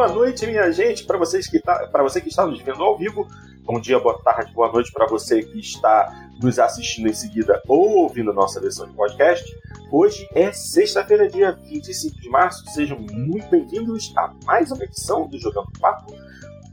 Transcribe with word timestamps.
boa 0.00 0.14
noite, 0.14 0.46
minha 0.46 0.72
gente, 0.72 1.04
para 1.04 1.18
vocês 1.18 1.46
que 1.46 1.60
tá, 1.60 1.86
para 1.88 2.02
você 2.02 2.22
que 2.22 2.30
está 2.30 2.46
nos 2.46 2.62
vendo 2.62 2.82
ao 2.82 2.96
vivo. 2.96 3.28
Bom 3.64 3.78
dia, 3.78 3.98
boa 3.98 4.18
tarde, 4.22 4.50
boa 4.54 4.72
noite 4.72 4.90
para 4.92 5.06
você 5.06 5.42
que 5.42 5.60
está 5.60 6.30
nos 6.42 6.58
assistindo 6.58 7.06
em 7.06 7.12
seguida 7.12 7.60
ou 7.68 7.98
ouvindo 7.98 8.32
nossa 8.32 8.58
versão 8.58 8.86
de 8.86 8.94
podcast. 8.94 9.44
Hoje 9.92 10.26
é 10.34 10.50
sexta-feira, 10.52 11.28
dia 11.28 11.52
25 11.52 12.18
de 12.18 12.30
março. 12.30 12.64
Sejam 12.70 12.98
muito 13.12 13.46
bem-vindos 13.50 14.10
a 14.16 14.32
mais 14.46 14.72
uma 14.72 14.82
edição 14.84 15.28
do 15.28 15.38
Jogando 15.38 15.70
Papo, 15.78 16.14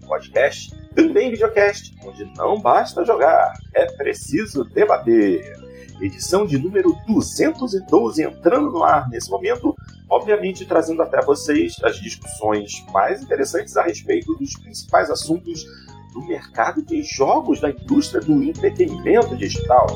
podcast, 0.08 0.74
também 0.96 1.30
videocast, 1.30 1.98
onde 2.06 2.24
não 2.38 2.62
basta 2.62 3.04
jogar, 3.04 3.52
é 3.76 3.88
preciso 3.98 4.64
debater 4.64 5.54
edição 6.00 6.46
de 6.46 6.58
número 6.58 6.96
212 7.06 8.24
entrando 8.24 8.72
no 8.72 8.84
ar 8.84 9.10
nesse 9.10 9.30
momento, 9.30 9.76
obviamente 10.10 10.66
trazendo 10.66 11.02
até 11.02 11.22
vocês 11.22 11.76
as 11.84 11.98
discussões 11.98 12.86
mais 12.92 13.22
interessantes 13.22 13.76
a 13.78 13.84
respeito 13.84 14.34
dos 14.36 14.54
principais 14.54 15.10
assuntos 15.10 15.66
do 16.14 16.22
mercado 16.26 16.82
de 16.82 17.04
jogos 17.04 17.60
da 17.60 17.70
indústria 17.70 18.22
do 18.22 18.42
entretenimento 18.44 19.36
digital. 19.36 19.88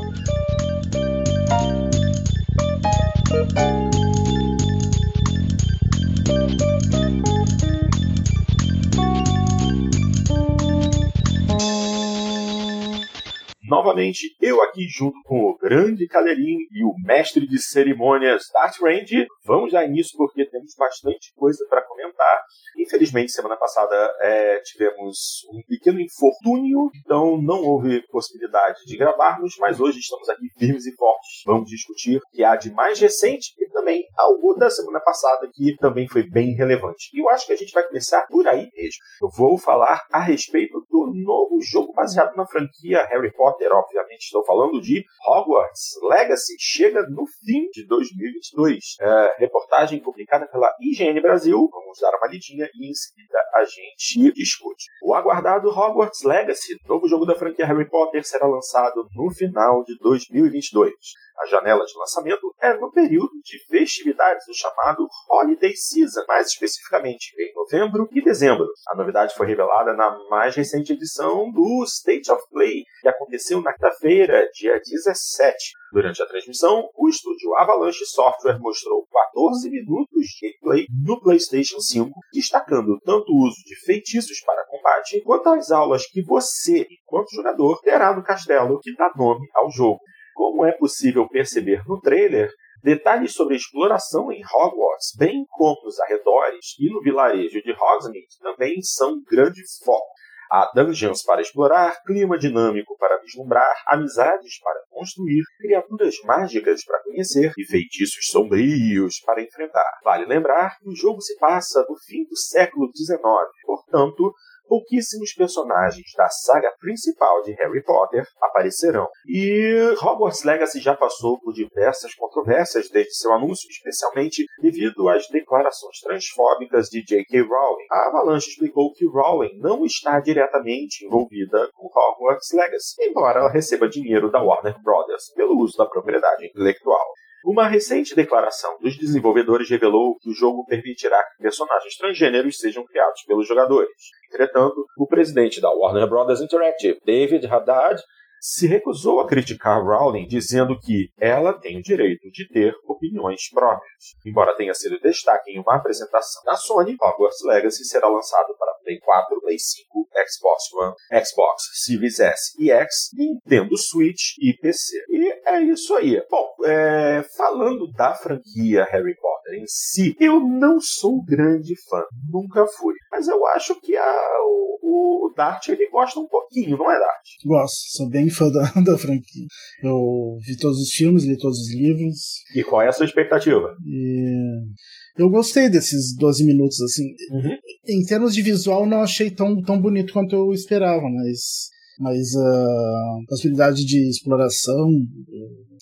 Novamente, 13.72 14.36
eu 14.42 14.62
aqui 14.62 14.86
junto 14.90 15.18
com 15.24 15.46
o 15.46 15.58
grande 15.58 16.06
Cadeirinho 16.06 16.60
e 16.74 16.84
o 16.84 16.94
mestre 17.06 17.48
de 17.48 17.58
cerimônias 17.58 18.44
Dart 18.52 18.78
Range. 18.82 19.26
Vamos 19.46 19.72
dar 19.72 19.86
início 19.86 20.12
porque 20.18 20.46
temos 20.46 20.76
bastante 20.78 21.34
coisa 21.38 21.66
para 21.70 21.82
comentar. 21.82 22.44
Infelizmente, 22.78 23.32
semana 23.32 23.56
passada 23.56 23.96
é, 24.20 24.60
tivemos 24.60 25.46
um 25.54 25.62
pequeno 25.70 26.02
infortúnio, 26.02 26.90
então 26.96 27.42
não 27.42 27.64
houve 27.64 28.06
possibilidade 28.08 28.80
de 28.86 28.98
gravarmos, 28.98 29.56
mas 29.58 29.80
hoje 29.80 30.00
estamos 30.00 30.28
aqui 30.28 30.50
firmes 30.60 30.86
e 30.86 30.94
fortes. 30.94 31.42
Vamos 31.46 31.70
discutir 31.70 32.18
o 32.18 32.30
que 32.34 32.44
há 32.44 32.58
de 32.58 32.74
mais 32.74 33.00
recente 33.00 33.54
e 33.58 33.70
também 33.70 34.04
algo 34.18 34.54
da 34.56 34.70
semana 34.70 35.00
passada 35.00 35.50
que 35.54 35.78
também 35.78 36.10
foi 36.10 36.24
bem 36.30 36.56
relevante. 36.56 37.10
E 37.14 37.22
eu 37.22 37.30
acho 37.30 37.46
que 37.46 37.54
a 37.54 37.58
gente 37.58 37.72
vai 37.72 37.88
começar 37.88 38.28
por 38.28 38.46
aí 38.50 38.70
mesmo. 38.76 39.00
Eu 39.22 39.30
vou 39.30 39.58
falar 39.58 40.02
a 40.12 40.20
respeito 40.20 40.86
do 40.90 41.10
novo 41.24 41.62
jogo 41.62 41.94
baseado 41.94 42.36
na 42.36 42.46
franquia 42.46 43.06
Harry 43.06 43.32
Potter 43.32 43.61
Potter, 43.62 43.72
obviamente 43.72 44.24
estou 44.24 44.44
falando 44.44 44.82
de 44.82 45.06
Hogwarts 45.28 46.00
Legacy, 46.04 46.56
chega 46.58 47.04
no 47.04 47.26
fim 47.28 47.70
de 47.72 47.86
2022. 47.86 48.96
É, 49.00 49.36
reportagem 49.38 50.00
publicada 50.00 50.48
pela 50.48 50.74
IGN 50.82 51.22
Brasil, 51.22 51.70
vamos 51.72 52.00
dar 52.00 52.16
uma 52.18 52.28
lidinha 52.28 52.68
e 52.74 52.90
em 52.90 52.94
seguida 52.94 53.38
a 53.54 53.64
gente 53.66 54.34
discute. 54.34 54.86
O 55.04 55.14
aguardado 55.14 55.70
Hogwarts 55.70 56.24
Legacy, 56.24 56.76
novo 56.88 57.08
jogo 57.08 57.26
da 57.26 57.36
franquia 57.36 57.66
Harry 57.66 57.88
Potter, 57.88 58.26
será 58.26 58.48
lançado 58.48 59.08
no 59.16 59.30
final 59.32 59.84
de 59.84 59.98
2022. 60.00 60.94
A 61.42 61.48
janela 61.48 61.84
de 61.84 61.98
lançamento 61.98 62.54
é 62.62 62.72
no 62.76 62.92
período 62.92 63.32
de 63.44 63.58
festividades, 63.66 64.48
o 64.48 64.54
chamado 64.54 65.08
Holiday 65.28 65.76
Season, 65.76 66.24
mais 66.28 66.50
especificamente 66.50 67.34
em 67.36 67.52
novembro 67.56 68.08
e 68.12 68.24
dezembro. 68.24 68.68
A 68.88 68.96
novidade 68.96 69.34
foi 69.34 69.48
revelada 69.48 69.94
na 69.94 70.20
mais 70.30 70.56
recente 70.56 70.94
edição 70.94 71.52
do 71.52 71.84
State 71.86 72.32
of 72.32 72.44
Play, 72.52 72.84
que 73.02 73.08
aconteceu 73.08 73.60
na 73.60 73.74
quinta-feira, 73.74 74.48
dia 74.54 74.80
17. 74.80 75.72
Durante 75.92 76.22
a 76.22 76.28
transmissão, 76.28 76.88
o 76.96 77.10
estúdio 77.10 77.56
Avalanche 77.58 78.06
Software 78.06 78.60
mostrou 78.60 79.08
14 79.12 79.68
minutos 79.68 80.22
de 80.22 80.48
gameplay 80.48 80.86
no 81.04 81.20
PlayStation 81.20 81.80
5, 81.80 82.12
destacando 82.32 83.00
tanto 83.04 83.32
o 83.32 83.48
uso 83.48 83.58
de 83.66 83.76
feitiços 83.84 84.40
para 84.46 84.68
combate, 84.68 85.20
quanto 85.22 85.50
as 85.50 85.72
aulas 85.72 86.06
que 86.06 86.22
você, 86.22 86.86
enquanto 87.02 87.34
jogador, 87.34 87.82
terá 87.82 88.16
no 88.16 88.24
castelo 88.24 88.80
que 88.80 88.94
dá 88.96 89.12
nome 89.16 89.48
ao 89.56 89.72
jogo. 89.72 90.00
Como 90.42 90.66
é 90.66 90.72
possível 90.72 91.30
perceber 91.30 91.84
no 91.88 92.02
trailer, 92.02 92.50
detalhes 92.84 93.32
sobre 93.34 93.54
a 93.54 93.58
exploração 93.58 94.32
em 94.32 94.42
Hogwarts, 94.44 95.16
bem 95.16 95.46
como 95.52 95.80
nos 95.84 96.00
arredores 96.00 96.76
e 96.80 96.92
no 96.92 97.00
vilarejo 97.00 97.62
de 97.62 97.72
Hogsmeade, 97.72 98.40
também 98.42 98.82
são 98.82 99.22
grande 99.30 99.62
foco. 99.86 100.12
Há 100.52 100.72
dungeons 100.74 101.22
para 101.22 101.42
explorar, 101.42 102.02
clima 102.04 102.40
dinâmico 102.40 102.98
para 102.98 103.20
vislumbrar, 103.20 103.72
amizades 103.86 104.60
para 104.60 104.82
construir, 104.90 105.44
criaturas 105.60 106.16
mágicas 106.26 106.84
para 106.86 107.04
conhecer 107.04 107.54
e 107.56 107.64
feitiços 107.64 108.26
sombrios 108.32 109.20
para 109.24 109.44
enfrentar. 109.44 110.00
Vale 110.04 110.26
lembrar 110.26 110.80
que 110.80 110.90
o 110.90 110.96
jogo 110.96 111.22
se 111.22 111.38
passa 111.38 111.86
no 111.88 111.96
fim 112.00 112.24
do 112.24 112.36
século 112.36 112.90
XIX, 112.98 113.22
portanto, 113.64 114.34
pouquíssimos 114.72 115.34
personagens 115.34 116.14
da 116.16 116.30
saga 116.30 116.72
principal 116.80 117.42
de 117.42 117.52
Harry 117.56 117.84
Potter 117.84 118.26
aparecerão. 118.42 119.06
E 119.28 119.94
Hogwarts 120.02 120.46
Legacy 120.46 120.80
já 120.80 120.96
passou 120.96 121.38
por 121.42 121.52
diversas 121.52 122.16
controvérsias 122.16 122.90
desde 122.90 123.14
seu 123.16 123.34
anúncio, 123.34 123.68
especialmente 123.70 124.46
devido 124.62 125.10
às 125.10 125.28
declarações 125.28 126.00
transfóbicas 126.00 126.88
de 126.88 127.04
J.K. 127.04 127.42
Rowling. 127.42 127.88
A 127.92 128.08
Avalanche 128.08 128.52
explicou 128.52 128.94
que 128.94 129.06
Rowling 129.06 129.60
não 129.60 129.84
está 129.84 130.22
diretamente 130.22 131.06
envolvida 131.06 131.70
com 131.74 131.88
Hogwarts 131.88 132.54
Legacy, 132.54 132.96
embora 133.02 133.42
ela 133.42 133.52
receba 133.52 133.90
dinheiro 133.90 134.32
da 134.32 134.42
Warner 134.42 134.82
Brothers 134.82 135.34
pelo 135.36 135.60
uso 135.60 135.76
da 135.78 135.86
propriedade 135.86 136.46
intelectual. 136.46 137.12
Uma 137.44 137.68
recente 137.68 138.16
declaração 138.16 138.78
dos 138.80 138.96
desenvolvedores 138.96 139.68
revelou 139.68 140.16
que 140.20 140.30
o 140.30 140.34
jogo 140.34 140.64
permitirá 140.66 141.20
que 141.24 141.42
personagens 141.42 141.98
transgêneros 141.98 142.60
sejam 142.60 142.86
criados 142.86 143.24
pelos 143.24 143.48
jogadores. 143.48 143.90
Entretanto, 144.32 144.86
o 144.98 145.06
presidente 145.06 145.60
da 145.60 145.70
Warner 145.70 146.08
Bros. 146.08 146.40
Interactive, 146.40 147.02
David 147.06 147.46
Haddad, 147.46 148.02
se 148.42 148.66
recusou 148.66 149.20
a 149.20 149.28
criticar 149.28 149.84
Rowling, 149.84 150.26
dizendo 150.26 150.78
que 150.80 151.10
ela 151.20 151.54
tem 151.54 151.78
o 151.78 151.82
direito 151.84 152.30
de 152.32 152.48
ter 152.50 152.74
opiniões 152.88 153.50
próprias. 153.52 154.16
Embora 154.26 154.58
tenha 154.58 154.74
sido 154.74 155.00
destaque 155.00 155.52
em 155.52 155.60
uma 155.60 155.76
apresentação 155.76 156.44
da 156.44 156.56
Sony, 156.56 156.98
Hogwarts 157.00 157.44
Legacy 157.46 157.86
será 157.86 158.08
lançado 158.08 158.56
para 158.58 158.74
Play 158.84 159.00
4, 159.00 159.42
Play 159.42 159.60
5, 159.60 160.10
Xbox 160.28 160.74
One, 160.74 161.24
Xbox 161.24 161.64
Series 161.86 162.20
S 162.20 162.56
e 162.60 162.72
X, 162.72 163.12
Nintendo 163.14 163.78
Switch 163.78 164.38
e 164.40 164.54
PC. 164.58 164.98
E 165.10 165.32
é 165.46 165.62
isso 165.62 165.96
aí. 165.96 166.20
Bom, 166.30 166.56
é, 166.66 167.24
falando 167.38 167.92
da 167.92 168.16
franquia 168.16 168.86
Harry 168.86 169.16
Potter 169.16 169.60
em 169.60 169.68
si, 169.68 170.16
eu 170.20 170.40
não 170.40 170.80
sou 170.80 171.24
grande 171.24 171.76
fã, 171.88 172.04
nunca 172.32 172.66
fui. 172.66 172.96
Mas 173.12 173.28
eu 173.28 173.46
acho 173.48 173.80
que 173.80 173.96
a, 173.96 174.38
o, 174.82 175.28
o 175.28 175.34
Dart 175.36 175.68
ele 175.70 175.88
gosta 175.90 176.20
um 176.20 176.28
pouquinho, 176.28 176.78
não 176.78 176.92
é 176.92 176.98
Dart? 176.98 177.28
Gosto, 177.46 177.98
sou 177.98 178.10
bem 178.10 178.30
fã 178.32 178.50
da, 178.50 178.64
da 178.82 178.98
franquia. 178.98 179.46
Eu 179.84 180.38
vi 180.46 180.58
todos 180.58 180.80
os 180.80 180.90
filmes, 180.90 181.24
li 181.24 181.38
todos 181.38 181.60
os 181.60 181.74
livros. 181.74 182.18
E 182.56 182.64
qual 182.64 182.82
é 182.82 182.88
a 182.88 182.92
sua 182.92 183.06
expectativa? 183.06 183.76
E 183.86 185.22
eu 185.22 185.30
gostei 185.30 185.70
desses 185.70 186.16
12 186.18 186.46
minutos, 186.46 186.82
assim. 186.82 187.04
Uhum. 187.32 187.58
Em 187.88 188.06
termos 188.06 188.34
de 188.34 188.42
visual, 188.42 188.86
não 188.86 189.02
achei 189.02 189.30
tão, 189.30 189.62
tão 189.62 189.80
bonito 189.80 190.14
quanto 190.14 190.36
eu 190.36 190.52
esperava, 190.54 191.04
mas. 191.04 191.70
Mas 192.00 192.36
a 192.36 193.18
possibilidade 193.28 193.86
de 193.86 194.10
exploração, 194.10 194.90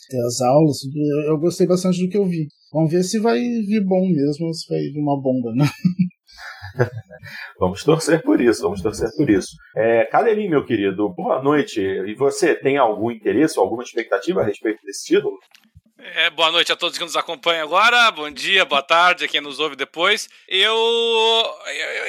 ter 0.09 0.19
as 0.25 0.41
aulas, 0.41 0.77
eu 1.27 1.37
gostei 1.37 1.65
bastante 1.65 2.03
do 2.03 2.09
que 2.09 2.17
eu 2.17 2.25
vi. 2.25 2.47
Vamos 2.73 2.91
ver 2.91 3.03
se 3.03 3.19
vai 3.19 3.39
vir 3.39 3.85
bom 3.85 4.05
mesmo 4.09 4.47
ou 4.47 4.53
se 4.53 4.67
vai 4.67 4.79
vir 4.79 4.99
uma 4.99 5.21
bomba, 5.21 5.53
né? 5.55 5.65
vamos 7.59 7.83
torcer 7.83 8.21
por 8.21 8.39
isso, 8.41 8.61
vamos 8.63 8.81
torcer 8.81 9.09
por 9.15 9.29
isso. 9.29 9.55
É, 9.75 10.05
Cadelinho, 10.05 10.49
meu 10.49 10.65
querido, 10.65 11.09
boa 11.09 11.41
noite. 11.41 11.81
E 11.81 12.13
você 12.15 12.55
tem 12.55 12.77
algum 12.77 13.11
interesse, 13.11 13.59
alguma 13.59 13.83
expectativa 13.83 14.41
a 14.41 14.45
respeito 14.45 14.79
desse 14.83 15.05
título? 15.05 15.37
É, 16.01 16.29
boa 16.29 16.49
noite 16.49 16.71
a 16.71 16.77
todos 16.77 16.97
que 16.97 17.03
nos 17.03 17.17
acompanham 17.17 17.63
agora, 17.63 18.09
bom 18.11 18.31
dia, 18.31 18.63
boa 18.63 18.81
tarde 18.81 19.25
a 19.25 19.27
quem 19.27 19.41
nos 19.41 19.59
ouve 19.59 19.75
depois. 19.75 20.29
Eu, 20.47 20.73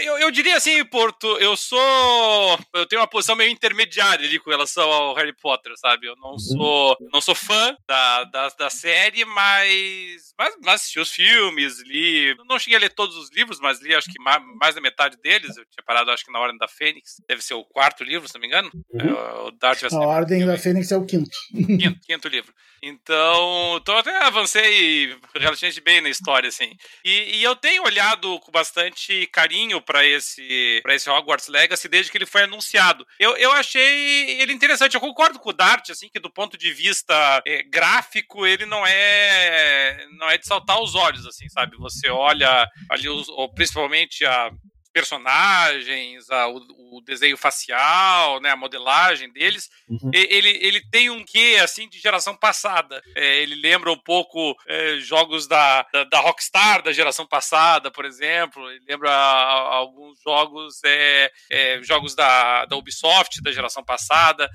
eu, 0.05 0.19
eu, 0.19 0.31
diria 0.31 0.57
assim, 0.57 0.85
Porto, 0.85 1.27
eu 1.39 1.57
sou. 1.57 2.59
Eu 2.73 2.87
tenho 2.87 3.03
uma 3.03 3.09
posição 3.09 3.35
meio 3.35 3.51
intermediária 3.51 4.25
ali 4.25 4.39
com 4.39 4.49
relação 4.49 4.89
ao 4.89 5.15
Harry 5.15 5.35
Potter, 5.35 5.73
sabe? 5.77 6.07
Eu 6.07 6.15
não 6.17 6.31
uhum. 6.31 6.39
sou, 6.39 6.97
não 7.13 7.21
sou 7.21 7.35
fã 7.35 7.77
da, 7.89 8.25
da, 8.25 8.49
da 8.51 8.71
série, 8.71 9.25
mas, 9.25 10.33
mas, 10.39 10.55
mas 10.65 10.75
assisti 10.77 11.01
os 11.01 11.11
filmes, 11.11 11.81
li. 11.81 12.37
Não 12.49 12.61
cheguei 12.61 12.77
a 12.77 12.81
ler 12.81 12.91
todos 12.91 13.17
os 13.17 13.29
livros, 13.33 13.59
mas 13.59 13.81
li 13.81 13.93
acho 13.93 14.09
que 14.09 14.23
mais, 14.23 14.41
mais 14.61 14.75
da 14.77 14.81
metade 14.81 15.17
deles. 15.17 15.57
Eu 15.57 15.65
tinha 15.65 15.85
parado, 15.85 16.13
acho 16.13 16.25
que 16.25 16.33
na 16.33 16.39
Ordem 16.39 16.59
da 16.59 16.69
Fênix. 16.69 17.17
Deve 17.27 17.43
ser 17.43 17.55
o 17.55 17.65
quarto 17.65 18.05
livro, 18.05 18.29
se 18.29 18.35
não 18.35 18.41
me 18.41 18.47
engano. 18.47 18.71
Uhum. 18.93 19.01
É, 19.01 19.49
o 19.49 19.51
Darth 19.51 19.83
a 19.93 19.99
Ordem 19.99 20.47
da 20.47 20.57
Fênix 20.57 20.93
é 20.93 20.97
o 20.97 21.05
quinto. 21.05 21.31
Quinto, 21.53 22.01
quinto 22.07 22.29
livro. 22.29 22.55
Então, 22.83 23.80
então 23.81 23.97
até 23.97 24.17
avancei 24.25 25.17
relativamente 25.35 25.81
bem 25.81 26.00
na 26.00 26.09
história, 26.09 26.49
assim. 26.49 26.77
E, 27.05 27.38
e 27.38 27.43
eu 27.43 27.56
tenho 27.56 27.82
olhado 27.85 28.38
com 28.41 28.53
bastante 28.53 29.27
carinho 29.29 29.81
para 29.81 30.05
esse, 30.05 30.81
pra 30.82 30.94
esse 30.94 31.09
Hogwarts 31.09 31.49
Legacy 31.49 31.88
desde 31.88 32.11
que 32.11 32.19
ele 32.19 32.27
foi 32.27 32.43
anunciado. 32.43 33.06
Eu, 33.19 33.37
eu 33.37 33.53
achei 33.53 34.41
ele 34.41 34.53
interessante. 34.53 34.94
Eu 34.94 35.00
concordo 35.00 35.38
com 35.38 35.50
o 35.50 35.55
Dart, 35.55 35.91
assim, 35.91 36.09
que 36.09 36.21
do 36.21 36.31
ponto 36.31 36.56
de 36.56 36.73
vista 36.73 37.43
é, 37.47 37.62
gráfico, 37.62 38.47
ele 38.47 38.67
não 38.67 38.87
é 38.87 40.06
não 40.19 40.29
é 40.29 40.38
de 40.38 40.47
saltar 40.47 40.81
os 40.81 40.94
olhos, 40.94 41.26
assim, 41.26 41.49
sabe? 41.49 41.76
Você 41.79 42.09
olha 42.09 42.69
ali, 42.91 43.09
os, 43.09 43.26
principalmente 43.55 44.25
a 44.25 44.50
personagens, 44.93 46.31
a, 46.31 46.49
o, 46.49 46.57
o, 46.97 47.01
desenho 47.05 47.37
facial, 47.37 48.41
né, 48.41 48.51
a 48.51 48.57
modelagem 48.57 49.31
deles, 49.33 49.71
uhum. 49.89 50.11
ele, 50.13 50.49
ele 50.61 50.81
tem 50.91 51.11
um 51.11 51.25
quê, 51.25 51.59
assim, 51.63 51.89
de 51.89 51.99
geração 51.99 52.37
passada. 52.37 53.03
É, 53.17 53.43
ele 53.43 53.55
lembra 53.55 53.93
um 53.93 53.99
pouco 53.99 54.57
é, 54.67 54.99
jogos 54.99 55.47
da, 55.47 55.83
da, 55.93 56.05
da, 56.05 56.21
Rockstar 56.21 56.83
da 56.83 56.93
geração 56.93 57.27
passada, 57.27 57.91
por 57.91 58.05
exemplo. 58.05 58.69
Ele 58.71 58.85
lembra 58.89 59.13
alguns 59.13 60.21
jogos, 60.23 60.81
é, 60.85 61.31
é, 61.51 61.83
jogos 61.83 62.15
da, 62.15 62.65
da 62.67 62.77
Ubisoft 62.77 63.43
da 63.43 63.53
geração 63.53 63.85
passada. 63.85 64.51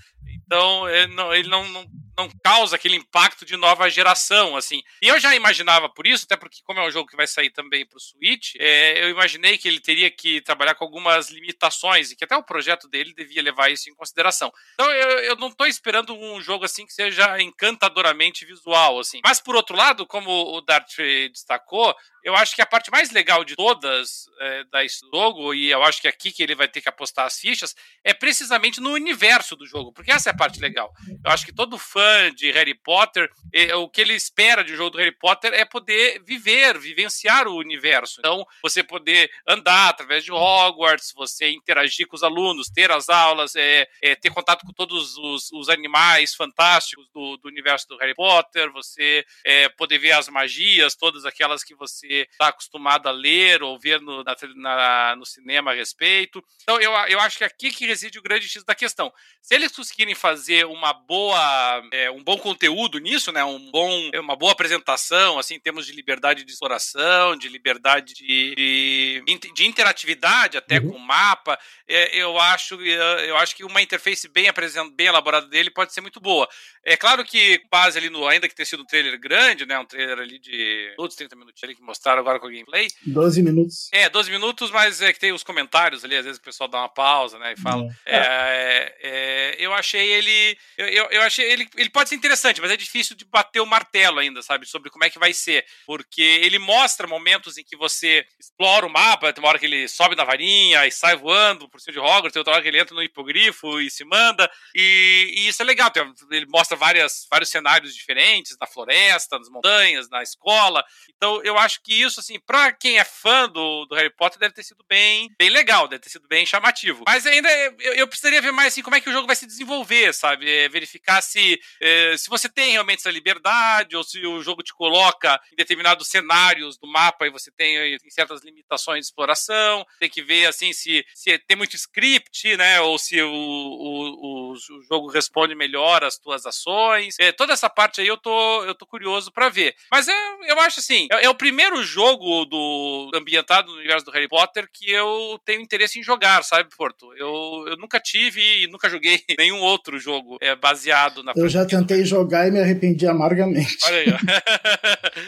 Então, 0.45 0.87
ele 0.89 1.13
não, 1.13 1.33
ele 1.33 1.47
não, 1.49 1.67
não, 1.69 1.85
não, 2.17 2.29
causa 2.43 2.75
aquele 2.75 2.95
impacto 2.95 3.45
de 3.45 3.57
nova 3.57 3.89
geração, 3.89 4.55
assim. 4.55 4.81
E 5.01 5.07
eu 5.07 5.19
já 5.19 5.35
imaginava 5.35 5.89
por 5.89 6.07
isso, 6.07 6.25
até 6.25 6.37
porque 6.37 6.61
como 6.63 6.79
é 6.79 6.87
um 6.87 6.91
jogo 6.91 7.09
que 7.09 7.15
vai 7.15 7.27
sair 7.27 7.49
também 7.49 7.85
para 7.85 7.97
o 7.97 7.99
Switch, 7.99 8.55
é, 8.57 9.03
eu 9.03 9.09
imaginei 9.09 9.57
que 9.57 9.67
ele 9.67 9.79
teria 9.79 10.09
que 10.09 10.41
trabalhar 10.41 10.75
com 10.75 10.83
algumas 10.83 11.29
limitações 11.29 12.11
e 12.11 12.15
que 12.15 12.23
até 12.23 12.35
o 12.35 12.43
projeto 12.43 12.87
dele 12.87 13.13
devia 13.13 13.41
levar 13.41 13.69
isso 13.69 13.89
em 13.89 13.95
consideração. 13.95 14.51
Então, 14.73 14.91
eu, 14.91 15.19
eu 15.19 15.35
não 15.35 15.49
estou 15.49 15.67
esperando 15.67 16.15
um 16.15 16.41
jogo 16.41 16.65
assim 16.65 16.85
que 16.85 16.93
seja 16.93 17.39
encantadoramente 17.41 18.45
visual, 18.45 18.99
assim. 18.99 19.19
Mas 19.23 19.39
por 19.39 19.55
outro 19.55 19.75
lado, 19.75 20.05
como 20.05 20.31
o 20.31 20.61
Dart 20.61 20.95
destacou, 21.31 21.95
eu 22.23 22.35
acho 22.35 22.55
que 22.55 22.61
a 22.61 22.65
parte 22.65 22.89
mais 22.89 23.11
legal 23.11 23.43
de 23.43 23.55
todas 23.55 24.25
é, 24.39 24.63
da 24.65 24.79
jogo, 25.13 25.53
e 25.53 25.69
eu 25.69 25.83
acho 25.83 26.01
que 26.01 26.07
é 26.07 26.09
aqui 26.09 26.31
que 26.31 26.41
ele 26.41 26.55
vai 26.55 26.67
ter 26.67 26.81
que 26.81 26.89
apostar 26.89 27.25
as 27.25 27.39
fichas, 27.39 27.75
é 28.03 28.13
precisamente 28.13 28.81
no 28.81 28.91
universo 28.91 29.55
do 29.55 29.65
jogo, 29.65 29.91
porque 29.93 30.11
essa 30.11 30.29
é 30.29 30.33
a 30.33 30.35
parte 30.35 30.59
legal. 30.59 30.91
Eu 31.23 31.31
acho 31.31 31.45
que 31.45 31.53
todo 31.53 31.77
fã 31.77 32.04
de 32.35 32.51
Harry 32.51 32.73
Potter, 32.73 33.31
é, 33.53 33.75
o 33.75 33.87
que 33.87 34.01
ele 34.01 34.13
espera 34.13 34.63
de 34.63 34.73
um 34.73 34.75
jogo 34.75 34.91
do 34.91 34.97
Harry 34.97 35.11
Potter 35.11 35.53
é 35.53 35.63
poder 35.63 36.21
viver, 36.23 36.77
vivenciar 36.77 37.47
o 37.47 37.57
universo. 37.57 38.19
Então, 38.19 38.45
você 38.61 38.83
poder 38.83 39.31
andar 39.47 39.89
através 39.89 40.23
de 40.23 40.31
Hogwarts, 40.31 41.13
você 41.15 41.49
interagir 41.49 42.07
com 42.07 42.15
os 42.15 42.23
alunos, 42.23 42.69
ter 42.69 42.91
as 42.91 43.09
aulas, 43.09 43.55
é, 43.55 43.87
é 44.01 44.15
ter 44.15 44.29
contato 44.31 44.65
com 44.65 44.73
todos 44.73 45.17
os, 45.17 45.51
os 45.51 45.69
animais 45.69 46.35
fantásticos 46.35 47.07
do, 47.13 47.37
do, 47.37 47.47
universo 47.47 47.87
do 47.87 47.97
Harry 47.97 48.15
Potter, 48.15 48.71
você 48.71 49.25
é, 49.43 49.69
poder 49.69 49.99
ver 49.99 50.11
as 50.11 50.27
magias, 50.27 50.95
todas 50.95 51.25
aquelas 51.25 51.63
que 51.63 51.75
você 51.75 52.27
está 52.31 52.47
acostumado 52.47 53.07
a 53.07 53.11
ler 53.11 53.63
ou 53.63 53.79
ver 53.79 54.01
no, 54.01 54.23
na, 54.23 54.35
na, 54.55 55.15
no 55.15 55.25
cinema 55.25 55.71
a 55.71 55.75
respeito. 55.75 56.43
Então, 56.63 56.79
eu, 56.79 56.91
eu 57.07 57.19
acho 57.19 57.37
que 57.37 57.43
aqui 57.43 57.71
que 57.71 57.85
reside 57.85 58.19
o 58.19 58.21
grande 58.21 58.47
X 58.47 58.63
da 58.63 58.75
questão. 58.75 59.13
Se 59.41 59.55
eles 59.55 59.71
conseguirem 59.71 60.15
fazer 60.15 60.65
uma 60.65 60.93
boa, 60.93 61.83
é, 62.03 62.11
um 62.11 62.23
bom 62.23 62.37
conteúdo 62.37 62.99
nisso, 62.99 63.31
né, 63.31 63.43
um 63.43 63.59
bom, 63.71 64.09
uma 64.19 64.35
boa 64.35 64.51
apresentação, 64.51 65.37
assim, 65.37 65.55
em 65.55 65.59
termos 65.59 65.85
de 65.85 65.93
liberdade 65.93 66.43
de 66.43 66.51
exploração, 66.51 67.35
de 67.35 67.49
liberdade 67.49 68.13
de, 68.13 68.55
de, 68.55 69.51
de 69.53 69.65
interatividade 69.65 70.57
até 70.57 70.79
uhum. 70.79 70.91
com 70.91 70.97
o 70.97 70.99
mapa, 70.99 71.59
é, 71.87 72.17
eu 72.17 72.39
acho 72.39 72.75
eu 72.81 73.37
acho 73.37 73.55
que 73.55 73.63
uma 73.63 73.81
interface 73.81 74.27
bem 74.27 74.47
apresentada, 74.47 74.95
bem 74.95 75.07
elaborada 75.07 75.47
dele 75.47 75.69
pode 75.69 75.93
ser 75.93 76.01
muito 76.01 76.19
boa. 76.19 76.47
É 76.83 76.95
claro 76.95 77.23
que 77.23 77.61
base 77.69 77.97
ali 77.97 78.09
no, 78.09 78.27
ainda 78.27 78.47
que 78.47 78.55
tenha 78.55 78.65
sido 78.65 78.83
um 78.83 78.85
trailer 78.85 79.19
grande, 79.19 79.65
né, 79.65 79.77
um 79.77 79.85
trailer 79.85 80.19
ali 80.19 80.39
de 80.39 80.93
minutos, 80.97 81.15
30 81.15 81.35
minutos 81.35 81.63
ali 81.63 81.75
que 81.75 81.81
mostra 81.81 82.05
mostraram 82.05 82.21
agora 82.21 82.39
com 82.39 82.47
o 82.47 82.49
gameplay. 82.49 82.87
12 83.05 83.41
minutos. 83.41 83.89
É, 83.91 84.09
12 84.09 84.29
minutos, 84.29 84.69
mas 84.69 85.01
é 85.01 85.11
que 85.11 85.19
tem 85.19 85.31
os 85.31 85.43
comentários 85.43 86.03
ali, 86.03 86.15
às 86.15 86.25
vezes 86.25 86.39
o 86.39 86.43
pessoal 86.43 86.69
dá 86.69 86.79
uma 86.79 86.89
pausa, 86.89 87.39
né, 87.39 87.53
e 87.53 87.61
fala. 87.61 87.85
É. 88.05 88.17
É, 88.17 88.95
é, 89.01 89.55
eu 89.57 89.73
achei 89.73 90.07
ele. 90.13 90.57
Eu, 90.77 91.07
eu 91.09 91.21
achei 91.21 91.51
ele. 91.51 91.67
Ele 91.75 91.84
pode 91.89 92.09
ser 92.09 92.15
interessante, 92.15 92.61
mas 92.61 92.71
é 92.71 92.77
difícil 92.77 93.15
de 93.15 93.25
bater 93.25 93.59
o 93.59 93.65
martelo 93.65 94.19
ainda, 94.19 94.41
sabe? 94.41 94.65
Sobre 94.65 94.89
como 94.89 95.03
é 95.03 95.09
que 95.09 95.19
vai 95.19 95.33
ser. 95.33 95.65
Porque 95.85 96.21
ele 96.21 96.59
mostra 96.59 97.07
momentos 97.07 97.57
em 97.57 97.63
que 97.63 97.75
você 97.75 98.25
explora 98.39 98.85
o 98.85 98.89
mapa, 98.89 99.31
tem 99.33 99.43
uma 99.43 99.49
hora 99.49 99.59
que 99.59 99.65
ele 99.65 99.87
sobe 99.87 100.15
na 100.15 100.23
varinha 100.23 100.85
e 100.85 100.91
sai 100.91 101.15
voando 101.15 101.69
por 101.69 101.79
cima 101.79 101.93
de 101.93 101.99
Hogwarts, 101.99 102.33
tem 102.33 102.39
outra 102.39 102.53
hora 102.53 102.61
que 102.61 102.67
ele 102.67 102.79
entra 102.79 102.95
no 102.95 103.03
hipogrifo 103.03 103.79
e 103.79 103.89
se 103.89 104.03
manda. 104.05 104.49
E, 104.73 105.33
e 105.37 105.47
isso 105.47 105.61
é 105.61 105.65
legal. 105.65 105.91
Ele 106.31 106.45
mostra 106.47 106.77
várias, 106.77 107.27
vários 107.29 107.49
cenários 107.49 107.95
diferentes, 107.95 108.57
na 108.59 108.67
floresta, 108.67 109.37
nas 109.37 109.49
montanhas, 109.49 110.09
na 110.09 110.21
escola. 110.23 110.83
Então 111.15 111.41
eu 111.43 111.57
acho 111.57 111.81
que 111.83 111.93
isso, 111.93 112.19
assim, 112.19 112.39
pra 112.39 112.71
quem 112.71 112.99
é 112.99 113.03
fã 113.03 113.47
do, 113.49 113.85
do 113.85 113.95
Harry 113.95 114.13
Potter, 114.15 114.39
deve 114.39 114.53
ter 114.53 114.63
sido 114.63 114.83
bem, 114.87 115.29
bem 115.37 115.49
legal, 115.49 115.87
deve 115.87 116.01
ter 116.01 116.09
sido 116.09 116.27
bem 116.27 116.45
chamativo. 116.45 117.03
Mas 117.07 117.25
ainda 117.25 117.49
eu, 117.79 117.93
eu 117.93 118.07
precisaria 118.07 118.41
ver 118.41 118.51
mais, 118.51 118.73
assim, 118.73 118.81
como 118.81 118.95
é 118.95 119.01
que 119.01 119.09
o 119.09 119.13
jogo 119.13 119.27
vai 119.27 119.35
se 119.35 119.45
desenvolver, 119.45 120.13
sabe? 120.13 120.49
É, 120.49 120.69
verificar 120.69 121.21
se, 121.21 121.59
é, 121.81 122.15
se 122.17 122.29
você 122.29 122.49
tem 122.49 122.71
realmente 122.71 122.99
essa 122.99 123.11
liberdade 123.11 123.95
ou 123.95 124.03
se 124.03 124.25
o 124.25 124.41
jogo 124.41 124.63
te 124.63 124.73
coloca 124.73 125.39
em 125.51 125.55
determinados 125.55 126.07
cenários 126.07 126.77
do 126.77 126.87
mapa 126.87 127.27
e 127.27 127.31
você 127.31 127.51
tem, 127.51 127.97
tem 127.97 128.09
certas 128.09 128.43
limitações 128.43 129.01
de 129.01 129.05
exploração. 129.05 129.85
Tem 129.99 130.09
que 130.09 130.21
ver, 130.21 130.45
assim, 130.47 130.73
se, 130.73 131.05
se 131.13 131.37
tem 131.39 131.57
muito 131.57 131.75
script, 131.75 132.55
né? 132.57 132.81
Ou 132.81 132.97
se 132.97 133.21
o, 133.21 133.29
o, 133.29 134.51
o, 134.51 134.53
o 134.53 134.81
jogo 134.83 135.07
responde 135.09 135.55
melhor 135.55 136.03
às 136.03 136.17
tuas 136.17 136.45
ações. 136.45 137.15
É, 137.19 137.31
toda 137.31 137.53
essa 137.53 137.69
parte 137.69 138.01
aí 138.01 138.07
eu 138.07 138.17
tô, 138.17 138.63
eu 138.63 138.75
tô 138.75 138.85
curioso 138.85 139.31
para 139.31 139.49
ver. 139.49 139.75
Mas 139.91 140.07
eu, 140.07 140.15
eu 140.47 140.59
acho 140.59 140.79
assim, 140.79 141.07
é, 141.11 141.25
é 141.25 141.29
o 141.29 141.35
primeiro 141.35 141.83
jogo 141.83 142.45
do 142.45 143.11
ambientado 143.13 143.71
no 143.71 143.77
universo 143.77 144.05
do 144.05 144.11
Harry 144.11 144.27
Potter 144.27 144.69
que 144.71 144.89
eu 144.91 145.39
tenho 145.45 145.61
interesse 145.61 145.99
em 145.99 146.03
jogar, 146.03 146.43
sabe, 146.43 146.69
Porto? 146.75 147.13
Eu, 147.15 147.65
eu 147.67 147.77
nunca 147.77 147.99
tive 147.99 148.63
e 148.63 148.67
nunca 148.67 148.89
joguei 148.89 149.23
nenhum 149.37 149.59
outro 149.59 149.99
jogo 149.99 150.37
é, 150.41 150.55
baseado 150.55 151.23
na. 151.23 151.33
Eu 151.35 151.49
já 151.55 151.65
tentei 151.65 152.03
jogar 152.03 152.47
e 152.47 152.51
me 152.51 152.59
arrependi 152.59 153.07
amargamente. 153.07 153.77
Olha 153.85 153.97
aí, 153.97 154.07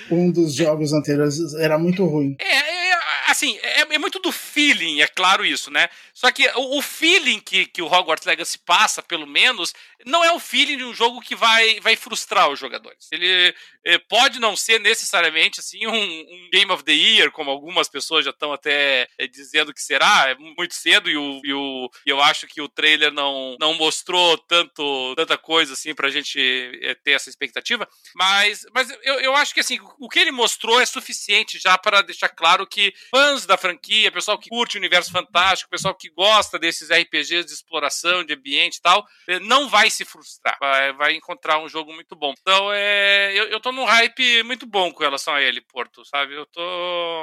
ó. 0.09 0.13
um 0.13 0.29
dos 0.29 0.53
jogos 0.53 0.91
anteriores 0.93 1.37
era 1.55 1.77
muito 1.77 2.05
ruim. 2.05 2.35
É, 2.39 2.91
é 2.91 2.97
assim, 3.27 3.57
é, 3.61 3.81
é, 3.81 3.97
muito 3.97 4.19
do 4.19 4.31
feeling, 4.31 5.01
é 5.01 5.07
claro 5.07 5.45
isso, 5.45 5.71
né? 5.71 5.89
Só 6.13 6.31
que 6.31 6.47
o, 6.55 6.77
o, 6.77 6.81
feeling 6.81 7.39
que, 7.39 7.65
que 7.65 7.81
o 7.81 7.85
Hogwarts 7.85 8.25
Legacy 8.25 8.57
passa, 8.59 9.01
pelo 9.01 9.27
menos, 9.27 9.73
não 10.05 10.23
é 10.23 10.31
o 10.31 10.39
feeling 10.39 10.77
de 10.77 10.83
um 10.83 10.93
jogo 10.93 11.21
que 11.21 11.35
vai, 11.35 11.79
vai 11.79 11.95
frustrar 11.95 12.49
os 12.49 12.59
jogadores. 12.59 13.07
Ele 13.11 13.53
é, 13.85 13.97
pode 13.97 14.39
não 14.39 14.55
ser 14.55 14.79
necessariamente 14.79 15.59
assim 15.59 15.87
um, 15.87 15.93
um, 15.93 16.49
Game 16.51 16.71
of 16.71 16.83
the 16.83 16.91
Year, 16.91 17.31
como 17.31 17.49
algumas 17.49 17.89
pessoas 17.89 18.23
já 18.23 18.31
estão 18.31 18.53
até 18.53 19.07
é, 19.17 19.27
dizendo 19.27 19.73
que 19.73 19.81
será, 19.81 20.29
é 20.29 20.35
muito 20.35 20.75
cedo 20.75 21.09
e, 21.09 21.17
o, 21.17 21.41
e 21.43 21.53
o, 21.53 21.89
eu 22.05 22.21
acho 22.21 22.47
que 22.47 22.61
o 22.61 22.69
trailer 22.69 23.11
não, 23.11 23.55
não 23.59 23.73
mostrou 23.73 24.37
tanto, 24.37 25.15
tanta 25.15 25.37
coisa 25.37 25.73
assim 25.73 25.95
pra 25.95 26.09
gente 26.09 26.39
é, 26.83 26.93
ter 26.95 27.11
essa 27.11 27.29
expectativa, 27.29 27.87
mas, 28.15 28.65
mas 28.73 28.89
eu, 29.03 29.19
eu 29.19 29.35
acho 29.35 29.53
que 29.53 29.61
assim, 29.61 29.79
o 29.99 30.09
que 30.09 30.19
ele 30.19 30.31
mostrou 30.31 30.79
é 30.79 30.85
suficiente 30.85 31.57
já 31.59 31.77
para 31.77 32.01
deixar 32.01 32.29
claro 32.29 32.67
que 32.67 32.93
fãs 33.09 33.45
da 33.45 33.57
franquia, 33.57 34.11
pessoal 34.11 34.37
que 34.37 34.49
curte 34.49 34.77
o 34.77 34.79
universo 34.79 35.11
fantástico, 35.11 35.69
pessoal 35.69 35.95
que 35.95 36.09
gosta 36.09 36.59
desses 36.59 36.89
RPGs 36.89 37.45
de 37.45 37.53
exploração, 37.53 38.23
de 38.23 38.33
ambiente 38.33 38.77
e 38.77 38.81
tal, 38.81 39.05
não 39.41 39.67
vai 39.67 39.86
se 39.89 40.05
frustrar. 40.05 40.57
Vai, 40.59 40.93
vai 40.93 41.15
encontrar 41.15 41.63
um 41.63 41.67
jogo 41.67 41.93
muito 41.93 42.15
bom. 42.15 42.33
Então, 42.41 42.71
é, 42.71 43.31
eu, 43.37 43.45
eu 43.45 43.59
tô 43.59 43.71
num 43.71 43.85
hype 43.85 44.43
muito 44.43 44.65
bom 44.65 44.91
com 44.91 45.03
relação 45.03 45.33
a 45.33 45.41
ele, 45.41 45.61
Porto, 45.61 46.03
sabe? 46.05 46.35
Eu 46.35 46.45
tô, 46.45 46.61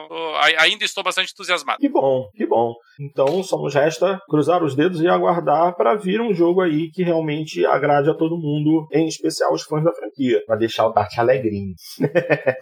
tô 0.08 0.34
ainda 0.58 0.84
estou 0.84 1.02
bastante 1.04 1.32
entusiasmado. 1.32 1.78
Que 1.78 1.88
bom, 1.88 2.28
que 2.34 2.46
bom. 2.46 2.74
Então, 3.00 3.42
só 3.42 3.58
nos 3.58 3.74
resta 3.74 4.20
cruzar 4.28 4.62
os 4.62 4.74
dedos 4.74 5.00
e 5.00 5.08
aguardar 5.08 5.74
para 5.76 5.94
vir 5.94 6.20
um 6.20 6.32
jogo 6.32 6.60
aí 6.60 6.90
que 6.90 7.02
realmente 7.02 7.64
agrade 7.66 8.08
a 8.10 8.14
todo 8.14 8.38
mundo, 8.38 8.86
em 8.92 9.06
especial 9.06 9.52
os 9.52 9.62
fãs 9.62 9.84
da 9.84 9.92
franquia, 9.92 10.42
para 10.46 10.56
deixar 10.56 10.86
o 10.86 10.92
Dart 10.92 11.18
alegrinho. 11.18 11.74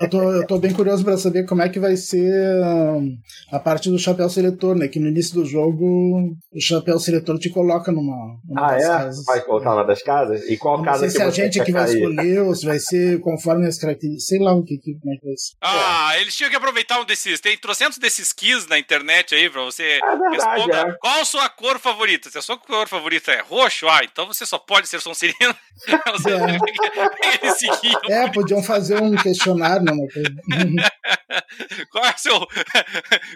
eu, 0.00 0.10
tô, 0.10 0.22
eu 0.32 0.46
tô 0.46 0.58
bem 0.58 0.72
curioso 0.72 1.04
para 1.04 1.16
saber 1.16 1.46
como 1.46 1.62
é 1.62 1.68
que 1.68 1.80
vai 1.80 1.96
ser 1.96 2.32
a 3.50 3.58
parte 3.58 3.90
do 3.90 3.98
chapéu 3.98 4.28
seletor, 4.28 4.74
né? 4.74 4.88
Que 4.88 4.98
no 4.98 5.08
início 5.08 5.34
do 5.34 5.44
jogo 5.44 5.84
o 6.52 6.60
chapéu 6.60 6.98
seletor 6.98 7.38
te 7.38 7.50
coloca 7.50 7.92
numa. 7.92 8.38
numa 8.44 8.70
ah, 8.70 8.76
é? 8.76 8.80
Casas. 8.82 9.24
Vai 9.26 9.40
colocar 9.42 9.74
uma 9.74 9.84
das 9.92 10.02
casas? 10.02 10.48
E 10.48 10.56
qual 10.56 10.78
não 10.78 10.84
casa 10.84 11.00
sei 11.00 11.08
que 11.08 11.16
se 11.16 11.22
a 11.22 11.30
gente 11.30 11.64
que 11.64 11.72
vai 11.72 11.84
escolher 11.84 12.54
se 12.54 12.66
vai 12.66 12.78
ser 12.78 13.20
conforme 13.20 13.66
as 13.66 13.78
características. 13.78 14.26
Sei 14.26 14.38
lá 14.38 14.54
o 14.54 14.64
que, 14.64 14.78
que 14.78 14.92
é 14.92 14.94
vai 15.04 15.36
ser. 15.36 15.54
Ah, 15.60 16.12
é. 16.14 16.20
eles 16.20 16.34
tinham 16.34 16.50
que 16.50 16.56
aproveitar 16.56 17.00
um 17.00 17.04
desses. 17.04 17.40
Tem 17.40 17.56
trocentos 17.56 17.98
desses 17.98 18.32
keys 18.32 18.66
na 18.66 18.78
internet 18.78 19.34
aí 19.34 19.48
pra 19.48 19.62
você 19.62 20.00
é 20.02 20.16
verdade, 20.16 20.36
responda 20.36 20.76
é. 20.76 20.92
qual 21.00 21.20
a 21.20 21.24
sua 21.24 21.48
cor 21.48 21.78
favorita. 21.78 22.30
Se 22.30 22.38
a 22.38 22.42
sua 22.42 22.56
cor 22.58 22.88
favorita 22.88 23.32
é 23.32 23.40
roxo, 23.40 23.88
ah, 23.88 24.00
então 24.02 24.26
você 24.26 24.46
só 24.46 24.58
pode 24.58 24.88
ser 24.88 25.00
Sonserino. 25.00 25.36
é. 25.88 25.92
eles 27.42 27.58
seguiam. 27.58 28.00
É, 28.08 28.30
podiam 28.30 28.62
fazer 28.62 29.00
um 29.00 29.14
questionário, 29.16 29.84
né? 29.84 29.92
qual 31.90 32.04
é 32.04 32.10
o 32.10 32.18
seu. 32.18 32.38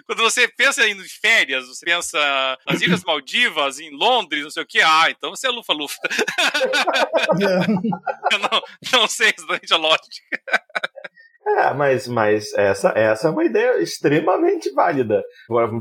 Quando 0.05 0.23
você 0.23 0.47
pensa 0.47 0.87
em 0.87 0.97
férias, 1.03 1.67
você 1.67 1.85
pensa 1.85 2.57
nas 2.65 2.81
Ilhas 2.81 3.03
Maldivas, 3.03 3.79
em 3.79 3.91
Londres, 3.91 4.43
não 4.43 4.51
sei 4.51 4.63
o 4.63 4.67
que, 4.67 4.81
ah, 4.81 5.09
então 5.09 5.31
você 5.31 5.47
é 5.47 5.49
lufa-lufa. 5.49 5.99
Eu 8.31 8.39
não, 8.39 8.61
não 8.93 9.07
sei 9.07 9.33
exatamente 9.35 9.73
a 9.73 9.77
lógica. 9.77 10.37
É, 11.47 11.73
mas, 11.73 12.07
mas 12.07 12.53
essa, 12.55 12.89
essa 12.89 13.29
é 13.29 13.31
uma 13.31 13.45
ideia 13.45 13.81
extremamente 13.81 14.69
válida. 14.73 15.23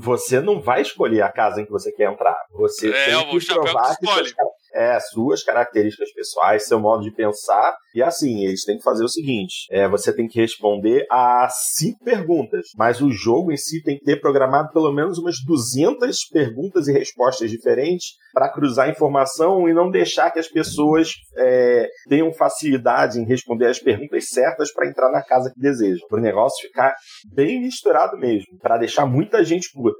Você 0.00 0.40
não 0.40 0.60
vai 0.60 0.82
escolher 0.82 1.22
a 1.22 1.32
casa 1.32 1.60
em 1.60 1.64
que 1.64 1.72
você 1.72 1.90
quer 1.90 2.10
entrar. 2.10 2.36
Você 2.52 2.88
é, 2.88 3.06
tem 3.06 3.38
que 3.38 3.46
provar 3.46 3.96
que, 3.96 4.06
que 4.06 4.34
é, 4.76 5.00
suas 5.00 5.42
características 5.42 6.12
pessoais, 6.12 6.66
seu 6.66 6.78
modo 6.78 7.02
de 7.02 7.10
pensar 7.10 7.74
E 7.94 8.02
assim, 8.02 8.44
eles 8.44 8.64
têm 8.64 8.76
que 8.76 8.84
fazer 8.84 9.04
o 9.04 9.08
seguinte: 9.08 9.66
é, 9.70 9.88
você 9.88 10.14
tem 10.14 10.28
que 10.28 10.38
responder 10.38 11.06
a 11.10 11.48
cinco 11.48 12.04
perguntas, 12.04 12.66
mas 12.76 13.00
o 13.00 13.10
jogo 13.10 13.50
em 13.50 13.56
si 13.56 13.82
tem 13.82 13.98
que 13.98 14.04
ter 14.04 14.20
programado 14.20 14.70
pelo 14.72 14.92
menos 14.92 15.18
umas 15.18 15.36
200 15.44 16.28
perguntas 16.30 16.88
e 16.88 16.92
respostas 16.92 17.50
diferentes 17.50 18.16
para 18.32 18.52
cruzar 18.52 18.90
informação 18.90 19.66
e 19.66 19.72
não 19.72 19.90
deixar 19.90 20.30
que 20.30 20.38
as 20.38 20.46
pessoas 20.46 21.12
é, 21.38 21.88
tenham 22.06 22.30
facilidade 22.34 23.18
em 23.18 23.24
responder 23.24 23.66
as 23.66 23.78
perguntas 23.78 24.28
certas 24.28 24.70
para 24.72 24.86
entrar 24.86 25.10
na 25.10 25.22
casa 25.22 25.50
que 25.50 25.58
desejam. 25.58 26.06
Para 26.06 26.18
o 26.18 26.22
negócio 26.22 26.66
ficar 26.68 26.94
bem 27.32 27.62
misturado 27.62 28.18
mesmo, 28.18 28.58
para 28.60 28.76
deixar 28.76 29.06
muita 29.06 29.42
gente 29.42 29.70
puta. 29.72 29.96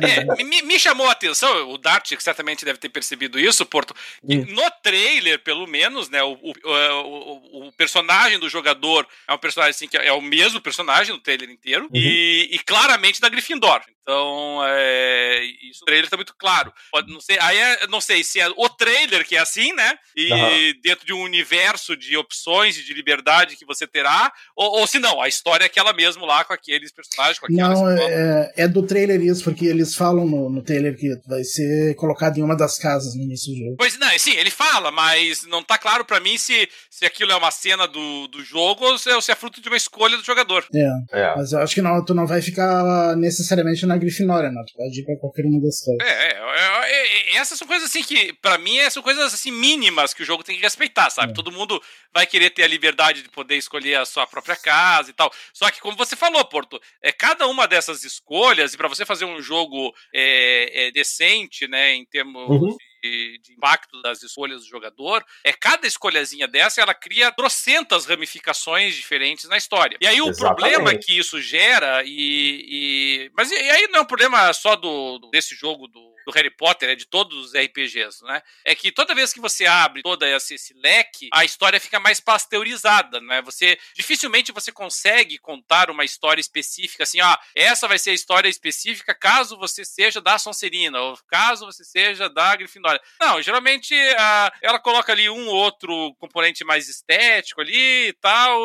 É, 0.00 0.44
me, 0.44 0.62
me, 0.62 0.78
chamou 0.78 1.08
a 1.08 1.12
atenção, 1.12 1.68
o 1.70 1.76
Dart 1.76 2.12
certamente 2.20 2.64
deve 2.64 2.78
ter 2.78 2.88
percebido 2.88 3.38
isso, 3.40 3.66
Porto. 3.66 3.92
No 4.22 4.70
trailer, 4.82 5.38
pelo 5.42 5.66
menos, 5.66 6.10
né, 6.10 6.22
o, 6.22 6.32
o, 6.32 6.52
o, 6.64 7.68
o, 7.68 7.72
personagem 7.72 8.38
do 8.38 8.50
jogador 8.50 9.06
é 9.26 9.32
um 9.32 9.38
personagem 9.38 9.70
assim, 9.70 9.88
que 9.88 9.96
é 9.96 10.12
o 10.12 10.20
mesmo 10.20 10.60
personagem 10.60 11.14
no 11.14 11.20
trailer 11.20 11.48
inteiro 11.48 11.84
uhum. 11.84 11.90
e, 11.94 12.50
e, 12.52 12.58
claramente 12.58 13.20
da 13.20 13.30
Gryffindor. 13.30 13.80
Então, 14.02 14.60
é, 14.64 15.44
isso 15.70 15.80
no 15.82 15.86
trailer 15.86 16.04
está 16.04 16.16
muito 16.16 16.34
claro. 16.38 16.72
Pode, 16.90 17.12
não 17.12 17.20
sei, 17.20 17.38
aí 17.40 17.56
é, 17.56 17.86
não 17.86 18.00
sei 18.00 18.24
se 18.24 18.40
é 18.40 18.48
o 18.48 18.68
trailer 18.68 19.26
que 19.26 19.36
é 19.36 19.40
assim, 19.40 19.72
né? 19.72 19.94
E 20.16 20.32
uhum. 20.32 20.80
dentro 20.82 21.06
de 21.06 21.12
um 21.12 21.22
universo 21.22 21.96
de 21.96 22.16
opções 22.16 22.76
e 22.76 22.84
de 22.84 22.94
liberdade 22.94 23.56
que 23.56 23.64
você 23.64 23.86
terá, 23.86 24.32
ou, 24.56 24.80
ou 24.80 24.86
se 24.86 24.98
não, 24.98 25.20
a 25.20 25.28
história 25.28 25.64
é 25.64 25.66
aquela 25.66 25.92
mesmo 25.92 26.24
lá 26.24 26.44
com 26.44 26.52
aqueles 26.52 26.92
personagens, 26.92 27.38
com 27.38 27.46
Não, 27.50 27.88
é, 27.90 28.52
é, 28.56 28.68
do 28.68 28.84
trailer 28.84 29.20
isso, 29.20 29.44
porque 29.44 29.66
eles 29.66 29.94
falam 29.94 30.26
no, 30.26 30.50
no 30.50 30.62
trailer 30.62 30.96
que 30.96 31.16
vai 31.26 31.44
ser 31.44 31.94
colocado 31.94 32.38
em 32.38 32.42
uma 32.42 32.56
das 32.56 32.78
casas 32.78 33.14
no 33.14 33.22
início 33.22 33.52
do 33.52 33.58
jogo. 33.58 33.76
Pois 33.78 33.98
não, 33.98 34.18
sim, 34.18 34.32
ele 34.32 34.50
fala, 34.50 34.90
mas 34.90 35.46
não 35.46 35.62
tá 35.62 35.78
claro 35.78 36.04
para 36.04 36.20
mim 36.20 36.36
se, 36.38 36.68
se 36.90 37.04
aquilo 37.04 37.32
é 37.32 37.36
uma 37.36 37.50
cena 37.50 37.86
do, 37.86 38.26
do 38.28 38.42
jogo 38.42 38.84
ou 38.84 38.98
se, 38.98 39.10
ou 39.12 39.20
se 39.20 39.30
é 39.30 39.34
fruto 39.34 39.60
de 39.60 39.68
uma 39.68 39.76
escolha 39.76 40.16
do 40.16 40.24
jogador. 40.24 40.66
É, 40.74 40.90
é. 41.12 41.34
Mas 41.36 41.52
eu 41.52 41.60
acho 41.60 41.74
que 41.74 41.82
não, 41.82 42.04
tu 42.04 42.14
não 42.14 42.26
vai 42.26 42.42
ficar 42.42 43.14
necessariamente 43.16 43.86
na 43.86 43.99
Grifinória, 44.00 44.50
não. 44.50 44.64
Tu 44.64 44.74
pode 44.74 45.00
ir 45.00 45.04
pra 45.04 45.16
qualquer 45.16 45.44
uma 45.44 45.60
das 45.60 45.80
casas. 45.84 45.98
É, 46.02 46.28
é, 46.28 46.90
é, 46.90 47.34
é 47.34 47.36
essas 47.36 47.58
são 47.58 47.66
coisas 47.68 47.88
assim 47.88 48.02
que, 48.02 48.32
para 48.34 48.58
mim, 48.58 48.78
são 48.90 49.02
coisas 49.02 49.32
assim 49.32 49.50
mínimas 49.50 50.12
que 50.12 50.22
o 50.22 50.26
jogo 50.26 50.42
tem 50.42 50.56
que 50.56 50.62
respeitar, 50.62 51.10
sabe? 51.10 51.32
É. 51.32 51.34
Todo 51.34 51.52
mundo 51.52 51.80
vai 52.12 52.26
querer 52.26 52.50
ter 52.50 52.64
a 52.64 52.68
liberdade 52.68 53.22
de 53.22 53.28
poder 53.28 53.56
escolher 53.56 53.96
a 53.96 54.04
sua 54.04 54.26
própria 54.26 54.56
casa 54.56 55.10
e 55.10 55.12
tal. 55.12 55.32
Só 55.52 55.70
que, 55.70 55.80
como 55.80 55.96
você 55.96 56.16
falou, 56.16 56.44
Porto, 56.44 56.80
é 57.02 57.12
cada 57.12 57.46
uma 57.46 57.68
dessas 57.68 58.02
escolhas, 58.04 58.74
e 58.74 58.76
para 58.76 58.88
você 58.88 59.04
fazer 59.04 59.24
um 59.24 59.40
jogo 59.40 59.94
é, 60.14 60.86
é, 60.86 60.90
decente, 60.90 61.68
né, 61.68 61.94
em 61.94 62.04
termos 62.04 62.48
uhum 62.48 62.70
de, 62.70 62.89
de, 63.02 63.52
impacto 63.52 64.00
das 64.02 64.22
escolhas 64.22 64.62
do 64.62 64.68
jogador, 64.68 65.24
é 65.44 65.52
cada 65.52 65.86
escolhazinha 65.86 66.46
dessa 66.46 66.80
ela 66.80 66.94
cria 66.94 67.32
trocentas 67.32 68.06
ramificações 68.06 68.94
diferentes 68.94 69.48
na 69.48 69.56
história. 69.56 69.98
E 70.00 70.06
aí 70.06 70.20
o 70.20 70.28
Exatamente. 70.28 70.60
problema 70.60 70.98
que 70.98 71.18
isso 71.18 71.40
gera, 71.40 72.02
e, 72.04 72.66
e 72.68 73.30
mas 73.34 73.50
e, 73.50 73.54
e, 73.54 73.70
aí 73.70 73.88
não 73.88 74.00
é 74.00 74.02
um 74.02 74.06
problema 74.06 74.52
só 74.52 74.76
do, 74.76 75.18
do 75.18 75.30
desse 75.30 75.54
jogo 75.54 75.86
do 75.86 76.10
do 76.30 76.36
Harry 76.36 76.50
Potter, 76.50 76.90
é 76.90 76.94
de 76.94 77.06
todos 77.06 77.46
os 77.46 77.52
RPGs, 77.54 78.24
né? 78.24 78.42
É 78.64 78.74
que 78.74 78.92
toda 78.92 79.14
vez 79.14 79.32
que 79.32 79.40
você 79.40 79.66
abre 79.66 80.02
todo 80.02 80.24
esse, 80.24 80.54
esse 80.54 80.74
leque, 80.74 81.28
a 81.32 81.44
história 81.44 81.80
fica 81.80 81.98
mais 81.98 82.20
pasteurizada, 82.20 83.20
né? 83.20 83.42
Você 83.42 83.78
dificilmente 83.94 84.52
você 84.52 84.72
consegue 84.72 85.38
contar 85.38 85.90
uma 85.90 86.04
história 86.04 86.40
específica 86.40 87.02
assim, 87.02 87.20
ah, 87.20 87.38
essa 87.54 87.88
vai 87.88 87.98
ser 87.98 88.10
a 88.10 88.14
história 88.14 88.48
específica 88.48 89.14
caso 89.14 89.58
você 89.58 89.84
seja 89.84 90.20
da 90.20 90.38
Sonserina 90.38 91.00
ou 91.00 91.18
caso 91.28 91.66
você 91.66 91.84
seja 91.84 92.28
da 92.28 92.54
Grifinória. 92.56 93.00
Não, 93.20 93.42
geralmente 93.42 93.94
a, 94.16 94.52
ela 94.62 94.78
coloca 94.78 95.12
ali 95.12 95.28
um 95.28 95.48
outro 95.48 96.14
componente 96.14 96.64
mais 96.64 96.88
estético 96.88 97.60
ali 97.60 98.08
e 98.08 98.12
tal, 98.20 98.58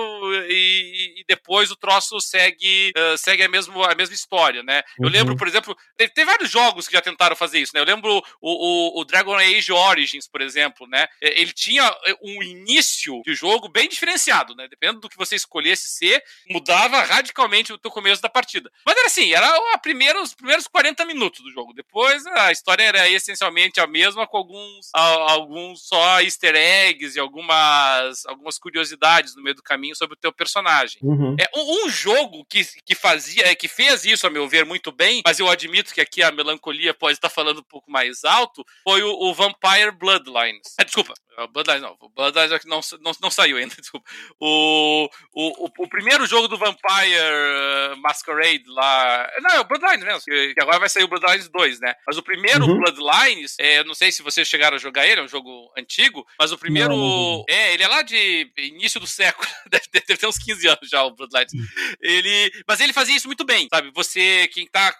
e, 0.50 1.22
e 1.22 1.26
depois 1.28 1.72
o 1.72 1.76
troço 1.76 2.20
segue 2.20 2.92
uh, 2.98 3.18
segue 3.18 3.44
a 3.44 3.50
mesma 3.50 3.92
a 3.92 3.96
mesma 3.96 4.16
história, 4.16 4.64
né? 4.64 4.84
Eu 5.00 5.10
lembro, 5.10 5.34
uhum. 5.34 5.38
por 5.38 5.48
exemplo, 5.48 5.76
tem, 5.98 6.08
tem 6.10 6.26
vários 6.26 6.50
jogos 6.50 6.88
que 6.88 6.94
já 6.94 7.02
tentaram 7.02 7.36
fazer 7.36 7.55
fazer 7.56 7.60
isso, 7.60 7.72
né? 7.74 7.80
Eu 7.80 7.86
lembro 7.86 8.22
o, 8.42 8.98
o, 8.98 9.02
o, 9.02 9.06
Dragon 9.06 9.36
Age 9.36 9.72
Origins, 9.72 10.28
por 10.28 10.42
exemplo, 10.42 10.88
né? 10.88 11.08
É, 11.22 11.40
ele 11.40 11.54
tinha 11.54 11.84
é, 12.06 12.16
um 12.22 12.44
início 12.44 13.22
de 13.26 13.34
jogo 13.34 13.70
bem 13.70 13.88
diferenciado, 13.88 14.56
né? 14.56 14.68
Dependendo 14.68 15.00
do 15.00 15.10
que 15.10 15.18
você 15.18 15.36
escolhesse 15.36 15.88
ser, 15.88 16.24
mudava 16.50 17.02
radicalmente 17.02 17.72
o 17.72 17.78
teu 17.78 17.90
começo 17.90 18.22
da 18.22 18.30
partida. 18.30 18.72
Mas 18.86 18.98
era 18.98 19.08
assim, 19.08 19.34
era 19.34 19.48
a 19.74 19.78
primeira, 19.78 20.22
os 20.22 20.34
primeiros 20.34 20.68
40 20.68 21.06
minutos 21.06 21.44
do 21.44 21.52
jogo. 21.52 21.74
Depois 21.74 22.26
a 22.28 22.52
história 22.52 22.84
era 22.84 23.10
essencialmente 23.10 23.80
a 23.80 23.88
mesma, 23.88 24.28
com 24.28 24.38
alguns, 24.38 24.90
alguns 24.94 25.88
só 25.88 26.22
easter 26.22 26.56
eggs 26.56 27.18
e 27.18 27.20
algumas, 27.20 28.26
algumas 28.26 28.58
curiosidades 28.58 29.36
no 29.36 29.44
meio 29.44 29.56
do 29.56 29.64
caminho 29.64 29.96
sobre 29.96 30.16
o 30.16 30.20
teu 30.20 30.34
personagem. 30.34 31.00
Uhum. 31.02 31.36
É 31.40 31.50
um, 31.56 31.86
um, 31.86 31.90
jogo 31.90 32.46
que, 32.46 32.64
que 32.86 32.96
fazia, 32.96 33.56
que 33.56 33.68
fez 33.68 34.06
isso, 34.06 34.28
a 34.28 34.30
meu 34.30 34.48
ver, 34.48 34.66
muito 34.66 34.92
bem, 34.92 35.22
mas 35.26 35.40
eu 35.40 35.50
admito 35.50 35.94
que 35.94 36.02
aqui 36.02 36.22
a 36.22 36.32
melancolia 36.32 36.94
pode 36.94 37.18
estar 37.18 37.30
falando 37.36 37.60
um 37.60 37.64
pouco 37.64 37.92
mais 37.92 38.24
alto, 38.24 38.66
foi 38.84 39.04
o, 39.04 39.12
o 39.12 39.34
Vampire 39.34 39.92
Bloodlines. 39.92 40.74
Ah, 40.80 40.84
desculpa, 40.84 41.14
o 41.38 41.48
Bloodlines 41.48 41.82
não, 41.82 41.98
Bloodlines 42.16 42.52
é 42.52 42.60
não, 42.66 42.80
não, 43.02 43.12
não 43.22 43.30
saiu 43.30 43.58
ainda, 43.58 43.76
desculpa. 43.80 44.10
O, 44.40 45.10
o, 45.34 45.66
o, 45.66 45.70
o, 45.80 45.90
primeiro 45.90 46.26
jogo 46.26 46.48
do 46.48 46.58
Vampire 46.58 47.96
Masquerade 48.02 48.64
lá. 48.68 49.30
Não, 49.42 49.52
é 49.52 49.60
o 49.60 49.66
Bloodlines 49.66 50.04
mesmo, 50.04 50.22
que 50.24 50.62
agora 50.62 50.80
vai 50.80 50.90
sair 50.90 51.04
o 51.04 51.08
Bloodlines 51.08 51.50
2, 51.50 51.80
né? 51.82 51.94
Mas 52.08 52.18
o 52.18 52.24
primeiro 52.24 52.66
uhum. 52.66 52.80
Bloodlines, 52.80 53.56
é, 53.60 53.84
não 53.84 53.94
sei 53.94 54.12
se 54.12 54.24
vocês 54.24 54.48
chegaram 54.48 54.76
a 54.76 54.80
jogar 54.80 55.06
ele, 55.06 55.22
é 55.22 55.24
um 55.24 55.28
jogo 55.28 55.72
antigo, 55.78 56.26
mas 56.40 56.52
o 56.52 56.58
primeiro. 56.58 56.96
Não. 56.96 57.44
É, 57.50 57.74
ele 57.74 57.84
é 57.84 57.88
lá 57.88 58.02
de 58.02 58.52
início 58.58 59.00
do 59.00 59.08
século, 59.08 59.48
deve, 59.70 59.86
deve 59.92 60.18
ter 60.18 60.28
uns 60.28 60.38
15 60.38 60.68
anos 60.68 60.90
já 60.90 61.04
o 61.04 61.12
Bloodlines. 61.12 61.52
Ele, 62.02 62.52
mas 62.68 62.80
ele 62.80 62.94
fazia 62.94 63.16
isso 63.16 63.28
muito 63.28 63.44
bem, 63.44 63.68
sabe? 63.70 63.92
Você, 63.94 64.48
quem 64.54 64.68
tá 64.68 64.96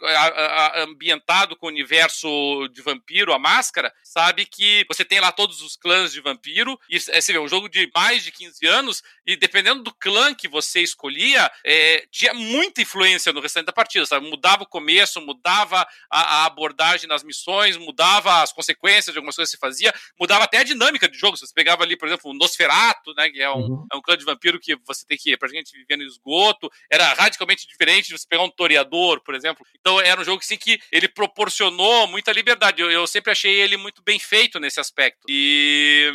ambientado 0.76 1.56
com 1.56 1.68
o 1.68 1.70
universo 1.70 2.25
de 2.72 2.82
vampiro, 2.82 3.34
a 3.34 3.40
máscara, 3.40 3.94
sabe 4.04 4.46
que 4.46 4.86
você 4.88 5.04
tem 5.04 5.20
lá 5.20 5.32
todos 5.32 5.62
os 5.62 5.76
clãs 5.76 6.12
de 6.12 6.22
vampiro, 6.22 6.80
e 6.90 6.98
é, 6.98 7.22
você 7.22 7.34
vê, 7.34 7.40
um 7.40 7.48
jogo 7.48 7.70
de 7.70 7.90
mais 7.94 8.24
de 8.24 8.32
15 8.32 8.66
anos, 8.66 9.04
e 9.26 9.36
dependendo 9.36 9.84
do 9.84 9.94
clã 9.94 10.34
que 10.34 10.48
você 10.48 10.82
escolhia, 10.82 11.52
é, 11.64 12.06
tinha 12.12 12.34
muita 12.34 12.82
influência 12.82 13.34
no 13.34 13.40
restante 13.40 13.66
da 13.66 13.74
partida, 13.74 14.06
sabe? 14.06 14.30
Mudava 14.30 14.64
o 14.64 14.68
começo, 14.68 15.22
mudava 15.22 15.88
a, 16.10 16.42
a, 16.42 16.46
abordagem 16.46 17.08
nas 17.08 17.24
missões, 17.24 17.78
mudava 17.78 18.42
as 18.42 18.52
consequências 18.52 19.14
de 19.14 19.18
algumas 19.18 19.36
coisas 19.36 19.52
que 19.52 19.58
você 19.58 19.60
fazia, 19.60 19.94
mudava 20.20 20.44
até 20.44 20.60
a 20.60 20.64
dinâmica 20.64 21.08
do 21.08 21.16
jogo. 21.16 21.38
Você 21.38 21.54
pegava 21.54 21.84
ali, 21.84 21.98
por 21.98 22.08
exemplo, 22.08 22.32
o 22.32 22.34
Nosferato, 22.34 23.14
né, 23.16 23.30
que 23.30 23.42
é 23.42 23.50
um, 23.50 23.58
uhum. 23.58 23.88
é 23.92 23.96
um 23.96 24.02
clã 24.02 24.18
de 24.18 24.26
vampiro 24.26 24.60
que 24.60 24.76
você 24.86 25.06
tem 25.06 25.18
que, 25.18 25.36
pra 25.38 25.50
gente 25.50 25.72
viver 25.72 25.98
no 25.98 26.04
esgoto, 26.04 26.70
era 26.92 27.14
radicalmente 27.14 27.68
diferente 27.68 28.08
de 28.08 28.18
você 28.18 28.28
pegar 28.28 28.44
um 28.44 28.50
toreador, 28.50 29.22
por 29.22 29.36
exemplo. 29.36 29.66
Então 29.80 30.00
era 30.00 30.20
um 30.20 30.24
jogo 30.24 30.40
assim, 30.40 30.58
que 30.58 30.80
ele 30.92 31.08
proporcionou 31.08 32.08
muita 32.16 32.32
liberdade. 32.32 32.82
Eu, 32.82 32.90
eu 32.90 33.06
sempre 33.06 33.32
achei 33.32 33.54
ele 33.60 33.76
muito 33.76 34.02
bem 34.02 34.18
feito 34.18 34.58
nesse 34.58 34.80
aspecto. 34.80 35.20
E, 35.28 36.10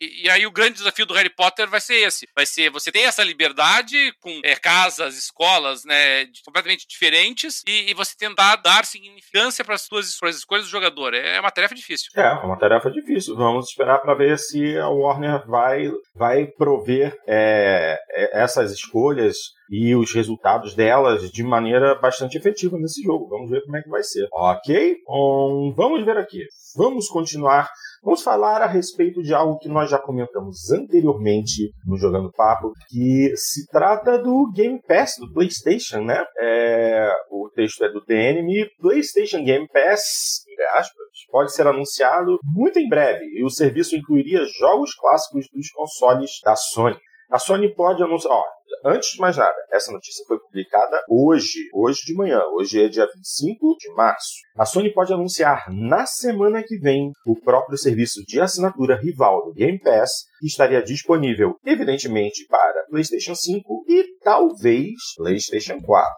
e, 0.00 0.24
e, 0.24 0.30
aí 0.30 0.46
o 0.46 0.50
grande 0.50 0.78
desafio 0.78 1.04
do 1.04 1.12
Harry 1.12 1.28
Potter 1.28 1.68
vai 1.68 1.82
ser 1.82 1.96
esse. 1.96 2.26
Vai 2.34 2.46
ser 2.46 2.70
você 2.70 2.90
ter 2.90 3.00
essa 3.00 3.22
liberdade 3.22 3.96
com 4.22 4.40
é, 4.42 4.56
casas, 4.56 5.18
escolas, 5.18 5.84
né, 5.84 6.26
completamente 6.44 6.86
diferentes 6.88 7.62
e, 7.66 7.90
e, 7.90 7.94
você 7.94 8.16
tentar 8.16 8.56
dar 8.56 8.86
significância 8.86 9.62
para 9.62 9.74
as 9.74 9.82
suas 9.82 10.08
escolhas, 10.08 10.64
do 10.64 10.70
jogador. 10.70 11.12
É 11.12 11.38
uma 11.38 11.50
tarefa 11.50 11.74
difícil. 11.74 12.10
É, 12.16 12.22
é 12.22 12.32
uma 12.32 12.58
tarefa 12.58 12.90
difícil. 12.90 13.36
Vamos 13.36 13.68
esperar 13.68 13.98
para 13.98 14.14
ver 14.14 14.38
se 14.38 14.78
a 14.78 14.88
Warner 14.88 15.46
vai, 15.46 15.90
vai 16.14 16.46
prover 16.46 17.14
é, 17.26 17.98
é 18.10 18.42
essas 18.42 18.72
escolhas 18.72 19.36
e 19.70 19.94
os 19.94 20.12
resultados 20.12 20.74
delas 20.74 21.30
de 21.30 21.42
maneira 21.42 21.94
bastante 21.94 22.36
efetiva 22.36 22.76
nesse 22.78 23.02
jogo. 23.02 23.28
Vamos 23.28 23.50
ver 23.50 23.62
como 23.62 23.76
é 23.76 23.82
que 23.82 23.88
vai 23.88 24.02
ser. 24.02 24.26
Ok? 24.32 24.96
Um, 25.08 25.72
vamos 25.76 26.04
ver 26.04 26.16
aqui. 26.16 26.44
Vamos 26.76 27.08
continuar. 27.08 27.68
Vamos 28.02 28.22
falar 28.22 28.60
a 28.60 28.66
respeito 28.66 29.22
de 29.22 29.32
algo 29.32 29.58
que 29.58 29.68
nós 29.68 29.88
já 29.88 29.98
comentamos 29.98 30.70
anteriormente 30.70 31.72
no 31.86 31.96
Jogando 31.96 32.30
Papo, 32.32 32.72
que 32.88 33.32
se 33.34 33.66
trata 33.68 34.18
do 34.18 34.50
Game 34.54 34.78
Pass 34.86 35.14
do 35.18 35.32
PlayStation, 35.32 36.00
né? 36.00 36.22
É, 36.38 37.10
o 37.30 37.48
texto 37.54 37.82
é 37.82 37.88
do 37.90 38.04
DNM. 38.04 38.68
PlayStation 38.78 39.42
Game 39.42 39.66
Pass, 39.72 40.44
aspas, 40.76 41.08
pode 41.30 41.54
ser 41.54 41.66
anunciado 41.66 42.38
muito 42.44 42.78
em 42.78 42.88
breve 42.88 43.24
e 43.38 43.44
o 43.44 43.48
serviço 43.48 43.96
incluiria 43.96 44.44
jogos 44.58 44.94
clássicos 44.94 45.46
dos 45.54 45.70
consoles 45.70 46.30
da 46.44 46.54
Sony. 46.56 46.96
A 47.34 47.38
Sony 47.40 47.74
pode 47.74 48.00
anunciar. 48.00 48.32
Ó, 48.32 48.44
antes 48.84 49.14
de 49.14 49.18
mais 49.18 49.36
nada, 49.36 49.56
essa 49.72 49.90
notícia 49.90 50.24
foi 50.24 50.38
publicada 50.38 51.02
hoje, 51.08 51.68
hoje 51.74 52.02
de 52.06 52.14
manhã. 52.14 52.40
Hoje 52.52 52.80
é 52.80 52.88
dia 52.88 53.08
25 53.12 53.76
de 53.76 53.92
março. 53.92 54.34
A 54.56 54.64
Sony 54.64 54.94
pode 54.94 55.12
anunciar 55.12 55.66
na 55.68 56.06
semana 56.06 56.62
que 56.62 56.78
vem 56.78 57.10
o 57.26 57.34
próprio 57.34 57.76
serviço 57.76 58.24
de 58.24 58.40
assinatura 58.40 58.96
rival 58.96 59.46
do 59.46 59.52
Game 59.52 59.80
Pass, 59.80 60.28
que 60.38 60.46
estaria 60.46 60.80
disponível, 60.80 61.56
evidentemente, 61.66 62.46
para 62.46 62.86
PlayStation 62.88 63.34
5 63.34 63.84
e 63.88 64.16
talvez 64.22 64.92
PlayStation 65.16 65.80
4. 65.80 66.14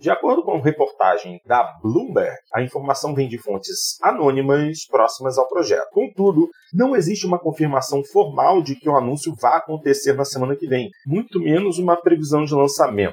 De 0.00 0.08
acordo 0.08 0.42
com 0.42 0.58
reportagem 0.62 1.42
da 1.44 1.78
Bloomberg, 1.82 2.34
a 2.54 2.62
informação 2.62 3.14
vem 3.14 3.28
de 3.28 3.36
fontes 3.36 3.98
anônimas 4.00 4.86
próximas 4.88 5.36
ao 5.36 5.46
projeto. 5.46 5.90
Contudo, 5.92 6.48
não 6.72 6.96
existe 6.96 7.26
uma 7.26 7.38
confirmação 7.38 8.02
formal 8.04 8.62
de 8.62 8.76
que 8.76 8.88
o 8.88 8.96
anúncio 8.96 9.34
vá 9.38 9.58
acontecer 9.58 10.14
na 10.14 10.24
semana 10.24 10.56
que 10.56 10.66
vem, 10.66 10.88
muito 11.06 11.38
menos 11.38 11.78
uma 11.78 12.00
previsão 12.00 12.46
de 12.46 12.54
lançamento. 12.54 13.12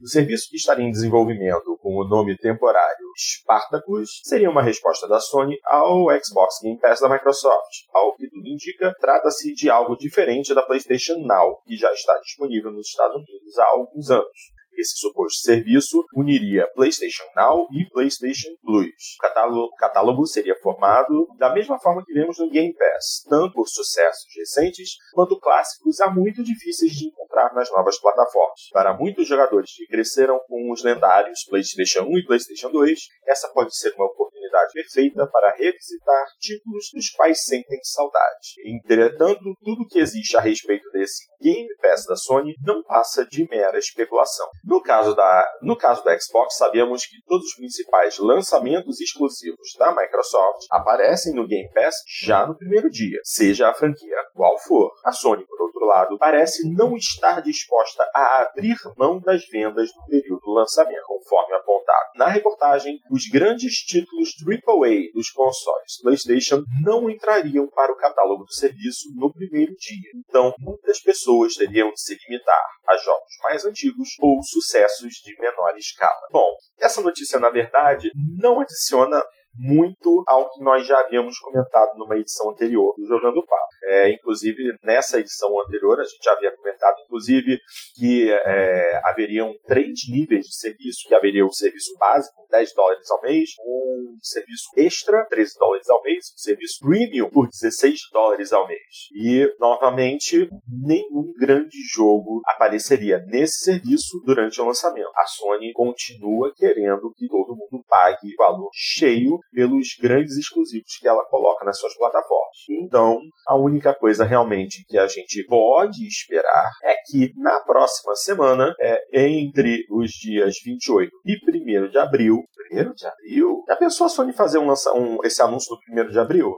O 0.00 0.06
serviço 0.06 0.48
que 0.48 0.56
estaria 0.56 0.86
em 0.86 0.92
desenvolvimento 0.92 1.76
com 1.82 1.96
o 1.96 2.06
nome 2.08 2.36
temporário 2.36 3.08
Spartacus 3.16 4.20
seria 4.22 4.48
uma 4.48 4.62
resposta 4.62 5.08
da 5.08 5.18
Sony 5.18 5.56
ao 5.64 6.06
Xbox 6.22 6.60
Game 6.62 6.78
Pass 6.78 7.00
da 7.00 7.08
Microsoft. 7.08 7.82
Ao 7.92 8.14
que 8.14 8.28
tudo 8.30 8.46
indica, 8.46 8.94
trata-se 9.00 9.52
de 9.54 9.68
algo 9.68 9.96
diferente 9.96 10.54
da 10.54 10.62
PlayStation 10.62 11.16
Now, 11.16 11.60
que 11.66 11.76
já 11.76 11.92
está 11.92 12.16
disponível 12.20 12.70
nos 12.70 12.86
Estados 12.86 13.16
Unidos 13.16 13.58
há 13.58 13.66
alguns 13.70 14.08
anos. 14.08 14.57
Esse 14.78 14.96
suposto 14.96 15.40
serviço 15.40 16.04
uniria 16.14 16.64
PlayStation 16.72 17.24
Now 17.34 17.66
e 17.72 17.84
PlayStation 17.90 18.54
Plus. 18.62 19.16
O 19.18 19.22
catálogo, 19.22 19.74
catálogo, 19.74 20.24
seria 20.24 20.54
formado 20.62 21.26
da 21.36 21.52
mesma 21.52 21.80
forma 21.80 22.04
que 22.06 22.12
vemos 22.12 22.38
no 22.38 22.48
Game 22.48 22.72
Pass, 22.74 23.24
tanto 23.28 23.54
por 23.54 23.66
sucessos 23.66 24.28
recentes 24.36 24.90
quanto 25.12 25.36
clássicos 25.40 26.00
há 26.00 26.08
muito 26.08 26.44
difíceis 26.44 26.92
de 26.92 27.08
encontrar 27.08 27.52
nas 27.54 27.68
novas 27.72 28.00
plataformas. 28.00 28.68
Para 28.72 28.96
muitos 28.96 29.26
jogadores 29.26 29.74
que 29.74 29.86
cresceram 29.88 30.38
com 30.46 30.70
os 30.70 30.84
lendários 30.84 31.44
PlayStation 31.48 32.04
1 32.04 32.18
e 32.18 32.24
PlayStation 32.24 32.70
2, 32.70 33.00
essa 33.26 33.48
pode 33.48 33.76
ser 33.76 33.92
uma 33.96 34.06
oportunidade 34.06 34.72
perfeita 34.72 35.26
para 35.26 35.56
revisitar 35.56 36.26
títulos 36.38 36.90
dos 36.94 37.10
quais 37.10 37.44
sentem 37.44 37.80
saudade. 37.82 38.54
Entretanto, 38.64 39.56
tudo 39.60 39.88
que 39.88 39.98
existe 39.98 40.36
a 40.36 40.40
respeito 40.40 40.87
desse 40.98 41.28
Game 41.40 41.68
Pass 41.80 42.04
da 42.06 42.16
Sony 42.16 42.56
não 42.64 42.82
passa 42.82 43.24
de 43.24 43.48
mera 43.48 43.78
especulação. 43.78 44.48
No 44.64 44.82
caso, 44.82 45.14
da, 45.14 45.48
no 45.62 45.76
caso 45.76 46.04
da 46.04 46.18
Xbox, 46.18 46.56
sabemos 46.56 47.06
que 47.06 47.22
todos 47.26 47.46
os 47.46 47.54
principais 47.54 48.18
lançamentos 48.18 49.00
exclusivos 49.00 49.74
da 49.78 49.94
Microsoft 49.94 50.66
aparecem 50.70 51.34
no 51.34 51.46
Game 51.46 51.70
Pass 51.72 51.94
já 52.20 52.46
no 52.46 52.56
primeiro 52.56 52.90
dia, 52.90 53.20
seja 53.22 53.68
a 53.68 53.74
franquia 53.74 54.16
qual 54.34 54.58
for. 54.58 54.90
A 55.04 55.12
Sony, 55.12 55.46
por 55.46 55.60
outro 55.62 55.86
lado, 55.86 56.18
parece 56.18 56.68
não 56.68 56.96
estar 56.96 57.40
disposta 57.40 58.02
a 58.14 58.42
abrir 58.42 58.76
mão 58.96 59.20
das 59.20 59.46
vendas 59.48 59.90
no 59.94 60.04
período 60.06 60.40
do 60.40 60.52
lançamento, 60.52 61.04
conforme 61.06 61.54
apontado. 61.54 61.77
Na 62.18 62.26
reportagem, 62.26 62.98
os 63.12 63.28
grandes 63.28 63.74
títulos 63.74 64.30
AAA 64.44 65.12
dos 65.14 65.30
consoles 65.30 66.00
PlayStation 66.02 66.64
não 66.82 67.08
entrariam 67.08 67.68
para 67.68 67.92
o 67.92 67.96
catálogo 67.96 68.44
do 68.44 68.52
serviço 68.52 69.04
no 69.14 69.32
primeiro 69.32 69.72
dia. 69.76 70.10
Então, 70.28 70.52
muitas 70.58 71.00
pessoas 71.00 71.54
teriam 71.54 71.92
de 71.92 72.00
se 72.00 72.18
limitar 72.26 72.64
a 72.88 72.96
jogos 72.96 73.32
mais 73.44 73.64
antigos 73.64 74.08
ou 74.18 74.42
sucessos 74.42 75.12
de 75.24 75.40
menor 75.40 75.76
escala. 75.76 76.26
Bom, 76.32 76.56
essa 76.80 77.00
notícia, 77.00 77.38
na 77.38 77.50
verdade, 77.50 78.10
não 78.36 78.60
adiciona 78.60 79.22
muito 79.58 80.22
ao 80.26 80.50
que 80.50 80.62
nós 80.62 80.86
já 80.86 80.98
havíamos 81.00 81.38
comentado 81.40 81.96
numa 81.96 82.16
edição 82.16 82.50
anterior 82.50 82.94
do 82.96 83.06
Jogando 83.06 83.44
Papo. 83.44 83.68
É, 83.84 84.12
inclusive, 84.12 84.76
nessa 84.82 85.18
edição 85.18 85.48
anterior, 85.60 85.98
a 85.98 86.04
gente 86.04 86.22
já 86.22 86.32
havia 86.32 86.54
comentado, 86.56 86.96
inclusive, 87.04 87.58
que 87.96 88.30
é, 88.30 89.00
haveriam 89.04 89.54
três 89.66 90.08
níveis 90.08 90.46
de 90.46 90.54
serviço, 90.56 91.08
que 91.08 91.14
haveria 91.14 91.44
o 91.44 91.52
serviço 91.52 91.96
básico, 91.98 92.46
10 92.50 92.74
dólares 92.74 93.10
ao 93.10 93.22
mês, 93.22 93.50
um 93.60 94.18
serviço 94.22 94.68
extra, 94.76 95.26
13 95.26 95.58
dólares 95.58 95.88
ao 95.88 96.02
mês, 96.02 96.32
um 96.34 96.38
serviço 96.38 96.78
premium 96.80 97.30
por 97.30 97.48
16 97.48 97.98
dólares 98.12 98.52
ao 98.52 98.66
mês. 98.66 99.08
E, 99.14 99.54
novamente, 99.58 100.48
nenhum 100.66 101.32
grande 101.38 101.78
jogo 101.92 102.40
apareceria 102.46 103.18
nesse 103.26 103.64
serviço 103.64 104.20
durante 104.24 104.60
o 104.60 104.64
lançamento. 104.64 105.10
A 105.16 105.26
Sony 105.26 105.72
continua 105.72 106.52
querendo 106.54 107.12
que 107.16 107.26
todo 107.28 107.56
mundo 107.56 107.84
pague 107.88 108.34
valor 108.36 108.70
cheio 108.72 109.38
pelos 109.52 109.88
grandes 110.00 110.36
exclusivos 110.36 110.96
que 111.00 111.08
ela 111.08 111.24
coloca 111.26 111.64
nas 111.64 111.78
suas 111.78 111.96
plataformas. 111.96 112.56
Então, 112.70 113.20
a 113.46 113.56
única 113.56 113.94
coisa 113.94 114.24
realmente 114.24 114.84
que 114.88 114.98
a 114.98 115.06
gente 115.06 115.44
pode 115.46 116.06
esperar 116.06 116.70
é 116.82 116.94
que 117.06 117.32
na 117.36 117.60
próxima 117.60 118.14
semana, 118.14 118.74
é, 118.80 119.00
entre 119.12 119.84
os 119.90 120.10
dias 120.10 120.56
28 120.64 121.10
e 121.24 121.86
1 121.86 121.90
de 121.90 121.98
abril, 121.98 122.42
1 122.70 122.92
de 122.94 123.06
abril? 123.06 123.64
Já 123.66 123.76
pensou 123.76 124.06
a 124.06 124.08
Sony 124.08 124.32
fazer 124.32 124.58
um, 124.58 124.72
um, 124.94 125.18
esse 125.24 125.42
anúncio 125.42 125.76
no 125.88 126.02
1 126.02 126.08
de 126.08 126.18
abril? 126.18 126.54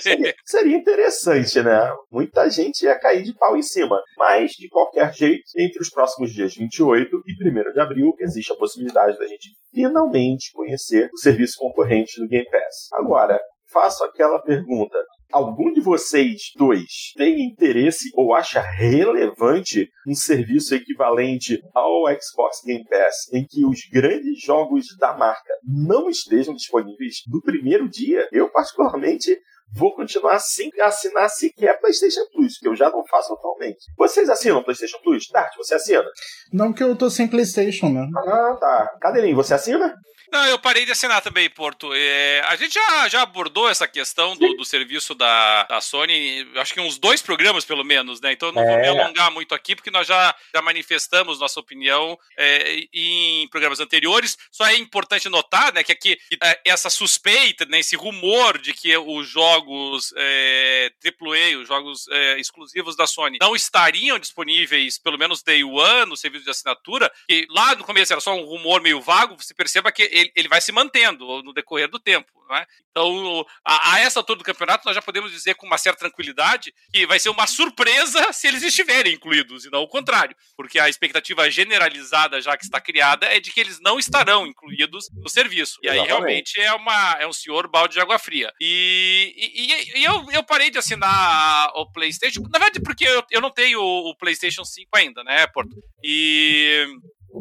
Seria, 0.00 0.34
seria, 0.44 0.76
interessante, 0.76 1.62
né? 1.62 1.92
Muita 2.10 2.48
gente 2.48 2.84
ia 2.84 2.98
cair 2.98 3.22
de 3.22 3.34
pau 3.34 3.56
em 3.56 3.62
cima. 3.62 4.00
Mas, 4.16 4.52
de 4.52 4.68
qualquer 4.68 5.12
jeito, 5.14 5.42
entre 5.56 5.80
os 5.80 5.90
próximos 5.90 6.32
dias 6.32 6.54
28 6.54 7.22
e 7.26 7.48
1 7.48 7.72
de 7.72 7.80
abril, 7.80 8.14
existe 8.18 8.52
a 8.52 8.56
possibilidade 8.56 9.18
da 9.18 9.26
gente 9.26 9.50
finalmente 9.72 10.52
conhecer 10.52 11.08
o 11.12 11.18
serviço 11.18 11.56
concorrente 11.58 12.20
do 12.20 12.28
Game 12.28 12.48
Pass. 12.50 12.88
Agora, 12.92 13.40
faço 13.72 14.04
aquela 14.04 14.40
pergunta: 14.40 14.96
algum 15.32 15.72
de 15.72 15.80
vocês 15.80 16.52
dois 16.56 17.12
tem 17.16 17.46
interesse 17.46 18.10
ou 18.14 18.34
acha 18.34 18.60
relevante 18.60 19.88
um 20.06 20.14
serviço 20.14 20.74
equivalente 20.74 21.60
ao 21.74 22.04
Xbox 22.20 22.62
Game 22.64 22.84
Pass 22.88 23.32
em 23.32 23.46
que 23.46 23.64
os 23.64 23.80
grandes 23.92 24.40
jogos 24.42 24.86
da 24.98 25.16
marca 25.16 25.52
não 25.64 26.08
estejam 26.08 26.54
disponíveis 26.54 27.16
no 27.28 27.40
primeiro 27.42 27.88
dia? 27.88 28.28
Eu, 28.32 28.50
particularmente, 28.50 29.36
vou 29.72 29.94
continuar 29.94 30.38
sem 30.38 30.70
assinar 30.80 31.28
sequer 31.28 31.78
PlayStation 31.80 32.24
Plus, 32.32 32.58
que 32.58 32.68
eu 32.68 32.74
já 32.74 32.90
não 32.90 33.04
faço 33.06 33.32
atualmente. 33.32 33.78
Vocês 33.96 34.28
assinam 34.28 34.62
PlayStation 34.62 34.98
Plus? 35.02 35.26
Tati, 35.28 35.56
você 35.56 35.74
assina? 35.74 36.04
Não 36.52 36.72
que 36.72 36.82
eu 36.82 36.96
tô 36.96 37.08
sem 37.08 37.28
PlayStation, 37.28 37.88
né? 37.90 38.06
Ah, 38.16 38.56
tá. 38.58 38.98
Cadeirinho, 39.00 39.36
você 39.36 39.54
assina? 39.54 39.94
Não, 40.32 40.46
eu 40.46 40.58
parei 40.58 40.84
de 40.84 40.92
assinar 40.92 41.20
também, 41.20 41.50
Porto. 41.50 41.90
É, 41.92 42.40
a 42.46 42.54
gente 42.54 42.74
já, 42.74 43.08
já 43.08 43.22
abordou 43.22 43.68
essa 43.68 43.88
questão 43.88 44.36
do, 44.36 44.54
do 44.56 44.64
serviço 44.64 45.14
da, 45.14 45.64
da 45.64 45.80
Sony, 45.80 46.46
acho 46.56 46.72
que 46.72 46.80
uns 46.80 46.98
dois 46.98 47.20
programas, 47.20 47.64
pelo 47.64 47.84
menos, 47.84 48.20
né? 48.20 48.32
Então 48.32 48.50
eu 48.50 48.52
não 48.52 48.62
é. 48.62 48.66
vou 48.66 48.76
me 48.76 48.86
é. 48.86 48.88
alongar 48.88 49.30
muito 49.32 49.54
aqui, 49.54 49.74
porque 49.74 49.90
nós 49.90 50.06
já, 50.06 50.34
já 50.54 50.62
manifestamos 50.62 51.40
nossa 51.40 51.58
opinião 51.58 52.16
é, 52.36 52.86
em 52.92 53.48
programas 53.48 53.80
anteriores. 53.80 54.38
Só 54.52 54.66
é 54.66 54.76
importante 54.76 55.28
notar, 55.28 55.72
né, 55.72 55.82
que 55.82 55.92
aqui 55.92 56.18
é, 56.42 56.60
essa 56.64 56.88
suspeita, 56.88 57.64
né, 57.66 57.80
esse 57.80 57.96
rumor 57.96 58.58
de 58.58 58.72
que 58.72 58.96
os 58.96 59.28
jogos 59.28 60.12
é, 60.16 60.92
AAA, 61.04 61.58
os 61.60 61.66
jogos 61.66 62.06
é, 62.08 62.38
exclusivos 62.38 62.96
da 62.96 63.06
Sony, 63.06 63.38
não 63.40 63.56
estariam 63.56 64.18
disponíveis, 64.18 64.98
pelo 64.98 65.18
menos 65.18 65.42
day 65.42 65.64
one, 65.64 66.08
no 66.08 66.16
serviço 66.16 66.44
de 66.44 66.50
assinatura, 66.50 67.10
que 67.28 67.46
lá 67.50 67.74
no 67.74 67.84
começo 67.84 68.12
era 68.12 68.20
só 68.20 68.34
um 68.34 68.44
rumor 68.44 68.80
meio 68.80 69.00
vago, 69.00 69.36
você 69.36 69.54
perceba 69.54 69.90
que 69.90 70.19
ele, 70.20 70.32
ele 70.36 70.48
vai 70.48 70.60
se 70.60 70.72
mantendo 70.72 71.42
no 71.42 71.52
decorrer 71.52 71.88
do 71.88 71.98
tempo. 71.98 72.40
É? 72.52 72.66
Então, 72.90 73.46
a, 73.64 73.94
a, 73.94 74.00
essa 74.00 74.18
altura 74.18 74.40
do 74.40 74.44
campeonato, 74.44 74.84
nós 74.84 74.94
já 74.94 75.00
podemos 75.00 75.30
dizer 75.30 75.54
com 75.54 75.66
uma 75.66 75.78
certa 75.78 76.00
tranquilidade 76.00 76.74
que 76.92 77.06
vai 77.06 77.16
ser 77.16 77.28
uma 77.28 77.46
surpresa 77.46 78.32
se 78.32 78.48
eles 78.48 78.64
estiverem 78.64 79.14
incluídos, 79.14 79.64
e 79.64 79.70
não 79.70 79.82
o 79.82 79.88
contrário, 79.88 80.34
porque 80.56 80.76
a 80.80 80.88
expectativa 80.88 81.48
generalizada 81.48 82.40
já 82.40 82.56
que 82.56 82.64
está 82.64 82.80
criada 82.80 83.26
é 83.26 83.38
de 83.38 83.52
que 83.52 83.60
eles 83.60 83.78
não 83.80 84.00
estarão 84.00 84.48
incluídos 84.48 85.08
no 85.14 85.28
serviço. 85.28 85.78
E 85.80 85.88
aí 85.88 86.00
realmente 86.00 86.60
é, 86.60 86.72
uma, 86.72 87.16
é 87.20 87.26
um 87.26 87.32
senhor 87.32 87.68
balde 87.68 87.94
de 87.94 88.00
água 88.00 88.18
fria. 88.18 88.52
E, 88.60 89.32
e, 89.36 90.00
e 90.00 90.04
eu, 90.04 90.26
eu 90.32 90.42
parei 90.42 90.70
de 90.70 90.78
assinar 90.78 91.70
o 91.76 91.86
PlayStation, 91.92 92.40
na 92.50 92.58
verdade, 92.58 92.82
porque 92.82 93.04
eu, 93.04 93.22
eu 93.30 93.40
não 93.40 93.50
tenho 93.50 93.80
o 93.80 94.16
PlayStation 94.16 94.64
5 94.64 94.88
ainda, 94.96 95.22
né, 95.22 95.46
Porto? 95.46 95.70
E 96.02 96.88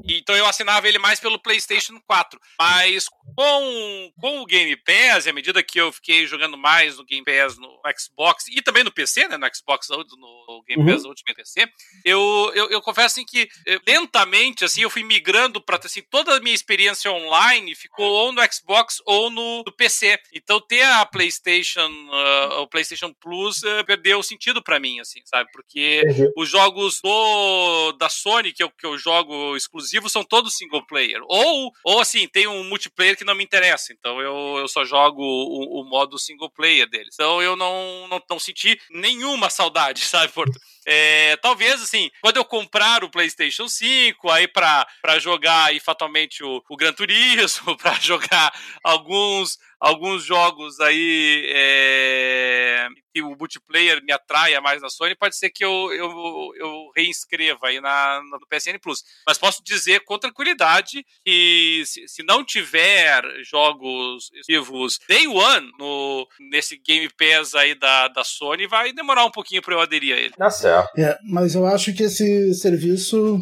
então 0.08 0.36
eu 0.36 0.46
assinava 0.46 0.88
ele 0.88 1.00
mais 1.00 1.20
pelo 1.20 1.40
PlayStation 1.40 2.00
4. 2.08 2.40
Mas 2.60 3.06
com, 3.36 4.12
com 4.20 4.42
o 4.42 4.46
Game 4.46 4.76
Pass, 4.78 5.28
à 5.28 5.34
medida 5.34 5.64
que 5.64 5.80
eu 5.80 5.92
fiquei 5.92 6.26
jogando 6.28 6.58
mais 6.58 6.98
no 6.98 7.06
Game 7.06 7.24
Pass 7.24 7.58
no 7.58 7.80
Xbox 7.98 8.46
e 8.50 8.62
também 8.62 8.84
no 8.84 8.92
PC, 8.92 9.28
né? 9.28 9.38
No 9.38 9.48
Xbox, 9.54 9.88
no 9.90 10.64
Game 10.68 10.86
Pass 10.86 11.04
uhum. 11.04 11.10
Ultimate 11.10 11.36
PC, 11.36 11.68
eu, 12.04 12.52
eu, 12.54 12.70
eu 12.70 12.82
confesso 12.82 13.20
assim, 13.20 13.26
que 13.26 13.48
eh, 13.66 13.80
lentamente 13.88 14.66
assim, 14.66 14.82
eu 14.82 14.90
fui 14.90 15.04
migrando 15.04 15.62
para 15.62 15.80
assim, 15.84 16.02
toda 16.10 16.36
a 16.36 16.40
minha 16.40 16.56
experiência 16.56 17.12
online 17.12 17.76
ficou 17.76 18.06
ou 18.06 18.32
no 18.32 18.42
Xbox 18.52 19.02
ou 19.06 19.30
no, 19.30 19.64
no 19.66 19.72
PC. 19.72 20.20
Então 20.34 20.60
ter 20.60 20.84
a 20.84 21.06
PlayStation, 21.06 21.90
uh, 21.90 22.62
o 22.62 22.68
PlayStation 22.68 23.14
Plus 23.14 23.62
uh, 23.64 23.86
perdeu 23.86 24.22
sentido 24.24 24.62
para 24.62 24.80
mim, 24.80 25.00
assim, 25.00 25.22
sabe? 25.26 25.50
Porque 25.52 26.04
uhum. 26.06 26.32
os 26.38 26.50
jogos 26.50 27.00
do, 27.02 27.92
da 27.94 28.10
Sony 28.10 28.52
que 28.52 28.64
eu, 28.64 28.70
que 28.70 28.86
eu 28.86 28.98
jogo 28.98 29.56
exclusivos 29.56 30.12
são 30.12 30.24
todos 30.24 30.56
single 30.56 30.86
player. 30.86 31.22
Ou, 31.28 31.72
ou 31.84 32.00
assim, 32.00 32.28
tem 32.28 32.48
um 32.48 32.64
multiplayer 32.64 33.16
que 33.20 33.26
não 33.26 33.36
me 33.36 33.44
interessa. 33.44 33.94
Então 33.94 34.20
eu, 34.22 34.58
eu 34.58 34.68
só 34.68 34.84
jogo 34.84 35.22
o, 35.22 35.82
o 35.82 35.84
modo 35.84 36.18
single 36.18 36.50
player 36.50 36.90
deles. 36.90 37.14
Então 37.14 37.42
eu 37.42 37.56
não, 37.56 38.08
não, 38.08 38.22
não 38.30 38.40
senti 38.40 38.80
nenhuma 38.90 39.50
saudade, 39.50 40.00
sabe, 40.06 40.32
Porto? 40.34 40.58
É, 40.92 41.36
talvez, 41.38 41.84
assim, 41.84 42.10
quando 42.20 42.38
eu 42.38 42.46
comprar 42.46 43.04
o 43.04 43.12
PlayStation 43.12 43.68
5, 43.68 44.28
aí 44.32 44.48
para 44.48 44.88
jogar 45.20 45.66
aí 45.66 45.80
fatalmente 45.80 46.44
o, 46.44 46.64
o 46.68 46.76
Gran 46.76 46.94
Turismo, 46.94 47.78
para 47.78 47.94
jogar 48.00 48.52
alguns 48.84 49.60
alguns 49.80 50.24
jogos 50.26 50.80
aí 50.80 51.50
é, 51.56 52.88
que 53.14 53.22
o 53.22 53.36
multiplayer 53.36 54.04
me 54.04 54.12
atraia 54.12 54.60
mais 54.60 54.82
na 54.82 54.90
Sony, 54.90 55.16
pode 55.16 55.38
ser 55.38 55.50
que 55.50 55.64
eu, 55.64 55.92
eu, 55.94 56.52
eu 56.56 56.92
reinscreva 56.96 57.68
aí 57.68 57.80
na, 57.80 58.22
no 58.24 58.48
PSN 58.48 58.78
Plus. 58.82 59.04
Mas 59.26 59.38
posso 59.38 59.64
dizer 59.64 60.02
com 60.02 60.20
tranquilidade 60.20 61.06
que 61.26 61.84
se, 61.86 62.08
se 62.08 62.24
não 62.24 62.44
tiver 62.44 63.24
jogos 63.44 64.30
exclusivos 64.34 65.00
Day 65.08 65.28
One 65.28 65.72
no, 65.80 66.28
nesse 66.52 66.78
Game 66.78 67.10
Pass 67.10 67.56
aí 67.56 67.74
da, 67.74 68.10
da 68.10 68.24
Sony, 68.24 68.68
vai 68.68 68.92
demorar 68.92 69.26
um 69.26 69.32
pouquinho 69.32 69.62
para 69.62 69.74
eu 69.74 69.82
aderir 69.82 70.16
a 70.16 70.20
ele. 70.20 70.34
Tá 70.34 70.50
certo. 70.82 71.00
É, 71.00 71.18
mas 71.30 71.56
eu 71.56 71.66
acho 71.66 71.94
que 71.94 72.04
esse 72.04 72.54
serviço 72.54 73.40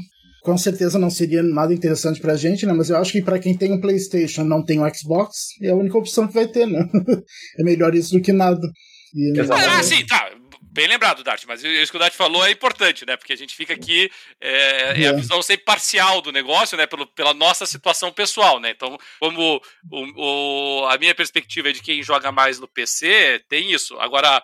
com 0.48 0.58
certeza 0.58 0.98
não 0.98 1.10
seria 1.10 1.44
nada 1.44 1.74
interessante 1.74 2.22
pra 2.22 2.38
gente, 2.38 2.66
né? 2.66 2.72
Mas 2.72 2.90
eu 2.90 2.96
acho 2.96 3.12
que 3.12 3.22
para 3.22 3.38
quem 3.38 3.54
tem 3.54 3.74
um 3.74 3.82
PlayStation 3.82 4.46
não 4.46 4.64
tem 4.64 4.80
um 4.80 4.94
Xbox, 4.94 5.50
é 5.62 5.70
a 5.70 5.76
única 5.76 5.98
opção 5.98 6.26
que 6.26 6.34
vai 6.34 6.48
ter, 6.48 6.66
né? 6.66 6.88
é 7.60 7.64
melhor 7.64 7.94
isso 7.94 8.14
do 8.14 8.22
que 8.22 8.32
nada. 8.32 8.66
E, 9.14 9.34
ah, 9.52 9.84
sim, 9.84 10.06
tá. 10.06 10.32
Bem 10.78 10.88
lembrado, 10.88 11.24
Dart, 11.24 11.44
mas 11.48 11.64
isso 11.64 11.92
que 11.92 11.98
o 11.98 12.00
Dart 12.00 12.14
falou 12.14 12.46
é 12.46 12.52
importante, 12.52 13.04
né? 13.04 13.18
Porque 13.18 13.34
a 13.34 13.36
gente 13.36 13.56
fica 13.56 13.74
aqui, 13.74 14.12
é, 14.40 15.04
é 15.04 15.08
a 15.08 15.10
é. 15.10 15.14
visão 15.14 15.42
sempre 15.42 15.66
parcial 15.66 16.22
do 16.22 16.32
negócio, 16.32 16.78
né? 16.78 16.86
Pelo, 16.86 17.08
pela 17.08 17.34
nossa 17.34 17.66
situação 17.66 18.12
pessoal, 18.12 18.60
né? 18.60 18.70
Então, 18.70 18.96
como 19.20 19.60
o, 19.92 20.82
o, 20.82 20.86
a 20.86 20.96
minha 21.00 21.16
perspectiva 21.16 21.70
é 21.70 21.74
de 21.74 21.82
quem 21.82 22.04
joga 22.04 22.32
mais 22.32 22.60
no 22.60 22.68
PC, 22.68 23.44
tem 23.50 23.74
isso. 23.74 24.00
Agora, 24.00 24.42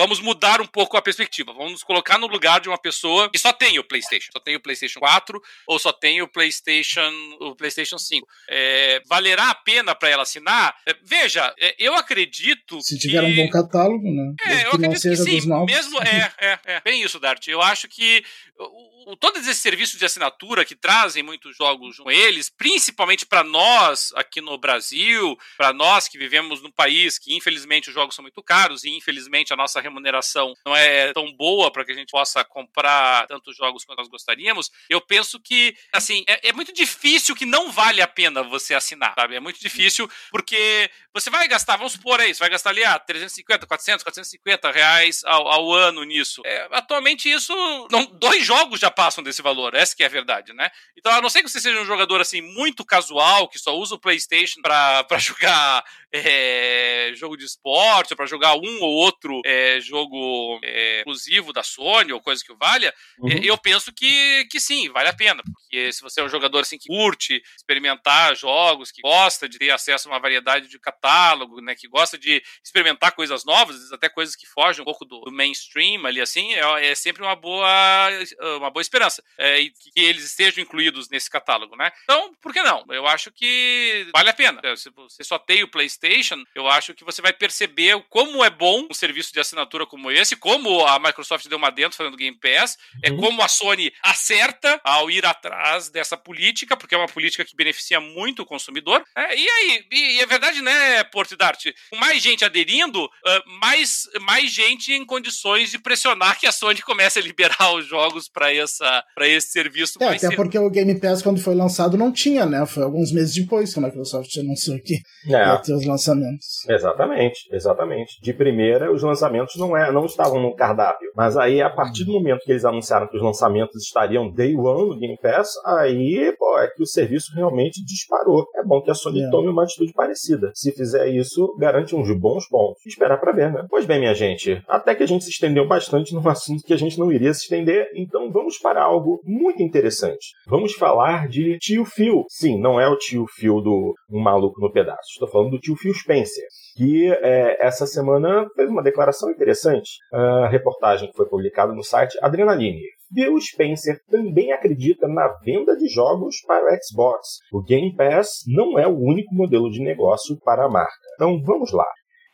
vamos 0.00 0.18
mudar 0.18 0.62
um 0.62 0.66
pouco 0.66 0.96
a 0.96 1.02
perspectiva. 1.02 1.52
Vamos 1.52 1.72
nos 1.72 1.82
colocar 1.82 2.16
no 2.16 2.26
lugar 2.26 2.58
de 2.58 2.70
uma 2.70 2.78
pessoa 2.78 3.28
que 3.28 3.38
só 3.38 3.52
tem 3.52 3.78
o 3.78 3.84
PlayStation, 3.84 4.30
só 4.32 4.40
tem 4.40 4.56
o 4.56 4.60
PlayStation 4.60 4.98
4 4.98 5.42
ou 5.66 5.78
só 5.78 5.92
tem 5.92 6.22
o 6.22 6.28
PlayStation, 6.28 7.10
o 7.38 7.54
PlayStation 7.54 7.98
5. 7.98 8.26
É, 8.48 9.02
valerá 9.06 9.50
a 9.50 9.54
pena 9.54 9.94
para 9.94 10.08
ela 10.08 10.22
assinar? 10.22 10.74
É, 10.86 10.96
veja, 11.04 11.54
é, 11.60 11.74
eu 11.78 11.94
acredito. 11.94 12.80
Se 12.80 12.98
tiver 12.98 13.20
que... 13.20 13.26
um 13.26 13.36
bom 13.36 13.50
catálogo, 13.50 14.10
né? 14.10 14.34
É, 14.42 14.64
eu 14.64 14.70
acredito 14.70 15.02
que 15.02 15.16
sim. 15.16 15.40
Mesmo 15.66 15.98
é, 16.02 16.32
é, 16.38 16.58
é, 16.64 16.80
bem 16.80 17.02
isso, 17.02 17.20
Dart. 17.20 17.46
Eu 17.48 17.60
acho 17.60 17.86
que 17.86 18.24
o, 18.60 19.16
todos 19.16 19.46
esses 19.46 19.62
serviços 19.62 19.98
de 19.98 20.04
assinatura 20.04 20.64
que 20.64 20.76
trazem 20.76 21.22
muitos 21.22 21.56
jogos 21.56 21.98
com 21.98 22.10
eles, 22.10 22.50
principalmente 22.50 23.26
para 23.26 23.42
nós 23.42 24.12
aqui 24.14 24.40
no 24.40 24.58
Brasil, 24.58 25.38
para 25.56 25.72
nós 25.72 26.08
que 26.08 26.18
vivemos 26.18 26.62
num 26.62 26.70
país 26.70 27.18
que 27.18 27.34
infelizmente 27.34 27.88
os 27.88 27.94
jogos 27.94 28.14
são 28.14 28.22
muito 28.22 28.42
caros 28.42 28.84
e 28.84 28.90
infelizmente 28.90 29.52
a 29.52 29.56
nossa 29.56 29.80
remuneração 29.80 30.54
não 30.64 30.76
é 30.76 31.12
tão 31.12 31.32
boa 31.32 31.70
para 31.70 31.84
que 31.84 31.92
a 31.92 31.94
gente 31.94 32.10
possa 32.10 32.44
comprar 32.44 33.26
tantos 33.26 33.56
jogos 33.56 33.84
quanto 33.84 33.98
nós 33.98 34.08
gostaríamos, 34.08 34.70
eu 34.88 35.00
penso 35.00 35.40
que 35.40 35.74
assim 35.92 36.24
é, 36.28 36.48
é, 36.48 36.52
muito 36.52 36.72
difícil 36.72 37.34
que 37.34 37.46
não 37.46 37.70
vale 37.72 38.02
a 38.02 38.08
pena 38.08 38.42
você 38.42 38.74
assinar, 38.74 39.14
sabe? 39.14 39.36
É 39.36 39.40
muito 39.40 39.60
difícil 39.60 40.10
porque 40.30 40.90
você 41.12 41.30
vai 41.30 41.48
gastar, 41.48 41.76
vamos 41.76 41.92
supor 41.92 42.20
aí, 42.20 42.34
você 42.34 42.40
vai 42.40 42.50
gastar 42.50 42.70
ali 42.70 42.84
ah, 42.84 42.98
350, 42.98 43.66
400, 43.66 44.04
450 44.04 44.70
reais 44.70 45.24
ao, 45.24 45.48
ao 45.48 45.72
ano 45.72 46.04
nisso. 46.04 46.42
É, 46.44 46.68
atualmente 46.72 47.30
isso, 47.30 47.52
não, 47.90 48.04
dois 48.04 48.44
jogos 48.50 48.80
já 48.80 48.90
passam 48.90 49.22
desse 49.22 49.40
valor, 49.42 49.74
essa 49.74 49.94
que 49.94 50.02
é 50.02 50.06
a 50.06 50.08
verdade, 50.08 50.52
né? 50.52 50.68
Então, 50.98 51.12
a 51.12 51.22
não 51.22 51.30
ser 51.30 51.40
que 51.40 51.48
você 51.48 51.60
seja 51.60 51.80
um 51.80 51.84
jogador 51.84 52.20
assim 52.20 52.40
muito 52.40 52.84
casual, 52.84 53.48
que 53.48 53.60
só 53.60 53.76
usa 53.76 53.94
o 53.94 54.00
PlayStation 54.00 54.60
para 54.60 55.06
jogar 55.18 55.84
é, 56.12 57.12
jogo 57.14 57.36
de 57.36 57.44
esporte, 57.44 58.16
para 58.16 58.26
jogar 58.26 58.54
um 58.56 58.80
ou 58.80 58.90
outro 58.90 59.40
é, 59.44 59.80
jogo 59.80 60.58
é, 60.64 60.98
exclusivo 60.98 61.52
da 61.52 61.62
Sony 61.62 62.12
ou 62.12 62.20
coisa 62.20 62.42
que 62.44 62.52
valha, 62.54 62.92
uhum. 63.20 63.30
eu 63.44 63.56
penso 63.56 63.92
que, 63.92 64.44
que 64.50 64.58
sim, 64.58 64.88
vale 64.88 65.08
a 65.08 65.14
pena. 65.14 65.42
Porque 65.44 65.92
se 65.92 66.02
você 66.02 66.20
é 66.20 66.24
um 66.24 66.28
jogador 66.28 66.60
assim 66.60 66.76
que 66.76 66.88
curte 66.88 67.40
experimentar 67.56 68.34
jogos, 68.34 68.90
que 68.90 69.00
gosta 69.02 69.48
de 69.48 69.58
ter 69.58 69.70
acesso 69.70 70.08
a 70.08 70.12
uma 70.12 70.20
variedade 70.20 70.68
de 70.68 70.78
catálogo, 70.80 71.60
né, 71.60 71.76
que 71.76 71.86
gosta 71.86 72.18
de 72.18 72.42
experimentar 72.64 73.12
coisas 73.12 73.44
novas, 73.44 73.92
até 73.92 74.08
coisas 74.08 74.34
que 74.34 74.46
fogem 74.46 74.82
um 74.82 74.84
pouco 74.84 75.04
do, 75.04 75.20
do 75.20 75.32
mainstream 75.32 76.04
ali 76.04 76.20
assim, 76.20 76.52
é, 76.54 76.90
é, 76.90 76.94
sempre 76.96 77.22
uma 77.22 77.36
boa 77.36 78.08
uma 78.56 78.70
boa 78.70 78.82
esperança 78.82 79.22
é, 79.38 79.62
que 79.64 79.92
eles 79.96 80.24
estejam 80.24 80.62
incluídos 80.62 81.08
nesse 81.08 81.30
catálogo, 81.30 81.76
né? 81.76 81.90
Então, 82.04 82.34
por 82.40 82.52
que 82.52 82.62
não? 82.62 82.84
Eu 82.90 83.06
acho 83.06 83.30
que 83.30 84.06
vale 84.12 84.30
a 84.30 84.34
pena. 84.34 84.60
Se 84.76 84.90
você 84.90 85.24
só 85.24 85.38
tem 85.38 85.62
o 85.62 85.68
PlayStation 85.68 86.44
eu 86.54 86.68
acho 86.68 86.94
que 86.94 87.04
você 87.04 87.22
vai 87.22 87.32
perceber 87.32 88.02
como 88.08 88.44
é 88.44 88.50
bom 88.50 88.86
um 88.90 88.94
serviço 88.94 89.32
de 89.32 89.40
assinatura 89.40 89.86
como 89.86 90.10
esse, 90.10 90.36
como 90.36 90.84
a 90.86 90.98
Microsoft 90.98 91.46
deu 91.46 91.58
uma 91.58 91.70
dentro 91.70 91.96
fazendo 91.96 92.16
Game 92.16 92.36
Pass, 92.38 92.76
é 93.02 93.10
uhum. 93.10 93.16
é 93.16 93.20
como 93.20 93.42
a 93.42 93.48
Sony 93.48 93.92
acerta 94.02 94.80
ao 94.84 95.10
ir 95.10 95.24
atrás 95.24 95.88
dessa 95.88 96.16
política, 96.16 96.76
porque 96.76 96.94
é 96.94 96.98
uma 96.98 97.08
política 97.08 97.44
que 97.44 97.56
beneficia 97.56 98.00
muito 98.00 98.42
o 98.42 98.46
consumidor. 98.46 99.04
É, 99.16 99.36
e 99.36 99.48
aí, 99.48 99.86
e, 99.90 100.16
e 100.16 100.20
é 100.20 100.26
verdade, 100.26 100.60
né, 100.62 101.04
Porto 101.04 101.36
Dart? 101.36 101.66
Com 101.90 101.96
mais 101.96 102.22
gente 102.22 102.44
aderindo, 102.44 103.04
uh, 103.04 103.50
mais, 103.60 104.08
mais 104.20 104.50
gente 104.52 104.92
em 104.92 105.04
condições 105.04 105.70
de 105.70 105.78
pressionar 105.78 106.38
que 106.38 106.46
a 106.46 106.52
Sony 106.52 106.82
comece 106.82 107.18
a 107.18 107.22
liberar 107.22 107.74
os 107.74 107.86
jogos 107.86 108.28
para 108.32 108.52
esse 108.52 109.48
serviço. 109.50 109.98
É, 110.00 110.06
até 110.06 110.18
cedo. 110.18 110.36
porque 110.36 110.58
o 110.58 110.70
Game 110.70 110.98
Pass, 110.98 111.22
quando 111.22 111.40
foi 111.40 111.54
lançado, 111.54 111.96
não 111.96 112.12
tinha, 112.12 112.46
né? 112.46 112.64
Foi 112.66 112.82
alguns 112.82 113.12
meses 113.12 113.34
depois 113.34 113.72
que 113.72 113.78
a 113.78 113.82
Microsoft 113.82 114.36
anunciou 114.38 114.78
que 114.80 114.94
é. 115.26 115.30
ia 115.30 115.58
ter 115.58 115.74
os 115.74 115.86
lançamentos. 115.86 116.68
Exatamente, 116.68 117.48
exatamente. 117.52 118.20
De 118.22 118.32
primeira, 118.32 118.92
os 118.92 119.02
lançamentos 119.02 119.56
não, 119.56 119.76
é, 119.76 119.92
não 119.92 120.06
estavam 120.06 120.40
no 120.40 120.54
cardápio. 120.54 121.10
Mas 121.16 121.36
aí, 121.36 121.60
a 121.60 121.70
partir 121.70 122.04
do 122.04 122.12
momento 122.12 122.44
que 122.44 122.52
eles 122.52 122.64
anunciaram 122.64 123.08
que 123.08 123.16
os 123.16 123.22
lançamentos 123.22 123.82
estariam 123.82 124.30
day 124.30 124.56
one 124.56 124.90
no 124.90 124.98
Game 124.98 125.18
Pass, 125.20 125.50
aí, 125.64 126.34
pô, 126.38 126.58
é 126.58 126.68
que 126.68 126.82
o 126.82 126.86
serviço 126.86 127.32
realmente 127.34 127.84
disparou. 127.84 128.46
É 128.56 128.64
bom 128.64 128.80
que 128.80 128.90
a 128.90 128.94
Sony 128.94 129.22
é. 129.22 129.30
tome 129.30 129.48
uma 129.48 129.64
atitude 129.64 129.92
parecida. 129.92 130.50
Se 130.54 130.72
fizer 130.72 131.08
isso, 131.08 131.54
garante 131.58 131.94
uns 131.94 132.10
bons 132.18 132.48
pontos. 132.48 132.84
Esperar 132.86 133.18
para 133.18 133.32
ver, 133.32 133.52
né? 133.52 133.66
Pois 133.68 133.86
bem, 133.86 133.98
minha 133.98 134.14
gente, 134.14 134.62
até 134.68 134.94
que 134.94 135.02
a 135.02 135.06
gente 135.06 135.24
se 135.24 135.30
estendeu 135.30 135.66
bastante 135.66 136.14
num 136.14 136.28
assunto 136.28 136.62
que 136.62 136.72
a 136.72 136.78
gente 136.78 136.98
não 136.98 137.12
iria 137.12 137.32
se 137.34 137.42
estender, 137.42 137.88
então 138.10 138.28
vamos 138.32 138.58
para 138.58 138.82
algo 138.82 139.20
muito 139.24 139.62
interessante. 139.62 140.32
Vamos 140.48 140.74
falar 140.74 141.28
de 141.28 141.56
tio 141.58 141.84
Phil. 141.84 142.24
Sim, 142.28 142.60
não 142.60 142.80
é 142.80 142.88
o 142.88 142.96
tio 142.96 143.24
Phil 143.36 143.60
do 143.60 143.94
Um 144.10 144.20
Maluco 144.20 144.60
no 144.60 144.72
Pedaço. 144.72 145.12
Estou 145.12 145.28
falando 145.28 145.52
do 145.52 145.60
tio 145.60 145.76
Phil 145.76 145.94
Spencer, 145.94 146.44
que 146.76 147.08
é, 147.22 147.64
essa 147.64 147.86
semana 147.86 148.48
fez 148.56 148.68
uma 148.68 148.82
declaração 148.82 149.30
interessante. 149.30 149.92
A 150.12 150.48
reportagem 150.48 151.08
que 151.08 151.16
foi 151.16 151.28
publicada 151.28 151.72
no 151.72 151.84
site 151.84 152.18
Adrenaline. 152.20 152.82
Phil 153.14 153.40
Spencer 153.40 154.00
também 154.08 154.52
acredita 154.52 155.06
na 155.06 155.28
venda 155.44 155.76
de 155.76 155.88
jogos 155.88 156.36
para 156.46 156.64
o 156.64 156.78
Xbox. 156.82 157.38
O 157.52 157.62
Game 157.62 157.94
Pass 157.94 158.44
não 158.46 158.76
é 158.76 158.86
o 158.86 158.98
único 158.98 159.32
modelo 159.34 159.70
de 159.70 159.80
negócio 159.80 160.36
para 160.44 160.64
a 160.64 160.68
marca. 160.68 160.92
Então 161.14 161.40
vamos 161.44 161.72
lá. 161.72 161.86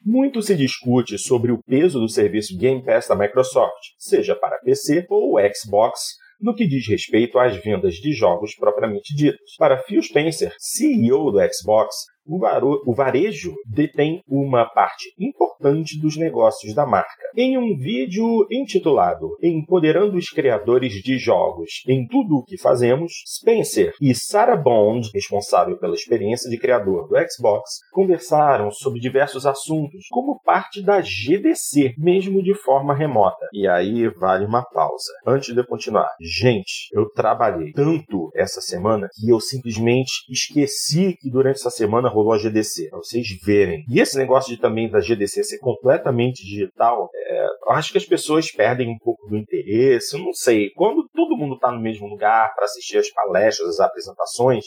Muito 0.08 0.40
se 0.40 0.54
discute 0.54 1.18
sobre 1.18 1.50
o 1.50 1.60
peso 1.66 1.98
do 1.98 2.08
serviço 2.08 2.56
Game 2.56 2.80
Pass 2.84 3.08
da 3.08 3.16
Microsoft, 3.16 3.72
seja 3.98 4.36
para 4.36 4.60
PC 4.60 5.04
ou 5.10 5.34
Xbox, 5.52 5.98
no 6.40 6.54
que 6.54 6.64
diz 6.64 6.86
respeito 6.86 7.36
às 7.40 7.56
vendas 7.56 7.94
de 7.94 8.12
jogos 8.12 8.54
propriamente 8.54 9.12
ditos. 9.16 9.56
Para 9.58 9.78
Phil 9.78 10.00
Spencer, 10.00 10.54
CEO 10.60 11.32
do 11.32 11.40
Xbox, 11.52 12.04
o, 12.26 12.38
varo, 12.38 12.82
o 12.86 12.94
varejo 12.94 13.54
detém 13.66 14.22
uma 14.28 14.64
parte 14.64 15.12
importante 15.18 15.98
dos 16.00 16.16
negócios 16.16 16.74
da 16.74 16.86
marca. 16.86 17.10
Em 17.36 17.56
um 17.56 17.76
vídeo 17.76 18.46
intitulado 18.50 19.36
Empoderando 19.42 20.16
os 20.16 20.28
Criadores 20.30 20.92
de 20.94 21.18
Jogos 21.18 21.82
em 21.88 22.06
Tudo 22.06 22.36
o 22.36 22.44
que 22.44 22.58
Fazemos, 22.58 23.12
Spencer 23.26 23.92
e 24.00 24.14
Sarah 24.14 24.56
Bond, 24.56 25.10
responsável 25.14 25.78
pela 25.78 25.94
experiência 25.94 26.50
de 26.50 26.58
criador 26.58 27.08
do 27.08 27.16
Xbox, 27.30 27.80
conversaram 27.92 28.70
sobre 28.70 29.00
diversos 29.00 29.46
assuntos, 29.46 30.06
como 30.10 30.40
parte 30.42 30.82
da 30.82 31.00
GDC, 31.00 31.94
mesmo 31.98 32.42
de 32.42 32.54
forma 32.54 32.94
remota. 32.94 33.46
E 33.52 33.68
aí 33.68 34.08
vale 34.08 34.44
uma 34.44 34.62
pausa. 34.62 35.12
Antes 35.26 35.54
de 35.54 35.60
eu 35.60 35.66
continuar, 35.66 36.08
gente, 36.20 36.88
eu 36.92 37.08
trabalhei 37.10 37.72
tanto 37.72 38.30
essa 38.34 38.60
semana 38.60 39.08
que 39.14 39.28
eu 39.28 39.40
simplesmente 39.40 40.12
esqueci 40.30 41.16
que 41.20 41.30
durante 41.30 41.56
essa 41.56 41.70
semana 41.70 42.08
rolou 42.16 42.32
a 42.32 42.38
GDC, 42.38 42.88
para 42.88 42.98
vocês 42.98 43.26
verem. 43.44 43.84
E 43.88 44.00
esse 44.00 44.16
negócio 44.16 44.54
de 44.54 44.60
também 44.60 44.90
da 44.90 45.00
GDC 45.00 45.44
ser 45.44 45.58
completamente 45.58 46.42
digital, 46.42 47.10
é, 47.14 47.46
acho 47.68 47.92
que 47.92 47.98
as 47.98 48.04
pessoas 48.04 48.50
perdem 48.50 48.88
um 48.88 48.98
pouco 48.98 49.28
do 49.28 49.36
interesse, 49.36 50.16
eu 50.16 50.24
não 50.24 50.32
sei. 50.32 50.70
Quando 50.70 51.08
todo 51.14 51.36
mundo 51.36 51.54
está 51.54 51.70
no 51.70 51.80
mesmo 51.80 52.06
lugar 52.06 52.54
para 52.54 52.64
assistir 52.64 52.98
as 52.98 53.10
palestras, 53.10 53.68
as 53.68 53.80
apresentações, 53.80 54.64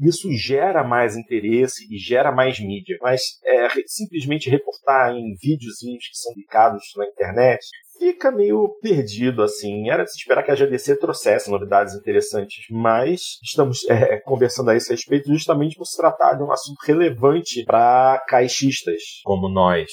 isso 0.00 0.30
gera 0.32 0.84
mais 0.84 1.16
interesse 1.16 1.86
e 1.92 1.98
gera 1.98 2.30
mais 2.30 2.60
mídia. 2.60 2.96
Mas 3.00 3.22
é, 3.44 3.68
simplesmente 3.86 4.50
reportar 4.50 5.12
em 5.12 5.34
videozinhos 5.40 6.08
que 6.08 6.16
são 6.16 6.32
publicados 6.32 6.82
na 6.96 7.06
internet 7.06 7.60
fica 7.98 8.30
meio 8.30 8.68
perdido, 8.80 9.42
assim. 9.42 9.90
Era 9.90 10.04
de 10.04 10.12
se 10.12 10.18
esperar 10.18 10.42
que 10.42 10.50
a 10.50 10.54
GDC 10.54 10.96
trouxesse 10.96 11.50
novidades 11.50 11.94
interessantes, 11.94 12.64
mas 12.70 13.20
estamos 13.42 13.84
é, 13.88 14.18
conversando 14.20 14.70
a 14.70 14.76
esse 14.76 14.90
respeito 14.90 15.28
justamente 15.28 15.76
por 15.76 15.84
se 15.84 15.96
tratar 15.96 16.34
de 16.34 16.42
um 16.42 16.52
assunto 16.52 16.78
relevante 16.86 17.64
para 17.64 18.22
caixistas 18.28 19.02
como 19.24 19.48
nós. 19.48 19.90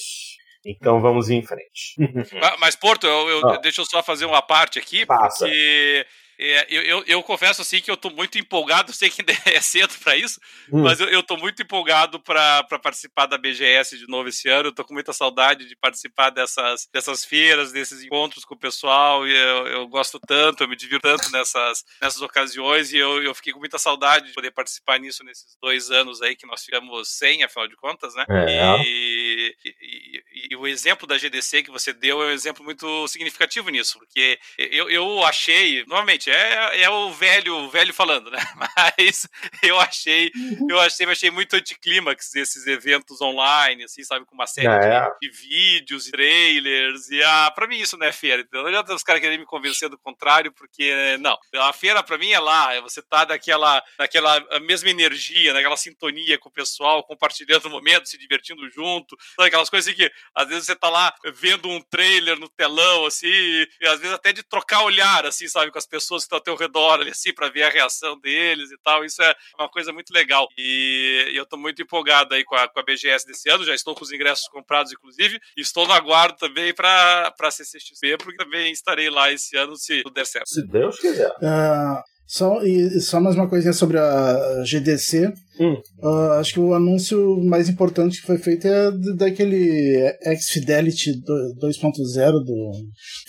Então 0.65 0.99
vamos 0.99 1.29
em 1.29 1.43
frente. 1.43 1.95
mas, 2.33 2.55
mas, 2.59 2.75
Porto, 2.75 3.05
eu, 3.05 3.29
eu, 3.29 3.49
ah. 3.49 3.57
deixa 3.57 3.81
eu 3.81 3.85
só 3.85 4.01
fazer 4.01 4.25
uma 4.25 4.41
parte 4.41 4.79
aqui, 4.79 5.05
Passa. 5.05 5.45
porque 5.45 6.05
é, 6.37 6.67
eu, 6.69 6.81
eu, 6.81 7.03
eu, 7.05 7.23
confesso 7.23 7.61
assim 7.61 7.81
que 7.81 7.89
eu 7.89 7.97
tô 7.97 8.09
muito 8.09 8.37
empolgado, 8.37 8.91
sei 8.93 9.09
que 9.09 9.23
é 9.45 9.61
cedo 9.61 9.93
para 10.03 10.15
isso, 10.15 10.39
hum. 10.71 10.81
mas 10.83 10.99
eu, 10.99 11.23
tô 11.23 11.37
muito 11.37 11.61
empolgado 11.61 12.19
para 12.19 12.63
participar 12.81 13.25
da 13.25 13.37
BGS 13.37 13.97
de 13.97 14.07
novo 14.07 14.29
esse 14.29 14.49
ano. 14.49 14.69
Eu 14.69 14.75
tô 14.75 14.83
com 14.83 14.93
muita 14.93 15.13
saudade 15.13 15.67
de 15.67 15.75
participar 15.75 16.29
dessas, 16.29 16.87
dessas 16.91 17.23
feiras, 17.25 17.71
desses 17.71 18.03
encontros 18.03 18.45
com 18.45 18.55
o 18.55 18.59
pessoal. 18.59 19.25
Eu, 19.27 19.67
eu 19.67 19.87
gosto 19.87 20.19
tanto, 20.19 20.63
eu 20.63 20.67
me 20.67 20.75
divirto 20.75 21.07
tanto 21.07 21.31
nessas, 21.31 21.83
nessas 22.01 22.21
ocasiões 22.21 22.91
e 22.91 22.97
eu, 22.97 23.21
eu 23.21 23.35
fiquei 23.35 23.53
com 23.53 23.59
muita 23.59 23.77
saudade 23.77 24.27
de 24.27 24.33
poder 24.33 24.51
participar 24.51 24.99
nisso 24.99 25.23
nesses 25.23 25.55
dois 25.61 25.91
anos 25.91 26.21
aí 26.21 26.35
que 26.35 26.47
nós 26.47 26.63
ficamos 26.63 27.09
sem, 27.09 27.43
afinal 27.43 27.67
de 27.67 27.75
contas, 27.75 28.15
né? 28.15 28.25
É. 28.29 28.81
E, 28.83 29.14
e, 29.63 30.23
e, 30.51 30.55
o 30.55 30.67
exemplo 30.67 31.07
da 31.07 31.17
GDC 31.17 31.63
que 31.63 31.71
você 31.71 31.93
deu 31.93 32.21
é 32.21 32.27
um 32.27 32.31
exemplo 32.31 32.63
muito 32.63 33.07
significativo 33.07 33.69
nisso, 33.69 33.97
porque 33.99 34.39
eu, 34.57 34.89
eu 34.89 35.23
achei, 35.25 35.83
normalmente, 35.85 36.29
é, 36.29 36.81
é 36.83 36.89
o 36.89 37.11
velho, 37.11 37.55
o 37.55 37.69
velho 37.69 37.93
falando, 37.93 38.29
né? 38.29 38.39
Mas 38.55 39.27
eu 39.63 39.79
achei, 39.79 40.31
uhum. 40.35 40.67
eu 40.69 40.79
achei, 40.79 41.05
eu 41.05 41.11
achei 41.11 41.31
muito 41.31 41.55
anticlímax 41.55 42.35
esses 42.35 42.67
eventos 42.67 43.21
online, 43.21 43.83
assim, 43.83 44.03
sabe, 44.03 44.25
com 44.25 44.35
uma 44.35 44.47
série 44.47 44.67
é. 44.67 45.01
de, 45.21 45.29
de, 45.29 45.37
vídeos 45.37 46.07
e 46.07 46.11
trailers. 46.11 47.09
E 47.09 47.23
ah, 47.23 47.51
pra 47.53 47.67
mim 47.67 47.77
isso 47.77 47.97
não 47.97 48.05
é 48.05 48.11
feira. 48.11 48.41
Então, 48.41 48.61
não 48.61 48.69
adianta 48.69 48.93
os 48.93 49.03
caras 49.03 49.21
querem 49.21 49.37
me 49.37 49.45
convencer 49.45 49.89
do 49.89 49.97
contrário, 49.97 50.51
porque 50.51 51.17
não. 51.19 51.37
A 51.55 51.73
feira 51.73 52.03
pra 52.03 52.17
mim 52.17 52.31
é 52.31 52.39
lá, 52.39 52.73
é 52.73 52.81
você 52.81 53.01
tá 53.01 53.25
daquela, 53.25 53.83
naquela 53.97 54.39
mesma 54.61 54.89
energia, 54.89 55.53
naquela 55.53 55.77
sintonia 55.77 56.37
com 56.37 56.49
o 56.49 56.51
pessoal, 56.51 57.03
compartilhando 57.03 57.65
o 57.67 57.69
momento, 57.69 58.07
se 58.07 58.17
divertindo 58.17 58.69
junto, 58.69 59.17
sabe, 59.35 59.44
aquelas 59.47 59.69
coisas 59.69 59.87
assim 59.87 59.97
que 59.97 60.11
às 60.33 60.47
vezes 60.47 60.65
você 60.65 60.75
tá 60.75 60.89
lá 60.89 61.13
vendo 61.33 61.69
um 61.69 61.81
trailer 61.81 62.39
no 62.39 62.49
telão, 62.49 63.05
assim, 63.05 63.27
e 63.27 63.87
às 63.87 63.99
vezes 63.99 64.13
até 64.13 64.33
de 64.33 64.43
trocar 64.43 64.83
olhar, 64.83 65.25
assim, 65.25 65.47
sabe, 65.47 65.71
com 65.71 65.77
as 65.77 65.87
pessoas 65.87 66.23
que 66.23 66.25
estão 66.25 66.37
ao 66.37 66.43
teu 66.43 66.55
redor 66.55 67.01
ali, 67.01 67.11
assim, 67.11 67.33
para 67.33 67.49
ver 67.49 67.63
a 67.63 67.69
reação 67.69 68.19
deles 68.19 68.71
e 68.71 68.77
tal. 68.83 69.03
Isso 69.03 69.21
é 69.21 69.35
uma 69.57 69.69
coisa 69.69 69.91
muito 69.91 70.11
legal. 70.11 70.47
E, 70.57 71.31
e 71.31 71.37
eu 71.37 71.43
estou 71.43 71.59
muito 71.59 71.81
empolgado 71.81 72.33
aí 72.33 72.43
com 72.43 72.55
a, 72.55 72.67
com 72.67 72.79
a 72.79 72.83
BGS 72.83 73.25
desse 73.25 73.49
ano, 73.49 73.63
já 73.63 73.73
estou 73.73 73.95
com 73.95 74.03
os 74.03 74.11
ingressos 74.11 74.47
comprados, 74.47 74.91
inclusive, 74.91 75.39
e 75.57 75.61
estou 75.61 75.87
no 75.87 75.93
aguardo 75.93 76.37
também 76.37 76.73
para 76.73 77.33
a 77.39 77.51
CCXP, 77.51 78.17
porque 78.17 78.37
também 78.37 78.71
estarei 78.71 79.09
lá 79.09 79.31
esse 79.31 79.57
ano, 79.57 79.75
se 79.75 80.03
tudo 80.03 80.13
der 80.13 80.25
certo. 80.25 80.49
Se 80.49 80.65
Deus 80.65 80.97
quiser. 80.99 81.29
Uh, 81.41 82.14
só, 82.27 82.63
e 82.63 82.99
só 83.01 83.19
mais 83.19 83.35
uma 83.35 83.47
coisinha 83.47 83.73
sobre 83.73 83.99
a 83.99 84.63
GDC. 84.65 85.31
Hum. 85.59 85.77
Uh, 86.01 86.31
acho 86.39 86.53
que 86.53 86.59
o 86.59 86.73
anúncio 86.73 87.37
mais 87.45 87.69
importante 87.69 88.19
que 88.19 88.27
foi 88.27 88.37
feito 88.37 88.67
é 88.67 88.91
daquele 89.15 90.11
X-Fidelity 90.23 91.21
2.0 91.21 92.31
do. 92.43 92.71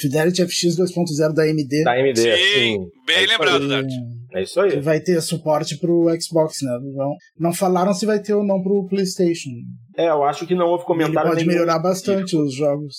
Fidelity 0.00 0.42
FX 0.44 0.76
2.0 0.76 1.34
da 1.34 1.42
AMD. 1.42 1.84
Da 1.84 1.92
AMD, 1.92 2.16
sim. 2.16 2.36
sim. 2.54 2.78
Bem 3.06 3.24
é 3.24 3.26
lembrado, 3.26 3.68
Dart. 3.68 3.86
É 4.34 4.42
isso 4.42 4.60
aí. 4.60 4.72
Que 4.72 4.80
vai 4.80 5.00
ter 5.00 5.20
suporte 5.20 5.78
pro 5.78 6.08
Xbox, 6.20 6.58
né? 6.62 6.78
Não, 6.94 7.14
não 7.38 7.52
falaram 7.52 7.94
se 7.94 8.04
vai 8.04 8.18
ter 8.18 8.34
ou 8.34 8.44
não 8.44 8.62
pro 8.62 8.86
PlayStation. 8.88 9.50
É, 9.96 10.08
eu 10.08 10.24
acho 10.24 10.46
que 10.46 10.54
não 10.54 10.66
houve 10.66 10.84
comentário. 10.84 11.28
Ele 11.28 11.36
pode 11.36 11.46
melhorar 11.46 11.78
bastante 11.78 12.30
tipo. 12.30 12.42
os 12.42 12.54
jogos. 12.54 12.96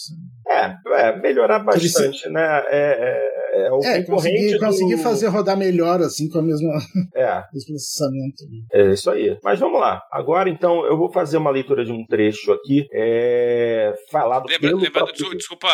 É, 0.48 0.74
é 1.02 1.20
melhorar 1.20 1.60
bastante, 1.60 2.30
né? 2.30 2.64
É, 2.70 3.37
é 3.58 3.68
é 3.68 3.72
o 3.72 3.84
é, 3.84 4.04
conseguir, 4.04 4.54
do... 4.54 4.60
conseguir 4.60 4.98
fazer 4.98 5.28
rodar 5.28 5.58
melhor, 5.58 6.02
assim, 6.02 6.30
com 6.30 6.40
a 6.40 6.42
mesma 6.42 6.74
é. 7.16 7.44
processamento. 7.52 8.44
É 8.72 8.94
isso 8.94 9.10
aí. 9.10 9.38
Mas 9.44 9.60
vamos 9.60 9.80
lá. 9.80 10.02
Agora, 10.12 10.50
então, 10.50 10.86
eu 10.86 10.98
vou 10.98 11.12
fazer 11.12 11.38
uma 11.38 11.52
leitura 11.52 11.84
de 11.84 11.92
um 11.92 12.06
trecho 12.06 12.52
aqui, 12.52 12.88
é... 12.94 13.94
falado 14.12 14.48
lembra, 14.48 14.70
pelo 14.70 14.82
lembra, 14.82 15.06
próprio... 15.06 15.38
Desculpa, 15.38 15.70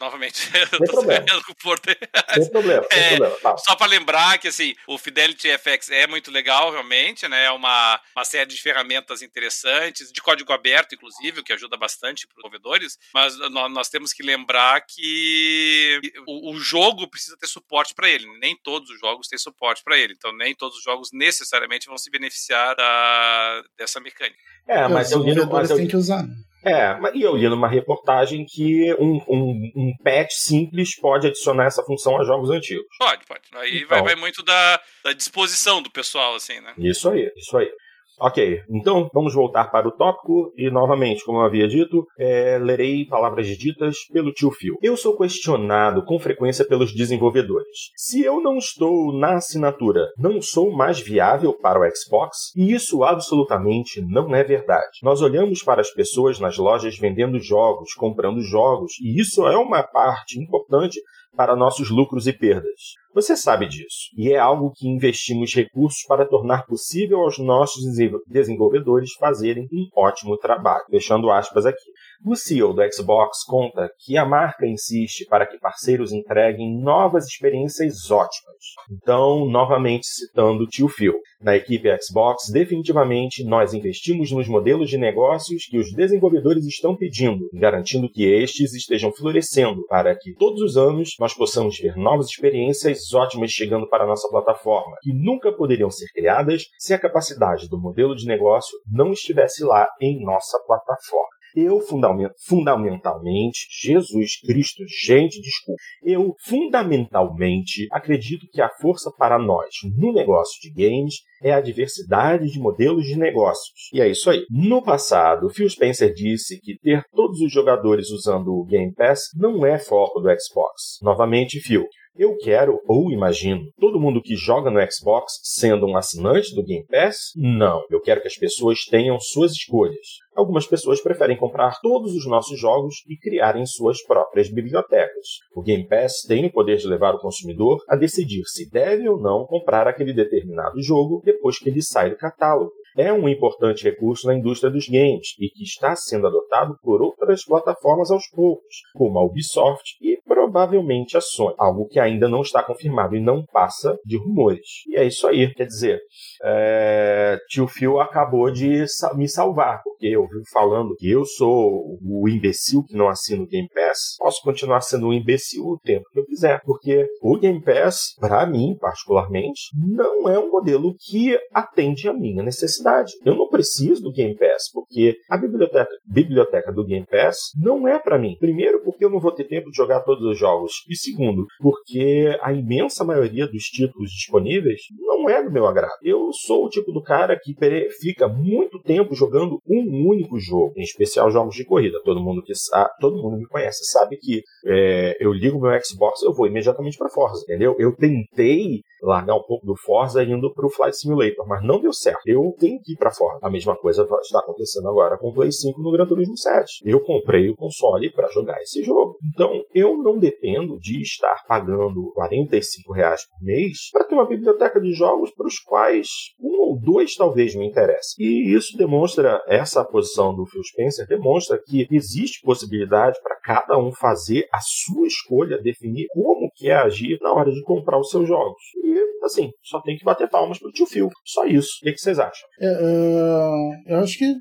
novamente. 0.00 0.38
Sem 0.48 0.86
problema. 0.86 1.26
Com 1.46 1.52
o 1.52 1.56
Porto. 1.56 1.90
Sem 2.34 2.50
problema, 2.50 2.86
sem 2.90 3.02
é, 3.02 3.08
problema. 3.08 3.36
Tá. 3.42 3.56
Só 3.58 3.76
para 3.76 3.86
lembrar 3.86 4.38
que, 4.38 4.48
assim, 4.48 4.74
o 4.86 4.98
Fidelity 4.98 5.48
FX 5.58 5.90
é 5.90 6.06
muito 6.06 6.30
legal, 6.30 6.70
realmente, 6.70 7.28
né? 7.28 7.44
É 7.44 7.50
uma, 7.50 8.00
uma 8.14 8.24
série 8.24 8.48
de 8.48 8.60
ferramentas 8.60 9.22
interessantes, 9.22 10.12
de 10.12 10.22
código 10.22 10.52
aberto, 10.52 10.94
inclusive, 10.94 11.40
o 11.40 11.44
que 11.44 11.52
ajuda 11.52 11.76
bastante 11.76 12.26
para 12.26 12.32
os 12.32 12.36
desenvolvedores, 12.36 12.98
mas 13.12 13.38
nós, 13.50 13.72
nós, 13.72 13.88
temos 13.88 14.12
que 14.12 14.22
lembrar 14.22 14.80
que 14.82 16.00
o, 16.26 16.52
o 16.52 16.58
jogo 16.58 17.08
precisa 17.08 17.25
precisa 17.26 17.36
ter 17.38 17.46
suporte 17.46 17.94
para 17.94 18.08
ele. 18.08 18.26
Nem 18.38 18.56
todos 18.56 18.90
os 18.90 19.00
jogos 19.00 19.28
têm 19.28 19.38
suporte 19.38 19.82
para 19.82 19.98
ele. 19.98 20.14
Então, 20.16 20.34
nem 20.36 20.54
todos 20.54 20.78
os 20.78 20.82
jogos 20.82 21.10
necessariamente 21.12 21.86
vão 21.86 21.98
se 21.98 22.10
beneficiar 22.10 22.74
da, 22.76 23.62
dessa 23.76 24.00
mecânica. 24.00 24.38
É, 24.68 24.86
mas 24.88 25.12
eu 25.12 25.22
li 25.22 25.34
mas 25.46 25.70
eu, 25.70 25.86
que 25.86 25.96
usar. 25.96 26.22
Né? 26.22 26.34
É, 26.64 26.98
e 27.14 27.22
eu 27.22 27.36
li 27.36 27.48
numa 27.48 27.68
reportagem 27.68 28.44
que 28.44 28.92
um, 28.94 29.20
um, 29.28 29.72
um 29.76 29.92
patch 30.02 30.32
simples 30.32 30.98
pode 30.98 31.28
adicionar 31.28 31.66
essa 31.66 31.82
função 31.84 32.20
a 32.20 32.24
jogos 32.24 32.50
antigos. 32.50 32.86
Pode, 32.98 33.24
pode. 33.26 33.42
Aí 33.54 33.78
então, 33.78 33.88
vai, 33.88 34.02
vai 34.02 34.16
muito 34.16 34.42
da, 34.42 34.80
da 35.04 35.12
disposição 35.12 35.80
do 35.80 35.90
pessoal, 35.90 36.34
assim, 36.34 36.60
né? 36.60 36.74
Isso 36.78 37.08
aí, 37.08 37.30
isso 37.36 37.56
aí. 37.56 37.70
Ok, 38.18 38.62
então 38.70 39.10
vamos 39.12 39.34
voltar 39.34 39.70
para 39.70 39.86
o 39.86 39.92
tópico 39.92 40.50
e, 40.56 40.70
novamente, 40.70 41.22
como 41.22 41.38
eu 41.38 41.44
havia 41.44 41.68
dito, 41.68 42.06
é, 42.18 42.58
lerei 42.58 43.04
palavras 43.04 43.46
ditas 43.46 43.96
pelo 44.10 44.32
tio 44.32 44.50
Phil. 44.50 44.76
Eu 44.82 44.96
sou 44.96 45.18
questionado 45.18 46.02
com 46.02 46.18
frequência 46.18 46.66
pelos 46.66 46.94
desenvolvedores. 46.94 47.90
Se 47.94 48.24
eu 48.24 48.40
não 48.40 48.56
estou 48.56 49.12
na 49.12 49.34
assinatura, 49.34 50.08
não 50.16 50.40
sou 50.40 50.72
mais 50.72 50.98
viável 50.98 51.52
para 51.52 51.78
o 51.78 51.84
Xbox? 51.94 52.52
E 52.56 52.72
isso 52.72 53.04
absolutamente 53.04 54.00
não 54.00 54.34
é 54.34 54.42
verdade. 54.42 54.98
Nós 55.02 55.20
olhamos 55.20 55.62
para 55.62 55.82
as 55.82 55.90
pessoas 55.90 56.40
nas 56.40 56.56
lojas 56.56 56.98
vendendo 56.98 57.38
jogos, 57.38 57.92
comprando 57.92 58.40
jogos, 58.40 58.92
e 58.98 59.20
isso 59.20 59.46
é 59.46 59.58
uma 59.58 59.82
parte 59.82 60.38
importante 60.38 60.98
para 61.36 61.54
nossos 61.54 61.90
lucros 61.90 62.26
e 62.26 62.32
perdas. 62.32 62.94
Você 63.16 63.34
sabe 63.34 63.66
disso, 63.66 64.10
e 64.14 64.30
é 64.30 64.36
algo 64.36 64.70
que 64.76 64.86
investimos 64.86 65.54
recursos 65.54 66.02
para 66.06 66.28
tornar 66.28 66.66
possível 66.66 67.20
aos 67.20 67.38
nossos 67.38 67.82
desenvolvedores 68.26 69.14
fazerem 69.18 69.66
um 69.72 69.88
ótimo 69.96 70.36
trabalho. 70.36 70.84
Fechando 70.90 71.30
aspas 71.30 71.64
aqui. 71.64 71.90
O 72.26 72.36
CEO 72.36 72.74
do 72.74 72.82
Xbox 72.92 73.42
conta 73.46 73.90
que 74.00 74.18
a 74.18 74.26
marca 74.26 74.66
insiste 74.66 75.24
para 75.30 75.46
que 75.46 75.58
parceiros 75.58 76.12
entreguem 76.12 76.78
novas 76.78 77.24
experiências 77.24 78.10
ótimas. 78.10 78.56
Então, 78.90 79.46
novamente 79.46 80.06
citando 80.06 80.64
o 80.64 80.66
tio 80.66 80.88
Phil. 80.88 81.14
Na 81.40 81.56
equipe 81.56 81.88
Xbox, 82.02 82.50
definitivamente 82.50 83.44
nós 83.44 83.72
investimos 83.72 84.30
nos 84.30 84.48
modelos 84.48 84.90
de 84.90 84.98
negócios 84.98 85.64
que 85.64 85.78
os 85.78 85.90
desenvolvedores 85.92 86.66
estão 86.66 86.94
pedindo, 86.94 87.48
garantindo 87.54 88.10
que 88.10 88.24
estes 88.24 88.74
estejam 88.74 89.10
florescendo 89.12 89.86
para 89.86 90.14
que 90.14 90.34
todos 90.34 90.60
os 90.60 90.76
anos 90.76 91.14
nós 91.18 91.32
possamos 91.32 91.78
ver 91.78 91.96
novas 91.96 92.26
experiências 92.26 93.05
ótimas 93.14 93.50
chegando 93.50 93.88
para 93.88 94.04
a 94.04 94.06
nossa 94.06 94.28
plataforma, 94.28 94.96
que 95.02 95.12
nunca 95.12 95.52
poderiam 95.52 95.90
ser 95.90 96.06
criadas 96.12 96.64
se 96.78 96.94
a 96.94 96.98
capacidade 96.98 97.68
do 97.68 97.80
modelo 97.80 98.14
de 98.14 98.26
negócio 98.26 98.78
não 98.90 99.12
estivesse 99.12 99.64
lá 99.64 99.88
em 100.00 100.24
nossa 100.24 100.58
plataforma. 100.66 101.36
Eu, 101.56 101.80
fundamentalmente, 101.80 103.66
Jesus 103.82 104.38
Cristo, 104.40 104.84
gente, 105.06 105.40
desculpa. 105.40 105.80
Eu, 106.04 106.34
fundamentalmente, 106.44 107.88
acredito 107.90 108.46
que 108.52 108.60
a 108.60 108.68
força 108.68 109.10
para 109.16 109.38
nós 109.38 109.74
no 109.96 110.12
negócio 110.12 110.60
de 110.60 110.70
games 110.70 111.14
é 111.42 111.54
a 111.54 111.60
diversidade 111.62 112.50
de 112.50 112.58
modelos 112.58 113.06
de 113.06 113.16
negócios. 113.16 113.88
E 113.90 114.02
é 114.02 114.08
isso 114.08 114.28
aí. 114.28 114.44
No 114.50 114.82
passado, 114.82 115.48
Phil 115.48 115.70
Spencer 115.70 116.12
disse 116.12 116.60
que 116.60 116.78
ter 116.78 117.02
todos 117.14 117.40
os 117.40 117.50
jogadores 117.50 118.10
usando 118.10 118.48
o 118.48 118.66
Game 118.66 118.92
Pass 118.92 119.30
não 119.34 119.64
é 119.64 119.78
foco 119.78 120.20
do 120.20 120.28
Xbox. 120.28 120.98
Novamente, 121.00 121.58
Phil. 121.60 121.86
Eu 122.18 122.34
quero, 122.38 122.80
ou 122.88 123.10
imagino, 123.10 123.70
todo 123.78 124.00
mundo 124.00 124.22
que 124.22 124.34
joga 124.34 124.70
no 124.70 124.80
Xbox 124.90 125.38
sendo 125.42 125.86
um 125.86 125.98
assinante 125.98 126.54
do 126.54 126.64
Game 126.64 126.86
Pass? 126.86 127.32
Não. 127.36 127.82
Eu 127.90 128.00
quero 128.00 128.22
que 128.22 128.28
as 128.28 128.36
pessoas 128.36 128.86
tenham 128.86 129.20
suas 129.20 129.52
escolhas. 129.52 130.06
Algumas 130.34 130.66
pessoas 130.66 131.02
preferem 131.02 131.36
comprar 131.36 131.78
todos 131.82 132.14
os 132.14 132.26
nossos 132.26 132.58
jogos 132.58 133.04
e 133.06 133.18
criarem 133.18 133.66
suas 133.66 134.02
próprias 134.02 134.50
bibliotecas. 134.50 135.40
O 135.54 135.62
Game 135.62 135.86
Pass 135.86 136.22
tem 136.26 136.46
o 136.46 136.52
poder 136.52 136.76
de 136.76 136.86
levar 136.86 137.14
o 137.14 137.20
consumidor 137.20 137.84
a 137.86 137.96
decidir 137.96 138.44
se 138.46 138.70
deve 138.70 139.06
ou 139.08 139.20
não 139.20 139.44
comprar 139.44 139.86
aquele 139.86 140.14
determinado 140.14 140.80
jogo 140.82 141.20
depois 141.22 141.58
que 141.58 141.68
ele 141.68 141.82
sai 141.82 142.10
do 142.10 142.16
catálogo 142.16 142.72
é 142.96 143.12
um 143.12 143.28
importante 143.28 143.84
recurso 143.84 144.26
na 144.26 144.34
indústria 144.34 144.72
dos 144.72 144.88
games 144.88 145.34
e 145.38 145.48
que 145.50 145.62
está 145.62 145.94
sendo 145.94 146.26
adotado 146.26 146.76
por 146.82 147.02
outras 147.02 147.44
plataformas 147.44 148.10
aos 148.10 148.26
poucos, 148.30 148.76
como 148.94 149.18
a 149.18 149.24
Ubisoft 149.24 149.96
e 150.00 150.16
provavelmente 150.24 151.16
a 151.16 151.20
Sony, 151.20 151.54
algo 151.58 151.86
que 151.86 152.00
ainda 152.00 152.28
não 152.28 152.40
está 152.40 152.62
confirmado 152.62 153.14
e 153.14 153.20
não 153.20 153.44
passa 153.44 153.98
de 154.04 154.16
rumores. 154.16 154.84
E 154.88 154.96
é 154.96 155.04
isso 155.04 155.26
aí, 155.26 155.52
quer 155.54 155.66
dizer, 155.66 156.00
é, 156.42 157.38
tio 157.48 157.66
Phil 157.66 158.00
acabou 158.00 158.50
de 158.50 158.84
me 159.14 159.28
salvar, 159.28 159.82
porque 159.84 160.06
eu 160.06 160.22
vi 160.22 160.42
falando 160.52 160.96
que 160.96 161.10
eu 161.10 161.24
sou 161.24 161.98
o 162.02 162.28
imbecil 162.28 162.82
que 162.84 162.96
não 162.96 163.08
assina 163.08 163.42
o 163.42 163.46
Game 163.46 163.68
Pass, 163.68 164.16
posso 164.18 164.42
continuar 164.42 164.80
sendo 164.80 165.08
um 165.08 165.12
imbecil 165.12 165.64
o 165.64 165.78
tempo 165.78 166.04
que 166.12 166.20
eu 166.20 166.24
quiser, 166.24 166.60
porque 166.64 167.06
o 167.20 167.38
Game 167.38 167.62
Pass, 167.62 168.14
para 168.18 168.46
mim 168.46 168.76
particularmente, 168.80 169.70
não 169.76 170.28
é 170.28 170.38
um 170.38 170.50
modelo 170.50 170.94
que 170.98 171.38
atende 171.52 172.08
a 172.08 172.14
minha 172.14 172.42
necessidade 172.42 172.85
necessidade. 172.86 173.12
Eu 173.24 173.34
não 173.34 173.48
preciso 173.48 174.02
do 174.02 174.12
Game 174.12 174.36
Pass, 174.36 174.70
porque 174.72 175.16
a 175.30 175.36
biblioteca, 175.36 175.90
biblioteca 176.06 176.72
do 176.72 176.84
Game 176.84 177.06
Pass 177.06 177.36
não 177.60 177.88
é 177.88 177.98
para 177.98 178.18
mim. 178.18 178.36
Primeiro, 178.38 178.82
porque 178.82 179.04
eu 179.04 179.10
não 179.10 179.18
vou 179.18 179.32
ter 179.32 179.44
tempo 179.44 179.70
de 179.70 179.76
jogar 179.76 180.00
todos 180.00 180.24
os 180.24 180.38
jogos. 180.38 180.84
E 180.88 180.96
segundo, 180.96 181.46
porque 181.58 182.36
a 182.40 182.52
imensa 182.52 183.04
maioria 183.04 183.46
dos 183.46 183.64
títulos 183.64 184.10
disponíveis 184.10 184.80
não 184.98 185.28
é 185.28 185.42
do 185.42 185.50
meu 185.50 185.66
agrado. 185.66 185.92
Eu 186.02 186.30
sou 186.32 186.66
o 186.66 186.68
tipo 186.68 186.92
do 186.92 187.02
cara 187.02 187.38
que 187.38 187.54
fica 188.00 188.28
muito 188.28 188.80
tempo 188.80 189.14
jogando 189.14 189.60
um 189.68 190.08
único 190.08 190.38
jogo, 190.38 190.74
em 190.76 190.82
especial 190.82 191.30
jogos 191.30 191.56
de 191.56 191.64
corrida. 191.64 192.00
Todo 192.04 192.22
mundo 192.22 192.42
que 192.42 192.54
sabe, 192.54 192.90
todo 193.00 193.22
mundo 193.22 193.38
me 193.38 193.46
conhece 193.46 193.84
sabe 193.84 194.16
que 194.16 194.42
é, 194.66 195.16
eu 195.20 195.32
ligo 195.32 195.60
meu 195.60 195.72
Xbox, 195.82 196.22
eu 196.22 196.32
vou 196.32 196.46
imediatamente 196.46 196.96
para 196.96 197.08
Forza, 197.08 197.42
entendeu? 197.42 197.74
Eu 197.78 197.94
tentei 197.94 198.82
largar 199.02 199.36
um 199.36 199.42
pouco 199.42 199.66
do 199.66 199.76
Forza 199.76 200.22
indo 200.22 200.52
para 200.52 200.66
o 200.66 200.70
Flight 200.70 200.96
Simulator, 200.96 201.46
mas 201.46 201.62
não 201.64 201.80
deu 201.80 201.92
certo. 201.92 202.26
Eu 202.26 202.54
tenho 202.76 202.82
que 202.82 202.92
ir 202.92 202.96
para 202.96 203.10
Forza. 203.10 203.38
A 203.42 203.50
mesma 203.50 203.76
coisa 203.76 204.02
está 204.02 204.38
acontecendo 204.38 204.88
agora 204.88 205.18
com 205.18 205.28
o 205.28 205.34
Play 205.34 205.50
5 205.50 205.80
no 205.80 205.90
Gran 205.90 206.06
Turismo 206.06 206.36
7. 206.36 206.82
Eu 206.84 207.00
comprei 207.00 207.48
o 207.48 207.56
console 207.56 208.10
para 208.12 208.28
jogar 208.28 208.60
esse 208.60 208.82
jogo. 208.82 209.16
Então, 209.34 209.62
eu 209.74 209.96
não 209.98 210.18
dependo 210.18 210.78
de 210.78 211.00
estar 211.00 211.44
pagando 211.46 212.12
45 212.14 212.92
reais 212.92 213.26
por 213.26 213.44
mês 213.44 213.90
para 213.92 214.04
ter 214.04 214.14
uma 214.14 214.26
biblioteca 214.26 214.80
de 214.80 214.92
jogos 214.92 215.30
para 215.32 215.46
os 215.46 215.58
quais 215.58 216.08
um 216.40 216.60
ou 216.60 216.78
dois 216.78 217.14
talvez 217.14 217.54
me 217.54 217.66
interesse. 217.66 218.14
E 218.18 218.54
isso 218.54 218.76
demonstra, 218.76 219.42
essa 219.46 219.84
posição 219.84 220.34
do 220.34 220.46
Phil 220.46 220.62
Spencer 220.62 221.06
demonstra 221.06 221.60
que 221.64 221.86
existe 221.90 222.40
possibilidade 222.42 223.18
para 223.22 223.36
cada 223.40 223.78
um 223.78 223.92
fazer 223.92 224.48
a 224.52 224.58
sua 224.60 225.06
escolha, 225.06 225.60
definir 225.62 226.06
como 226.12 226.50
quer 226.54 226.78
agir 226.78 227.18
na 227.20 227.32
hora 227.32 227.50
de 227.50 227.62
comprar 227.62 227.98
os 227.98 228.10
seus 228.10 228.26
jogos. 228.26 228.60
E, 228.84 229.24
assim, 229.24 229.50
só 229.62 229.80
tem 229.80 229.96
que 229.96 230.04
bater 230.04 230.28
palmas 230.28 230.58
pro 230.58 230.72
tio 230.72 230.86
Phil. 230.86 231.08
Só 231.24 231.44
isso. 231.44 231.78
O 231.82 231.84
que, 231.84 231.98
vocês 231.98 232.18
acham? 232.18 232.48
É, 232.60 232.68
uh, 232.68 233.82
eu 233.86 233.98
acho 233.98 234.18
que 234.18 234.34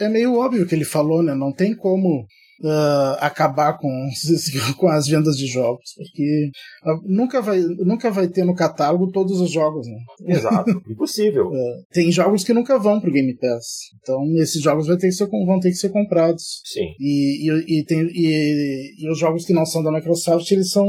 é 0.00 0.08
meio 0.08 0.34
óbvio 0.38 0.66
que 0.66 0.74
ele 0.74 0.84
falou, 0.84 1.22
né? 1.22 1.34
Não 1.34 1.52
tem 1.52 1.74
como 1.74 2.26
uh, 2.62 3.16
acabar 3.20 3.78
com, 3.78 3.88
com 4.76 4.88
as 4.88 5.06
vendas 5.06 5.36
de 5.36 5.46
jogos, 5.46 5.94
porque 5.96 6.50
uh, 6.84 7.00
nunca, 7.06 7.40
vai, 7.40 7.60
nunca 7.60 8.10
vai 8.10 8.28
ter 8.28 8.44
no 8.44 8.54
catálogo 8.54 9.10
todos 9.10 9.40
os 9.40 9.50
jogos, 9.50 9.86
né? 9.86 10.34
Exato, 10.34 10.70
impossível. 10.88 11.46
Uh, 11.46 11.84
tem 11.92 12.10
jogos 12.10 12.44
que 12.44 12.52
nunca 12.52 12.78
vão 12.78 13.00
pro 13.00 13.12
Game 13.12 13.36
Pass, 13.36 13.66
então 14.00 14.20
esses 14.36 14.62
jogos 14.62 14.86
vão 14.86 14.96
ter 14.96 15.08
que 15.08 15.14
ser, 15.14 15.26
vão 15.26 15.60
ter 15.60 15.70
que 15.70 15.76
ser 15.76 15.90
comprados. 15.90 16.60
Sim. 16.64 16.94
E, 16.98 17.50
e, 17.50 17.80
e, 17.80 17.84
tem, 17.84 18.06
e, 18.12 19.04
e 19.04 19.10
os 19.10 19.18
jogos 19.18 19.44
que 19.44 19.52
não 19.52 19.64
são 19.64 19.82
da 19.82 19.92
Microsoft, 19.92 20.50
eles 20.50 20.70
são, 20.70 20.86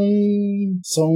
são 0.83 1.09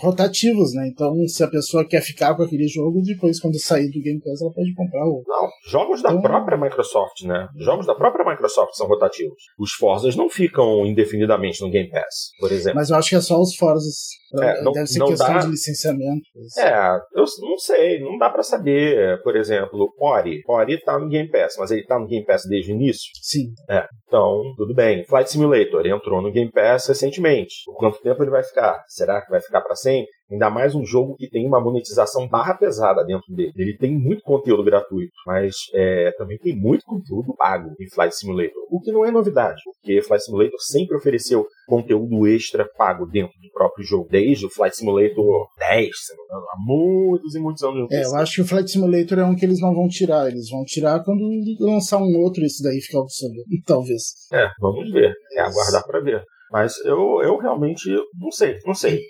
rotativos, 0.00 0.74
né? 0.74 0.88
Então, 0.88 1.14
se 1.26 1.42
a 1.42 1.48
pessoa 1.48 1.86
quer 1.86 2.02
ficar 2.02 2.34
com 2.34 2.42
aquele 2.42 2.68
jogo, 2.68 3.02
depois, 3.02 3.40
quando 3.40 3.58
sair 3.58 3.90
do 3.90 4.00
Game 4.00 4.20
Pass, 4.20 4.40
ela 4.40 4.52
pode 4.52 4.74
comprar 4.74 5.04
o. 5.06 5.22
Não, 5.26 5.48
jogos 5.68 6.02
da 6.02 6.10
então, 6.10 6.22
própria 6.22 6.58
Microsoft, 6.58 7.22
né? 7.24 7.48
Jogos 7.56 7.86
da 7.86 7.94
própria 7.94 8.28
Microsoft 8.28 8.74
são 8.74 8.86
rotativos 8.86 9.42
os 9.62 9.72
Forzas 9.78 10.16
não 10.16 10.28
ficam 10.28 10.84
indefinidamente 10.84 11.60
no 11.60 11.70
Game 11.70 11.88
Pass, 11.88 12.30
por 12.40 12.50
exemplo. 12.50 12.80
Mas 12.80 12.90
eu 12.90 12.96
acho 12.96 13.10
que 13.10 13.16
é 13.16 13.20
só 13.20 13.40
os 13.40 13.54
Forzas. 13.54 14.08
É, 14.40 14.62
não, 14.62 14.72
Deve 14.72 14.86
ser 14.86 15.04
questão 15.04 15.34
dá... 15.34 15.38
de 15.40 15.48
licenciamento. 15.48 16.22
É, 16.58 16.96
eu 17.14 17.24
não 17.42 17.58
sei, 17.58 18.00
não 18.00 18.18
dá 18.18 18.30
para 18.30 18.42
saber. 18.42 19.22
Por 19.22 19.36
exemplo, 19.36 19.92
Ori. 20.00 20.40
Ori 20.48 20.80
tá 20.80 20.98
no 20.98 21.08
Game 21.08 21.30
Pass, 21.30 21.54
mas 21.58 21.70
ele 21.70 21.84
tá 21.84 21.98
no 21.98 22.06
Game 22.06 22.24
Pass 22.24 22.42
desde 22.48 22.72
o 22.72 22.74
início? 22.74 23.10
Sim. 23.20 23.52
É, 23.70 23.86
então, 24.08 24.42
tudo 24.56 24.74
bem. 24.74 25.04
Flight 25.04 25.30
Simulator 25.30 25.86
entrou 25.86 26.22
no 26.22 26.32
Game 26.32 26.50
Pass 26.50 26.88
recentemente. 26.88 27.54
Por 27.66 27.76
quanto 27.76 28.00
tempo 28.00 28.22
ele 28.22 28.30
vai 28.30 28.42
ficar? 28.42 28.82
Será 28.88 29.22
que 29.22 29.30
vai 29.30 29.40
ficar 29.40 29.60
para 29.60 29.76
sempre? 29.76 30.10
Ainda 30.30 30.48
mais 30.48 30.74
um 30.74 30.84
jogo 30.84 31.14
que 31.16 31.28
tem 31.28 31.46
uma 31.46 31.60
monetização 31.60 32.26
barra 32.28 32.54
pesada 32.54 33.04
dentro 33.04 33.34
dele. 33.34 33.52
Ele 33.56 33.76
tem 33.76 33.98
muito 33.98 34.22
conteúdo 34.22 34.64
gratuito, 34.64 35.12
mas 35.26 35.54
é, 35.74 36.10
também 36.16 36.38
tem 36.38 36.56
muito 36.56 36.84
conteúdo 36.84 37.34
pago 37.36 37.70
em 37.78 37.90
Flight 37.90 38.16
Simulator. 38.16 38.62
O 38.70 38.80
que 38.80 38.90
não 38.90 39.04
é 39.04 39.10
novidade, 39.10 39.60
porque 39.64 40.00
Flight 40.02 40.24
Simulator 40.24 40.58
sempre 40.60 40.96
ofereceu 40.96 41.46
conteúdo 41.66 42.26
extra 42.26 42.66
pago 42.76 43.06
dentro 43.06 43.34
do 43.40 43.50
próprio 43.52 43.84
jogo, 43.84 44.08
desde 44.10 44.46
o 44.46 44.50
Flight 44.50 44.76
Simulator 44.76 45.46
10, 45.58 45.90
há 46.30 46.56
muitos 46.64 47.34
e 47.34 47.40
muitos 47.40 47.62
anos. 47.62 47.90
É, 47.90 48.04
eu 48.04 48.16
acho 48.16 48.36
que 48.36 48.40
o 48.42 48.46
Flight 48.46 48.70
Simulator 48.70 49.18
é 49.18 49.24
um 49.24 49.36
que 49.36 49.44
eles 49.44 49.60
não 49.60 49.74
vão 49.74 49.88
tirar. 49.88 50.28
Eles 50.28 50.48
vão 50.48 50.64
tirar 50.64 51.04
quando 51.04 51.22
lançar 51.60 51.98
um 51.98 52.16
outro, 52.22 52.42
esse 52.44 52.62
daí 52.62 52.80
ficar 52.80 53.00
obsoleto. 53.00 53.44
Talvez. 53.66 54.02
É, 54.32 54.48
vamos 54.60 54.90
ver. 54.90 55.12
É 55.36 55.40
aguardar 55.40 55.84
para 55.86 56.00
ver. 56.00 56.22
Mas 56.50 56.76
eu, 56.84 57.22
eu 57.22 57.38
realmente 57.38 57.90
não 58.18 58.30
sei, 58.30 58.58
não 58.66 58.74
sei. 58.74 59.00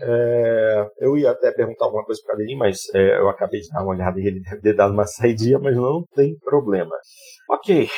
É, 0.00 0.86
eu 1.00 1.16
ia 1.16 1.30
até 1.30 1.50
perguntar 1.52 1.86
alguma 1.86 2.04
coisa 2.04 2.20
para 2.24 2.40
ele, 2.42 2.56
mas 2.56 2.78
é, 2.94 3.18
eu 3.18 3.28
acabei 3.28 3.60
de 3.60 3.68
dar 3.68 3.82
uma 3.82 3.94
olhada 3.94 4.20
e 4.20 4.26
ele 4.26 4.40
deve 4.48 4.60
ter 4.60 4.74
dado 4.74 4.92
uma 4.92 5.06
saidinha, 5.06 5.58
mas 5.58 5.76
não 5.76 6.04
tem 6.14 6.36
problema. 6.38 6.94
Ok. 7.50 7.88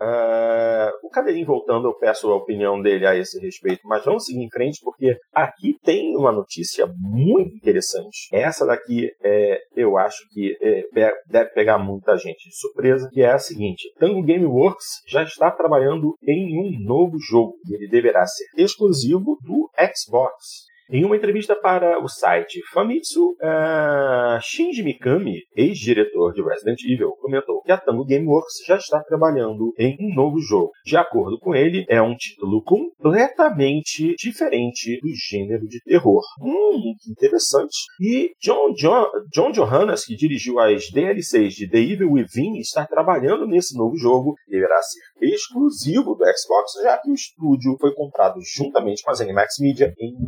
Uh, 0.00 0.90
o 1.04 1.08
Cadeirinho 1.08 1.46
voltando, 1.46 1.86
eu 1.86 1.94
peço 1.94 2.28
a 2.30 2.36
opinião 2.36 2.80
dele 2.80 3.06
a 3.06 3.16
esse 3.16 3.38
respeito, 3.38 3.80
mas 3.84 4.04
vamos 4.04 4.24
seguir 4.24 4.42
em 4.42 4.50
frente 4.50 4.80
porque 4.82 5.16
aqui 5.32 5.78
tem 5.84 6.16
uma 6.16 6.32
notícia 6.32 6.86
muito 6.96 7.54
interessante. 7.54 8.28
Essa 8.32 8.66
daqui 8.66 9.10
é, 9.22 9.60
eu 9.76 9.96
acho 9.96 10.28
que 10.32 10.56
é, 10.60 10.84
deve 11.28 11.50
pegar 11.50 11.78
muita 11.78 12.16
gente 12.16 12.48
de 12.48 12.56
surpresa, 12.56 13.08
que 13.12 13.22
é 13.22 13.30
a 13.30 13.38
seguinte: 13.38 13.88
Tango 13.98 14.22
Gameworks 14.22 15.02
já 15.06 15.22
está 15.22 15.50
trabalhando 15.50 16.16
em 16.26 16.58
um 16.58 16.84
novo 16.84 17.16
jogo 17.18 17.54
e 17.68 17.74
ele 17.74 17.88
deverá 17.88 18.26
ser 18.26 18.46
exclusivo 18.56 19.38
do 19.42 19.70
Xbox. 19.94 20.73
Em 20.90 21.02
uma 21.02 21.16
entrevista 21.16 21.56
para 21.56 21.98
o 21.98 22.06
site 22.08 22.60
Famitsu, 22.70 23.30
uh, 23.32 24.38
Shinji 24.42 24.82
Mikami, 24.82 25.40
ex-diretor 25.56 26.34
de 26.34 26.42
Resident 26.42 26.78
Evil, 26.84 27.12
comentou 27.12 27.62
que 27.62 27.72
a 27.72 27.78
Tango 27.78 28.04
Gameworks 28.04 28.62
já 28.66 28.76
está 28.76 29.02
trabalhando 29.02 29.72
em 29.78 29.96
um 29.98 30.14
novo 30.14 30.38
jogo. 30.40 30.72
De 30.84 30.94
acordo 30.94 31.38
com 31.38 31.54
ele, 31.54 31.86
é 31.88 32.02
um 32.02 32.14
título 32.14 32.62
completamente 32.62 34.14
diferente 34.16 35.00
do 35.00 35.08
gênero 35.14 35.66
de 35.66 35.80
terror. 35.84 36.20
Hum, 36.42 36.94
que 37.02 37.12
interessante. 37.12 37.78
E 37.98 38.32
John, 38.38 38.74
John, 38.74 39.06
John 39.32 39.52
Johannes, 39.52 40.04
que 40.04 40.14
dirigiu 40.14 40.58
as 40.58 40.90
DLCs 40.90 41.54
de 41.54 41.66
The 41.66 41.78
Evil 41.78 42.12
Within, 42.12 42.58
está 42.58 42.86
trabalhando 42.86 43.46
nesse 43.46 43.74
novo 43.74 43.96
jogo. 43.96 44.34
Deverá 44.46 44.82
ser 44.82 45.00
exclusivo 45.32 46.14
do 46.14 46.24
Xbox, 46.24 46.72
já 46.82 46.98
que 46.98 47.10
o 47.10 47.14
estúdio 47.14 47.74
foi 47.80 47.94
comprado 47.94 48.38
juntamente 48.54 49.02
com 49.02 49.10
a 49.10 49.14
ZeniMax 49.14 49.54
Media 49.60 49.94
em 49.98 50.22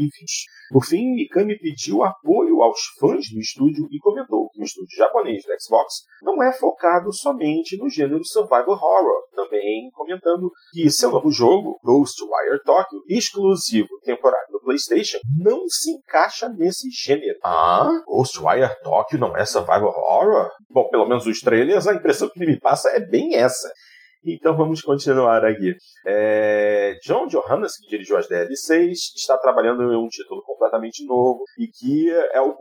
2020. 0.00 0.60
Por 0.70 0.84
fim, 0.84 1.14
Mikami 1.14 1.58
pediu 1.58 2.02
apoio 2.04 2.62
aos 2.62 2.78
fãs 2.98 3.28
do 3.32 3.40
estúdio 3.40 3.88
e 3.90 3.98
comentou 3.98 4.48
que 4.50 4.60
o 4.60 4.64
estúdio 4.64 4.96
japonês 4.96 5.42
do 5.44 5.52
Xbox 5.60 6.04
não 6.22 6.42
é 6.42 6.52
focado 6.52 7.12
somente 7.12 7.76
no 7.76 7.88
gênero 7.88 8.24
survival 8.24 8.70
horror, 8.70 9.24
também 9.34 9.90
comentando 9.92 10.50
que 10.72 10.88
seu 10.90 11.10
novo 11.10 11.30
jogo, 11.30 11.78
Ghostwire 11.84 12.62
Tokyo, 12.64 13.02
exclusivo 13.08 13.88
temporário 14.04 14.52
do 14.52 14.60
PlayStation, 14.60 15.18
não 15.38 15.68
se 15.68 15.90
encaixa 15.90 16.48
nesse 16.48 16.88
gênero. 16.90 17.38
Ah, 17.42 17.88
Ghostwire 18.06 18.80
Tokyo 18.82 19.18
não 19.18 19.36
é 19.36 19.44
survival 19.44 19.88
horror? 19.88 20.50
Bom, 20.70 20.88
pelo 20.88 21.08
menos 21.08 21.26
os 21.26 21.40
trailers, 21.40 21.88
a 21.88 21.94
impressão 21.94 22.28
que 22.28 22.38
me 22.38 22.58
passa 22.60 22.90
é 22.90 23.00
bem 23.00 23.34
essa. 23.34 23.68
Então 24.24 24.56
vamos 24.56 24.82
continuar 24.82 25.44
aqui. 25.44 25.74
É, 26.06 26.94
John 27.02 27.26
Johannes, 27.26 27.78
que 27.78 27.88
dirigiu 27.88 28.18
as 28.18 28.28
DLCs, 28.28 29.14
está 29.16 29.38
trabalhando 29.38 29.82
em 29.82 29.96
um 29.96 30.08
título 30.08 30.42
completamente 30.42 31.04
novo 31.06 31.42
e 31.58 31.66
que 31.66 32.10
é, 32.10 32.40
o 32.40 32.54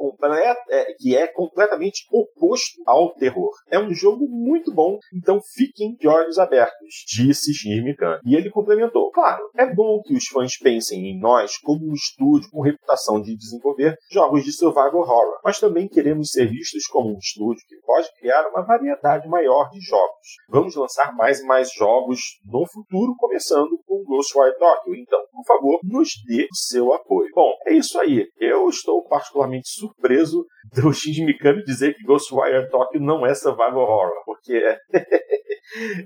é, 0.69 0.85
que 0.97 1.15
é 1.15 1.27
completamente 1.27 2.05
oposto 2.11 2.81
ao 2.85 3.13
terror. 3.15 3.51
É 3.69 3.77
um 3.77 3.93
jogo 3.93 4.25
muito 4.29 4.73
bom, 4.73 4.97
então 5.13 5.39
fiquem 5.53 5.95
de 5.95 6.07
olhos 6.07 6.39
abertos, 6.39 7.03
disse 7.07 7.53
Shinji 7.53 7.83
Mikami. 7.83 8.19
E 8.25 8.35
ele 8.35 8.49
complementou: 8.49 9.11
Claro, 9.11 9.49
é 9.57 9.65
bom 9.73 10.01
que 10.01 10.15
os 10.15 10.27
fãs 10.27 10.57
pensem 10.57 11.07
em 11.07 11.19
nós 11.19 11.57
como 11.57 11.85
um 11.85 11.93
estúdio 11.93 12.49
com 12.51 12.61
reputação 12.61 13.21
de 13.21 13.35
desenvolver 13.35 13.97
jogos 14.11 14.43
de 14.43 14.53
survival 14.53 15.01
horror, 15.01 15.39
mas 15.43 15.59
também 15.59 15.87
queremos 15.87 16.29
ser 16.31 16.47
vistos 16.47 16.87
como 16.87 17.13
um 17.13 17.17
estúdio 17.17 17.65
que 17.67 17.75
pode 17.85 18.07
criar 18.19 18.47
uma 18.49 18.61
variedade 18.61 19.27
maior 19.27 19.69
de 19.69 19.79
jogos. 19.81 20.37
Vamos 20.49 20.75
lançar 20.75 21.13
mais 21.15 21.41
mais 21.49 21.73
jogos 21.73 22.19
no 22.45 22.63
futuro, 22.71 23.15
começando 23.17 23.71
com 23.87 24.03
Ghostwire 24.03 24.55
Tokyo. 24.59 24.95
Então, 24.95 25.19
por 25.31 25.43
favor, 25.43 25.79
nos 25.83 26.09
dê 26.27 26.43
o 26.43 26.55
seu 26.55 26.93
apoio. 26.93 27.27
Bom, 27.33 27.51
é 27.65 27.73
isso 27.73 27.99
aí. 27.99 28.27
Eu 28.39 28.69
estou 28.69 29.03
particularmente 29.07 29.67
surpreso 29.67 30.45
do 30.71 30.93
Shinji 30.93 31.25
Mikami 31.25 31.63
dizer 31.63 31.95
que 31.95 32.05
Ghostwire 32.05 32.69
Tokyo 32.69 33.01
não 33.01 33.25
é 33.25 33.33
survival 33.33 33.79
horror, 33.79 34.11
porque 34.25 34.61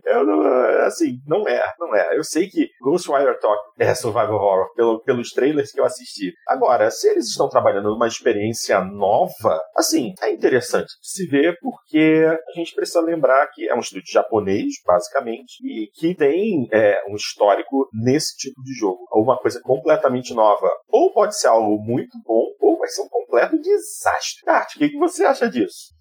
eu 0.05 0.25
não, 0.25 0.41
assim, 0.85 1.17
não 1.25 1.47
é, 1.47 1.63
não 1.79 1.95
é. 1.95 2.17
Eu 2.17 2.23
sei 2.23 2.47
que 2.47 2.69
Ghostwire 2.81 3.39
Tokyo 3.39 3.73
é 3.79 3.93
survival 3.95 4.35
horror 4.35 4.73
pelo, 4.75 5.01
pelos 5.03 5.31
trailers 5.31 5.71
que 5.71 5.79
eu 5.79 5.85
assisti. 5.85 6.33
Agora, 6.47 6.89
se 6.91 7.07
eles 7.09 7.27
estão 7.27 7.49
trabalhando 7.49 7.89
numa 7.89 8.07
experiência 8.07 8.81
nova, 8.83 9.59
assim, 9.75 10.13
é 10.21 10.31
interessante 10.31 10.91
se 11.01 11.25
ver 11.27 11.57
porque 11.61 12.25
a 12.25 12.59
gente 12.59 12.73
precisa 12.75 13.01
lembrar 13.01 13.47
que 13.47 13.67
é 13.67 13.75
um 13.75 13.79
estúdio 13.79 14.11
japonês, 14.11 14.73
basicamente, 14.85 15.55
e 15.63 15.87
que 15.93 16.15
tem 16.15 16.67
é, 16.71 17.03
um 17.09 17.15
histórico 17.15 17.87
nesse 17.93 18.35
tipo 18.37 18.61
de 18.63 18.73
jogo. 18.73 19.05
Uma 19.13 19.37
coisa 19.37 19.59
completamente 19.61 20.33
nova. 20.33 20.69
Ou 20.89 21.13
pode 21.13 21.37
ser 21.37 21.47
algo 21.47 21.77
muito 21.83 22.17
bom, 22.25 22.45
ou 22.59 22.77
vai 22.77 22.87
ser 22.89 23.01
um 23.01 23.09
completo 23.09 23.57
desastre. 23.59 24.43
Tati, 24.45 24.75
o 24.75 24.79
que, 24.79 24.89
que 24.89 24.97
você 24.97 25.25
acha 25.25 25.49
disso? 25.49 25.93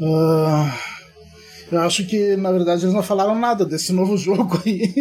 Uh, 0.00 1.01
eu 1.72 1.80
acho 1.80 2.06
que, 2.06 2.36
na 2.36 2.52
verdade, 2.52 2.84
eles 2.84 2.94
não 2.94 3.02
falaram 3.02 3.34
nada 3.34 3.64
desse 3.64 3.92
novo 3.92 4.16
jogo 4.18 4.60
aí. 4.64 4.92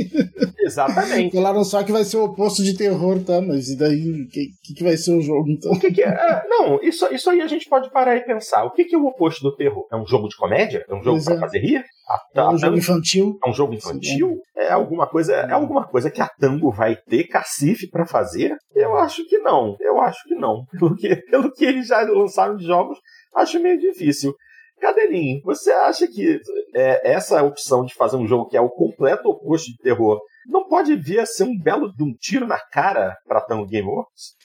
Exatamente. 0.59 1.35
falaram 1.35 1.63
só 1.63 1.83
que 1.83 1.91
vai 1.91 2.03
ser 2.03 2.17
o 2.17 2.25
oposto 2.25 2.63
de 2.63 2.77
terror, 2.77 3.19
tá? 3.23 3.41
Mas 3.41 3.69
e 3.69 3.77
daí, 3.77 4.23
o 4.23 4.27
que, 4.29 4.73
que 4.75 4.83
vai 4.83 4.95
ser 4.95 5.13
o 5.13 5.21
jogo, 5.21 5.49
então? 5.49 5.71
O 5.71 5.79
que, 5.79 5.91
que 5.91 6.01
é? 6.01 6.07
é? 6.07 6.43
Não, 6.47 6.79
isso, 6.81 7.05
isso 7.13 7.29
aí 7.29 7.41
a 7.41 7.47
gente 7.47 7.67
pode 7.67 7.91
parar 7.91 8.15
e 8.15 8.21
pensar. 8.21 8.63
O 8.63 8.71
que, 8.71 8.85
que 8.85 8.95
é 8.95 8.97
o 8.97 9.05
oposto 9.05 9.43
do 9.43 9.55
terror? 9.55 9.85
É 9.91 9.95
um 9.95 10.05
jogo 10.05 10.27
de 10.27 10.37
comédia? 10.37 10.85
É 10.87 10.93
um 10.93 11.03
jogo 11.03 11.17
pois 11.17 11.25
pra 11.25 11.35
é. 11.35 11.39
fazer 11.39 11.59
rir? 11.59 11.85
A, 12.07 12.41
é 12.41 12.49
um 12.49 12.57
jogo 12.57 12.77
infantil. 12.77 13.39
É 13.45 13.49
um 13.49 13.53
jogo 13.53 13.73
infantil? 13.73 14.41
É 14.55 14.71
alguma 14.71 15.07
coisa, 15.07 15.33
é 15.33 15.51
alguma 15.51 15.87
coisa 15.87 16.09
que 16.09 16.21
a 16.21 16.27
Tango 16.27 16.71
vai 16.71 16.95
ter 16.95 17.25
cacife 17.25 17.89
para 17.89 18.05
fazer? 18.05 18.55
Eu 18.75 18.97
acho 18.97 19.27
que 19.27 19.37
não. 19.39 19.75
Eu 19.79 19.99
acho 20.01 20.23
que 20.27 20.35
não. 20.35 20.65
Pelo 20.77 20.95
que, 20.95 21.15
pelo 21.15 21.51
que 21.51 21.65
eles 21.65 21.87
já 21.87 22.01
lançaram 22.01 22.55
de 22.55 22.65
jogos, 22.65 22.97
acho 23.35 23.59
meio 23.59 23.79
difícil. 23.79 24.33
Cadelinho, 24.81 25.41
você 25.43 25.71
acha 25.71 26.07
que 26.07 26.39
é, 26.75 27.11
essa 27.11 27.43
opção 27.43 27.85
de 27.85 27.93
fazer 27.93 28.17
um 28.17 28.27
jogo 28.27 28.49
que 28.49 28.57
é 28.57 28.61
o 28.61 28.69
completo 28.69 29.29
oposto 29.29 29.71
de 29.71 29.77
terror 29.77 30.19
não 30.47 30.67
pode 30.67 30.95
vir 30.95 31.19
a 31.19 31.25
ser 31.25 31.43
um 31.43 31.57
belo 31.57 31.93
de 31.95 32.03
um 32.03 32.13
tiro 32.19 32.47
na 32.47 32.59
cara 32.59 33.15
para 33.27 33.41
Tango 33.41 33.67
Gameworks? 33.69 34.35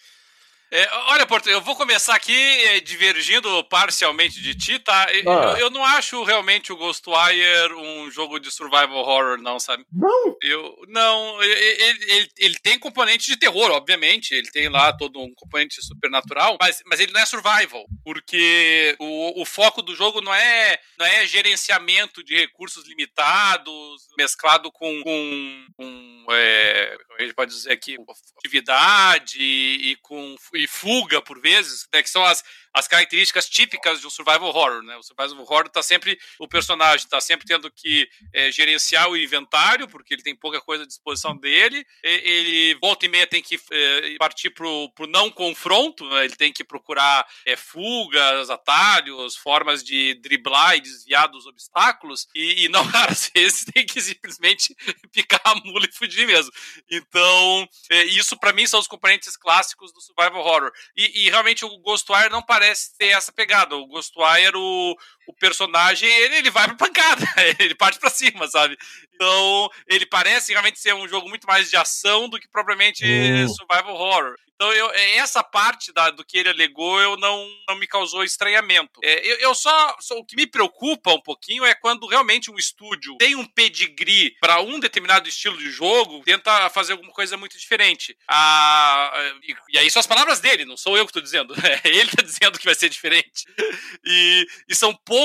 É, 0.77 0.87
olha, 1.09 1.27
Porto, 1.27 1.49
eu 1.49 1.63
vou 1.63 1.75
começar 1.75 2.15
aqui 2.15 2.35
é, 2.35 2.81
divergindo 2.81 3.65
parcialmente 3.65 4.43
de 4.43 4.55
ti, 4.55 4.79
tá? 4.79 5.07
Eu, 5.11 5.33
ah. 5.33 5.53
eu, 5.53 5.57
eu, 5.57 5.71
não 5.71 5.83
acho 5.83 6.23
realmente 6.23 6.71
o 6.71 6.77
Ghostwire 6.77 7.73
um 7.73 8.11
jogo 8.11 8.39
de 8.39 8.51
survival 8.51 8.93
horror, 8.93 9.41
não, 9.41 9.59
sabe? 9.59 9.87
Não? 9.91 10.37
Eu, 10.43 10.77
não, 10.89 11.43
ele, 11.43 12.03
ele, 12.13 12.29
ele 12.37 12.59
tem 12.63 12.79
componente 12.79 13.25
de 13.25 13.39
terror, 13.39 13.71
obviamente. 13.71 14.35
Ele 14.35 14.51
tem 14.51 14.69
lá 14.69 14.93
todo 14.93 15.19
um 15.19 15.33
componente 15.35 15.83
supernatural, 15.83 16.59
mas, 16.61 16.83
mas 16.85 17.01
ele 17.01 17.13
não 17.13 17.21
é 17.21 17.25
survival, 17.25 17.87
porque 18.05 18.95
o, 18.99 19.41
o 19.41 19.47
foco 19.47 19.81
do 19.81 19.97
jogo 19.97 20.21
não 20.21 20.35
é, 20.35 20.79
não 20.99 21.07
é 21.07 21.27
gerenciamento 21.27 22.23
de 22.23 22.37
recursos 22.37 22.87
limitados, 22.87 24.09
mesclado 24.19 24.71
com, 24.71 25.03
com, 25.03 25.67
com 25.75 26.27
é, 26.33 26.99
como 27.07 27.19
a 27.19 27.23
gente 27.23 27.35
pode 27.35 27.55
dizer 27.55 27.73
aqui, 27.73 27.97
atividade 28.39 29.39
e, 29.41 29.93
e 29.93 29.97
com 29.97 30.37
e 30.53 30.66
fuga, 30.67 31.21
por 31.21 31.41
vezes, 31.41 31.87
né, 31.93 32.03
que 32.03 32.11
são 32.11 32.25
as, 32.25 32.43
as 32.77 32.87
características 32.87 33.49
típicas 33.49 34.01
de 34.01 34.07
um 34.07 34.11
survival 34.11 34.51
horror, 34.51 34.83
né? 34.83 34.95
O 34.99 35.03
survival 35.03 35.41
horror 35.41 35.67
tá 35.71 35.83
sempre 35.83 36.19
o 36.39 36.47
personagem 36.47 37.09
tá 37.09 37.19
sempre 37.23 37.47
tendo 37.47 37.71
que 37.71 38.07
é, 38.35 38.53
gerenciar 38.53 39.09
o 39.09 39.17
inventário 39.17 39.89
porque 39.89 40.13
ele 40.13 40.23
tem 40.23 40.37
pouca 40.37 40.61
coisa 40.61 40.85
à 40.85 40.87
disposição 40.87 41.35
dele. 41.35 41.87
ele 42.03 42.75
volta 42.75 43.07
e 43.07 43.09
meia 43.09 43.27
tem 43.27 43.41
que 43.41 43.59
é, 43.71 44.17
partir 44.19 44.51
pro, 44.51 44.91
pro 44.91 45.07
não 45.07 45.31
confronto, 45.31 46.07
né? 46.11 46.27
ele 46.27 46.37
tem 46.37 46.53
que 46.53 46.63
procurar 46.63 47.27
é, 47.47 47.57
fugas, 47.57 48.51
atalhos, 48.51 49.37
formas 49.37 49.83
de 49.83 50.13
driblar 50.17 50.77
e 50.77 50.83
desviar 50.83 51.29
dos 51.29 51.47
obstáculos 51.47 52.29
e, 52.35 52.67
e 52.67 52.69
não 52.69 52.83
raras 52.93 53.31
vezes 53.35 53.65
tem 53.65 53.87
que 53.87 54.03
simplesmente 54.03 54.77
picar 55.11 55.41
a 55.45 55.55
mula 55.55 55.87
e 55.87 55.97
fugir 55.97 56.27
mesmo. 56.27 56.53
Então 56.91 57.67
é, 57.89 58.05
isso 58.05 58.37
para 58.37 58.53
mim 58.53 58.67
são 58.67 58.79
os 58.79 58.87
componentes 58.87 59.35
clássicos 59.35 59.95
do 59.95 60.01
survival 60.03 60.45
horror 60.45 60.71
e, 60.95 61.25
e 61.25 61.31
realmente 61.31 61.65
o 61.65 61.79
Ghostwire 61.79 62.29
não 62.29 62.43
parece 62.43 62.66
parece 62.67 62.97
ter 62.99 63.09
essa 63.09 63.33
pegada. 63.33 63.77
O 63.77 63.87
Ghostwire, 63.87 64.57
o, 64.57 64.97
o 65.27 65.35
personagem, 65.35 66.09
ele, 66.09 66.37
ele 66.37 66.51
vai 66.51 66.67
pra 66.67 66.77
pancada, 66.77 67.25
ele 67.59 67.75
parte 67.75 67.99
pra 67.99 68.11
cima, 68.11 68.47
sabe? 68.49 68.77
Então, 69.15 69.71
ele 69.89 70.07
parece 70.07 70.53
realmente 70.53 70.79
ser 70.79 70.95
um 70.95 71.09
jogo 71.09 71.29
muito 71.29 71.47
mais 71.47 71.71
de 71.71 71.77
ação 71.77 72.29
do 72.29 72.39
que 72.39 72.49
propriamente 72.49 73.05
hum. 73.05 73.49
survival 73.49 73.95
horror. 73.95 74.37
Então, 74.57 74.73
eu, 74.73 74.91
é, 74.93 75.17
essa 75.17 75.45
parte 75.45 75.93
da, 75.93 76.11
do 76.11 76.25
que 76.25 76.39
ele 76.39 76.49
alegou 76.49 76.99
eu 76.99 77.17
não, 77.19 77.47
não 77.69 77.77
me 77.77 77.87
causou 77.87 78.25
estranhamento. 78.25 79.01
É, 79.05 79.31
eu, 79.31 79.37
eu 79.41 79.55
só, 79.55 79.97
só, 80.01 80.19
O 80.19 80.25
que 80.25 80.35
me 80.35 80.47
preocupa 80.47 81.13
um 81.13 81.21
pouquinho 81.21 81.65
é 81.65 81.75
quando 81.75 82.07
realmente 82.07 82.51
um 82.51 82.57
estúdio 82.57 83.17
tem 83.19 83.37
um 83.37 83.45
pedigree 83.45 84.35
para 84.41 84.61
um 84.61 84.81
determinado 84.81 85.29
estilo 85.29 85.59
de 85.59 85.71
jogo, 85.71 86.23
tenta 86.25 86.71
fazer 86.71 86.93
alguma 86.93 87.13
coisa 87.13 87.37
muito 87.37 87.59
diferente. 87.59 88.17
Ah, 88.27 89.13
e, 89.43 89.55
e, 89.75 89.79
aí 89.79 89.91
são 89.91 90.01
as 90.01 90.07
palavras 90.07 90.41
dele, 90.41 90.65
não 90.65 90.77
sou 90.77 90.97
eu 90.97 91.05
que 91.05 91.11
estou 91.11 91.23
dizendo. 91.23 91.55
É 91.67 91.89
ele 91.89 92.09
que 92.09 92.17
tá 92.17 92.23
dizendo 92.23 92.59
que 92.59 92.65
vai 92.65 92.75
ser 92.75 92.89
diferente. 92.89 93.45
E, 94.05 94.47
e 94.69 94.75
são 94.75 94.95
poucos, 94.95 95.16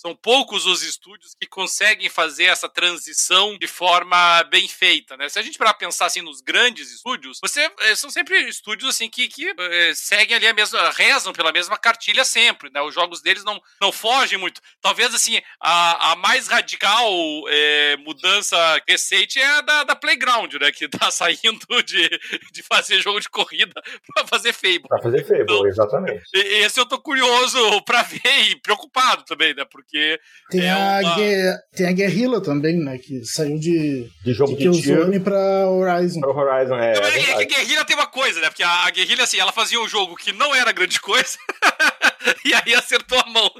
são 0.00 0.14
poucos 0.14 0.66
os 0.66 0.82
estúdios 0.82 1.34
que 1.38 1.46
conseguem 1.46 2.08
fazer 2.08 2.44
essa 2.44 2.68
transição 2.68 3.56
de 3.58 3.66
forma 3.66 4.42
bem 4.44 4.66
feita, 4.66 5.16
né? 5.16 5.28
Se 5.28 5.38
a 5.38 5.42
gente 5.42 5.58
parar 5.58 5.74
pensar 5.74 6.06
assim 6.06 6.22
nos 6.22 6.40
grandes 6.40 6.90
estúdios, 6.92 7.38
você 7.40 7.70
é, 7.80 7.94
são 7.94 8.10
sempre 8.10 8.48
estúdios 8.48 8.90
assim 8.90 9.08
que, 9.08 9.28
que 9.28 9.48
é, 9.48 9.92
seguem 9.94 10.36
ali 10.36 10.46
a 10.46 10.54
mesma, 10.54 10.90
rezam 10.90 11.32
pela 11.32 11.52
mesma 11.52 11.76
cartilha 11.76 12.24
sempre, 12.24 12.70
né? 12.70 12.80
Os 12.80 12.94
jogos 12.94 13.20
deles 13.20 13.44
não, 13.44 13.60
não 13.80 13.92
fogem 13.92 14.38
muito. 14.38 14.60
Talvez 14.80 15.14
assim, 15.14 15.40
a, 15.60 16.12
a 16.12 16.16
mais 16.16 16.48
radical 16.48 17.08
é, 17.48 17.96
mudança 17.98 18.56
recente 18.88 19.38
é 19.38 19.46
a 19.46 19.60
da, 19.60 19.84
da 19.84 19.96
Playground, 19.96 20.52
né? 20.54 20.72
Que 20.72 20.88
tá 20.88 21.10
saindo 21.12 21.82
de, 21.84 22.08
de 22.52 22.62
fazer 22.62 23.00
jogo 23.00 23.20
de 23.20 23.28
corrida 23.28 23.80
pra 24.14 24.26
fazer 24.26 24.52
Fable. 24.52 24.88
Pra 24.88 25.02
fazer 25.02 25.24
Fable, 25.24 25.42
então, 25.42 25.66
exatamente. 25.66 26.22
Esse 26.34 26.80
eu 26.80 26.86
tô 26.86 26.98
curioso 26.98 27.82
pra 27.82 28.02
ver 28.02 28.50
e 28.50 28.56
preocupado 28.56 29.24
também, 29.28 29.54
né? 29.54 29.64
Porque. 29.70 30.18
Tem, 30.50 30.62
é 30.62 30.70
a, 30.70 31.00
uma... 31.02 31.58
tem 31.74 31.86
a 31.86 31.92
Guerrilla 31.92 32.40
também, 32.40 32.76
né? 32.78 32.98
Que 32.98 33.24
saiu 33.24 33.58
de, 33.58 34.08
de 34.24 34.32
jogo 34.32 34.56
de 34.56 34.62
Killzone 34.62 35.20
pra 35.20 35.68
Horizon. 35.68 36.20
Pra 36.20 36.30
Horizon, 36.30 36.76
é. 36.76 36.92
Então, 36.92 37.04
é, 37.04 37.18
é, 37.18 37.42
é 37.42 37.44
Guerrilla 37.44 37.84
tem 37.84 37.94
uma 37.94 38.06
coisa, 38.06 38.40
né? 38.40 38.48
Porque 38.48 38.62
a, 38.62 38.86
a 38.86 38.90
guerrilha, 38.90 39.24
assim, 39.24 39.38
ela 39.38 39.52
fazia 39.52 39.80
um 39.80 39.88
jogo 39.88 40.16
que 40.16 40.32
não 40.32 40.54
era 40.54 40.72
grande 40.72 41.00
coisa. 41.00 41.38
e 42.44 42.54
aí 42.54 42.74
acertou 42.74 43.20
a 43.20 43.26
mão. 43.26 43.50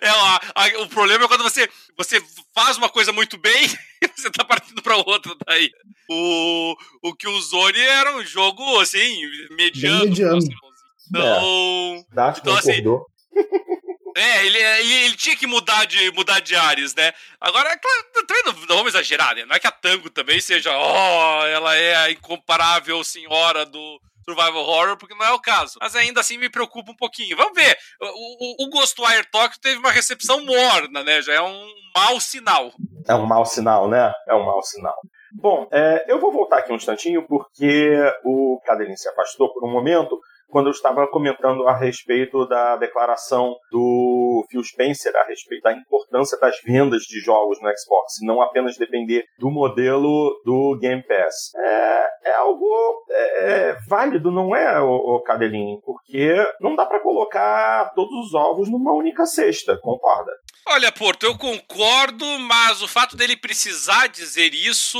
É, 0.00 0.08
a, 0.08 0.40
a, 0.54 0.82
o 0.82 0.88
problema 0.88 1.24
é 1.24 1.28
quando 1.28 1.42
você, 1.42 1.68
você 1.96 2.22
faz 2.54 2.76
uma 2.76 2.88
coisa 2.88 3.12
muito 3.12 3.36
bem 3.36 3.66
e 4.02 4.08
você 4.16 4.30
tá 4.30 4.44
partindo 4.44 4.80
pra 4.82 4.96
outra 4.96 5.34
daí. 5.46 5.70
O, 6.08 6.74
o 7.02 7.14
que 7.14 7.28
o 7.28 7.40
Zone 7.40 7.80
era 7.80 8.16
um 8.16 8.24
jogo, 8.24 8.80
assim, 8.80 9.20
mediano. 9.56 10.06
mediano. 10.06 10.40
Então, 11.10 12.06
é. 12.26 12.38
então 12.38 12.56
assim, 12.56 12.82
é, 14.16 14.46
ele, 14.46 14.58
ele, 14.58 15.16
tinha 15.16 15.36
que 15.36 15.46
mudar 15.46 15.84
de, 15.86 16.10
mudar 16.12 16.40
de 16.40 16.54
áreas, 16.54 16.94
né? 16.94 17.12
Agora, 17.40 17.76
claro, 17.78 18.26
também 18.26 18.42
não, 18.44 18.52
não 18.52 18.76
vamos 18.76 18.94
exagerar, 18.94 19.34
né? 19.34 19.44
Não 19.44 19.54
é 19.54 19.60
que 19.60 19.66
a 19.66 19.72
Tango 19.72 20.10
também 20.10 20.40
seja, 20.40 20.70
ó, 20.72 21.40
oh, 21.40 21.46
ela 21.46 21.74
é 21.76 21.96
a 21.96 22.10
incomparável 22.10 23.02
senhora 23.04 23.64
do, 23.66 24.00
survival 24.30 24.62
horror, 24.62 24.96
porque 24.96 25.14
não 25.14 25.26
é 25.26 25.32
o 25.32 25.40
caso. 25.40 25.78
Mas 25.80 25.96
ainda 25.96 26.20
assim 26.20 26.38
me 26.38 26.48
preocupa 26.48 26.92
um 26.92 26.96
pouquinho. 26.96 27.36
Vamos 27.36 27.54
ver. 27.54 27.76
O, 28.00 28.64
o, 28.64 28.66
o 28.66 28.70
Ghostwire 28.70 29.26
Tokyo 29.30 29.60
teve 29.60 29.78
uma 29.78 29.90
recepção 29.90 30.44
morna, 30.44 31.02
né? 31.02 31.20
Já 31.22 31.34
é 31.34 31.42
um 31.42 31.66
mau 31.94 32.20
sinal. 32.20 32.72
É 33.08 33.14
um 33.14 33.26
mau 33.26 33.44
sinal, 33.44 33.88
né? 33.88 34.12
É 34.28 34.34
um 34.34 34.44
mau 34.44 34.62
sinal. 34.62 34.96
Bom, 35.32 35.68
é, 35.72 36.04
eu 36.08 36.18
vou 36.18 36.32
voltar 36.32 36.58
aqui 36.58 36.72
um 36.72 36.76
instantinho 36.76 37.26
porque 37.26 37.92
o 38.24 38.60
Cadelin 38.64 38.96
se 38.96 39.08
afastou 39.08 39.52
por 39.52 39.64
um 39.64 39.70
momento 39.70 40.20
quando 40.50 40.66
eu 40.66 40.72
estava 40.72 41.06
comentando 41.06 41.66
a 41.66 41.76
respeito 41.76 42.46
da 42.46 42.76
declaração 42.76 43.54
do 43.70 44.44
Phil 44.50 44.62
Spencer 44.62 45.12
a 45.16 45.26
respeito 45.26 45.62
da 45.62 45.72
importância 45.72 46.38
das 46.38 46.56
vendas 46.64 47.02
de 47.02 47.20
jogos 47.20 47.58
no 47.60 47.68
Xbox, 47.68 48.14
não 48.22 48.42
apenas 48.42 48.76
depender 48.76 49.24
do 49.38 49.50
modelo 49.50 50.30
do 50.44 50.78
Game 50.80 51.02
Pass. 51.02 51.54
É, 51.56 52.30
é 52.30 52.34
algo 52.34 52.66
é, 53.10 53.70
é 53.70 53.76
válido, 53.88 54.30
não 54.30 54.54
é, 54.54 54.80
o, 54.80 55.16
o 55.16 55.22
Cadelinho? 55.22 55.80
Porque 55.82 56.34
não 56.60 56.74
dá 56.74 56.86
para 56.86 57.02
colocar 57.02 57.92
todos 57.94 58.26
os 58.26 58.34
ovos 58.34 58.70
numa 58.70 58.92
única 58.92 59.24
cesta, 59.26 59.78
concorda? 59.78 60.32
Olha, 60.66 60.92
Porto, 60.92 61.24
eu 61.24 61.36
concordo, 61.36 62.24
mas 62.40 62.82
o 62.82 62.88
fato 62.88 63.16
dele 63.16 63.36
precisar 63.36 64.08
dizer 64.08 64.52
isso 64.54 64.98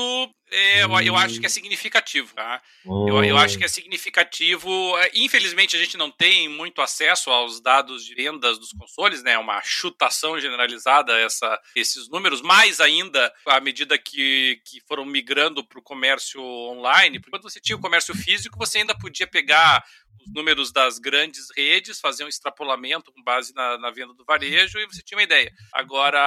eu, 0.51 1.01
eu, 1.01 1.17
acho 1.17 1.39
que 1.39 1.47
é 1.47 1.49
hum. 1.49 1.53
significativo, 1.53 2.35
tá? 2.35 2.61
Eu, 2.85 3.25
eu, 3.25 3.39
acho 3.39 3.57
que 3.57 3.63
é 3.63 3.67
hum. 3.67 3.71
significativo. 3.71 4.99
É, 4.99 5.11
infelizmente, 5.15 5.77
a 5.77 5.79
gente 5.79 5.97
não 5.97 6.11
tem 6.11 6.49
muito 6.49 6.83
acesso 6.83 7.31
aos 7.31 7.61
dados 7.61 8.05
de 8.05 8.15
vendas 8.15 8.59
dos 8.59 8.73
consoles, 8.73 9.23
né? 9.23 9.33
É 9.33 9.39
uma 9.39 9.63
chutação 9.63 10.41
generalizada 10.41 11.19
essa, 11.19 11.61
esses 11.77 12.09
números, 12.09 12.43
mais 12.43 12.81
ainda 12.81 13.33
à 13.47 13.61
medida 13.61 13.97
que, 13.97 14.61
que 14.65 14.81
foram 14.89 15.05
migrando 15.05 15.65
para 15.65 15.79
o 15.79 15.83
comércio 15.83 16.43
online. 16.43 17.19
Porque 17.21 17.31
quando 17.31 17.43
você 17.43 17.61
tinha 17.61 17.77
o 17.77 17.81
comércio 17.81 18.15
físico, 18.15 18.59
você 18.59 18.79
ainda 18.79 18.99
podia 18.99 19.27
pegar 19.27 19.85
os 20.21 20.33
números 20.33 20.73
das 20.73 20.99
grandes 20.99 21.47
redes, 21.57 22.01
fazer 22.01 22.25
um 22.25 22.29
extrapolamento 22.29 23.13
com 23.13 23.23
base 23.23 23.55
na, 23.55 23.79
na, 23.79 23.91
venda 23.91 24.13
do 24.15 24.25
varejo 24.25 24.79
e 24.79 24.87
você 24.87 25.03
tinha 25.03 25.19
uma 25.19 25.25
ideia. 25.25 25.53
Agora, 25.73 26.21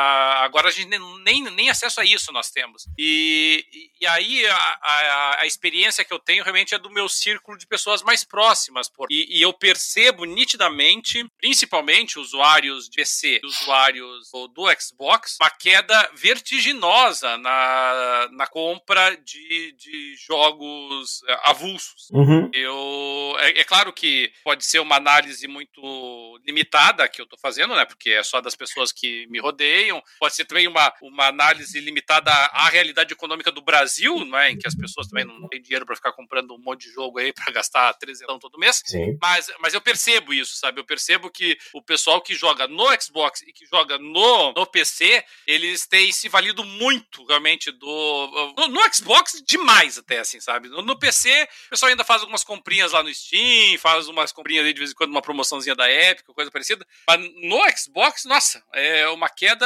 agora 0.43 0.67
a 0.67 0.71
gente 0.71 0.89
nem, 0.89 1.43
nem 1.51 1.69
acesso 1.69 2.01
a 2.01 2.05
isso 2.05 2.31
nós 2.31 2.49
temos. 2.49 2.85
E, 2.97 3.65
e 3.99 4.07
aí 4.07 4.45
a, 4.45 4.55
a, 4.55 5.41
a, 5.41 5.45
experiência 5.45 6.03
que 6.03 6.13
eu 6.13 6.19
tenho 6.19 6.43
realmente 6.43 6.73
é 6.73 6.79
do 6.79 6.89
meu 6.89 7.07
círculo 7.07 7.57
de 7.57 7.67
pessoas 7.67 8.01
mais 8.01 8.23
próximas. 8.23 8.89
Por, 8.89 9.07
e, 9.11 9.37
e 9.37 9.41
eu 9.41 9.53
percebo 9.53 10.25
nitidamente, 10.25 11.25
principalmente 11.37 12.19
usuários 12.19 12.89
de 12.89 12.97
PC, 12.97 13.41
usuários 13.43 14.29
do 14.53 14.65
Xbox, 14.79 15.37
uma 15.41 15.49
queda 15.49 16.11
vertiginosa 16.15 17.37
na, 17.37 18.29
na 18.31 18.47
compra 18.47 19.15
de, 19.17 19.73
de 19.73 20.15
jogos 20.17 21.21
avulsos. 21.43 22.09
Uhum. 22.11 22.49
Eu, 22.53 23.35
é, 23.39 23.59
é 23.59 23.63
claro 23.73 23.91
que 23.91 24.31
pode 24.43 24.63
ser 24.65 24.79
uma 24.79 24.97
análise 24.97 25.47
muito 25.47 26.39
limitada 26.45 27.07
que 27.09 27.19
eu 27.19 27.23
estou 27.23 27.39
fazendo, 27.39 27.75
né? 27.75 27.85
Porque 27.85 28.11
é 28.11 28.21
só 28.21 28.39
das 28.39 28.55
pessoas 28.55 28.91
que 28.91 29.25
me 29.27 29.39
rodeiam. 29.39 29.99
Pode 30.19 30.35
ser 30.35 30.45
também 30.45 30.67
uma, 30.67 30.93
uma 31.01 31.27
análise 31.27 31.79
limitada 31.79 32.31
à 32.31 32.69
realidade 32.69 33.13
econômica 33.13 33.51
do 33.51 33.63
Brasil, 33.63 34.23
né? 34.25 34.51
Em 34.51 34.57
que 34.59 34.67
as 34.67 34.75
pessoas 34.75 35.07
também 35.07 35.25
não 35.25 35.47
têm 35.47 35.59
dinheiro 35.59 35.87
para 35.87 35.95
ficar 35.95 36.11
comprando 36.13 36.53
um 36.53 36.59
monte 36.59 36.87
de 36.87 36.93
jogo 36.93 37.17
aí 37.17 37.33
para 37.33 37.51
gastar 37.51 37.91
13 37.95 38.25
todo 38.39 38.59
mês. 38.59 38.83
Sim. 38.85 39.17
Mas, 39.19 39.51
mas 39.59 39.73
eu 39.73 39.81
percebo 39.81 40.33
isso, 40.33 40.55
sabe? 40.55 40.79
Eu 40.79 40.85
percebo 40.85 41.31
que 41.31 41.57
o 41.73 41.81
pessoal 41.81 42.21
que 42.21 42.35
joga 42.35 42.67
no 42.67 42.85
Xbox 43.01 43.41
e 43.41 43.51
que 43.51 43.65
joga 43.65 43.97
no, 43.97 44.53
no 44.53 44.67
PC, 44.67 45.25
eles 45.47 45.87
têm 45.87 46.11
se 46.11 46.29
valido 46.29 46.63
muito 46.63 47.25
realmente 47.25 47.71
do. 47.71 48.53
No, 48.55 48.67
no 48.67 48.93
Xbox, 48.93 49.41
demais 49.47 49.97
até, 49.97 50.19
assim, 50.19 50.39
sabe? 50.39 50.69
No, 50.69 50.83
no, 50.83 50.99
PC, 50.99 51.47
o 51.67 51.69
pessoal 51.71 51.89
ainda 51.89 52.03
faz 52.03 52.21
algumas 52.21 52.43
comprinhas 52.43 52.91
lá 52.91 53.01
no 53.01 53.13
Steam, 53.13 53.62
faz 53.77 54.07
umas 54.07 54.31
comprinhas 54.31 54.63
ali 54.63 54.73
de 54.73 54.79
vez 54.79 54.91
em 54.91 54.93
quando, 54.93 55.11
uma 55.11 55.21
promoçãozinha 55.21 55.75
da 55.75 55.89
Epic, 55.89 56.25
coisa 56.27 56.51
parecida. 56.51 56.85
Mas 57.07 57.19
no 57.19 57.59
Xbox, 57.77 58.25
nossa, 58.25 58.61
é 58.73 59.07
uma 59.09 59.29
queda 59.29 59.65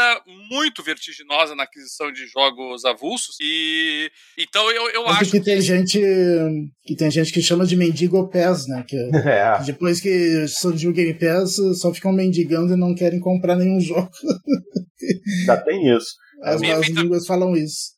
muito 0.49 0.83
vertiginosa 0.83 1.55
na 1.55 1.63
aquisição 1.63 2.11
de 2.11 2.27
jogos 2.27 2.85
avulsos. 2.85 3.35
E 3.39 4.11
então 4.37 4.69
eu, 4.71 4.89
eu 4.89 5.07
acho 5.07 5.31
que 5.31 5.41
tem 5.41 5.61
gente 5.61 5.99
que 6.83 6.95
tem 6.95 7.11
gente 7.11 7.31
que 7.31 7.41
chama 7.41 7.65
de 7.65 7.75
mendigo 7.75 8.29
PES, 8.29 8.67
né? 8.67 8.83
Que, 8.87 8.95
é. 9.27 9.63
depois 9.65 9.99
que 9.99 10.47
surgiu 10.47 10.91
o 10.91 10.93
Game 10.93 11.13
Pass, 11.13 11.57
só 11.79 11.93
ficam 11.93 12.11
mendigando 12.11 12.73
e 12.73 12.77
não 12.77 12.95
querem 12.95 13.19
comprar 13.19 13.55
nenhum 13.55 13.79
jogo. 13.79 14.09
Já 15.45 15.57
tem 15.57 15.95
isso. 15.95 16.15
As, 16.43 16.61
as 16.61 16.87
línguas 16.89 17.25
falam 17.25 17.55
isso. 17.55 17.97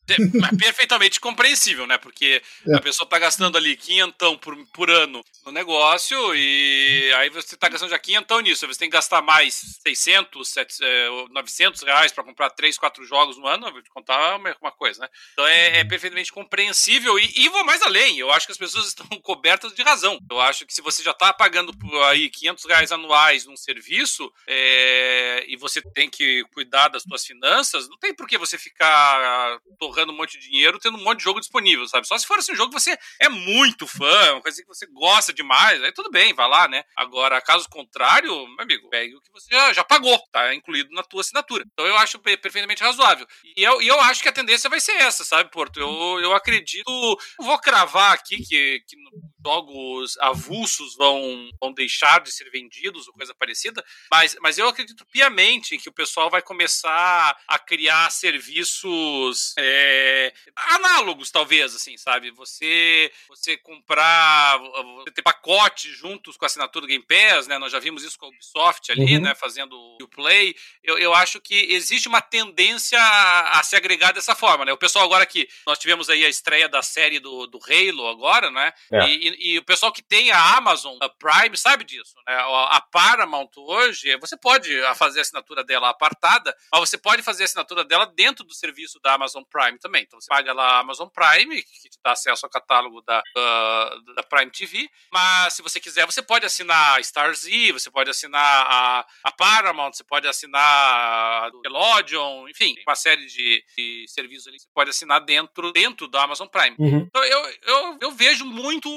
Perfeitamente 0.58 1.20
compreensível, 1.20 1.86
né? 1.86 1.98
Porque 1.98 2.42
é. 2.66 2.74
a 2.74 2.80
pessoa 2.80 3.08
tá 3.08 3.18
gastando 3.18 3.56
ali 3.56 3.76
quinhentão 3.76 4.36
por, 4.38 4.56
por 4.72 4.90
ano 4.90 5.22
no 5.44 5.52
negócio 5.52 6.16
e 6.34 7.12
aí 7.16 7.28
você 7.28 7.56
tá 7.56 7.68
gastando 7.68 7.90
já 7.90 7.98
quinhentão 7.98 8.40
nisso. 8.40 8.66
Você 8.66 8.78
tem 8.78 8.88
que 8.88 8.96
gastar 8.96 9.20
mais 9.22 9.78
600, 9.82 10.48
700, 10.48 11.30
900 11.30 11.82
reais 11.82 12.12
para 12.12 12.24
comprar 12.24 12.50
3, 12.50 12.78
4 12.78 13.04
jogos 13.04 13.36
no 13.36 13.46
ano. 13.46 13.70
Vou 13.70 13.82
te 13.82 13.90
contar 13.90 14.36
uma 14.36 14.72
coisa, 14.72 15.02
né? 15.02 15.08
Então 15.32 15.46
é, 15.46 15.80
é 15.80 15.84
perfeitamente 15.84 16.32
compreensível 16.32 17.18
e, 17.18 17.30
e, 17.36 17.48
vou 17.48 17.64
mais 17.64 17.82
além. 17.82 18.18
Eu 18.18 18.30
acho 18.32 18.46
que 18.46 18.52
as 18.52 18.58
pessoas 18.58 18.86
estão 18.88 19.06
cobertas 19.20 19.74
de 19.74 19.82
razão. 19.82 20.18
Eu 20.30 20.40
acho 20.40 20.66
que 20.66 20.74
se 20.74 20.82
você 20.82 21.02
já 21.02 21.12
tá 21.12 21.32
pagando 21.32 21.72
aí 22.04 22.30
500 22.30 22.64
reais 22.64 22.92
anuais 22.92 23.44
num 23.44 23.56
serviço 23.56 24.32
é, 24.46 25.44
e 25.46 25.56
você 25.56 25.82
tem 25.82 26.08
que 26.08 26.42
cuidar 26.54 26.88
das 26.88 27.02
suas 27.02 27.24
finanças, 27.24 27.88
não 27.88 27.98
tem 27.98 28.14
por 28.14 28.29
que 28.30 28.38
você 28.38 28.56
ficar 28.56 29.58
torrando 29.78 30.12
um 30.12 30.16
monte 30.16 30.38
de 30.38 30.48
dinheiro 30.48 30.78
tendo 30.78 30.96
um 30.96 31.02
monte 31.02 31.18
de 31.18 31.24
jogo 31.24 31.40
disponível, 31.40 31.86
sabe? 31.88 32.06
Só 32.06 32.16
se 32.16 32.26
for 32.26 32.38
assim, 32.38 32.52
um 32.52 32.56
jogo 32.56 32.72
que 32.72 32.80
você 32.80 32.96
é 33.18 33.28
muito 33.28 33.86
fã, 33.86 34.32
uma 34.34 34.40
coisa 34.40 34.62
que 34.62 34.68
você 34.68 34.86
gosta 34.86 35.32
demais, 35.32 35.82
aí 35.82 35.92
tudo 35.92 36.10
bem, 36.10 36.32
vai 36.32 36.48
lá, 36.48 36.68
né? 36.68 36.84
Agora, 36.96 37.40
caso 37.40 37.68
contrário, 37.68 38.30
meu 38.46 38.60
amigo, 38.60 38.88
pegue 38.88 39.16
o 39.16 39.20
que 39.20 39.32
você 39.32 39.52
já, 39.52 39.72
já 39.72 39.84
pagou, 39.84 40.18
tá 40.30 40.54
incluído 40.54 40.90
na 40.94 41.02
tua 41.02 41.22
assinatura. 41.22 41.64
Então 41.72 41.84
eu 41.86 41.96
acho 41.98 42.18
perfeitamente 42.20 42.82
razoável. 42.82 43.26
E 43.56 43.62
eu, 43.62 43.82
e 43.82 43.88
eu 43.88 44.00
acho 44.00 44.22
que 44.22 44.28
a 44.28 44.32
tendência 44.32 44.70
vai 44.70 44.80
ser 44.80 44.92
essa, 44.92 45.24
sabe, 45.24 45.50
Porto? 45.50 45.80
Eu, 45.80 46.20
eu 46.20 46.32
acredito, 46.34 47.18
vou 47.38 47.58
cravar 47.58 48.12
aqui 48.12 48.36
que, 48.38 48.84
que 48.86 48.96
jogos 49.44 50.16
avulsos 50.18 50.96
vão, 50.96 51.50
vão 51.60 51.72
deixar 51.72 52.20
de 52.20 52.32
ser 52.32 52.50
vendidos 52.50 53.08
ou 53.08 53.14
coisa 53.14 53.34
parecida, 53.34 53.84
mas, 54.10 54.36
mas 54.40 54.58
eu 54.58 54.68
acredito 54.68 55.04
piamente 55.06 55.78
que 55.78 55.88
o 55.88 55.92
pessoal 55.92 56.30
vai 56.30 56.42
começar 56.42 57.36
a 57.46 57.58
criar 57.58 58.10
serviços 58.10 59.54
é, 59.58 60.32
análogos, 60.54 61.30
talvez, 61.30 61.74
assim, 61.74 61.96
sabe? 61.96 62.30
Você, 62.32 63.12
você 63.28 63.56
comprar, 63.56 64.58
você 64.58 65.10
ter 65.10 65.22
pacotes 65.22 65.96
juntos 65.96 66.36
com 66.36 66.44
a 66.44 66.46
assinatura 66.46 66.86
do 66.86 66.88
Game 66.88 67.04
Pass, 67.04 67.46
né? 67.46 67.58
Nós 67.58 67.72
já 67.72 67.78
vimos 67.78 68.02
isso 68.04 68.18
com 68.18 68.26
a 68.26 68.28
Ubisoft 68.28 68.90
ali, 68.92 69.16
uhum. 69.16 69.22
né? 69.22 69.34
Fazendo 69.34 69.74
o 70.00 70.08
Play. 70.08 70.54
Eu, 70.82 70.98
eu 70.98 71.14
acho 71.14 71.40
que 71.40 71.72
existe 71.72 72.08
uma 72.08 72.20
tendência 72.20 73.00
a, 73.00 73.60
a, 73.60 73.62
se 73.62 73.76
agregar 73.76 74.12
dessa 74.12 74.34
forma, 74.34 74.64
né? 74.64 74.72
O 74.72 74.78
pessoal 74.78 75.04
agora 75.04 75.26
que 75.26 75.48
nós 75.66 75.78
tivemos 75.78 76.08
aí 76.08 76.24
a 76.24 76.28
estreia 76.28 76.68
da 76.68 76.82
série 76.82 77.18
do, 77.18 77.46
do 77.46 77.58
Halo 77.58 78.08
agora, 78.08 78.50
né? 78.50 78.72
É. 78.92 79.08
E, 79.08 79.29
e, 79.38 79.58
o 79.58 79.64
pessoal 79.64 79.92
que 79.92 80.02
tem 80.02 80.30
a 80.30 80.56
Amazon 80.56 80.96
a 81.00 81.08
Prime 81.08 81.56
sabe 81.56 81.84
disso, 81.84 82.14
né? 82.26 82.34
A 82.36 82.80
Paramount 82.80 83.50
hoje, 83.56 84.16
você 84.18 84.36
pode 84.36 84.70
fazer 84.94 85.20
a 85.20 85.22
assinatura 85.22 85.64
dela 85.64 85.90
apartada, 85.90 86.54
mas 86.72 86.80
você 86.80 86.98
pode 86.98 87.22
fazer 87.22 87.42
a 87.42 87.46
assinatura 87.46 87.84
dela 87.84 88.06
dentro 88.06 88.44
do 88.44 88.54
serviço 88.54 88.98
da 89.02 89.14
Amazon 89.14 89.42
Prime 89.50 89.78
também. 89.78 90.02
Então 90.02 90.20
você 90.20 90.28
paga 90.28 90.52
lá 90.52 90.76
a 90.76 90.78
Amazon 90.80 91.08
Prime, 91.08 91.62
que 91.62 91.88
te 91.88 91.98
dá 92.02 92.12
acesso 92.12 92.46
ao 92.46 92.50
catálogo 92.50 93.00
da, 93.02 93.18
uh, 93.36 94.14
da 94.14 94.22
Prime 94.22 94.50
TV, 94.50 94.88
mas 95.12 95.54
se 95.54 95.62
você 95.62 95.80
quiser, 95.80 96.06
você 96.06 96.22
pode 96.22 96.46
assinar 96.46 96.98
a 96.98 97.32
Z, 97.32 97.72
você 97.72 97.90
pode 97.90 98.10
assinar 98.10 98.66
a, 98.66 99.06
a 99.24 99.32
Paramount, 99.32 99.92
você 99.92 100.04
pode 100.04 100.26
assinar 100.26 100.60
a 100.62 101.50
Nickelodeon, 101.52 102.48
enfim, 102.48 102.74
uma 102.86 102.94
série 102.94 103.26
de, 103.26 103.64
de 103.76 104.04
serviços 104.08 104.48
ali 104.48 104.56
que 104.56 104.62
você 104.62 104.70
pode 104.74 104.90
assinar 104.90 105.20
dentro, 105.20 105.72
dentro 105.72 106.08
da 106.08 106.22
Amazon 106.22 106.48
Prime. 106.48 106.76
Uhum. 106.78 107.06
Então 107.08 107.24
eu, 107.24 107.54
eu, 107.62 107.98
eu 108.02 108.10
vejo 108.12 108.44
muito 108.44 108.88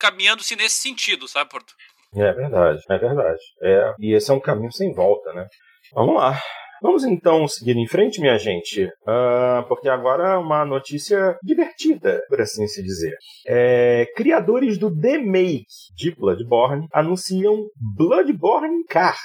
caminhando-se 0.00 0.56
nesse 0.56 0.76
sentido, 0.76 1.28
sabe, 1.28 1.50
Porto? 1.50 1.74
É 2.16 2.32
verdade, 2.32 2.80
é 2.88 2.98
verdade. 2.98 3.42
É, 3.62 3.94
e 4.00 4.14
esse 4.14 4.30
é 4.30 4.34
um 4.34 4.40
caminho 4.40 4.72
sem 4.72 4.92
volta, 4.92 5.32
né? 5.32 5.46
Vamos 5.94 6.16
lá. 6.16 6.40
Vamos 6.82 7.04
então 7.04 7.46
seguir 7.46 7.76
em 7.76 7.86
frente, 7.86 8.22
minha 8.22 8.38
gente, 8.38 8.86
uh, 8.86 9.68
porque 9.68 9.86
agora 9.86 10.30
é 10.32 10.36
uma 10.38 10.64
notícia 10.64 11.38
divertida, 11.42 12.22
por 12.26 12.40
assim 12.40 12.66
se 12.66 12.82
dizer. 12.82 13.12
É, 13.46 14.06
criadores 14.16 14.78
do 14.78 14.90
The 14.90 15.18
Make 15.18 15.66
de 15.94 16.14
Bloodborne 16.14 16.88
anunciam 16.90 17.66
Bloodborne 17.76 18.82
Kart. 18.88 19.18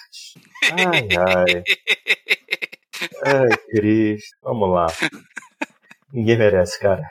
Ai, 0.74 1.08
ai. 1.18 1.64
Ai, 3.26 3.50
Cristo. 3.72 4.38
Vamos 4.42 4.70
lá. 4.70 4.88
Ninguém 6.16 6.38
merece, 6.38 6.80
cara. 6.80 7.04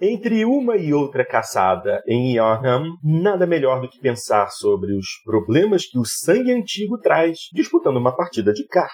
Entre 0.00 0.42
uma 0.46 0.74
e 0.74 0.94
outra 0.94 1.22
caçada 1.22 2.02
em 2.06 2.34
Yarnham, 2.36 2.96
nada 3.04 3.46
melhor 3.46 3.82
do 3.82 3.90
que 3.90 4.00
pensar 4.00 4.48
sobre 4.48 4.94
os 4.94 5.06
problemas 5.22 5.84
que 5.84 5.98
o 5.98 6.04
sangue 6.06 6.50
antigo 6.50 6.96
traz 6.98 7.36
disputando 7.52 7.98
uma 7.98 8.16
partida 8.16 8.50
de 8.54 8.66
kart. 8.66 8.88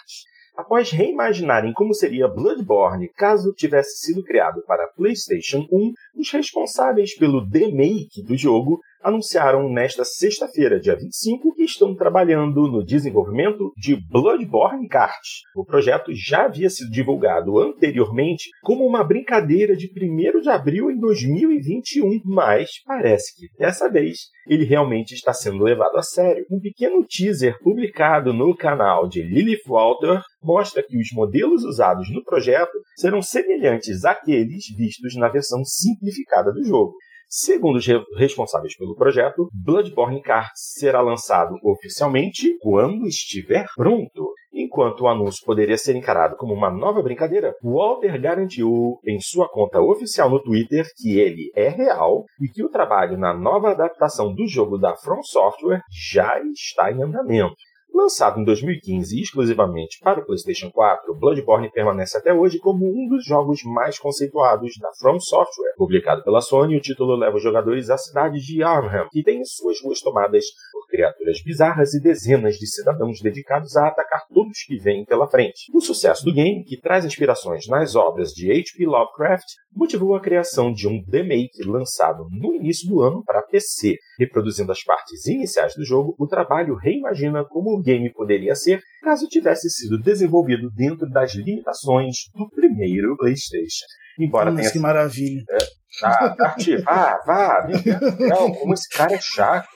Após 0.57 0.91
reimaginarem 0.91 1.73
como 1.73 1.95
seria 1.95 2.27
Bloodborne 2.27 3.09
caso 3.17 3.53
tivesse 3.53 4.05
sido 4.05 4.25
criado 4.25 4.61
para 4.67 4.89
PlayStation 4.97 5.67
1, 5.71 5.93
os 6.17 6.33
responsáveis 6.33 7.17
pelo 7.17 7.45
remake 7.45 8.25
do 8.25 8.37
jogo 8.37 8.81
anunciaram 9.05 9.69
nesta 9.69 10.03
sexta-feira, 10.03 10.81
dia 10.81 10.97
25, 10.97 11.55
que 11.55 11.63
estão 11.63 11.95
trabalhando 11.95 12.67
no 12.67 12.83
desenvolvimento 12.83 13.71
de 13.77 13.97
Bloodborne 14.11 14.89
Kart. 14.89 15.21
O 15.55 15.65
projeto 15.65 16.11
já 16.15 16.47
havia 16.47 16.71
sido 16.71 16.91
divulgado 16.91 17.59
anteriormente 17.59 18.49
como 18.63 18.87
uma 18.87 19.05
brincadeira 19.05 19.77
de 19.77 19.89
1 19.89 20.41
de 20.41 20.49
abril 20.49 20.91
em 20.91 20.99
2021, 20.99 22.21
mas 22.25 22.71
parece 22.87 23.37
que 23.37 23.47
dessa 23.59 23.91
vez 23.91 24.17
ele 24.49 24.65
realmente 24.65 25.13
está 25.13 25.35
sendo 25.35 25.63
levado 25.63 25.97
a 25.97 26.03
sério. 26.03 26.47
Um 26.51 26.59
pequeno 26.59 27.05
teaser 27.07 27.59
publicado 27.61 28.33
no 28.33 28.57
canal 28.57 29.07
de 29.07 29.23
Lilith 29.23 29.67
Walter 29.67 30.23
mostra 30.43 30.83
que 30.83 30.97
os 30.97 31.09
modelos 31.13 31.63
usados 31.65 32.11
no 32.11 32.25
projeto 32.25 32.73
serão 32.97 33.21
semelhantes 33.21 34.05
àqueles 34.05 34.65
vistos 34.77 35.15
na 35.17 35.29
versão 35.29 35.63
simplificada 35.65 36.53
do 36.53 36.65
jogo. 36.65 36.95
Segundo 37.29 37.77
os 37.77 37.87
responsáveis 38.17 38.77
pelo 38.77 38.95
projeto, 38.95 39.49
Bloodborne 39.53 40.23
Kart 40.23 40.51
será 40.55 41.01
lançado 41.01 41.57
oficialmente 41.63 42.57
quando 42.61 43.07
estiver 43.07 43.67
pronto. 43.77 44.33
Enquanto 44.53 45.01
o 45.01 45.09
anúncio 45.09 45.45
poderia 45.45 45.77
ser 45.77 45.97
encarado 45.97 46.37
como 46.37 46.55
uma 46.55 46.71
nova 46.71 47.03
brincadeira, 47.03 47.57
Walter 47.61 48.21
garantiu 48.21 49.01
em 49.05 49.19
sua 49.21 49.49
conta 49.49 49.81
oficial 49.81 50.31
no 50.31 50.41
Twitter 50.41 50.87
que 50.97 51.19
ele 51.19 51.51
é 51.57 51.69
real 51.69 52.25
e 52.41 52.47
que 52.49 52.63
o 52.63 52.69
trabalho 52.69 53.19
na 53.19 53.35
nova 53.35 53.73
adaptação 53.73 54.33
do 54.33 54.47
jogo 54.47 54.79
da 54.79 54.95
From 54.95 55.23
Software 55.25 55.83
já 55.91 56.41
está 56.41 56.93
em 56.93 57.03
andamento. 57.03 57.57
Lançado 57.95 58.41
em 58.41 58.45
2015 58.45 59.21
exclusivamente 59.21 60.01
para 60.03 60.21
o 60.21 60.27
PlayStation 60.27 60.69
4, 60.69 61.15
Bloodborne 61.15 61.71
permanece 61.71 62.19
até 62.19 62.35
hoje 62.35 62.59
como 62.59 62.85
um 62.85 63.07
dos 63.09 63.25
jogos 63.25 63.63
mais 63.63 64.01
conceituados 64.01 64.73
da 64.81 64.91
From 64.99 65.21
Software. 65.21 65.75
Publicado 65.77 66.25
pela 66.25 66.41
Sony, 66.41 66.77
o 66.77 66.81
título 66.81 67.15
leva 67.15 67.37
os 67.37 67.43
jogadores 67.43 67.91
à 67.91 67.97
cidade 67.97 68.41
de 68.41 68.65
Arnhem, 68.65 69.07
que 69.13 69.23
tem 69.23 69.45
suas 69.45 69.81
ruas 69.81 70.01
tomadas 70.01 70.45
por 70.73 70.89
criaturas 70.89 71.41
bizarras 71.45 71.95
e 71.95 72.03
dezenas 72.03 72.57
de 72.57 72.67
cidadãos 72.67 73.21
dedicados 73.21 73.77
a 73.77 73.87
atacar 73.87 74.27
todos 74.27 74.65
que 74.67 74.77
vêm 74.77 75.05
pela 75.05 75.29
frente. 75.29 75.71
O 75.73 75.81
sucesso 75.81 76.25
do 76.25 76.35
game, 76.35 76.65
que 76.65 76.77
traz 76.77 77.05
inspirações 77.05 77.69
nas 77.69 77.95
obras 77.95 78.31
de 78.31 78.51
H.P. 78.51 78.87
Lovecraft, 78.87 79.47
motivou 79.73 80.17
a 80.17 80.21
criação 80.21 80.73
de 80.73 80.89
um 80.89 81.01
remake 81.13 81.63
lançado 81.65 82.27
no 82.29 82.55
início 82.55 82.89
do 82.89 83.03
ano 83.03 83.23
para 83.25 83.43
PC. 83.43 83.97
Reproduzindo 84.19 84.71
as 84.73 84.83
partes 84.83 85.27
iniciais 85.27 85.75
do 85.75 85.85
jogo, 85.85 86.15
o 86.19 86.27
trabalho 86.27 86.77
reimagina 86.77 87.45
como 87.45 87.71
o 87.71 87.83
game 87.83 88.13
poderia 88.13 88.55
ser 88.55 88.81
caso 89.03 89.29
tivesse 89.29 89.69
sido 89.71 90.01
desenvolvido 90.01 90.71
dentro 90.71 91.09
das 91.09 91.35
limitações 91.35 92.15
do 92.35 92.49
primeiro 92.51 93.17
PlayStation. 93.17 93.87
Embora 94.19 94.51
Nossa, 94.51 94.63
tenha... 94.63 94.73
que 94.73 94.79
maravilha. 94.79 95.45
É, 95.51 95.59
tá, 96.01 96.37
vá, 96.85 97.23
vá, 97.27 97.61
do 97.61 97.79
céu, 97.79 98.55
como 98.55 98.75
esse 98.75 98.89
cara 98.89 99.15
é 99.15 99.21
chato. 99.21 99.69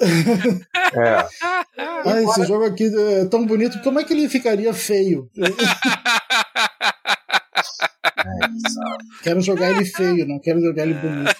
é. 0.00 1.26
Ah, 1.78 2.22
esse 2.22 2.44
jogo 2.46 2.64
aqui 2.64 2.84
é 2.94 3.24
tão 3.26 3.46
bonito, 3.46 3.80
como 3.82 3.98
é 3.98 4.04
que 4.04 4.12
ele 4.12 4.28
ficaria 4.28 4.72
feio? 4.72 5.28
quero 9.22 9.40
jogar 9.40 9.70
ele 9.70 9.84
feio, 9.84 10.26
não 10.26 10.38
quero 10.38 10.60
jogar 10.60 10.82
ele 10.82 10.94
bonito. 10.94 11.36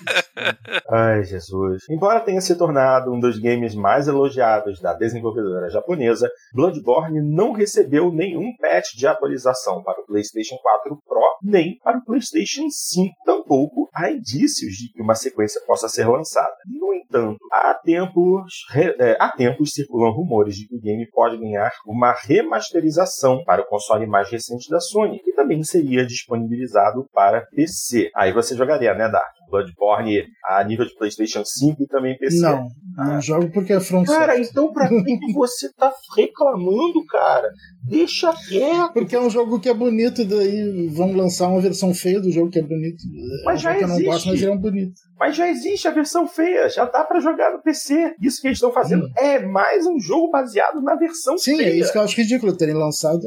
Ai, 0.89 1.25
Jesus. 1.25 1.85
Embora 1.91 2.21
tenha 2.21 2.41
se 2.41 2.57
tornado 2.57 3.13
um 3.13 3.21
dos 3.21 3.39
games 3.39 3.75
mais 3.75 4.09
elogiados 4.09 4.81
da 4.81 4.93
desenvolvedora 4.93 5.71
japonesa, 5.71 6.31
Bloodborne 6.53 7.21
não 7.23 7.53
recebeu 7.53 8.13
nenhum 8.13 8.55
patch 8.61 8.95
de 8.97 9.07
atualização 9.07 9.83
para 9.83 10.01
o 10.01 10.07
PlayStation 10.07 10.57
4 10.57 11.03
Pro 11.07 11.27
nem 11.43 11.79
para 11.83 11.99
o 11.99 12.05
PlayStation 12.05 12.69
5. 12.69 13.15
Tampouco 13.25 13.89
há 13.95 14.11
indícios 14.11 14.75
de 14.75 14.93
que 14.93 15.03
uma 15.03 15.15
sequência 15.15 15.61
possa 15.67 15.89
ser 15.89 16.09
lançada. 16.09 16.55
No 16.67 16.95
entanto, 16.95 17.39
há 17.53 17.75
tempos, 17.75 18.65
é, 18.75 19.17
há 19.21 19.31
tempos 19.31 19.71
circulam 19.73 20.13
rumores 20.13 20.57
de 20.57 20.67
que 20.67 20.77
o 20.77 20.81
game 20.81 21.07
pode 21.11 21.39
ganhar 21.39 21.71
uma 21.87 22.13
remasterização 22.13 23.45
para 23.45 23.63
o 23.63 23.67
console 23.67 24.07
mais 24.07 24.31
recente 24.31 24.69
da 24.69 24.81
Sony, 24.81 25.21
que 25.21 25.33
também 25.47 25.63
seria 25.63 26.05
disponibilizado 26.05 27.09
para 27.15 27.47
PC. 27.55 28.11
Aí 28.17 28.33
você 28.33 28.57
jogaria, 28.57 28.93
né, 28.95 29.09
Dark? 29.09 29.37
Bloodborne 29.49 30.25
a 30.45 30.65
nível 30.65 30.85
de 30.85 30.95
PlayStation 30.97 31.45
5 31.45 31.81
e 31.81 31.87
também 31.87 32.19
PC. 32.19 32.41
Não, 32.41 32.67
não 32.97 33.21
jogo 33.21 33.49
porque 33.53 33.73
é 33.73 33.81
From 33.81 34.05
Cara, 34.05 34.37
então 34.39 34.73
pra 34.73 34.89
que 34.89 35.33
você 35.33 35.73
tá 35.75 35.93
reclamando, 36.17 37.05
cara? 37.09 37.49
Deixa 37.89 38.33
quieto. 38.49 38.93
Porque 38.93 39.15
é 39.15 39.21
um 39.21 39.31
jogo 39.31 39.61
que 39.61 39.69
é 39.69 39.75
bonito, 39.75 40.25
daí 40.25 40.89
vão 40.89 41.13
lançar 41.13 41.49
uma 41.49 41.61
versão 41.61 41.95
feia 41.95 42.21
do 42.21 42.31
jogo 42.31 42.51
que 42.51 42.59
é 42.59 42.63
bonito. 42.63 43.05
Mas 43.45 43.65
é 43.65 43.71
um 43.71 43.73
já 43.73 43.77
existe. 43.77 43.83
eu 43.83 43.89
não 43.89 44.13
gosto, 44.13 44.29
mas 44.29 44.43
ele 44.43 44.51
é 44.51 44.55
um 44.55 44.59
bonito. 44.59 45.01
Mas 45.19 45.37
já 45.37 45.49
existe 45.49 45.89
a 45.89 45.91
versão 45.93 46.27
feia, 46.27 46.69
já 46.69 46.85
dá 46.85 47.05
para 47.05 47.21
jogar 47.21 47.53
no 47.53 47.63
PC. 47.63 48.15
Isso 48.21 48.41
que 48.41 48.49
eles 48.49 48.57
estão 48.57 48.73
fazendo 48.73 49.07
hum. 49.07 49.13
é 49.17 49.39
mais 49.39 49.87
um 49.87 49.99
jogo 50.01 50.31
baseado 50.31 50.83
na 50.83 50.95
versão 50.97 51.39
Sim, 51.39 51.57
feia. 51.57 51.71
Sim, 51.71 51.77
é 51.77 51.79
isso 51.81 51.93
que 51.93 51.99
eu 51.99 52.03
acho 52.03 52.17
ridículo 52.17 52.57
terem 52.57 52.75
lançado. 52.75 53.23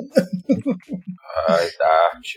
Ai, 1.48 1.70
Dart. 1.78 2.28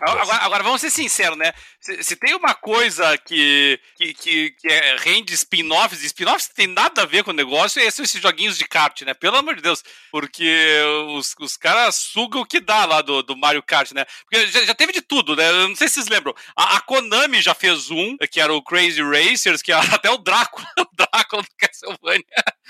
Agora, 0.00 0.36
agora, 0.36 0.62
vamos 0.62 0.80
ser 0.80 0.90
sinceros, 0.90 1.38
né? 1.38 1.52
Se, 1.80 2.02
se 2.02 2.16
tem 2.16 2.34
uma 2.34 2.54
coisa 2.54 3.16
que, 3.18 3.78
que, 3.96 4.14
que, 4.14 4.50
que 4.52 4.68
é, 4.68 4.96
rende 4.96 5.34
spin-offs, 5.34 6.02
e 6.02 6.06
spin-offs 6.06 6.48
tem 6.48 6.66
nada 6.66 7.02
a 7.02 7.06
ver 7.06 7.24
com 7.24 7.30
o 7.30 7.34
negócio, 7.34 7.80
é 7.80 7.86
esses 7.86 8.12
joguinhos 8.12 8.58
de 8.58 8.64
kart, 8.64 9.02
né? 9.02 9.14
Pelo 9.14 9.36
amor 9.36 9.56
de 9.56 9.62
Deus. 9.62 9.82
Porque 10.10 10.82
os, 11.08 11.34
os 11.40 11.56
caras 11.56 11.94
sugam 11.96 12.42
o 12.42 12.46
que 12.46 12.60
dá 12.60 12.84
lá 12.84 13.02
do, 13.02 13.22
do 13.22 13.36
Mario 13.36 13.62
Kart, 13.62 13.92
né? 13.92 14.04
Porque 14.22 14.46
já, 14.46 14.64
já 14.64 14.74
teve 14.74 14.92
de 14.92 15.00
tudo, 15.00 15.36
né? 15.36 15.48
Eu 15.48 15.68
não 15.68 15.76
sei 15.76 15.88
se 15.88 15.94
vocês 15.94 16.08
lembram. 16.08 16.34
A, 16.56 16.76
a, 16.76 16.80
Konami 16.80 17.40
já 17.40 17.54
fez 17.54 17.90
um, 17.90 18.16
que 18.30 18.40
era 18.40 18.52
o 18.52 18.62
Crazy 18.62 19.02
Racers, 19.02 19.62
que 19.62 19.72
até 19.72 20.10
o 20.10 20.18
Drácula, 20.18 20.66
o 20.78 20.86
Drácula 20.96 21.42
do 21.42 21.48
Castlevania 21.56 22.24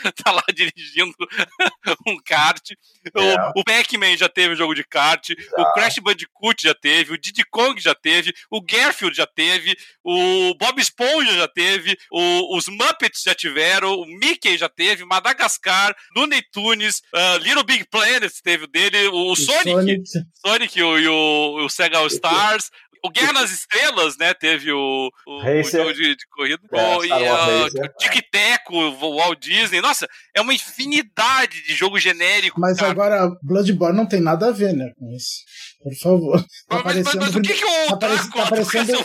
tá 0.23 0.33
lá 0.33 0.45
dirigindo 0.55 1.15
um 2.07 2.19
kart. 2.25 2.71
É. 2.71 3.21
O, 3.21 3.61
o 3.61 3.65
Pac-Man 3.65 4.17
já 4.17 4.29
teve 4.29 4.55
um 4.55 4.57
jogo 4.57 4.75
de 4.75 4.85
kart. 4.85 5.31
O 5.57 5.73
Crash 5.73 5.99
Bandicoot 5.99 6.63
já 6.63 6.75
teve. 6.75 7.14
O 7.15 7.19
Diddy 7.19 7.45
Kong 7.51 7.81
já 7.81 7.95
teve. 7.95 8.33
O 8.51 8.61
Garfield 8.61 9.17
já 9.17 9.27
teve. 9.27 9.77
O 10.03 10.55
Bob 10.55 10.81
Esponja 10.81 11.33
já 11.33 11.49
teve. 11.49 11.97
O, 12.11 12.57
os 12.57 12.69
Muppets 12.69 13.23
já 13.23 13.35
tiveram. 13.35 13.95
O 13.95 14.07
Mickey 14.07 14.57
já 14.57 14.69
teve. 14.69 15.05
Madagascar. 15.05 15.95
Looney 16.17 16.43
Tunes. 16.53 17.03
Uh, 17.15 17.39
Little 17.39 17.65
Big 17.65 17.85
Planet 17.91 18.33
teve 18.43 18.65
o 18.65 18.69
dele. 18.69 19.09
O, 19.09 19.33
o 19.33 19.37
Sonic. 19.37 19.71
Sonic, 19.71 20.03
Sonic 20.35 20.83
o, 20.83 20.99
e 20.99 21.09
o, 21.09 21.65
o 21.65 21.69
Sega 21.69 21.99
All 21.99 22.07
Stars. 22.07 22.71
O 23.05 23.11
Guerra 23.11 23.35
nas 23.35 23.51
Estrelas, 23.51 24.17
né? 24.17 24.33
Teve 24.33 24.73
o, 24.73 25.11
o, 25.27 25.45
o 25.45 25.63
jogo 25.63 25.93
de, 25.93 26.17
de 26.17 26.27
corrida. 26.31 26.63
É, 26.73 26.97
o, 26.97 27.05
e, 27.05 27.13
uh, 27.13 27.67
o 27.67 27.89
Tic 27.99 28.31
Teco, 28.33 28.75
o 28.75 29.17
Walt 29.19 29.39
Disney. 29.41 29.83
Nossa, 29.83 30.09
é 30.35 30.41
uma 30.41 30.55
infinidade 30.55 31.63
de 31.67 31.75
jogo 31.75 32.01
genérico. 32.01 32.59
Mas 32.59 32.79
cara. 32.79 32.91
agora, 32.91 33.37
Bloodborne 33.43 33.95
não 33.95 34.07
tem 34.07 34.23
nada 34.23 34.49
a 34.49 34.53
ver, 34.53 34.73
né? 34.73 34.91
Com 34.99 35.13
isso. 35.15 35.35
Por 35.85 35.95
favor. 36.03 36.41
Tá 36.67 36.83
mas, 36.83 36.97
mas, 37.03 37.15
mas 37.15 37.37
o 37.37 37.43
que, 37.43 37.53
que 37.53 37.65
o 37.65 37.99
tá, 37.99 38.09
tá 38.35 38.43
aparecendo... 38.45 39.05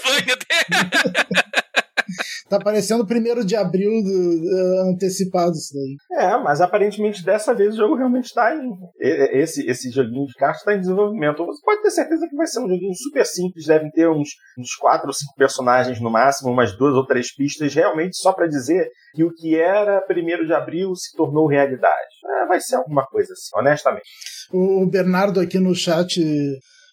Tá 2.49 2.57
aparecendo 2.57 3.05
primeiro 3.05 3.45
de 3.45 3.55
abril 3.55 3.91
do, 4.01 4.09
uh, 4.09 4.89
antecipado 4.91 5.51
isso 5.51 5.71
daí. 5.73 6.23
É, 6.23 6.37
mas 6.37 6.59
aparentemente 6.59 7.23
dessa 7.23 7.53
vez 7.53 7.75
o 7.75 7.77
jogo 7.77 7.95
realmente 7.95 8.25
está 8.25 8.55
em. 8.55 8.71
Esse, 8.99 9.69
esse 9.69 9.91
joguinho 9.91 10.25
de 10.25 10.33
cartas 10.33 10.61
está 10.61 10.73
em 10.73 10.79
desenvolvimento. 10.79 11.45
Você 11.45 11.61
pode 11.63 11.83
ter 11.83 11.91
certeza 11.91 12.27
que 12.27 12.35
vai 12.35 12.47
ser 12.47 12.59
um 12.61 12.67
joguinho 12.67 12.95
super 12.95 13.23
simples, 13.25 13.67
devem 13.67 13.91
ter 13.91 14.09
uns, 14.09 14.29
uns 14.57 14.75
quatro 14.75 15.07
ou 15.07 15.13
cinco 15.13 15.35
personagens 15.37 16.01
no 16.01 16.09
máximo, 16.09 16.51
umas 16.51 16.75
duas 16.75 16.95
ou 16.95 17.05
três 17.05 17.33
pistas, 17.33 17.75
realmente 17.75 18.17
só 18.17 18.33
para 18.33 18.47
dizer 18.47 18.89
que 19.13 19.23
o 19.23 19.31
que 19.31 19.55
era 19.55 20.01
primeiro 20.01 20.47
de 20.47 20.53
abril 20.53 20.95
se 20.95 21.15
tornou 21.15 21.47
realidade. 21.47 22.09
É, 22.41 22.47
vai 22.47 22.59
ser 22.59 22.77
alguma 22.77 23.05
coisa 23.05 23.31
assim, 23.33 23.51
honestamente. 23.59 24.09
O 24.51 24.85
Bernardo 24.85 25.39
aqui 25.39 25.59
no 25.59 25.75
chat 25.75 26.19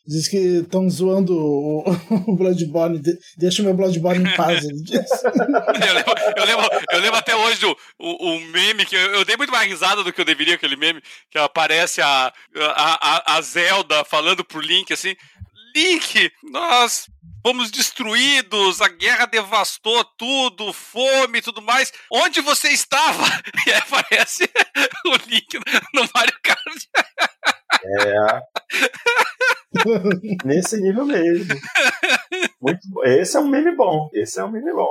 Diz 0.09 0.29
que 0.29 0.37
estão 0.37 0.89
zoando 0.89 1.37
o, 1.37 1.83
o 2.31 2.37
Bloodborne. 2.37 3.03
deixa 3.37 3.61
o 3.61 3.65
meu 3.65 3.75
Bloodborne 3.75 4.23
em 4.23 4.37
paz, 4.37 4.65
ele 4.65 4.79
eu, 4.87 5.95
lembro, 5.95 6.15
eu, 6.37 6.45
lembro, 7.01 7.09
eu 7.09 7.15
até 7.17 7.35
hoje 7.35 7.67
o, 7.67 7.75
o 7.99 8.41
meme, 8.53 8.87
que 8.87 8.95
eu, 8.95 9.01
eu, 9.15 9.25
dei 9.25 9.37
muito 9.37 9.51
mais 9.51 9.69
risada 9.69 10.05
do 10.05 10.13
que 10.13 10.21
eu 10.21 10.25
deveria, 10.25 10.55
aquele 10.55 10.77
meme, 10.77 11.03
que 11.29 11.37
aparece 11.39 12.01
a, 12.01 12.33
a, 12.55 13.37
a 13.37 13.41
Zelda 13.41 14.05
falando 14.05 14.45
pro 14.45 14.61
Link 14.61 14.93
assim. 14.93 15.17
Link, 15.77 16.33
nós 16.43 17.07
fomos 17.47 17.71
destruídos, 17.71 18.81
a 18.81 18.89
guerra 18.89 19.27
devastou 19.27 20.03
tudo, 20.17 20.73
fome 20.73 21.39
e 21.39 21.43
tudo 21.43 21.61
mais. 21.61 21.93
Onde 22.11 22.41
você 22.41 22.69
estava? 22.69 23.23
E 23.67 23.73
aí 23.73 23.79
aparece 23.79 24.51
o 25.05 25.17
Link 25.29 25.59
no 25.93 26.09
Mario 26.15 26.39
Kart. 26.43 26.87
É. 27.85 28.41
Nesse 30.47 30.81
nível 30.81 31.05
mesmo. 31.05 31.55
Muito 32.59 32.89
bom. 32.89 33.05
Esse 33.05 33.37
é 33.37 33.41
um 33.41 33.49
meme 33.49 33.77
bom. 33.77 34.09
Esse 34.15 34.41
é 34.41 34.45
um 34.45 34.51
meme 34.51 34.73
bom. 34.73 34.89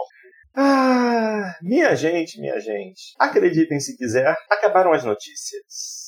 Ah, 0.55 1.55
minha 1.63 1.95
gente, 1.95 2.39
minha 2.39 2.59
gente. 2.59 3.15
Acreditem 3.17 3.79
se 3.79 3.97
quiser, 3.97 4.37
acabaram 4.51 4.93
as 4.93 5.03
notícias. 5.03 6.04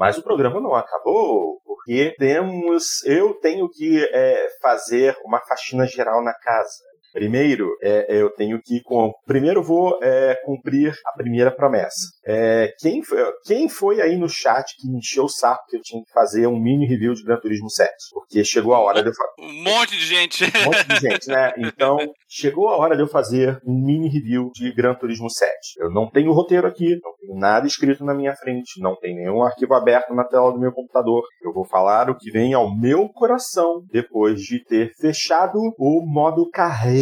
Mas 0.00 0.16
o 0.16 0.22
programa 0.22 0.62
não 0.62 0.74
acabou, 0.74 1.60
porque 1.62 2.14
temos. 2.18 3.04
Eu 3.04 3.34
tenho 3.34 3.68
que 3.68 4.02
é, 4.02 4.48
fazer 4.62 5.14
uma 5.26 5.38
faxina 5.40 5.86
geral 5.86 6.24
na 6.24 6.32
casa. 6.32 6.89
Primeiro, 7.12 7.76
é, 7.82 8.06
eu 8.08 8.30
tenho 8.30 8.60
que. 8.62 8.80
Com, 8.82 9.12
primeiro, 9.26 9.62
vou 9.62 9.98
é, 10.02 10.36
cumprir 10.44 10.94
a 11.06 11.12
primeira 11.12 11.50
promessa. 11.50 12.08
É, 12.24 12.72
quem, 12.78 13.02
foi, 13.02 13.18
quem 13.44 13.68
foi 13.68 14.00
aí 14.00 14.16
no 14.16 14.28
chat 14.28 14.74
que 14.78 14.88
me 14.88 14.98
encheu 14.98 15.24
o 15.24 15.28
saco 15.28 15.64
que 15.68 15.76
eu 15.76 15.82
tinha 15.82 16.02
que 16.02 16.12
fazer 16.12 16.46
um 16.46 16.58
mini 16.58 16.86
review 16.86 17.12
de 17.14 17.24
Gran 17.24 17.38
Turismo 17.38 17.68
7? 17.68 17.90
Porque 18.12 18.44
chegou 18.44 18.74
a 18.74 18.80
hora 18.80 19.02
de 19.02 19.08
eu 19.08 19.14
fazer. 19.14 19.32
Um 19.40 19.62
monte 19.62 19.96
de 19.96 20.06
gente. 20.06 20.44
Um 20.44 20.64
monte 20.64 20.84
de 20.86 20.96
gente, 21.00 21.28
né? 21.28 21.52
Então, 21.58 21.98
chegou 22.28 22.68
a 22.68 22.76
hora 22.76 22.96
de 22.96 23.02
eu 23.02 23.08
fazer 23.08 23.60
um 23.66 23.74
mini 23.74 24.08
review 24.08 24.50
de 24.54 24.72
Gran 24.72 24.94
Turismo 24.94 25.28
7. 25.28 25.50
Eu 25.78 25.90
não 25.90 26.08
tenho 26.08 26.32
roteiro 26.32 26.66
aqui, 26.66 26.98
não 27.02 27.12
tenho 27.16 27.38
nada 27.38 27.66
escrito 27.66 28.04
na 28.04 28.14
minha 28.14 28.34
frente, 28.36 28.80
não 28.80 28.96
tem 28.96 29.14
nenhum 29.16 29.42
arquivo 29.42 29.74
aberto 29.74 30.14
na 30.14 30.24
tela 30.24 30.52
do 30.52 30.60
meu 30.60 30.72
computador. 30.72 31.22
Eu 31.42 31.52
vou 31.52 31.64
falar 31.64 32.08
o 32.08 32.16
que 32.16 32.30
vem 32.30 32.54
ao 32.54 32.74
meu 32.74 33.08
coração 33.08 33.82
depois 33.90 34.40
de 34.40 34.62
ter 34.64 34.92
fechado 35.00 35.58
o 35.78 36.04
modo 36.06 36.48
carreira 36.50 36.99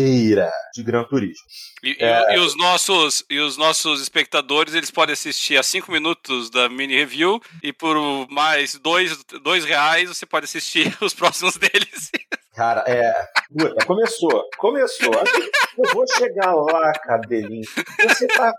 de 0.74 0.82
Gran 0.82 1.04
Turismo. 1.04 1.44
E, 1.82 1.96
é... 1.98 2.36
e, 2.36 2.38
os 2.38 2.56
nossos, 2.56 3.24
e 3.28 3.38
os 3.38 3.56
nossos 3.56 4.00
espectadores 4.00 4.74
eles 4.74 4.90
podem 4.90 5.12
assistir 5.12 5.56
a 5.56 5.62
5 5.62 5.90
minutos 5.90 6.50
da 6.50 6.68
mini 6.68 6.94
review 6.94 7.40
e 7.62 7.72
por 7.72 7.96
mais 8.30 8.76
dois, 8.78 9.24
dois 9.42 9.64
reais 9.64 10.08
você 10.08 10.26
pode 10.26 10.44
assistir 10.44 10.96
os 11.00 11.14
próximos 11.14 11.56
deles. 11.56 12.10
Cara, 12.58 12.82
é. 12.88 13.14
Puta, 13.56 13.86
começou. 13.86 14.42
Começou. 14.58 15.12
Eu 15.14 15.94
vou 15.94 16.04
chegar 16.08 16.52
lá, 16.52 16.92
cabelinho. 17.04 17.62
Você 18.02 18.26
tá 18.26 18.52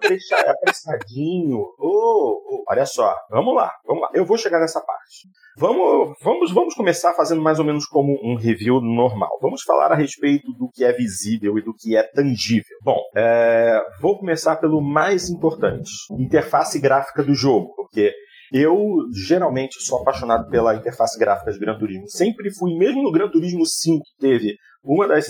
apressadinho. 0.47 1.57
Oh, 1.77 2.41
oh, 2.47 2.63
olha 2.65 2.85
só. 2.85 3.13
Vamos 3.29 3.53
lá. 3.53 3.69
Vamos 3.85 4.03
lá. 4.03 4.09
Eu 4.13 4.23
vou 4.23 4.37
chegar 4.37 4.61
nessa 4.61 4.79
parte. 4.79 5.27
Vamos, 5.57 6.17
vamos, 6.23 6.53
vamos 6.53 6.75
começar 6.75 7.13
fazendo 7.13 7.41
mais 7.41 7.59
ou 7.59 7.65
menos 7.65 7.85
como 7.85 8.17
um 8.23 8.37
review 8.37 8.79
normal. 8.79 9.37
Vamos 9.41 9.63
falar 9.63 9.91
a 9.91 9.95
respeito 9.95 10.49
do 10.53 10.71
que 10.73 10.85
é 10.85 10.93
visível 10.93 11.57
e 11.57 11.61
do 11.61 11.73
que 11.73 11.97
é 11.97 12.03
tangível. 12.03 12.77
Bom, 12.81 13.01
é, 13.17 13.81
vou 13.99 14.17
começar 14.17 14.55
pelo 14.55 14.79
mais 14.79 15.29
importante: 15.29 15.91
interface 16.17 16.79
gráfica 16.79 17.21
do 17.21 17.33
jogo, 17.33 17.75
porque 17.75 18.13
eu 18.51 18.75
geralmente 19.13 19.81
sou 19.83 20.01
apaixonado 20.01 20.49
pela 20.49 20.75
interface 20.75 21.17
gráfica 21.17 21.51
de 21.51 21.59
Gran 21.59 21.77
Turismo. 21.77 22.09
Sempre 22.09 22.53
fui, 22.53 22.77
mesmo 22.77 23.03
no 23.03 23.11
Gran 23.11 23.29
Turismo 23.29 23.65
5, 23.65 24.03
teve 24.19 24.55
uma 24.83 25.07
das, 25.07 25.27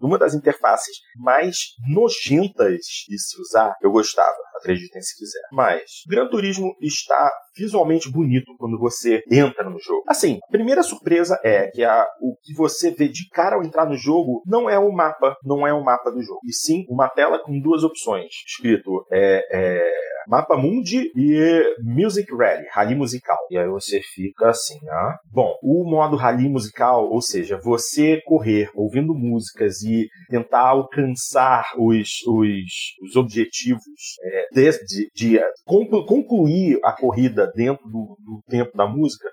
uma 0.00 0.18
das 0.18 0.34
interfaces 0.34 0.96
mais 1.16 1.56
nojentas 1.92 2.80
de 3.08 3.18
se 3.18 3.40
usar, 3.40 3.74
eu 3.82 3.90
gostava 3.90 4.36
acreditem 4.60 5.02
se 5.02 5.16
quiser. 5.18 5.42
Mas 5.52 5.82
Gran 6.08 6.28
Turismo 6.28 6.74
está 6.80 7.30
visualmente 7.56 8.10
bonito 8.10 8.54
quando 8.58 8.78
você 8.78 9.22
entra 9.30 9.68
no 9.68 9.78
jogo. 9.80 10.04
Assim, 10.06 10.38
a 10.48 10.52
primeira 10.52 10.82
surpresa 10.82 11.38
é 11.42 11.68
que 11.68 11.82
a, 11.82 12.06
o 12.20 12.36
que 12.42 12.54
você 12.54 12.90
vê 12.90 13.08
de 13.08 13.28
cara 13.30 13.56
ao 13.56 13.64
entrar 13.64 13.86
no 13.86 13.96
jogo 13.96 14.42
não 14.46 14.70
é 14.70 14.78
o 14.78 14.92
mapa, 14.92 15.36
não 15.44 15.66
é 15.66 15.72
o 15.72 15.82
mapa 15.82 16.10
do 16.10 16.22
jogo, 16.22 16.40
e 16.44 16.52
sim 16.52 16.84
uma 16.88 17.08
tela 17.08 17.42
com 17.42 17.58
duas 17.60 17.82
opções, 17.82 18.30
escrito 18.46 19.04
é, 19.10 19.44
é, 19.50 19.92
Mapa 20.30 20.56
Mundi 20.56 21.10
e 21.16 21.74
Music 21.82 22.32
Rally, 22.32 22.64
rally 22.70 22.94
musical. 22.94 23.36
E 23.50 23.58
aí 23.58 23.68
você 23.68 24.00
fica 24.00 24.50
assim, 24.50 24.78
ah. 24.88 25.18
Bom, 25.24 25.58
o 25.60 25.82
modo 25.90 26.14
rally 26.14 26.48
musical, 26.48 27.10
ou 27.10 27.20
seja, 27.20 27.58
você 27.60 28.20
correr 28.24 28.70
ouvindo 28.76 29.12
músicas 29.12 29.82
e 29.82 30.06
tentar 30.28 30.68
alcançar 30.68 31.72
os, 31.76 32.22
os, 32.28 32.64
os 33.02 33.16
objetivos 33.16 33.82
é, 34.22 34.70
de, 34.86 35.10
de, 35.12 35.40
concluir 35.66 36.78
a 36.84 36.92
corrida 36.92 37.50
dentro 37.52 37.84
do, 37.88 38.16
do 38.24 38.40
tempo 38.48 38.70
da 38.76 38.86
música, 38.86 39.28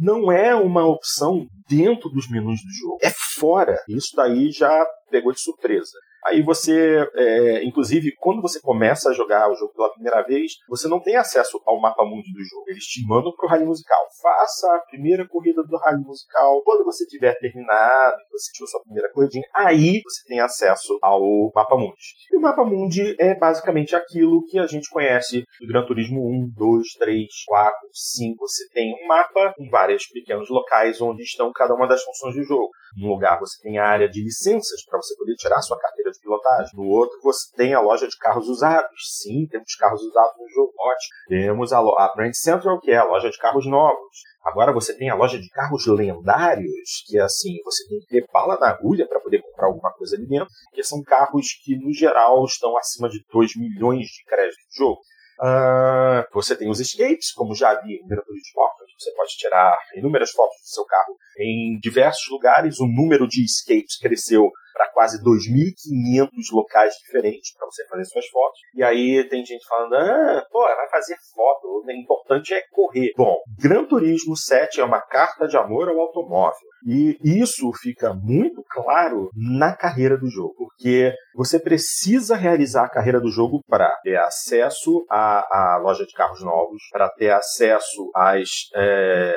não 0.00 0.32
é 0.32 0.52
uma 0.52 0.84
opção 0.84 1.46
dentro 1.68 2.10
dos 2.10 2.28
menus 2.28 2.60
do 2.60 2.72
jogo, 2.72 2.98
é 3.02 3.12
fora. 3.38 3.78
Isso 3.88 4.16
daí 4.16 4.50
já 4.50 4.84
pegou 5.12 5.32
de 5.32 5.40
surpresa. 5.40 5.92
Aí 6.26 6.42
você, 6.42 7.08
é, 7.14 7.64
inclusive, 7.64 8.14
quando 8.18 8.42
você 8.42 8.60
começa 8.60 9.10
a 9.10 9.12
jogar 9.12 9.50
o 9.50 9.54
jogo 9.54 9.72
pela 9.74 9.92
primeira 9.92 10.22
vez, 10.22 10.52
você 10.68 10.86
não 10.86 11.00
tem 11.00 11.16
acesso 11.16 11.60
ao 11.64 11.80
mapa 11.80 12.04
mundo 12.04 12.24
do 12.32 12.44
jogo. 12.44 12.64
Eles 12.68 12.84
te 12.84 13.06
mandam 13.06 13.32
pro 13.34 13.48
rally 13.48 13.64
musical. 13.64 14.06
Faça 14.20 14.74
a 14.74 14.80
primeira 14.80 15.26
corrida 15.26 15.62
do 15.62 15.76
rally 15.78 16.04
musical. 16.04 16.62
Quando 16.62 16.84
você 16.84 17.06
tiver 17.06 17.38
terminado, 17.38 18.16
você 18.30 18.52
tirou 18.52 18.68
sua 18.68 18.82
primeira 18.82 19.10
corridinha, 19.12 19.44
aí 19.54 20.00
você 20.04 20.26
tem 20.26 20.40
acesso 20.40 20.98
ao 21.02 21.50
mapa 21.54 21.76
mundi. 21.76 22.14
E 22.30 22.36
o 22.36 22.40
mapa 22.40 22.64
mundi 22.64 23.16
é 23.18 23.34
basicamente 23.34 23.96
aquilo 23.96 24.44
que 24.46 24.58
a 24.58 24.66
gente 24.66 24.90
conhece 24.90 25.44
do 25.60 25.66
Gran 25.66 25.86
Turismo 25.86 26.20
1, 26.20 26.52
2, 26.54 26.92
3, 26.98 27.26
4, 27.46 27.78
5. 27.92 28.38
Você 28.40 28.68
tem 28.70 28.94
um 28.94 29.06
mapa 29.06 29.54
com 29.56 29.68
vários 29.70 30.06
pequenos 30.06 30.50
locais 30.50 31.00
onde 31.00 31.22
estão 31.22 31.50
cada 31.52 31.74
uma 31.74 31.86
das 31.86 32.02
funções 32.02 32.34
do 32.34 32.42
jogo. 32.42 32.70
Num 32.96 33.08
lugar 33.08 33.38
você 33.38 33.60
tem 33.62 33.78
a 33.78 33.86
área 33.86 34.08
de 34.08 34.22
licenças 34.22 34.84
para 34.84 35.00
você 35.00 35.16
poder 35.16 35.34
tirar 35.36 35.60
sua 35.62 35.78
carteira 35.78 36.09
de 36.10 36.20
pilotagem. 36.20 36.70
No 36.74 36.84
outro 36.84 37.18
você 37.22 37.54
tem 37.56 37.74
a 37.74 37.80
loja 37.80 38.06
de 38.06 38.16
carros 38.16 38.48
usados. 38.48 39.18
Sim, 39.20 39.46
temos 39.50 39.74
carros 39.76 40.02
usados 40.02 40.32
no 40.38 40.48
jogo. 40.48 40.72
Ótimo. 40.78 41.14
Temos 41.28 41.72
a, 41.72 41.78
a 41.78 42.12
Brand 42.14 42.32
Central, 42.34 42.80
que 42.80 42.90
é 42.90 42.96
a 42.96 43.04
loja 43.04 43.30
de 43.30 43.38
carros 43.38 43.66
novos. 43.66 44.16
Agora 44.44 44.72
você 44.72 44.96
tem 44.96 45.10
a 45.10 45.14
loja 45.14 45.38
de 45.38 45.48
carros 45.50 45.86
lendários, 45.86 47.04
que 47.06 47.18
é 47.18 47.22
assim, 47.22 47.56
você 47.64 47.86
tem 47.88 48.00
que 48.00 48.06
ter 48.06 48.26
bala 48.32 48.58
na 48.58 48.70
agulha 48.70 49.06
para 49.06 49.20
poder 49.20 49.42
comprar 49.42 49.66
alguma 49.66 49.92
coisa 49.92 50.16
ali 50.16 50.26
dentro, 50.26 50.48
que 50.72 50.82
são 50.82 51.02
carros 51.02 51.46
que, 51.62 51.76
no 51.76 51.92
geral, 51.92 52.44
estão 52.44 52.76
acima 52.78 53.08
de 53.08 53.22
2 53.30 53.56
milhões 53.56 54.06
de 54.06 54.24
créditos 54.24 54.64
de 54.70 54.78
jogo. 54.78 55.00
Uh, 55.40 56.24
você 56.34 56.56
tem 56.56 56.68
os 56.68 56.80
escapes, 56.80 57.32
como 57.32 57.54
já 57.54 57.74
vi 57.80 57.94
em 57.94 58.06
Gran 58.06 58.22
Sport, 58.44 58.70
você 59.00 59.12
pode 59.12 59.32
tirar 59.36 59.78
inúmeras 59.96 60.30
fotos 60.30 60.56
do 60.60 60.66
seu 60.66 60.84
carro 60.84 61.16
em 61.38 61.78
diversos 61.80 62.28
lugares. 62.30 62.78
O 62.78 62.86
número 62.86 63.26
de 63.26 63.42
escapes 63.44 63.98
cresceu 63.98 64.50
para 64.72 64.88
quase 64.92 65.22
2.500 65.22 66.28
locais 66.52 66.94
diferentes 66.94 67.54
para 67.56 67.66
você 67.66 67.86
fazer 67.86 68.04
suas 68.04 68.26
fotos. 68.28 68.60
E 68.74 68.82
aí 68.82 69.28
tem 69.28 69.44
gente 69.44 69.66
falando, 69.66 69.94
ah, 69.94 70.46
pô, 70.50 70.62
vai 70.62 70.88
fazer 70.90 71.16
foto, 71.34 71.82
o 71.84 71.90
importante 71.90 72.54
é 72.54 72.62
correr. 72.70 73.12
Bom, 73.16 73.36
Gran 73.58 73.84
Turismo 73.84 74.36
7 74.36 74.80
é 74.80 74.84
uma 74.84 75.00
carta 75.00 75.46
de 75.46 75.56
amor 75.56 75.88
ao 75.88 75.98
automóvel. 75.98 76.70
E 76.86 77.18
isso 77.22 77.70
fica 77.74 78.14
muito 78.14 78.62
claro 78.70 79.30
na 79.34 79.76
carreira 79.76 80.16
do 80.16 80.30
jogo, 80.30 80.54
porque 80.56 81.12
você 81.34 81.58
precisa 81.58 82.34
realizar 82.34 82.84
a 82.84 82.90
carreira 82.90 83.20
do 83.20 83.28
jogo 83.28 83.62
para 83.68 83.90
ter 84.02 84.16
acesso 84.16 85.04
à, 85.10 85.74
à, 85.74 85.78
loja 85.78 86.06
de 86.06 86.12
carros 86.12 86.42
novos, 86.42 86.82
para 86.90 87.10
ter 87.10 87.30
acesso 87.30 88.10
às, 88.14 88.48
é, 88.74 89.34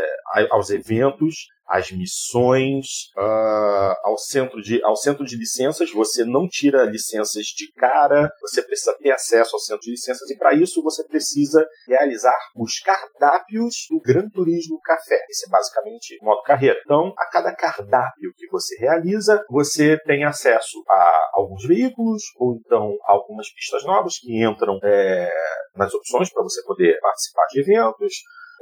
aos 0.52 0.70
eventos, 0.70 1.48
as 1.68 1.92
missões, 1.92 2.86
uh, 3.18 3.96
ao, 4.04 4.18
centro 4.18 4.62
de, 4.62 4.84
ao 4.84 4.96
centro 4.96 5.26
de 5.26 5.36
licenças. 5.36 5.92
Você 5.92 6.24
não 6.24 6.48
tira 6.48 6.84
licenças 6.84 7.46
de 7.46 7.72
cara, 7.74 8.30
você 8.42 8.62
precisa 8.62 8.96
ter 9.00 9.12
acesso 9.12 9.56
ao 9.56 9.60
centro 9.60 9.82
de 9.82 9.92
licenças 9.92 10.30
e 10.30 10.38
para 10.38 10.54
isso 10.54 10.82
você 10.84 11.04
precisa 11.06 11.66
realizar 11.88 12.38
os 12.56 12.80
cardápios 12.80 13.86
do 13.90 14.00
Gran 14.00 14.30
Turismo 14.30 14.80
Café. 14.82 15.20
Esse 15.30 15.48
é 15.48 15.50
basicamente 15.50 16.18
o 16.22 16.26
modo 16.26 16.42
carreira. 16.44 16.80
Então, 16.84 17.14
a 17.18 17.26
cada 17.30 17.56
cardápio 17.56 18.34
que 18.36 18.48
você 18.50 18.78
realiza, 18.78 19.44
você 19.50 19.98
tem 20.06 20.24
acesso 20.24 20.84
a 20.90 21.30
alguns 21.34 21.66
veículos 21.66 22.24
ou 22.38 22.56
então 22.56 22.96
algumas 23.06 23.52
pistas 23.54 23.84
novas 23.84 24.18
que 24.20 24.44
entram 24.44 24.80
é, 24.84 25.32
nas 25.76 25.94
opções 25.94 26.32
para 26.32 26.44
você 26.44 26.62
poder 26.64 27.00
participar 27.00 27.46
de 27.52 27.62
eventos. 27.62 28.14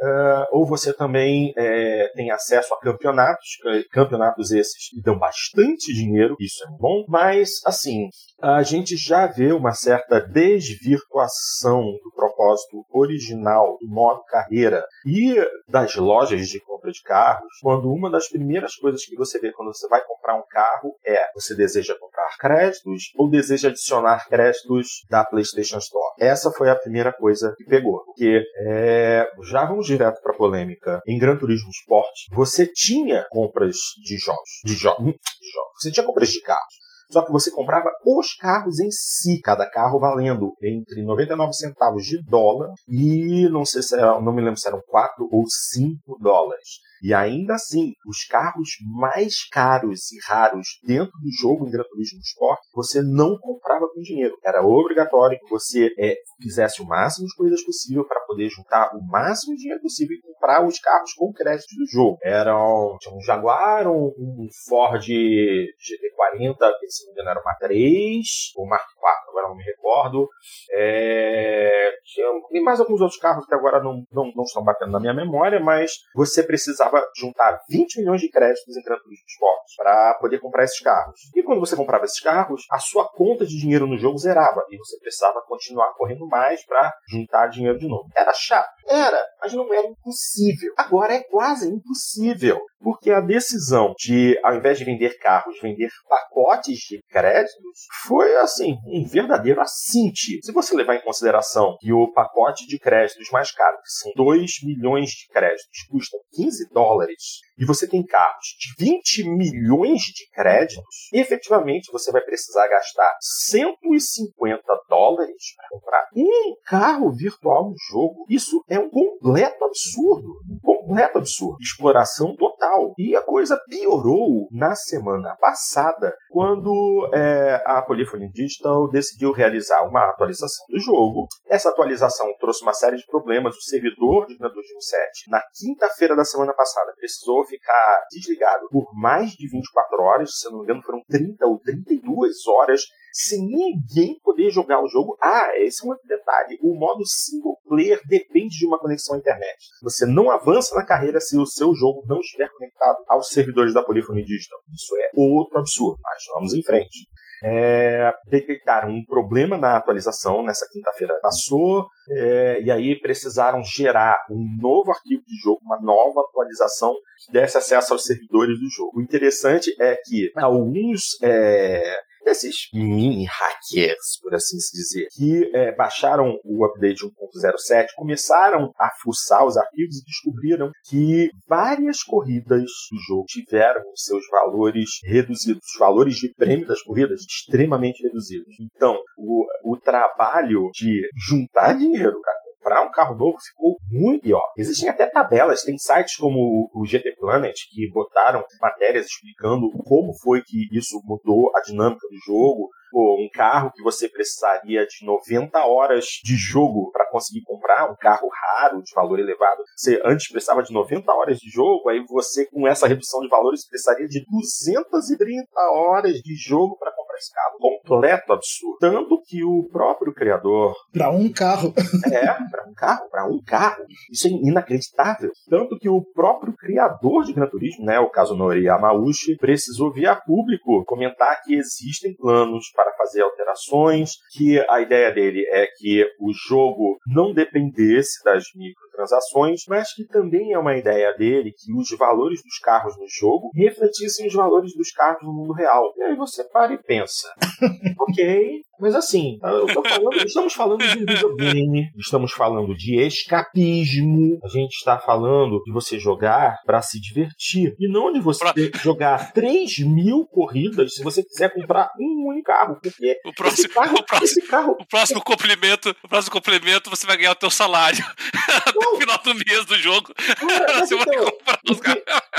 Uh, 0.02 0.46
ou 0.52 0.66
você 0.66 0.92
também 0.92 1.54
é, 1.56 2.12
tem 2.16 2.32
acesso 2.32 2.74
a 2.74 2.80
campeonatos, 2.80 3.50
campeonatos 3.92 4.52
esses 4.52 4.90
que 4.90 5.02
dão 5.02 5.18
bastante 5.18 5.94
dinheiro, 5.94 6.36
isso 6.40 6.64
é 6.64 6.68
bom, 6.80 7.06
mas 7.08 7.62
assim, 7.66 8.10
a 8.42 8.64
gente 8.64 8.98
já 8.98 9.28
vê 9.28 9.52
uma 9.54 9.74
certa 9.74 10.20
desvirtuação 10.20 11.84
do 12.04 12.12
propósito 12.16 12.84
original 12.92 13.78
do 13.80 13.88
modo 13.88 14.24
carreira 14.24 14.84
e 15.06 15.36
das 15.68 15.96
lojas 15.96 16.48
de 16.48 16.60
compra 16.60 16.92
de 16.92 17.02
carros, 17.04 17.52
quando 17.62 17.92
uma 17.92 18.10
das 18.10 18.28
primeiras 18.28 18.76
coisas 18.76 19.06
que 19.06 19.16
você 19.16 19.40
vê 19.40 19.52
quando 19.52 19.74
você 19.74 19.88
vai 19.88 20.02
comprar 20.04 20.36
um 20.36 20.44
carro 20.50 20.96
é 21.06 21.32
você 21.36 21.56
deseja 21.56 21.96
comprar 22.00 22.36
créditos 22.40 23.12
ou 23.16 23.30
deseja 23.30 23.70
adicionar 23.70 24.28
créditos 24.28 24.88
da 25.10 25.24
PlayStation 25.24 25.78
Store. 25.78 26.16
Essa 26.20 26.52
foi 26.52 26.70
a 26.70 26.76
primeira 26.76 27.14
coisa 27.14 27.54
que 27.56 27.66
pegou, 27.66 28.04
porque 28.06 28.44
é, 28.66 29.28
já 29.44 29.66
vamos 29.66 29.86
direto 29.92 30.22
para 30.22 30.36
polêmica. 30.36 31.02
Em 31.06 31.18
Gran 31.18 31.38
Turismo 31.38 31.70
Sport, 31.70 32.14
você 32.32 32.66
tinha 32.66 33.26
compras 33.30 33.76
de 34.04 34.18
jogos, 34.18 34.50
de, 34.64 34.74
jo 34.74 34.96
de 34.96 35.52
jogos, 35.52 35.74
você 35.82 35.92
tinha 35.92 36.06
compras 36.06 36.30
de 36.30 36.42
carros. 36.42 36.82
Só 37.12 37.26
que 37.26 37.32
você 37.32 37.52
comprava 37.52 37.90
os 38.06 38.34
carros 38.36 38.80
em 38.80 38.90
si, 38.90 39.42
cada 39.42 39.70
carro 39.70 40.00
valendo 40.00 40.54
entre 40.64 41.04
99 41.04 41.52
centavos 41.52 42.06
de 42.06 42.24
dólar 42.24 42.70
e 42.88 43.50
não 43.50 43.66
sei 43.66 43.82
se 43.82 43.96
era, 43.96 44.20
não 44.22 44.34
me 44.34 44.42
lembro 44.42 44.58
se 44.58 44.68
eram 44.68 44.82
4 44.88 45.28
ou 45.30 45.44
5 45.46 46.18
dólares. 46.22 46.80
E 47.04 47.14
ainda 47.14 47.56
assim, 47.56 47.94
os 48.08 48.24
carros 48.30 48.70
mais 48.98 49.46
caros 49.52 50.10
e 50.14 50.20
raros 50.26 50.80
dentro 50.86 51.12
do 51.20 51.32
jogo 51.38 51.68
em 51.68 51.72
Gran 51.72 51.84
Turismo 51.84 52.20
Sport, 52.20 52.60
você 52.74 53.02
não 53.02 53.38
comprava 53.40 53.88
com 53.94 54.02
dinheiro. 54.02 54.38
Era 54.46 54.66
obrigatório 54.66 55.38
que 55.40 55.50
você 55.50 55.90
é, 56.00 56.16
fizesse 56.42 56.82
o 56.82 56.86
máximo 56.86 57.28
de 57.28 57.36
coisas 57.36 57.64
possível 57.64 58.06
para 58.06 58.22
poder 58.22 58.50
juntar 58.50 58.96
o 58.96 59.02
máximo 59.02 59.56
de 59.56 59.62
dinheiro 59.62 59.82
possível 59.82 60.16
e 60.16 60.22
comprar 60.22 60.66
os 60.66 60.80
carros 60.80 61.14
com 61.14 61.32
crédito 61.32 61.76
do 61.76 61.86
jogo. 61.88 62.18
Eram 62.24 62.98
tinha 63.00 63.16
um 63.16 63.22
Jaguar, 63.22 63.88
um, 63.88 64.08
um 64.18 64.48
Ford 64.68 65.02
GT40, 65.02 66.58
que 66.80 66.90
se 66.90 67.06
não 67.06 67.14
me 67.14 67.14
engano 67.14 67.30
era 67.32 67.42
uma 67.42 67.56
3, 67.56 68.26
ou 68.56 68.68
Mark 68.68 68.88
4, 68.96 69.30
agora 69.30 69.48
não 69.50 69.56
me 69.56 69.64
recordo. 69.64 70.28
É, 70.74 71.92
tinha 72.04 72.64
mais 72.64 72.80
alguns 72.80 73.02
outros 73.02 73.20
carros 73.20 73.46
que 73.46 73.54
agora 73.54 73.82
não, 73.82 74.04
não, 74.12 74.32
não 74.36 74.44
estão 74.44 74.64
batendo 74.64 74.92
na 74.92 75.00
minha 75.00 75.14
memória, 75.14 75.60
mas 75.60 75.92
você 76.16 76.44
precisava 76.44 77.04
juntar 77.18 77.60
20 77.70 78.00
milhões 78.00 78.22
de 78.22 78.30
créditos 78.30 78.76
em 78.76 78.84
Gran 78.84 78.98
Turismo 78.98 79.26
Sport 79.28 79.62
para 79.78 80.14
poder 80.16 80.40
comprar 80.40 80.64
esses 80.64 80.80
carros. 80.80 81.20
E 81.36 81.44
quando 81.44 81.60
você 81.60 81.76
comprava 81.76 82.06
esses 82.06 82.20
carros, 82.20 82.66
a 82.72 82.80
sua 82.80 83.08
conta 83.08 83.46
de 83.46 83.58
dinheiro 83.58 83.88
no 83.88 83.98
jogo 83.98 84.18
zerava 84.18 84.64
e 84.70 84.78
você 84.78 85.00
precisava 85.00 85.42
continuar 85.48 85.94
correndo 85.94 86.28
mais 86.32 86.66
para 86.66 86.92
juntar 87.10 87.48
dinheiro 87.48 87.78
de 87.78 87.88
novo. 87.88 88.10
Era 88.16 88.34
chato? 88.34 88.72
Era, 88.88 89.22
mas 89.40 89.54
não 89.54 89.72
era 89.72 89.88
impossível. 89.88 90.74
Agora 90.78 91.14
é 91.14 91.24
quase 91.24 91.70
impossível. 91.70 92.60
Porque 92.80 93.12
a 93.12 93.22
decisão 93.22 93.94
de, 93.98 94.40
ao 94.44 94.56
invés 94.56 94.80
de 94.80 94.86
vender 94.86 95.20
carros, 95.20 95.60
vender 95.62 95.90
pacotes 96.10 96.80
de 96.80 97.00
créditos, 97.10 97.86
foi 98.06 98.36
assim, 98.38 98.76
um 98.88 99.06
verdadeiro 99.06 99.62
assinte. 99.62 100.40
Se 100.42 100.52
você 100.52 100.76
levar 100.76 100.96
em 100.96 101.04
consideração 101.04 101.78
que 101.80 101.94
o 101.94 102.12
pacote 102.12 102.66
de 102.66 102.80
créditos 102.80 103.30
mais 103.30 103.52
caro, 103.52 103.78
que 103.78 103.90
são 103.90 104.12
2 104.16 104.64
milhões 104.64 105.12
de 105.12 105.28
créditos, 105.28 105.84
custa 105.90 106.18
15 106.34 106.70
dólares, 106.74 107.42
e 107.58 107.66
você 107.66 107.88
tem 107.88 108.04
carros 108.04 108.56
de 108.60 108.84
20 108.84 109.30
milhões 109.30 110.02
de 110.02 110.28
créditos, 110.32 111.10
efetivamente 111.14 111.92
você 111.92 112.12
vai 112.12 112.22
precisar 112.22 112.68
gastar 112.68 113.16
150 113.22 114.64
dólares 114.90 115.56
para 115.56 115.71
comprar 115.92 116.08
um 116.16 116.56
carro 116.66 117.12
virtual 117.12 117.70
no 117.70 117.76
jogo. 117.90 118.26
Isso 118.30 118.64
é 118.70 118.80
um 118.80 118.90
completo 118.90 119.64
absurdo. 119.66 120.30
Um 120.50 120.60
completo 120.62 121.18
absurdo. 121.18 121.58
Exploração 121.60 122.36
total. 122.36 122.94
E 122.98 123.16
a 123.16 123.22
coisa 123.22 123.60
piorou 123.68 124.48
na 124.52 124.74
semana 124.76 125.36
passada, 125.40 126.16
quando 126.30 127.10
é, 127.14 127.62
a 127.66 127.82
Polyphony 127.82 128.32
Digital 128.32 128.90
decidiu 128.90 129.32
realizar 129.32 129.88
uma 129.88 130.10
atualização 130.10 130.66
do 130.70 130.80
jogo. 130.80 131.28
Essa 131.48 131.70
atualização 131.70 132.28
trouxe 132.40 132.64
uma 132.64 132.74
série 132.74 132.98
de 132.98 133.06
problemas. 133.06 133.56
O 133.56 133.62
servidor 133.62 134.28
de 134.28 134.38
Turismo 134.38 134.82
7, 134.82 135.30
na 135.30 135.42
quinta-feira 135.54 136.16
da 136.16 136.24
semana 136.24 136.54
passada, 136.54 136.94
precisou 136.98 137.46
ficar 137.46 138.06
desligado 138.12 138.68
por 138.70 138.90
mais 138.94 139.32
de 139.32 139.50
24 139.50 140.02
horas, 140.02 140.30
se 140.38 140.50
não 140.50 140.60
me 140.60 140.64
engano, 140.64 140.84
foram 140.84 141.02
30 141.10 141.46
ou 141.46 141.60
32 141.60 142.48
horas 142.48 142.82
sem 143.12 143.40
ninguém 143.40 144.20
poder 144.24 144.50
jogar 144.50 144.84
o 144.84 144.88
jogo. 144.88 145.18
Ah, 145.22 145.50
esse 145.58 145.84
é 145.84 145.88
um 145.88 145.92
outro 145.92 146.08
detalhe. 146.08 146.58
O 146.62 146.74
modo 146.76 147.06
single 147.06 147.58
player 147.68 148.02
depende 148.08 148.58
de 148.58 148.66
uma 148.66 148.80
conexão 148.80 149.16
à 149.16 149.20
internet. 149.20 149.58
Você 149.82 150.06
não 150.06 150.30
avança 150.32 150.76
na 150.76 150.86
carreira 150.86 151.20
se 151.20 151.38
o 151.38 151.46
seu 151.46 151.74
jogo 151.76 152.04
não 152.08 152.20
estiver 152.20 152.50
conectado 152.50 152.98
aos 153.08 153.30
servidores 153.30 153.74
da 153.74 153.84
Polyphony 153.84 154.24
Digital. 154.24 154.60
Isso 154.74 154.96
é 154.98 155.10
outro 155.16 155.60
absurdo, 155.60 156.00
mas 156.02 156.24
vamos 156.34 156.54
em 156.54 156.64
frente. 156.64 157.08
é, 157.44 158.14
detectaram 158.28 158.90
um 158.90 159.04
problema 159.04 159.58
na 159.58 159.78
atualização, 159.78 160.44
nessa 160.44 160.68
quinta-feira 160.72 161.18
passou, 161.22 161.88
é, 162.10 162.62
e 162.62 162.70
aí 162.70 163.00
precisaram 163.00 163.64
gerar 163.64 164.16
um 164.30 164.58
novo 164.62 164.92
arquivo 164.92 165.24
de 165.26 165.36
jogo, 165.42 165.60
uma 165.64 165.80
nova 165.82 166.22
atualização 166.22 166.94
que 167.26 167.32
desse 167.32 167.58
acesso 167.58 167.94
aos 167.94 168.06
servidores 168.06 168.60
do 168.60 168.70
jogo. 168.70 169.00
O 169.00 169.02
interessante 169.02 169.76
é 169.80 169.96
que 169.96 170.32
alguns 170.36 171.18
é, 171.24 172.00
desses 172.24 172.70
mini 172.74 173.26
hackers, 173.26 174.20
por 174.22 174.34
assim 174.34 174.60
se 174.60 174.76
dizer, 174.76 175.08
que 175.16 175.50
é, 175.54 175.76
baixaram 175.76 176.38
o 176.44 176.66
update 176.66 177.06
1.07, 177.06 177.88
começaram 177.96 178.72
a 178.80 178.90
fuçar 179.02 179.46
os 179.46 179.58
arquivos 179.58 179.98
e 179.98 180.06
descobriram 180.06 180.72
que 180.88 181.30
várias 181.48 182.04
corridas 182.04 182.64
do 182.92 183.00
jogo 183.08 183.26
tiveram 183.28 183.82
seus 183.96 184.24
valores 184.30 184.90
reduzidos, 185.04 185.64
os 185.74 185.80
valores 185.80 186.16
de 186.16 186.34
prêmio 186.34 186.68
das 186.68 186.82
corridas 186.82 187.22
extremamente 187.22 188.04
reduzidos. 188.04 188.54
Então, 188.76 188.98
o, 189.18 189.46
o 189.64 189.78
trabalho 189.78 190.70
de 190.74 191.02
juntar 191.28 191.74
dinheiro, 191.78 192.20
cara, 192.22 192.41
comprar 192.62 192.84
um 192.84 192.92
carro 192.92 193.16
novo 193.16 193.38
ficou 193.42 193.78
muito 193.90 194.22
pior. 194.22 194.44
Existem 194.56 194.88
até 194.88 195.08
tabelas, 195.08 195.64
tem 195.64 195.78
sites 195.78 196.16
como 196.16 196.70
o 196.74 196.86
GT 196.86 197.16
Planet 197.20 197.56
que 197.72 197.90
botaram 197.92 198.44
matérias 198.62 199.08
explicando 199.08 199.70
como 199.84 200.14
foi 200.22 200.42
que 200.44 200.68
isso 200.72 201.02
mudou 201.04 201.52
a 201.56 201.62
dinâmica 201.62 202.08
do 202.08 202.18
jogo. 202.26 202.70
Pô, 202.92 203.16
um 203.20 203.30
carro 203.34 203.72
que 203.74 203.82
você 203.82 204.10
precisaria 204.10 204.86
de 204.86 205.06
90 205.06 205.58
horas 205.66 206.06
de 206.24 206.36
jogo 206.36 206.92
para 206.92 207.10
conseguir 207.10 207.42
comprar, 207.44 207.90
um 207.90 207.96
carro 207.96 208.28
raro, 208.30 208.84
de 208.84 208.94
valor 208.94 209.20
elevado. 209.20 209.64
Você 209.76 210.02
antes 210.04 210.30
precisava 210.30 210.62
de 210.62 210.74
90 210.74 211.12
horas 211.12 211.38
de 211.38 211.50
jogo, 211.50 211.90
aí 211.90 212.04
você, 212.08 212.46
com 212.48 212.68
essa 212.68 212.88
redução 212.88 213.22
de 213.22 213.30
valores, 213.30 213.68
precisaria 213.68 214.08
de 214.08 214.26
230 214.30 215.48
horas 215.74 216.14
de 216.14 216.36
jogo 216.36 216.78
para 216.78 216.92
comprar 216.92 217.18
esse 217.18 217.34
carro. 217.34 217.58
Completo 217.60 218.34
absurdo. 218.34 218.78
Tanto 218.80 219.22
que 219.26 219.44
o 219.44 219.68
próprio 219.72 220.14
criador. 220.14 220.76
Para 220.92 221.10
um 221.10 221.32
carro. 221.32 221.74
É, 222.12 222.26
para 222.50 222.68
um 222.68 222.74
carro, 222.74 223.10
para 223.10 223.26
um 223.26 223.42
carro. 223.42 223.86
Isso 224.12 224.28
é 224.28 224.32
inacreditável. 224.32 225.32
Tanto 225.50 225.78
que 225.78 225.90
o 225.90 226.04
próprio 226.14 226.54
criador 226.54 227.24
de 227.24 227.34
Gran 227.34 227.48
Turismo, 227.48 227.86
né, 227.86 228.00
o 228.00 228.10
Kazunori 228.10 228.66
Yamauchi, 228.66 229.38
precisou 229.38 229.92
via 229.92 230.16
público 230.16 230.84
comentar 230.86 231.42
que 231.44 231.56
existem 231.56 232.16
planos 232.16 232.72
para 232.84 232.96
fazer 232.98 233.22
alterações, 233.22 234.18
que 234.32 234.60
a 234.70 234.82
ideia 234.82 235.12
dele 235.12 235.46
é 235.50 235.68
que 235.68 236.06
o 236.20 236.32
jogo 236.34 237.00
não 237.06 237.34
dependesse 237.34 238.24
das 238.24 238.46
microtransações, 238.92 239.62
mas 239.68 239.94
que 239.94 240.06
também 240.06 240.54
é 240.54 240.60
uma 240.60 240.78
ideia 240.78 241.14
dele 241.18 241.54
que 241.58 241.74
os 241.74 241.90
valores 241.98 242.42
dos 242.44 242.60
carros 242.60 242.96
no 242.98 243.06
jogo 243.08 243.50
refletissem 243.56 244.28
os 244.28 244.34
valores 244.34 244.76
dos 244.76 244.92
carros 244.92 245.24
no 245.24 245.34
mundo 245.34 245.54
real. 245.54 245.94
E 245.98 246.04
aí 246.04 246.16
você 246.16 246.44
para 246.44 246.74
e 246.74 246.78
pensa, 246.78 247.28
ok, 248.00 248.62
mas 248.82 248.96
assim, 248.96 249.38
falando, 249.40 250.26
estamos 250.26 250.54
falando 250.54 250.80
de 250.80 251.00
videogame, 251.06 251.92
estamos 251.98 252.32
falando 252.32 252.76
de 252.76 253.00
escapismo, 253.00 254.40
a 254.44 254.48
gente 254.48 254.74
está 254.74 254.98
falando 254.98 255.62
de 255.64 255.72
você 255.72 256.00
jogar 256.00 256.58
para 256.66 256.82
se 256.82 257.00
divertir. 257.00 257.76
E 257.80 257.88
não 257.88 258.12
de 258.12 258.20
você 258.20 258.44
jogar 258.82 259.34
3 259.34 259.80
mil 259.86 260.26
corridas 260.26 260.96
se 260.96 261.04
você 261.04 261.24
quiser 261.24 261.54
comprar 261.54 261.92
um 262.00 262.30
único 262.30 262.48
carro. 262.48 262.80
Porque 262.82 263.20
o 263.24 263.34
próximo, 263.34 263.70
carro, 263.72 263.98
o 264.00 264.04
próximo, 264.04 264.48
carro, 264.48 264.78
o 264.80 264.86
próximo 264.88 265.24
complemento, 265.24 265.96
o 266.04 266.08
próximo 266.08 266.34
complemento 266.34 266.90
você 266.90 267.06
vai 267.06 267.18
ganhar 267.18 267.34
o 267.34 267.36
teu 267.36 267.52
salário 267.52 268.04
no 268.82 268.98
final 269.00 269.18
do 269.24 269.36
mês 269.36 269.66
do 269.66 269.76
jogo. 269.78 270.14
Você 270.80 270.96
então. 270.96 271.14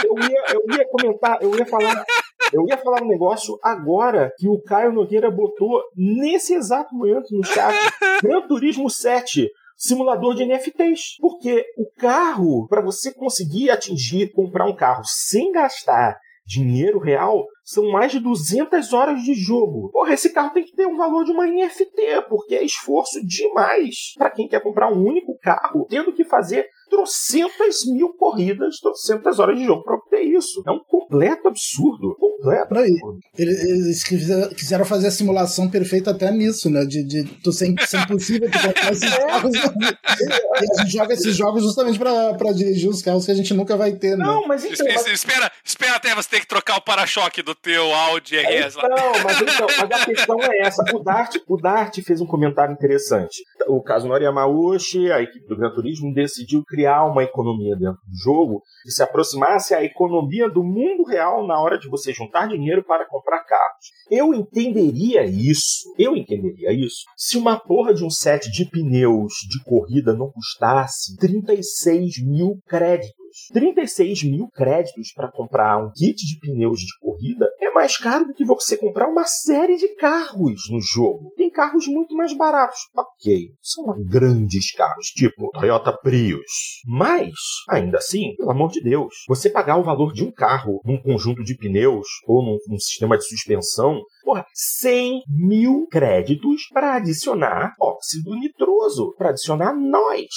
Eu 0.05 0.18
ia, 0.18 0.45
eu 0.55 0.76
ia 0.76 0.88
comentar, 0.88 1.38
eu 1.43 1.57
ia 1.57 1.66
falar, 1.66 2.05
eu 2.53 2.66
ia 2.66 2.76
falar 2.76 3.03
um 3.03 3.09
negócio 3.09 3.59
agora 3.62 4.32
que 4.38 4.49
o 4.49 4.61
Caio 4.62 4.93
Nogueira 4.93 5.30
botou 5.30 5.82
nesse 5.97 6.55
exato 6.55 6.95
momento 6.95 7.28
no 7.30 7.45
chat. 7.45 7.74
Gran 8.22 8.47
Turismo 8.47 8.90
7 8.90 9.49
simulador 9.76 10.34
de 10.34 10.45
NFTs. 10.45 11.16
Porque 11.20 11.64
o 11.76 11.86
carro, 11.99 12.66
para 12.68 12.80
você 12.80 13.12
conseguir 13.12 13.70
atingir, 13.70 14.32
comprar 14.32 14.66
um 14.66 14.76
carro 14.76 15.03
sem 15.05 15.53
gastar 15.53 16.18
dinheiro 16.53 16.98
real, 16.98 17.46
são 17.64 17.90
mais 17.90 18.12
de 18.12 18.18
200 18.18 18.92
horas 18.92 19.22
de 19.22 19.34
jogo. 19.34 19.90
Porra, 19.90 20.12
esse 20.12 20.32
carro 20.32 20.53
tem 20.53 20.64
que 20.64 20.74
ter 20.74 20.86
um 20.86 20.96
valor 20.96 21.24
de 21.24 21.32
uma 21.32 21.46
NFT, 21.46 22.26
porque 22.28 22.55
é 22.55 22.64
esforço 22.64 23.24
demais 23.24 24.14
para 24.16 24.30
quem 24.30 24.48
quer 24.48 24.62
comprar 24.62 24.92
um 24.92 25.03
único 25.03 25.38
carro, 25.38 25.86
tendo 25.88 26.12
que 26.12 26.24
fazer 26.24 26.66
trocentas 26.90 27.86
mil 27.86 28.12
corridas, 28.14 28.78
trocentas 28.80 29.38
horas 29.38 29.59
de 29.59 29.64
jogo 29.64 29.82
para 29.82 29.96
obter 29.96 30.22
isso. 30.22 30.62
É 30.66 30.70
um 30.70 30.80
completo 30.84 31.48
absurdo. 31.48 32.16
Completo 32.43 32.74
absurdo. 32.74 33.20
Eles 33.36 34.05
quiseram 34.05 34.84
fazer 34.84 35.09
a 35.09 35.11
simulação 35.11 35.68
perfeita 35.68 36.11
até 36.11 36.30
nisso, 36.30 36.70
né? 36.70 36.84
De, 36.84 37.03
de 37.03 37.24
tu 37.43 37.53
ser, 37.53 37.68
impossível 37.68 38.51
tu 38.51 38.59
comprar 38.59 38.93
esses 38.93 39.11
carros. 39.16 39.55
e 39.55 39.59
a 39.59 40.82
gente 40.82 40.93
joga 40.93 41.14
esses 41.14 41.36
jogos 41.36 41.62
justamente 41.62 41.99
para 41.99 42.53
dirigir 42.53 42.88
os 42.88 43.03
carros 43.03 43.24
que 43.24 43.32
a 43.32 43.34
gente 43.34 43.55
nunca 43.55 43.76
vai 43.76 43.93
ter, 43.93 44.16
né? 44.16 44.24
Não, 44.24 44.47
mas 44.47 44.64
então, 44.64 44.86
mas... 44.86 45.07
Espera, 45.07 45.51
espera 45.64 45.97
até 45.97 46.14
você 46.14 46.28
ter 46.28 46.40
que 46.40 46.47
trocar 46.47 46.76
o 46.76 46.82
para-choque 46.82 47.43
do 47.43 47.55
teu 47.55 47.93
Audi 47.93 48.36
RS 48.36 48.76
lá. 48.76 48.88
Não, 48.88 49.22
mas, 49.24 49.40
então, 49.40 49.66
mas 49.80 50.01
a 50.01 50.05
questão 50.05 50.38
é 50.40 50.59
essa. 50.61 50.84
O 50.95 50.99
Dart, 51.03 51.36
o 51.49 51.57
Dart 51.57 51.99
fez 52.05 52.20
um 52.20 52.26
comentário 52.26 52.72
interessante. 52.72 53.43
O 53.66 53.82
Kazunori 53.82 54.24
Yamauchi, 54.24 55.11
a 55.11 55.22
equipe 55.22 55.47
do 55.47 55.57
Gran 55.57 55.70
Turismo, 55.70 56.12
decidiu 56.12 56.62
criar 56.64 56.93
criar 56.93 57.05
uma 57.05 57.22
economia 57.22 57.76
dentro 57.76 58.01
do 58.07 58.16
jogo 58.22 58.62
que 58.82 58.90
se 58.90 59.03
aproximasse 59.03 59.74
à 59.74 59.82
economia 59.82 60.49
do 60.51 60.62
mundo 60.62 61.05
real 61.05 61.47
na 61.47 61.61
hora 61.61 61.78
de 61.78 61.88
você 61.88 62.12
juntar 62.12 62.32
dinheiro 62.49 62.85
para 62.85 63.09
comprar 63.09 63.45
carros. 63.45 63.87
Eu 64.11 64.35
entenderia 64.35 65.24
isso, 65.24 65.93
eu 65.99 66.16
entenderia 66.16 66.72
isso, 66.72 67.05
se 67.16 67.37
uma 67.37 67.59
porra 67.59 67.95
de 67.95 68.05
um 68.05 68.11
set 68.11 68.51
de 68.51 68.68
pneus 68.68 69.33
de 69.49 69.62
corrida 69.64 70.14
não 70.14 70.30
custasse 70.30 71.16
36 71.16 72.22
mil 72.24 72.59
créditos. 72.66 73.22
36 73.53 74.24
mil 74.24 74.49
créditos 74.49 75.12
para 75.12 75.30
comprar 75.30 75.78
um 75.78 75.91
kit 75.93 76.16
de 76.16 76.39
pneus 76.41 76.80
de 76.80 76.99
corrida 77.01 77.49
é 77.61 77.70
mais 77.70 77.97
caro 77.97 78.26
do 78.26 78.35
que 78.35 78.45
você 78.45 78.76
comprar 78.76 79.09
uma 79.09 79.24
série 79.24 79.76
de 79.76 79.89
carros 79.97 80.62
no 80.70 80.80
jogo. 80.80 81.33
Tem 81.37 81.51
carros 81.51 81.87
muito 81.87 82.14
mais 82.14 82.37
baratos. 82.37 82.78
Ok, 82.95 83.51
são 83.61 83.85
grandes 84.05 84.72
carros, 84.72 85.07
tipo 85.09 85.51
Toyota 85.53 85.93
Prius. 85.93 86.80
Mas, 86.87 87.33
ainda 87.68 87.99
assim, 87.99 88.35
pelo 88.37 88.51
amor 88.51 88.70
de 88.70 88.83
Deus, 88.83 89.14
você 89.28 89.51
pagar 89.51 89.78
o 89.78 89.85
valor 89.85 90.12
de 90.12 90.24
um 90.24 90.30
carro 90.30 90.80
num 90.85 91.01
conjunto 91.01 91.43
de 91.43 91.57
pneus 91.57 92.07
ou 92.26 92.43
num, 92.43 92.59
num 92.68 92.78
sistema 92.78 93.16
de 93.16 93.24
suspensão 93.24 94.03
Porra, 94.22 94.47
100 94.55 95.24
mil 95.28 95.87
créditos 95.91 96.68
para 96.72 96.95
adicionar 96.95 97.74
óxido 97.80 98.35
nitroso, 98.37 99.12
para 99.18 99.30
adicionar 99.30 99.74
nós. 99.74 100.28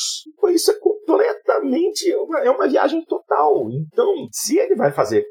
Isso 0.50 0.72
é 0.72 0.80
completamente 1.56 2.12
é 2.12 2.18
uma, 2.18 2.40
é 2.40 2.50
uma 2.50 2.68
viagem 2.68 3.04
total. 3.06 3.70
Então, 3.72 4.08
se 4.32 4.58
ele 4.58 4.76
vai 4.76 4.92
fazer, 4.92 5.26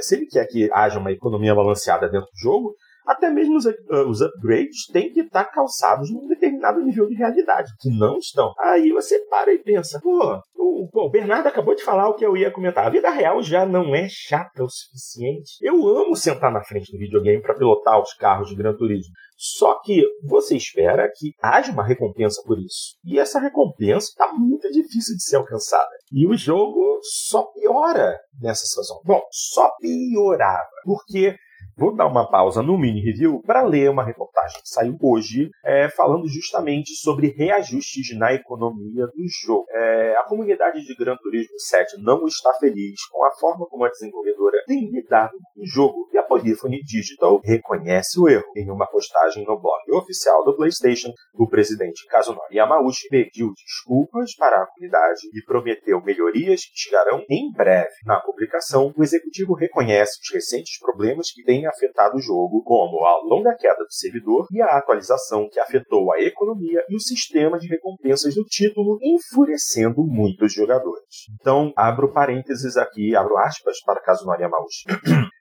se 0.00 0.14
ele 0.14 0.26
quer 0.26 0.46
que 0.46 0.70
haja 0.72 0.98
uma 0.98 1.12
economia 1.12 1.54
balanceada 1.54 2.08
dentro 2.08 2.28
do 2.30 2.38
jogo, 2.38 2.74
até 3.06 3.30
mesmo 3.30 3.56
os, 3.56 3.66
uh, 3.66 4.08
os 4.08 4.20
upgrades 4.20 4.86
têm 4.92 5.12
que 5.12 5.20
estar 5.20 5.44
calçados 5.44 6.10
num 6.10 6.26
determinado 6.26 6.80
nível 6.82 7.06
de 7.06 7.14
realidade, 7.14 7.72
que 7.80 7.90
não 7.90 8.18
estão. 8.18 8.52
Aí 8.58 8.90
você 8.92 9.18
para 9.26 9.52
e 9.52 9.58
pensa, 9.58 10.00
pô, 10.02 10.40
o, 10.54 10.88
pô, 10.88 11.06
o 11.06 11.10
Bernardo 11.10 11.46
acabou 11.46 11.74
de 11.74 11.82
falar 11.82 12.08
o 12.08 12.14
que 12.14 12.24
eu 12.24 12.36
ia 12.36 12.50
comentar. 12.50 12.86
A 12.86 12.90
vida 12.90 13.10
real 13.10 13.42
já 13.42 13.66
não 13.66 13.94
é 13.94 14.08
chata 14.08 14.64
o 14.64 14.68
suficiente. 14.68 15.52
Eu 15.60 15.86
amo 15.88 16.16
sentar 16.16 16.52
na 16.52 16.62
frente 16.62 16.90
do 16.92 16.98
videogame 16.98 17.42
para 17.42 17.54
pilotar 17.54 18.00
os 18.00 18.14
carros 18.14 18.48
de 18.48 18.56
Gran 18.56 18.74
Turismo. 18.74 19.12
Só 19.36 19.80
que 19.80 20.04
você 20.24 20.56
espera 20.56 21.10
que 21.14 21.34
haja 21.42 21.72
uma 21.72 21.84
recompensa 21.84 22.40
por 22.46 22.58
isso. 22.58 22.96
E 23.04 23.18
essa 23.18 23.40
recompensa 23.40 24.06
está 24.06 24.32
muito 24.32 24.70
difícil 24.70 25.16
de 25.16 25.22
ser 25.24 25.36
alcançada. 25.36 25.90
E 26.12 26.26
o 26.26 26.36
jogo 26.36 27.00
só 27.02 27.42
piora 27.46 28.16
nessa 28.40 28.64
situação. 28.64 29.00
Bom, 29.04 29.20
só 29.30 29.68
piorava. 29.80 30.68
Porque 30.84 31.34
Vou 31.76 31.94
dar 31.96 32.06
uma 32.06 32.30
pausa 32.30 32.62
no 32.62 32.76
mini 32.76 33.00
review 33.00 33.40
para 33.46 33.62
ler 33.62 33.88
uma 33.88 34.04
reportagem 34.04 34.60
que 34.60 34.68
saiu 34.68 34.96
hoje 35.00 35.50
é, 35.64 35.88
falando 35.88 36.28
justamente 36.28 36.94
sobre 36.94 37.28
reajustes 37.28 38.16
na 38.18 38.34
economia 38.34 39.06
do 39.06 39.24
jogo. 39.42 39.64
É, 39.70 40.14
a 40.16 40.24
comunidade 40.24 40.84
de 40.84 40.94
Gran 40.94 41.16
Turismo 41.16 41.58
7 41.58 42.02
não 42.02 42.26
está 42.26 42.52
feliz 42.60 43.04
com 43.10 43.24
a 43.24 43.30
forma 43.32 43.66
como 43.66 43.84
a 43.84 43.88
desenvolvedora 43.88 44.62
tem 44.66 44.90
lidado 44.90 45.32
com 45.32 45.62
o 45.62 45.66
jogo 45.66 46.08
e 46.12 46.18
a 46.18 46.22
Polyphony 46.22 46.82
Digital 46.82 47.40
reconhece 47.42 48.20
o 48.20 48.28
erro. 48.28 48.44
Em 48.54 48.70
uma 48.70 48.86
postagem 48.86 49.44
no 49.44 49.58
blog 49.58 49.92
oficial 49.92 50.44
do 50.44 50.54
PlayStation, 50.54 51.10
o 51.34 51.48
presidente 51.48 52.06
Kazunori 52.06 52.56
Yamauchi 52.56 53.08
pediu 53.08 53.50
desculpas 53.54 54.34
para 54.36 54.62
a 54.62 54.66
comunidade 54.66 55.22
e 55.32 55.42
prometeu 55.44 56.02
melhorias 56.02 56.60
que 56.66 56.76
chegarão 56.76 57.24
em 57.30 57.50
breve. 57.52 57.92
Na 58.04 58.20
publicação, 58.20 58.92
o 58.96 59.02
executivo 59.02 59.54
reconhece 59.54 60.18
os 60.22 60.34
recentes 60.34 60.78
problemas 60.78 61.30
que 61.30 61.42
têm 61.42 61.61
afetado 61.66 62.16
o 62.16 62.20
jogo, 62.20 62.62
como 62.62 63.04
a 63.04 63.18
longa 63.24 63.54
queda 63.58 63.84
do 63.84 63.92
servidor 63.92 64.46
e 64.50 64.60
a 64.60 64.78
atualização 64.78 65.48
que 65.50 65.60
afetou 65.60 66.12
a 66.12 66.20
economia 66.20 66.84
e 66.88 66.96
o 66.96 67.00
sistema 67.00 67.58
de 67.58 67.68
recompensas 67.68 68.34
do 68.34 68.44
título, 68.44 68.98
enfurecendo 69.02 70.04
muitos 70.04 70.52
jogadores. 70.52 71.26
Então, 71.40 71.72
abro 71.76 72.12
parênteses 72.12 72.76
aqui, 72.76 73.14
abro 73.16 73.36
aspas 73.38 73.82
para 73.84 74.02
Kazunori 74.02 74.42
Yamauchi. 74.42 74.84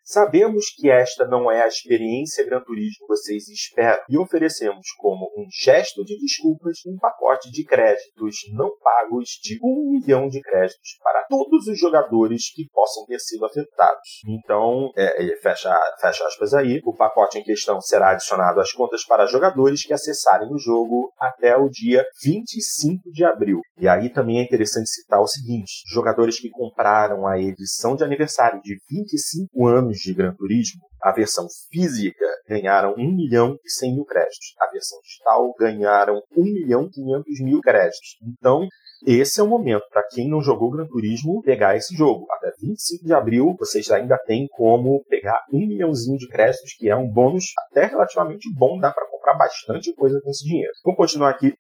Sabemos 0.04 0.66
que 0.76 0.90
esta 0.90 1.26
não 1.28 1.52
é 1.52 1.62
a 1.62 1.68
experiência 1.68 2.46
Gran 2.46 2.62
Turismo 2.62 3.06
que 3.06 3.08
vocês 3.08 3.48
esperam 3.48 4.02
e 4.10 4.18
oferecemos 4.18 4.88
como 4.98 5.26
um 5.38 5.46
gesto 5.64 6.04
de 6.04 6.18
desculpas 6.20 6.78
um 6.86 6.98
pacote 6.98 7.52
de 7.52 7.64
créditos 7.64 8.36
não 8.54 8.70
pagos 8.84 9.30
de 9.42 9.60
um 9.64 9.92
milhão 9.92 10.28
de 10.28 10.42
créditos 10.42 10.98
para 11.04 11.26
todos 11.30 11.68
os 11.68 11.80
jogadores 11.80 12.52
que 12.54 12.68
possam 12.72 13.06
ter 13.06 13.20
sido 13.20 13.46
afetados. 13.46 14.22
Então, 14.28 14.92
é, 14.98 15.22
ele 15.22 15.36
fecha, 15.38 15.74
fecha 16.00 16.26
aspas 16.26 16.54
aí, 16.54 16.82
o 16.84 16.96
pacote 16.96 17.38
em 17.38 17.44
questão 17.44 17.80
será 17.80 18.12
adicionado 18.12 18.60
às 18.60 18.72
contas 18.72 19.06
para 19.06 19.26
jogadores 19.26 19.86
que 19.86 19.94
acessarem 19.94 20.50
o 20.52 20.58
jogo 20.58 21.12
até 21.18 21.56
o 21.56 21.70
dia 21.70 22.06
25 22.24 23.12
de 23.12 23.24
abril. 23.24 23.62
E 23.78 23.88
aí 23.88 24.12
também 24.12 24.40
é 24.40 24.44
interessante 24.44 24.90
citar 24.90 25.22
o 25.22 25.28
seguinte: 25.28 25.84
jogadores 25.88 26.40
que 26.40 26.50
compraram 26.50 27.28
a 27.28 27.40
edição 27.40 27.96
de 27.96 28.04
aniversário 28.04 28.62
de 28.62 28.78
25 28.90 29.68
anos 29.68 29.91
de 29.98 30.14
Gran 30.14 30.34
Turismo, 30.36 30.82
a 31.02 31.12
versão 31.12 31.48
física 31.72 32.26
ganharam 32.48 32.94
1 32.98 33.16
milhão 33.16 33.58
e 33.66 33.70
100 33.70 33.96
mil 33.96 34.06
créditos. 34.06 34.56
A 34.60 34.72
versão 34.72 35.00
digital 35.02 35.54
ganharam 35.60 36.22
1 36.36 36.44
milhão 36.44 36.86
e 36.86 36.90
500 36.92 37.42
mil 37.42 37.62
créditos. 37.62 38.18
Então, 38.22 38.68
esse 39.06 39.40
é 39.40 39.44
o 39.44 39.48
momento 39.48 39.84
para 39.90 40.04
quem 40.12 40.30
não 40.30 40.42
jogou 40.42 40.70
Gran 40.70 40.86
Turismo 40.86 41.42
pegar 41.42 41.76
esse 41.76 41.96
jogo. 41.96 42.28
Até 42.32 42.52
25 42.62 43.04
de 43.04 43.14
abril 43.14 43.56
vocês 43.58 43.90
ainda 43.90 44.16
têm 44.28 44.48
como 44.52 45.04
pegar 45.10 45.44
um 45.52 45.66
milhãozinho 45.66 46.20
de 46.20 46.28
créditos, 46.28 46.76
que 46.78 46.88
é 46.88 46.96
um 46.96 47.10
bônus 47.10 47.46
até 47.70 47.86
relativamente 47.86 48.48
bom, 48.56 48.80
dá 48.80 48.92
para 48.92 49.10
comprar 49.10 49.34
bastante 49.34 49.92
coisa 49.96 50.22
com 50.22 50.30
esse 50.30 50.46
dinheiro. 50.46 50.72
Vamos 50.86 50.98
continuar 50.98 51.32
aqui 51.32 51.56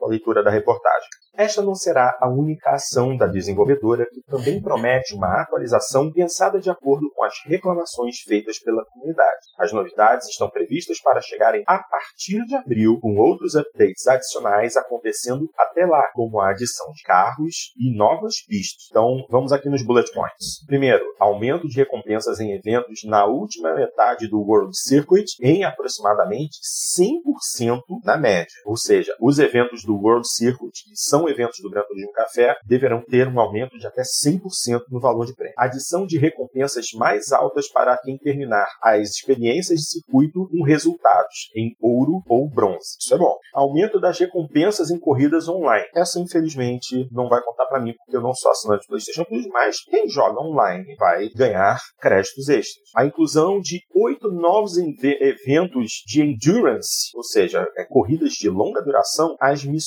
com 0.00 0.06
a 0.06 0.08
leitura 0.08 0.42
da 0.42 0.50
reportagem. 0.50 1.08
Esta 1.34 1.62
não 1.62 1.74
será 1.74 2.18
a 2.20 2.28
única 2.28 2.70
ação 2.70 3.16
da 3.16 3.26
desenvolvedora, 3.26 4.06
que 4.10 4.20
também 4.22 4.60
promete 4.60 5.14
uma 5.14 5.40
atualização 5.40 6.10
pensada 6.12 6.58
de 6.58 6.68
acordo 6.68 7.10
com 7.14 7.24
as 7.24 7.34
reclamações 7.46 8.20
feitas 8.26 8.58
pela 8.58 8.84
comunidade. 8.86 9.38
As 9.58 9.72
novidades 9.72 10.28
estão 10.28 10.50
previstas 10.50 11.00
para 11.00 11.20
chegarem 11.20 11.62
a 11.66 11.78
partir 11.78 12.44
de 12.46 12.56
abril, 12.56 12.98
com 13.00 13.16
outros 13.16 13.54
updates 13.54 14.06
adicionais 14.06 14.76
acontecendo 14.76 15.48
até 15.56 15.86
lá, 15.86 16.02
como 16.12 16.40
a 16.40 16.50
adição 16.50 16.90
de 16.92 17.02
carros 17.04 17.72
e 17.78 17.96
novas 17.96 18.42
pistas. 18.46 18.86
Então, 18.90 19.24
vamos 19.30 19.52
aqui 19.52 19.68
nos 19.68 19.84
bullet 19.84 20.12
points. 20.12 20.64
Primeiro, 20.66 21.04
aumento 21.18 21.68
de 21.68 21.76
recompensas 21.76 22.40
em 22.40 22.52
eventos 22.52 23.00
na 23.04 23.24
última 23.26 23.74
metade 23.74 24.28
do 24.28 24.40
World 24.40 24.76
Circuit 24.76 25.26
em 25.40 25.64
aproximadamente 25.64 26.58
100% 26.98 27.80
na 28.04 28.16
média. 28.16 28.46
Ou 28.66 28.76
seja, 28.76 29.14
os 29.20 29.38
eventos 29.38 29.84
do 29.84 29.89
World 29.94 30.28
Circuit, 30.28 30.72
que 30.72 30.96
são 30.96 31.28
eventos 31.28 31.58
do 31.60 31.70
Gran 31.70 31.82
Turismo 31.82 32.12
Café, 32.12 32.56
deverão 32.66 33.02
ter 33.02 33.28
um 33.28 33.40
aumento 33.40 33.78
de 33.78 33.86
até 33.86 34.02
100% 34.02 34.82
no 34.90 35.00
valor 35.00 35.26
de 35.26 35.34
prêmio. 35.34 35.54
Adição 35.56 36.06
de 36.06 36.18
recompensas 36.18 36.86
mais 36.94 37.32
altas 37.32 37.68
para 37.68 37.96
quem 37.98 38.18
terminar 38.18 38.66
as 38.82 39.10
experiências 39.10 39.80
de 39.80 39.88
circuito 39.88 40.48
com 40.48 40.64
resultados 40.64 41.50
em 41.54 41.74
ouro 41.80 42.22
ou 42.28 42.48
bronze. 42.48 42.96
Isso 43.00 43.14
é 43.14 43.18
bom. 43.18 43.36
Aumento 43.54 44.00
das 44.00 44.18
recompensas 44.18 44.90
em 44.90 44.98
corridas 44.98 45.48
online. 45.48 45.86
Essa, 45.94 46.20
infelizmente, 46.20 47.08
não 47.10 47.28
vai 47.28 47.42
contar 47.42 47.66
para 47.66 47.80
mim, 47.80 47.94
porque 47.96 48.16
eu 48.16 48.20
não 48.20 48.34
sou 48.34 48.50
assinante 48.50 48.86
do 48.86 48.88
PlayStation 48.88 49.24
Plus, 49.24 49.46
mas 49.48 49.82
quem 49.84 50.08
joga 50.08 50.40
online 50.40 50.94
vai 50.96 51.28
ganhar 51.30 51.78
créditos 52.00 52.48
extras. 52.48 52.90
A 52.96 53.04
inclusão 53.04 53.60
de 53.60 53.80
oito 53.94 54.30
novos 54.30 54.76
eventos 54.76 56.02
de 56.06 56.22
endurance, 56.22 57.10
ou 57.14 57.22
seja, 57.22 57.66
é, 57.76 57.84
corridas 57.84 58.32
de 58.32 58.48
longa 58.48 58.82
duração, 58.82 59.36
às 59.40 59.64
missões. 59.64 59.79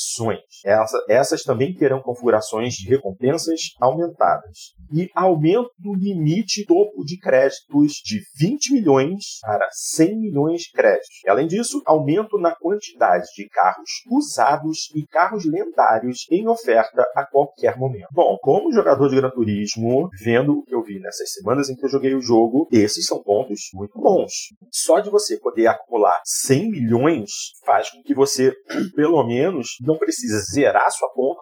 Essa, 0.65 0.97
essas 1.09 1.43
também 1.43 1.73
terão 1.73 2.01
configurações 2.01 2.73
de 2.73 2.89
recompensas 2.89 3.59
aumentadas. 3.79 4.73
E 4.91 5.09
aumento 5.15 5.71
do 5.79 5.93
limite 5.93 6.65
topo 6.65 7.03
de 7.03 7.17
créditos 7.17 7.93
de 8.03 8.21
20 8.37 8.73
milhões 8.73 9.39
para 9.41 9.67
100 9.71 10.19
milhões 10.19 10.61
de 10.61 10.71
créditos. 10.71 11.09
Além 11.27 11.47
disso, 11.47 11.81
aumento 11.85 12.37
na 12.37 12.55
quantidade 12.55 13.25
de 13.35 13.47
carros 13.49 13.89
usados 14.09 14.89
e 14.95 15.05
carros 15.07 15.45
lendários 15.45 16.25
em 16.29 16.47
oferta 16.47 17.05
a 17.15 17.25
qualquer 17.25 17.77
momento. 17.77 18.07
Bom, 18.11 18.37
como 18.41 18.71
jogador 18.71 19.09
de 19.09 19.15
Gran 19.15 19.31
Turismo, 19.31 20.09
vendo 20.21 20.59
o 20.59 20.63
que 20.63 20.75
eu 20.75 20.83
vi 20.83 20.99
nessas 20.99 21.31
semanas 21.33 21.69
em 21.69 21.75
que 21.75 21.85
eu 21.85 21.89
joguei 21.89 22.13
o 22.13 22.21
jogo, 22.21 22.67
esses 22.71 23.05
são 23.05 23.21
pontos 23.21 23.69
muito 23.73 23.99
bons. 23.99 24.31
Só 24.71 24.99
de 24.99 25.09
você 25.09 25.39
poder 25.39 25.67
acumular 25.67 26.21
100 26.25 26.71
milhões 26.71 27.31
faz 27.65 27.89
com 27.89 28.01
que 28.03 28.13
você, 28.13 28.53
pelo 28.95 29.23
menos, 29.25 29.75
não 29.85 29.97
precise 29.97 30.39
zerar 30.51 30.89
sua 30.91 31.09
conta 31.13 31.41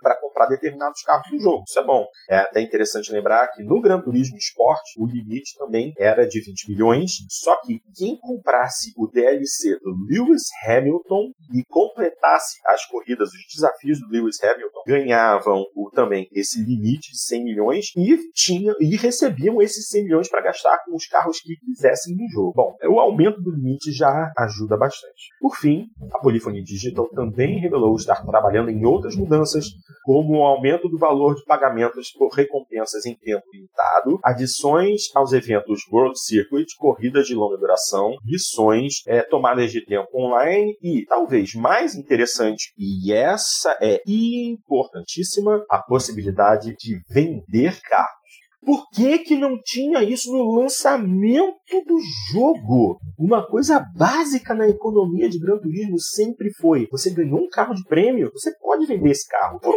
para 0.00 0.20
comprar 0.20 0.46
determinados 0.46 1.02
carros 1.02 1.30
do 1.30 1.38
jogo. 1.38 1.64
Isso 1.66 1.78
é 1.78 1.84
bom. 1.84 2.06
É 2.30 2.38
até 2.38 2.60
interessante 2.60 3.12
lembrar 3.12 3.48
que 3.48 3.62
no 3.62 3.80
Gran 3.80 4.00
Turismo 4.00 4.36
Sport 4.36 4.80
o 4.98 5.06
limite 5.06 5.56
também 5.58 5.92
era 5.98 6.26
de 6.26 6.40
20 6.40 6.70
milhões, 6.70 7.12
só 7.30 7.60
que 7.62 7.80
quem 7.96 8.18
comprasse 8.18 8.92
o 8.96 9.06
DLC 9.06 9.78
do 9.80 9.94
Lewis 10.08 10.42
Hamilton 10.66 11.32
e 11.54 11.64
completasse 11.64 12.60
as 12.66 12.84
corridas, 12.86 13.30
os 13.30 13.54
desafios 13.54 14.00
do 14.00 14.08
Lewis 14.08 14.42
Hamilton, 14.42 14.80
ganhavam 14.86 15.64
o, 15.74 15.90
também 15.90 16.28
esse 16.32 16.60
limite 16.60 17.12
de 17.12 17.18
100 17.18 17.44
milhões 17.44 17.86
e 17.96 18.30
tinha 18.32 18.74
e 18.80 18.96
recebiam 18.96 19.60
esses 19.60 19.88
100 19.88 20.04
milhões 20.04 20.28
para 20.28 20.42
gastar 20.42 20.78
com 20.84 20.94
os 20.94 21.06
carros 21.06 21.40
que 21.40 21.56
quisessem 21.56 22.16
no 22.16 22.28
jogo. 22.30 22.52
Bom, 22.54 22.76
o 22.88 23.00
aumento 23.00 23.40
do 23.40 23.50
limite 23.50 23.92
já 23.92 24.32
ajuda 24.36 24.76
bastante. 24.76 25.28
Por 25.40 25.56
fim, 25.56 25.86
a 26.12 26.18
Polyphony 26.18 26.62
Digital 26.62 27.08
também 27.10 27.58
revelou 27.58 27.77
estar 27.96 28.24
trabalhando 28.24 28.70
em 28.70 28.84
outras 28.84 29.16
mudanças, 29.16 29.66
como 30.04 30.38
o 30.38 30.42
aumento 30.42 30.88
do 30.88 30.98
valor 30.98 31.34
de 31.34 31.44
pagamentos 31.44 32.10
por 32.12 32.32
recompensas 32.32 33.04
em 33.06 33.14
tempo 33.14 33.44
limitado, 33.52 34.18
adições 34.22 35.14
aos 35.14 35.32
eventos 35.32 35.80
World 35.92 36.18
Circuit, 36.18 36.66
corridas 36.78 37.26
de 37.26 37.34
longa 37.34 37.56
duração, 37.56 38.14
missões, 38.24 39.02
é, 39.06 39.22
tomadas 39.22 39.70
de 39.70 39.84
tempo 39.84 40.08
online 40.14 40.76
e, 40.82 41.04
talvez 41.06 41.54
mais 41.54 41.94
interessante, 41.94 42.72
e 42.78 43.12
essa 43.12 43.76
é 43.80 44.00
importantíssima, 44.06 45.64
a 45.70 45.78
possibilidade 45.82 46.74
de 46.78 47.00
vender 47.10 47.80
carros. 47.82 48.27
Por 48.64 48.88
que, 48.90 49.18
que 49.18 49.36
não 49.36 49.58
tinha 49.62 50.02
isso 50.02 50.32
no 50.32 50.60
lançamento 50.60 51.84
do 51.86 51.98
jogo? 52.32 52.98
Uma 53.18 53.46
coisa 53.46 53.84
básica 53.96 54.54
na 54.54 54.68
economia 54.68 55.28
de 55.28 55.38
Gran 55.38 55.58
Turismo 55.58 55.98
sempre 55.98 56.50
foi: 56.60 56.86
você 56.90 57.10
ganhou 57.10 57.38
um 57.38 57.48
carro 57.48 57.74
de 57.74 57.84
prêmio, 57.84 58.30
você 58.32 58.52
pode 58.60 58.86
vender 58.86 59.10
esse 59.10 59.26
carro 59.28 59.60
por 59.60 59.74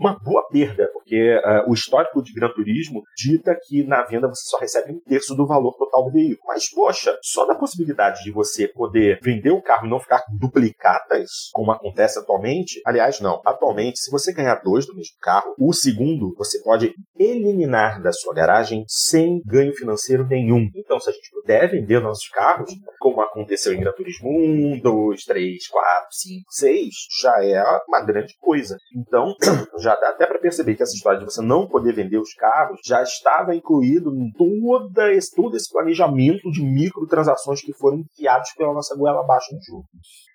uma 0.00 0.18
boa 0.18 0.46
perda, 0.48 0.88
porque 0.92 1.36
uh, 1.36 1.70
o 1.70 1.74
histórico 1.74 2.22
de 2.22 2.32
Gran 2.32 2.50
Turismo 2.52 3.02
dita 3.16 3.56
que 3.66 3.84
na 3.86 4.04
venda 4.04 4.28
você 4.28 4.48
só 4.48 4.58
recebe 4.58 4.92
um 4.92 5.00
terço 5.00 5.34
do 5.34 5.46
valor 5.46 5.74
total 5.76 6.04
do 6.04 6.12
veículo. 6.12 6.40
Mas, 6.46 6.70
poxa, 6.70 7.16
só 7.22 7.46
da 7.46 7.54
possibilidade 7.54 8.22
de 8.24 8.32
você 8.32 8.68
poder 8.68 9.18
vender 9.22 9.50
o 9.50 9.62
carro 9.62 9.86
e 9.86 9.90
não 9.90 10.00
ficar 10.00 10.22
com 10.24 10.36
duplicatas, 10.36 11.50
como 11.52 11.72
acontece 11.72 12.18
atualmente, 12.18 12.80
aliás, 12.86 13.20
não, 13.20 13.40
atualmente, 13.44 13.98
se 13.98 14.10
você 14.10 14.32
ganhar 14.32 14.62
dois 14.62 14.86
do 14.86 14.94
mesmo 14.94 15.14
carro, 15.20 15.54
o 15.58 15.72
segundo 15.72 16.34
você 16.36 16.62
pode 16.62 16.92
eliminar 17.18 18.02
da 18.02 18.12
sua 18.14 18.34
garagem 18.34 18.84
sem 18.88 19.42
ganho 19.44 19.74
financeiro 19.74 20.26
nenhum. 20.26 20.70
Então, 20.74 20.98
se 20.98 21.10
a 21.10 21.12
gente 21.12 21.30
puder 21.30 21.70
vender 21.70 22.00
nossos 22.00 22.28
carros, 22.28 22.70
como 22.98 23.20
aconteceu 23.20 23.72
em 23.72 23.80
Gran 23.80 23.92
Turismo 23.92 24.28
1, 24.28 24.80
2, 24.80 25.24
3, 25.24 25.68
4, 25.68 26.06
5, 26.10 26.44
6, 26.48 26.88
já 27.20 27.44
é 27.44 27.62
uma 27.88 28.00
grande 28.00 28.34
coisa. 28.40 28.76
Então, 28.96 29.34
já 29.78 29.94
dá 29.96 30.10
até 30.10 30.26
para 30.26 30.38
perceber 30.38 30.74
que 30.74 30.82
essa 30.82 30.94
história 30.94 31.18
de 31.18 31.24
você 31.24 31.42
não 31.42 31.68
poder 31.68 31.92
vender 31.92 32.18
os 32.18 32.34
carros 32.34 32.80
já 32.84 33.02
estava 33.02 33.54
incluído 33.54 34.14
em 34.14 34.30
toda 34.32 35.12
esse, 35.12 35.34
todo 35.34 35.56
esse 35.56 35.70
planejamento 35.70 36.50
de 36.50 36.62
microtransações 36.62 37.60
que 37.60 37.72
foram 37.72 37.98
enfiados 37.98 38.52
pela 38.56 38.72
nossa 38.72 38.96
goela 38.96 39.20
abaixo 39.20 39.54
no 39.54 39.62
jogo. 39.62 39.86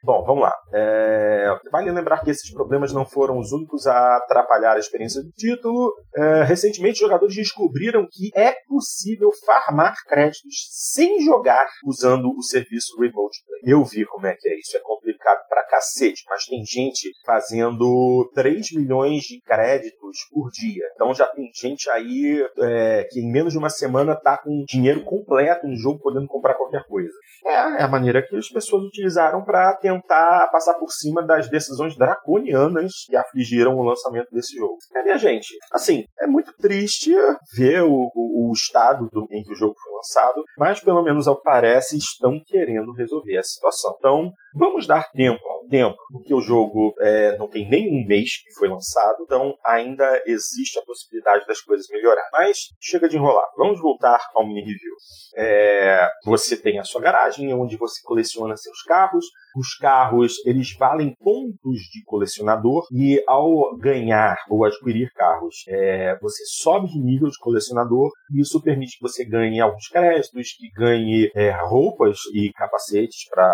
Bom, 0.03 0.23
vamos 0.25 0.43
lá. 0.43 0.53
É... 0.73 1.59
Vale 1.71 1.91
lembrar 1.91 2.21
que 2.21 2.29
esses 2.29 2.51
problemas 2.53 2.93
não 2.93 3.05
foram 3.05 3.37
os 3.37 3.51
únicos 3.51 3.85
a 3.85 4.17
atrapalhar 4.17 4.75
a 4.75 4.79
experiência 4.79 5.21
do 5.21 5.31
título. 5.31 5.93
É... 6.15 6.43
Recentemente, 6.43 6.99
jogadores 6.99 7.35
descobriram 7.35 7.68
que 8.11 8.31
é 8.35 8.53
possível 8.67 9.29
farmar 9.45 9.95
créditos 10.05 10.67
sem 10.71 11.23
jogar 11.23 11.67
usando 11.83 12.31
o 12.35 12.41
serviço 12.41 12.99
Remote 12.99 13.43
Play. 13.45 13.73
Eu 13.73 13.83
vi 13.83 14.05
como 14.05 14.27
é 14.27 14.35
que 14.35 14.47
é 14.47 14.57
isso. 14.57 14.77
É 14.77 14.79
complicado 14.79 15.47
cacete, 15.69 16.23
mas 16.27 16.45
tem 16.45 16.63
gente 16.65 17.11
fazendo 17.25 18.29
3 18.33 18.73
milhões 18.73 19.21
de 19.23 19.39
créditos 19.41 20.17
por 20.31 20.49
dia. 20.51 20.83
Então 20.95 21.13
já 21.13 21.27
tem 21.27 21.49
gente 21.53 21.89
aí 21.89 22.45
é, 22.57 23.07
que 23.09 23.19
em 23.19 23.31
menos 23.31 23.53
de 23.53 23.59
uma 23.59 23.69
semana 23.69 24.15
tá 24.15 24.37
com 24.37 24.63
dinheiro 24.67 25.03
completo 25.03 25.67
no 25.67 25.75
jogo, 25.75 25.99
podendo 25.99 26.27
comprar 26.27 26.55
qualquer 26.55 26.83
coisa. 26.85 27.13
É, 27.45 27.53
é 27.53 27.83
a 27.83 27.87
maneira 27.87 28.21
que 28.21 28.35
as 28.35 28.49
pessoas 28.49 28.83
utilizaram 28.83 29.43
para 29.43 29.75
tentar 29.75 30.49
passar 30.51 30.73
por 30.75 30.89
cima 30.91 31.21
das 31.23 31.49
decisões 31.49 31.95
draconianas 31.95 32.91
que 33.07 33.15
afligiram 33.15 33.77
o 33.77 33.83
lançamento 33.83 34.29
desse 34.31 34.57
jogo. 34.57 34.77
É, 34.95 35.03
minha 35.03 35.17
gente, 35.17 35.47
assim, 35.71 36.05
é 36.19 36.27
muito 36.27 36.53
triste 36.57 37.13
ver 37.55 37.83
o, 37.83 38.11
o, 38.15 38.49
o 38.49 38.53
estado 38.53 39.07
do, 39.11 39.27
em 39.31 39.43
que 39.43 39.53
o 39.53 39.55
jogo 39.55 39.75
foi 39.81 39.88
lançado, 39.99 40.43
mas 40.57 40.79
pelo 40.79 41.03
menos 41.03 41.27
ao 41.27 41.37
que 41.37 41.43
parece 41.43 41.97
estão 41.97 42.41
querendo 42.45 42.93
resolver 42.93 43.37
a 43.37 43.43
situação. 43.43 43.95
Então, 43.97 44.31
vamos 44.55 44.87
dar 44.87 45.09
tempo 45.11 45.39
ao 45.47 45.67
tempo, 45.67 45.97
porque 46.11 46.33
o 46.33 46.41
jogo 46.41 46.93
é, 46.99 47.37
não 47.37 47.47
tem 47.47 47.69
nem 47.69 47.87
um 47.89 48.07
mês 48.07 48.41
que 48.41 48.53
foi 48.57 48.69
lançado, 48.69 49.23
então 49.23 49.55
ainda 49.65 50.23
existe 50.25 50.79
a 50.79 50.83
possibilidade 50.83 51.45
das 51.45 51.61
coisas 51.61 51.87
melhorar. 51.89 52.27
Mas 52.31 52.57
chega 52.79 53.07
de 53.07 53.17
enrolar. 53.17 53.47
Vamos 53.57 53.79
voltar 53.81 54.19
ao 54.35 54.47
mini 54.47 54.61
review. 54.61 54.95
É, 55.35 56.07
você 56.25 56.57
tem 56.57 56.79
a 56.79 56.83
sua 56.83 57.01
garagem, 57.01 57.53
onde 57.53 57.77
você 57.77 58.01
coleciona 58.03 58.55
seus 58.55 58.81
carros. 58.83 59.25
Os 59.55 59.75
carros 59.77 60.35
eles 60.45 60.75
valem 60.77 61.15
pontos 61.19 61.79
de 61.91 62.03
colecionador 62.05 62.85
e 62.91 63.21
ao 63.27 63.75
ganhar 63.77 64.37
ou 64.49 64.63
adquirir 64.63 65.11
carros, 65.13 65.63
é, 65.67 66.17
você 66.21 66.43
sobe 66.45 66.87
de 66.87 66.99
nível 66.99 67.27
de 67.27 67.37
colecionador 67.39 68.11
e 68.31 68.41
isso 68.41 68.61
permite 68.61 68.97
que 68.97 69.01
você 69.01 69.25
ganhe 69.25 69.59
alguns 69.59 69.87
créditos, 69.89 70.53
que 70.57 70.69
ganhe 70.71 71.31
é, 71.35 71.51
roupas 71.51 72.17
e 72.33 72.51
capacetes 72.53 73.27
para 73.29 73.53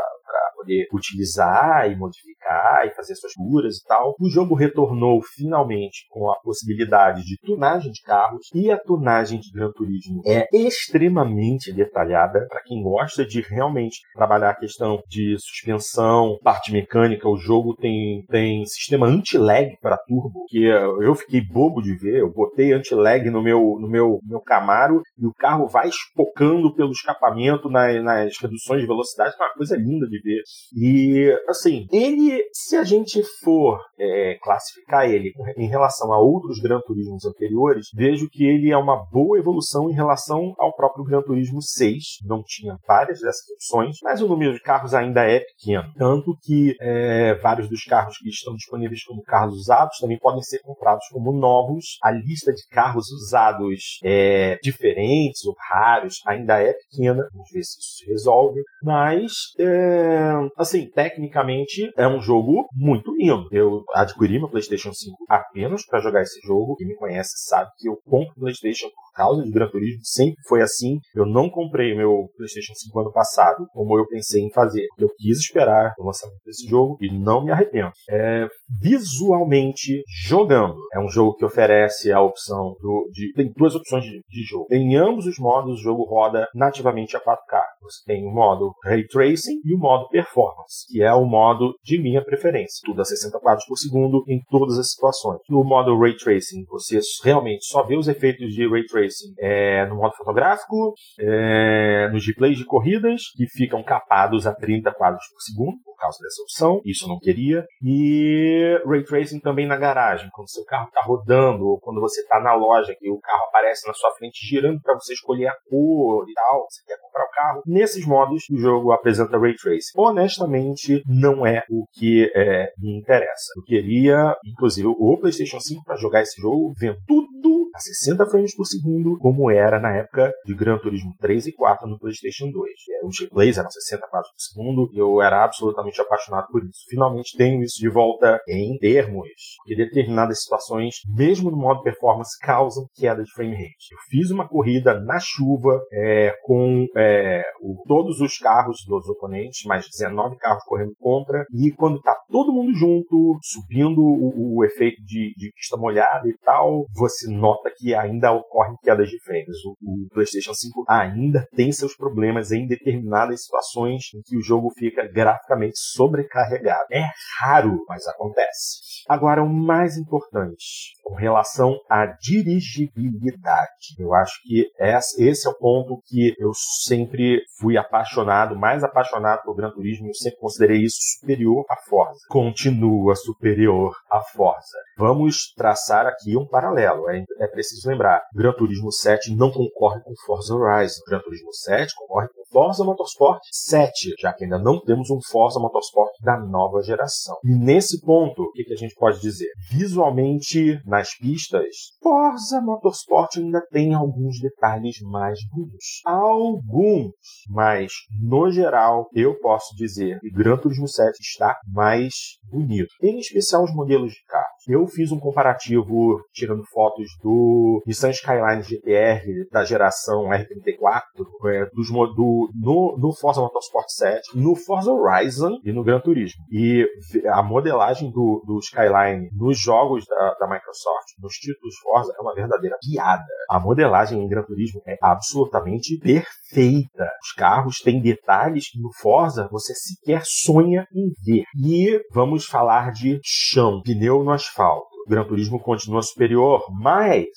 poder 0.65 0.87
utilizar 0.91 1.89
e 1.89 1.95
modificar 1.95 2.85
e 2.85 2.95
fazer 2.95 3.15
suas 3.15 3.33
curas 3.33 3.77
e 3.77 3.85
tal. 3.85 4.15
O 4.19 4.29
jogo 4.29 4.55
retornou 4.55 5.21
finalmente 5.21 6.07
com 6.09 6.29
a 6.31 6.35
possibilidade 6.39 7.23
de 7.23 7.37
tunagem 7.37 7.91
de 7.91 8.01
carros 8.01 8.49
e 8.53 8.71
a 8.71 8.77
tunagem 8.77 9.39
de 9.39 9.51
Gran 9.51 9.71
Turismo 9.71 10.21
é 10.25 10.47
extremamente 10.51 11.71
detalhada 11.71 12.45
para 12.49 12.63
quem 12.63 12.81
gosta 12.81 13.25
de 13.25 13.41
realmente 13.41 13.99
trabalhar 14.13 14.51
a 14.51 14.55
questão 14.55 15.01
de 15.07 15.35
suspensão, 15.39 16.37
parte 16.43 16.71
mecânica. 16.71 17.29
O 17.29 17.37
jogo 17.37 17.75
tem, 17.75 18.25
tem 18.29 18.65
sistema 18.65 19.07
anti-lag 19.07 19.77
para 19.81 19.97
turbo, 19.97 20.45
que 20.47 20.63
eu 20.65 21.13
fiquei 21.15 21.41
bobo 21.41 21.81
de 21.81 21.95
ver. 21.95 22.19
Eu 22.19 22.31
botei 22.31 22.73
anti-lag 22.73 23.29
no 23.29 23.43
meu, 23.43 23.77
no 23.79 23.87
meu, 23.87 24.19
meu 24.23 24.41
Camaro 24.41 25.01
e 25.17 25.25
o 25.25 25.33
carro 25.33 25.67
vai 25.67 25.87
espocando 26.25 26.73
pelo 26.73 26.91
escapamento 26.91 27.69
nas, 27.69 28.03
nas 28.03 28.37
reduções 28.39 28.81
de 28.81 28.87
velocidade. 28.87 29.35
É 29.39 29.43
uma 29.43 29.53
coisa 29.53 29.75
linda 29.75 30.07
de 30.07 30.21
ver. 30.21 30.41
E, 30.75 31.39
assim, 31.47 31.87
ele, 31.91 32.43
se 32.51 32.75
a 32.75 32.83
gente 32.83 33.21
for 33.43 33.79
é, 33.99 34.37
classificar 34.41 35.09
ele 35.09 35.31
em 35.57 35.67
relação 35.67 36.11
a 36.13 36.19
outros 36.19 36.59
Gran 36.59 36.79
Turismos 36.81 37.25
anteriores, 37.25 37.87
vejo 37.93 38.29
que 38.29 38.45
ele 38.45 38.71
é 38.71 38.77
uma 38.77 39.05
boa 39.11 39.37
evolução 39.37 39.89
em 39.89 39.93
relação 39.93 40.53
ao 40.57 40.75
próprio 40.75 41.05
Gran 41.05 41.21
Turismo 41.21 41.61
6. 41.61 42.19
Não 42.25 42.43
tinha 42.45 42.77
várias 42.87 43.19
dessas 43.19 43.49
opções, 43.55 43.97
mas 44.03 44.21
o 44.21 44.27
número 44.27 44.53
de 44.53 44.61
carros 44.61 44.93
ainda 44.93 45.23
é 45.23 45.39
pequeno. 45.39 45.91
Tanto 45.97 46.35
que 46.43 46.75
é, 46.81 47.35
vários 47.35 47.69
dos 47.69 47.83
carros 47.83 48.17
que 48.17 48.29
estão 48.29 48.55
disponíveis 48.55 49.03
como 49.03 49.23
carros 49.23 49.55
usados 49.55 49.97
também 49.99 50.17
podem 50.17 50.41
ser 50.41 50.59
comprados 50.59 51.05
como 51.11 51.31
novos. 51.31 51.97
A 52.03 52.11
lista 52.11 52.53
de 52.53 52.65
carros 52.69 53.09
usados 53.11 53.99
é, 54.03 54.57
diferentes 54.61 55.45
ou 55.45 55.55
raros 55.69 56.14
ainda 56.25 56.61
é 56.61 56.73
pequena. 56.73 57.27
Vamos 57.31 57.49
ver 57.51 57.63
se 57.63 57.79
isso 57.79 57.97
se 57.97 58.05
resolve. 58.09 58.61
Mas 58.83 59.31
é, 59.59 60.31
assim, 60.57 60.89
tecnicamente 60.89 61.91
é 61.97 62.07
um 62.07 62.19
jogo 62.19 62.67
muito 62.73 63.15
lindo. 63.15 63.47
Eu 63.51 63.83
adquiri 63.93 64.39
meu 64.39 64.49
PlayStation 64.49 64.93
5 64.93 65.17
apenas 65.29 65.85
para 65.85 65.99
jogar 65.99 66.21
esse 66.21 66.39
jogo. 66.45 66.75
Quem 66.75 66.87
me 66.87 66.95
conhece 66.95 67.33
sabe 67.47 67.69
que 67.77 67.89
eu 67.89 67.97
compro 68.05 68.35
PlayStation 68.35 68.87
por 68.87 69.04
causa 69.15 69.43
de 69.43 69.51
Gran 69.51 69.69
Turismo, 69.69 70.01
sempre 70.03 70.35
foi 70.47 70.61
assim. 70.61 70.99
Eu 71.15 71.25
não 71.25 71.49
comprei 71.49 71.95
meu 71.95 72.29
PlayStation 72.35 72.73
5 72.75 72.99
ano 72.99 73.11
passado, 73.11 73.65
como 73.71 73.97
eu 73.97 74.05
pensei 74.07 74.43
em 74.43 74.51
fazer. 74.51 74.85
Eu 74.99 75.09
quis 75.17 75.39
esperar 75.39 75.93
o 75.97 76.05
lançamento 76.05 76.41
desse 76.45 76.67
jogo 76.67 76.97
e 77.01 77.09
não 77.09 77.43
me 77.43 77.51
arrependo. 77.51 77.91
É, 78.09 78.47
visualmente, 78.81 80.03
jogando, 80.27 80.75
é 80.93 80.99
um 80.99 81.09
jogo 81.09 81.35
que 81.35 81.45
oferece 81.45 82.11
a 82.11 82.21
opção 82.21 82.75
do, 82.81 83.09
de. 83.11 83.31
Tem 83.33 83.51
duas 83.55 83.75
opções 83.75 84.03
de, 84.03 84.21
de 84.27 84.43
jogo. 84.43 84.67
Em 84.69 84.95
ambos 84.97 85.25
os 85.25 85.39
modos, 85.39 85.79
o 85.79 85.83
jogo 85.83 86.03
roda 86.03 86.47
nativamente 86.53 87.15
a 87.15 87.21
4K. 87.21 87.61
Você 87.81 88.03
tem 88.05 88.25
o 88.27 88.31
modo 88.31 88.73
Ray 88.83 89.07
Tracing 89.07 89.61
e 89.63 89.73
o 89.73 89.79
modo 89.79 90.09
Performance, 90.09 90.85
que 90.89 91.01
é 91.01 91.13
o 91.13 91.25
modo 91.25 91.73
de 91.83 92.01
minha 92.01 92.23
preferência. 92.23 92.81
Tudo 92.83 93.01
a 93.01 93.05
60 93.05 93.39
quadros 93.39 93.65
por 93.65 93.77
segundo 93.77 94.23
em 94.27 94.41
todas 94.49 94.77
as 94.77 94.91
situações. 94.91 95.39
No 95.49 95.63
modo 95.63 95.97
Ray 95.97 96.15
Tracing, 96.17 96.65
você 96.67 96.99
realmente 97.23 97.65
só 97.65 97.83
vê 97.83 97.95
os 97.95 98.07
efeitos 98.07 98.53
de 98.53 98.67
Ray 98.67 98.85
Tracing 98.85 99.04
é, 99.39 99.85
no 99.87 99.95
modo 99.95 100.15
fotográfico, 100.15 100.93
é, 101.19 102.09
nos 102.11 102.25
replays 102.25 102.57
de 102.57 102.65
corridas, 102.65 103.23
que 103.35 103.47
ficam 103.47 103.83
capados 103.83 104.45
a 104.47 104.53
30 104.53 104.91
quadros 104.93 105.25
por 105.27 105.41
segundo, 105.41 105.77
por 105.83 105.95
causa 105.97 106.17
dessa 106.21 106.41
opção. 106.41 106.81
Isso 106.85 107.05
eu 107.05 107.09
não 107.09 107.19
queria. 107.19 107.65
E 107.81 108.81
Ray 108.85 109.03
Tracing 109.03 109.39
também 109.39 109.65
na 109.65 109.77
garagem, 109.77 110.29
quando 110.31 110.49
seu 110.49 110.65
carro 110.65 110.87
está 110.87 111.01
rodando, 111.01 111.65
ou 111.65 111.79
quando 111.79 112.01
você 112.01 112.21
está 112.21 112.39
na 112.39 112.53
loja, 112.53 112.95
que 112.97 113.09
o 113.09 113.19
carro 113.19 113.43
aparece 113.45 113.87
na 113.87 113.93
sua 113.93 114.11
frente 114.15 114.45
girando 114.45 114.81
para 114.81 114.95
você 114.95 115.13
escolher 115.13 115.47
a 115.47 115.55
cor 115.69 116.25
e 116.29 116.33
tal, 116.33 116.67
você 116.69 116.83
quer 116.85 116.99
comprar 116.99 117.23
o 117.23 117.31
carro. 117.31 117.61
Nesses 117.65 118.05
modos, 118.05 118.43
o 118.51 118.57
jogo 118.57 118.91
apresenta 118.91 119.37
Ray 119.37 119.55
Tracing. 119.55 119.93
Honestamente, 119.95 121.01
não 121.07 121.45
é 121.45 121.63
o 121.69 121.85
que 121.93 122.31
é, 122.35 122.73
me 122.77 122.97
interessa. 122.97 123.53
Eu 123.57 123.63
queria, 123.63 124.35
inclusive, 124.45 124.87
o 124.87 125.17
PlayStation 125.17 125.59
5 125.59 125.83
para 125.83 125.95
jogar 125.95 126.21
esse 126.21 126.41
jogo, 126.41 126.73
vendo 126.77 126.97
tudo 127.07 127.27
a 127.75 127.79
60 127.79 128.25
frames 128.27 128.55
por 128.55 128.65
segundo, 128.65 129.17
como 129.19 129.51
era 129.51 129.79
na 129.79 129.97
época 129.97 130.31
de 130.45 130.55
Gran 130.55 130.77
Turismo 130.77 131.13
3 131.19 131.47
e 131.47 131.53
4 131.53 131.87
no 131.87 131.99
PlayStation 131.99 132.49
2. 132.49 132.71
Os 133.03 133.19
replays 133.19 133.57
eram 133.57 133.69
60 133.69 134.07
quadros 134.07 134.31
por 134.31 134.39
segundo 134.39 134.89
e 134.93 134.97
eu 134.97 135.21
era 135.21 135.43
absolutamente 135.43 135.99
apaixonado 135.99 136.47
por 136.47 136.63
isso. 136.63 136.85
Finalmente 136.89 137.37
tenho 137.37 137.61
isso 137.61 137.77
de 137.77 137.89
volta 137.89 138.39
em 138.47 138.77
termos 138.77 139.27
que 139.65 139.75
determinadas 139.75 140.41
situações, 140.41 140.95
mesmo 141.15 141.51
no 141.51 141.57
modo 141.57 141.83
performance, 141.83 142.39
causam 142.39 142.85
queda 142.95 143.21
de 143.21 143.31
frame 143.31 143.55
rate. 143.55 143.91
Eu 143.91 143.97
fiz 144.09 144.31
uma 144.31 144.47
corrida 144.47 144.99
na 145.01 145.19
chuva 145.19 145.81
é, 145.91 146.33
com 146.43 146.85
é, 146.95 147.43
o, 147.61 147.83
todos 147.87 148.21
os 148.21 148.37
carros 148.37 148.77
dos 148.87 149.09
oponentes, 149.09 149.65
mais 149.65 149.85
19 149.85 150.37
carros 150.37 150.63
correndo 150.63 150.93
contra, 150.97 151.45
e 151.53 151.71
quando 151.71 152.01
tá 152.01 152.15
todo 152.31 152.53
mundo 152.53 152.73
junto, 152.73 153.37
subindo 153.43 153.99
o, 153.99 154.59
o 154.59 154.63
efeito 154.63 155.03
de, 155.03 155.33
de 155.35 155.51
pista 155.53 155.75
molhada 155.75 156.27
e 156.27 156.37
tal, 156.43 156.85
você 156.95 157.29
nota 157.29 157.64
nota 157.65 157.71
que 157.75 157.93
ainda 157.95 158.31
ocorrem 158.31 158.75
quedas 158.81 159.09
de 159.09 159.19
frames. 159.23 159.57
O, 159.65 159.75
o, 159.81 160.07
PlayStation 160.13 160.53
5 160.53 160.85
ainda 160.87 161.47
tem 161.55 161.71
seus 161.71 161.95
problemas 161.95 162.51
em 162.51 162.67
determinadas 162.67 163.43
situações 163.43 164.13
em 164.13 164.21
que 164.23 164.37
o 164.37 164.41
jogo 164.41 164.71
fica 164.77 165.07
graficamente 165.11 165.77
sobrecarregado. 165.77 166.85
É 166.91 167.05
raro, 167.39 167.83
mas 167.87 168.07
acontece. 168.07 169.03
Agora, 169.09 169.43
o 169.43 169.49
mais 169.49 169.97
importante, 169.97 170.93
com 171.05 171.13
relação 171.13 171.79
à 171.87 172.07
dirigibilidade. 172.07 173.95
Eu 173.99 174.11
acho 174.15 174.41
que 174.41 174.71
esse 175.19 175.47
é 175.47 175.49
o 175.51 175.53
ponto 175.53 176.01
que 176.03 176.33
eu 176.39 176.51
sempre 176.83 177.43
fui 177.59 177.77
apaixonado, 177.77 178.57
mais 178.57 178.83
apaixonado 178.83 179.43
por 179.43 179.55
Gran 179.55 179.69
Turismo, 179.69 180.07
eu 180.07 180.13
sempre 180.15 180.39
considerei 180.39 180.81
isso 180.81 180.97
superior 181.19 181.63
à 181.69 181.75
Forza. 181.87 182.19
Continua 182.27 183.15
superior 183.15 183.95
à 184.09 184.19
Forza. 184.33 184.77
Vamos 184.97 185.53
traçar 185.55 186.07
aqui 186.07 186.35
um 186.35 186.47
paralelo. 186.47 187.07
É, 187.09 187.23
é 187.39 187.47
preciso 187.47 187.87
lembrar, 187.87 188.23
Gran 188.33 188.53
Turismo 188.53 188.91
7 188.91 189.35
não 189.35 189.51
concorre 189.51 190.01
com 190.01 190.13
Forza 190.25 190.55
Horizon. 190.55 191.01
Gran 191.07 191.19
Turismo 191.19 191.53
7 191.53 191.93
concorre 191.95 192.29
com 192.29 192.44
Forza 192.55 192.85
Motorsport 192.85 193.41
7, 193.51 194.13
já 194.17 194.31
que 194.31 194.45
ainda 194.45 194.57
não 194.57 194.79
temos 194.79 195.09
um 195.09 195.19
Forza 195.29 195.59
Motorsport 195.59 196.09
da 196.21 196.39
nova 196.39 196.81
geração. 196.81 197.35
E 197.43 197.53
nesse 197.53 197.99
ponto, 197.99 198.43
o 198.43 198.51
que, 198.53 198.63
que 198.63 198.71
a 198.71 198.77
gente 198.77 198.95
pode 198.95 199.19
dizer? 199.19 199.49
Visualmente, 199.69 200.79
nas 200.85 201.09
pistas, 201.17 201.67
Forza 202.01 202.61
Motorsport 202.61 203.35
ainda 203.35 203.61
tem 203.69 203.93
alguns 203.93 204.39
detalhes 204.39 204.95
mais 205.01 205.37
bonitos. 205.53 206.01
Alguns, 206.05 207.11
mas 207.49 207.91
no 208.23 208.49
geral, 208.49 209.09
eu 209.13 209.37
posso 209.39 209.75
dizer 209.75 210.17
que 210.21 210.31
Gran 210.31 210.55
Turismo 210.55 210.87
7 210.87 211.11
está 211.19 211.59
mais 211.67 212.13
bonito. 212.49 212.87
Em 213.03 213.19
especial 213.19 213.65
os 213.65 213.75
modelos 213.75 214.13
de 214.13 214.23
carro. 214.29 214.54
Eu 214.67 214.87
fiz 214.87 215.11
um 215.11 215.19
comparativo 215.19 216.23
tirando 216.33 216.63
fotos 216.65 217.07
do 217.21 217.83
Nissan 217.85 218.09
Skyline 218.09 218.63
GTR 218.63 219.47
da 219.51 219.63
geração 219.63 220.29
R34, 220.29 221.01
é, 221.45 221.65
dos, 221.73 221.89
do, 221.89 222.49
no, 222.55 222.97
no 222.97 223.13
Forza 223.13 223.41
Motorsport 223.41 223.87
7, 223.89 224.35
no 224.35 224.55
Forza 224.55 224.91
Horizon 224.91 225.59
e 225.63 225.71
no 225.71 225.83
Gran 225.83 225.99
Turismo. 225.99 226.43
E 226.51 226.83
a 227.27 227.43
modelagem 227.43 228.09
do, 228.11 228.43
do 228.45 228.57
Skyline 228.59 229.29
nos 229.33 229.59
jogos 229.59 230.05
da, 230.07 230.33
da 230.39 230.47
Microsoft, 230.47 231.09
nos 231.19 231.35
títulos 231.35 231.75
Forza, 231.83 232.13
é 232.17 232.21
uma 232.21 232.33
verdadeira 232.33 232.75
piada. 232.81 233.23
A 233.49 233.59
modelagem 233.59 234.19
em 234.19 234.27
Gran 234.27 234.43
Turismo 234.43 234.81
é 234.87 234.97
absolutamente 235.01 235.99
perfeita. 235.99 237.09
Os 237.23 237.33
carros 237.37 237.77
têm 237.83 238.01
detalhes 238.01 238.71
que 238.71 238.81
no 238.81 238.89
Forza 238.99 239.47
você 239.51 239.73
sequer 239.75 240.21
sonha 240.23 240.87
em 240.91 241.11
ver. 241.23 241.43
E 241.55 242.01
vamos 242.11 242.45
falar 242.45 242.91
de 242.91 243.19
chão, 243.23 243.81
pneu 243.83 244.23
no 244.23 244.31
asfalto. 244.31 244.54
O 244.57 245.09
Gran 245.09 245.25
Turismo 245.27 245.59
continua 245.59 246.01
superior, 246.01 246.63
mas 246.81 247.27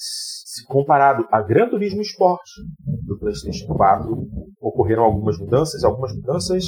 se 0.45 0.65
comparado 0.67 1.27
a 1.33 1.43
Gran 1.43 1.69
Turismo 1.69 2.01
Sport 2.01 2.43
do 3.05 3.19
PlayStation 3.19 3.67
4, 3.75 4.27
ocorreram 4.61 5.05
algumas 5.05 5.39
mudanças, 5.39 5.83
algumas 5.85 6.15
mudanças 6.15 6.65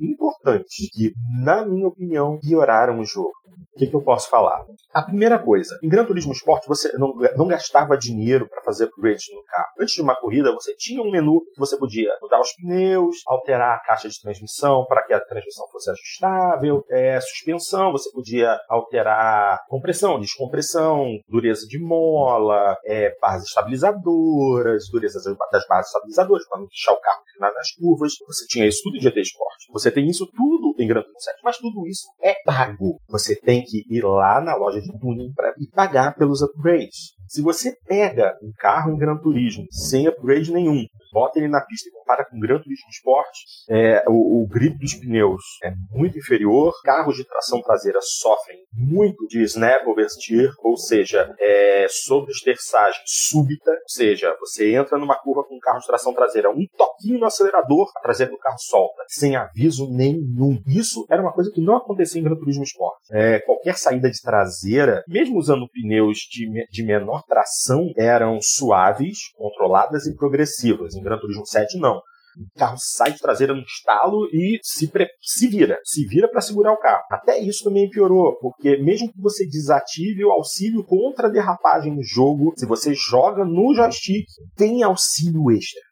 importantes 0.00 0.88
que, 0.92 1.12
na 1.44 1.66
minha 1.66 1.88
opinião, 1.88 2.38
pioraram 2.40 3.00
o 3.00 3.04
jogo. 3.04 3.32
O 3.78 3.80
que, 3.80 3.86
que 3.86 3.94
eu 3.94 4.02
posso 4.02 4.28
falar? 4.28 4.66
A 4.92 5.02
primeira 5.02 5.38
coisa, 5.38 5.78
em 5.84 5.88
Gran 5.88 6.04
Turismo 6.04 6.32
Sport 6.32 6.66
você 6.66 6.90
não, 6.98 7.14
não 7.36 7.46
gastava 7.46 7.96
dinheiro 7.96 8.48
para 8.48 8.60
fazer 8.62 8.86
upgrades 8.86 9.26
no 9.32 9.44
carro. 9.44 9.68
Antes 9.78 9.94
de 9.94 10.02
uma 10.02 10.16
corrida, 10.16 10.52
você 10.52 10.74
tinha 10.74 11.00
um 11.00 11.12
menu 11.12 11.40
que 11.54 11.60
você 11.60 11.78
podia 11.78 12.10
mudar 12.20 12.40
os 12.40 12.52
pneus, 12.56 13.18
alterar 13.24 13.76
a 13.76 13.78
caixa 13.78 14.08
de 14.08 14.20
transmissão 14.20 14.84
para 14.88 15.04
que 15.06 15.14
a 15.14 15.20
transmissão 15.20 15.68
fosse 15.68 15.92
ajustável, 15.92 16.84
é, 16.90 17.20
suspensão, 17.20 17.92
você 17.92 18.10
podia 18.10 18.58
alterar 18.68 19.64
compressão, 19.68 20.18
descompressão, 20.18 21.06
dureza 21.28 21.64
de 21.68 21.78
mola, 21.78 22.76
é, 22.84 23.16
bases 23.20 23.46
estabilizadoras, 23.46 24.88
dureza 24.90 25.20
das 25.52 25.68
bases 25.68 25.86
estabilizadoras, 25.86 26.48
para 26.48 26.58
não 26.58 26.66
deixar 26.66 26.94
o 26.94 27.00
carro 27.00 27.22
nas 27.38 27.70
curvas. 27.78 28.14
Você 28.26 28.44
tinha 28.48 28.66
isso 28.66 28.80
tudo 28.82 28.96
em 28.96 29.00
GT 29.00 29.20
Sport. 29.20 29.58
Você 29.70 29.92
tem 29.92 30.08
isso 30.08 30.26
tudo 30.26 30.74
em 30.78 30.88
Gran 30.88 31.02
Turismo 31.02 31.20
7, 31.20 31.40
mas 31.44 31.58
tudo 31.58 31.86
isso 31.86 32.08
é 32.20 32.34
pago. 32.44 33.00
Você 33.08 33.36
tem 33.36 33.67
que 33.68 33.84
ir 33.88 34.02
lá 34.02 34.40
na 34.40 34.54
loja 34.54 34.80
de 34.80 34.98
tuning 34.98 35.32
para 35.34 35.52
pagar 35.74 36.14
pelos 36.16 36.42
upgrades. 36.42 37.14
Se 37.26 37.42
você 37.42 37.76
pega 37.86 38.36
um 38.42 38.52
carro 38.56 38.92
em 38.92 38.96
Gran 38.96 39.18
Turismo 39.18 39.66
sem 39.70 40.06
upgrade 40.06 40.52
nenhum, 40.52 40.86
bota 41.12 41.38
ele 41.38 41.48
na 41.48 41.60
pista 41.60 41.88
e 41.88 41.92
compara 41.92 42.24
com 42.24 42.36
o 42.36 42.40
Gran 42.40 42.60
Turismo 42.60 42.88
Sport, 42.90 43.30
é, 43.70 44.04
o, 44.08 44.42
o 44.42 44.46
grip 44.46 44.78
dos 44.78 44.94
pneus 44.94 45.42
é 45.62 45.72
muito 45.90 46.18
inferior, 46.18 46.72
carros 46.84 47.16
de 47.16 47.24
tração 47.24 47.60
traseira 47.60 47.98
sofrem 48.00 48.58
muito 48.72 49.26
de 49.26 49.42
snap 49.42 49.86
oversteer, 49.86 50.52
ou 50.62 50.76
seja, 50.76 51.34
é, 51.38 51.86
sobreesterçagem 51.88 53.00
súbita, 53.06 53.70
ou 53.70 53.88
seja, 53.88 54.34
você 54.40 54.74
entra 54.74 54.98
numa 54.98 55.16
curva 55.16 55.44
com 55.44 55.56
um 55.56 55.60
carro 55.60 55.80
de 55.80 55.86
tração 55.86 56.12
traseira, 56.14 56.50
um 56.50 56.66
toquinho 56.76 57.18
no 57.18 57.26
acelerador, 57.26 57.90
a 57.96 58.00
traseira 58.00 58.32
do 58.32 58.38
carro 58.38 58.58
solta, 58.58 59.02
sem 59.08 59.36
aviso 59.36 59.90
nenhum. 59.90 60.60
Isso 60.66 61.06
era 61.10 61.22
uma 61.22 61.32
coisa 61.32 61.50
que 61.52 61.60
não 61.60 61.76
acontecia 61.76 62.20
em 62.20 62.24
Gran 62.24 62.36
Turismo 62.36 62.64
Sport. 62.64 62.98
É, 63.10 63.40
qualquer 63.40 63.76
saída 63.76 64.10
de 64.10 64.20
traseira, 64.20 65.02
mesmo 65.08 65.38
usando 65.38 65.68
pneus 65.68 66.18
de, 66.30 66.48
de 66.70 66.84
menor 66.84 67.22
tração, 67.24 67.90
eram 67.96 68.38
suaves, 68.40 69.32
controladas 69.36 70.06
e 70.06 70.14
progressivas. 70.14 70.94
Em 70.98 71.02
Gran 71.02 71.18
Turismo 71.18 71.46
7, 71.46 71.78
não. 71.78 71.96
O 71.96 72.58
carro 72.58 72.76
sai 72.78 73.12
de 73.12 73.18
traseira 73.18 73.52
no 73.52 73.62
estalo 73.62 74.26
e 74.32 74.60
se, 74.62 74.88
se 75.20 75.48
vira. 75.48 75.78
Se 75.82 76.06
vira 76.06 76.28
para 76.28 76.40
segurar 76.40 76.72
o 76.72 76.78
carro. 76.78 77.02
Até 77.10 77.38
isso 77.38 77.64
também 77.64 77.88
piorou, 77.90 78.38
porque 78.40 78.76
mesmo 78.76 79.10
que 79.10 79.20
você 79.20 79.44
desative 79.46 80.24
o 80.24 80.30
auxílio 80.30 80.84
contra 80.84 81.30
derrapagem 81.30 81.94
no 81.94 82.02
jogo, 82.02 82.52
se 82.56 82.64
você 82.66 82.94
joga 82.94 83.44
no 83.44 83.74
joystick, 83.74 84.26
tem 84.56 84.82
auxílio 84.82 85.50
extra 85.50 85.88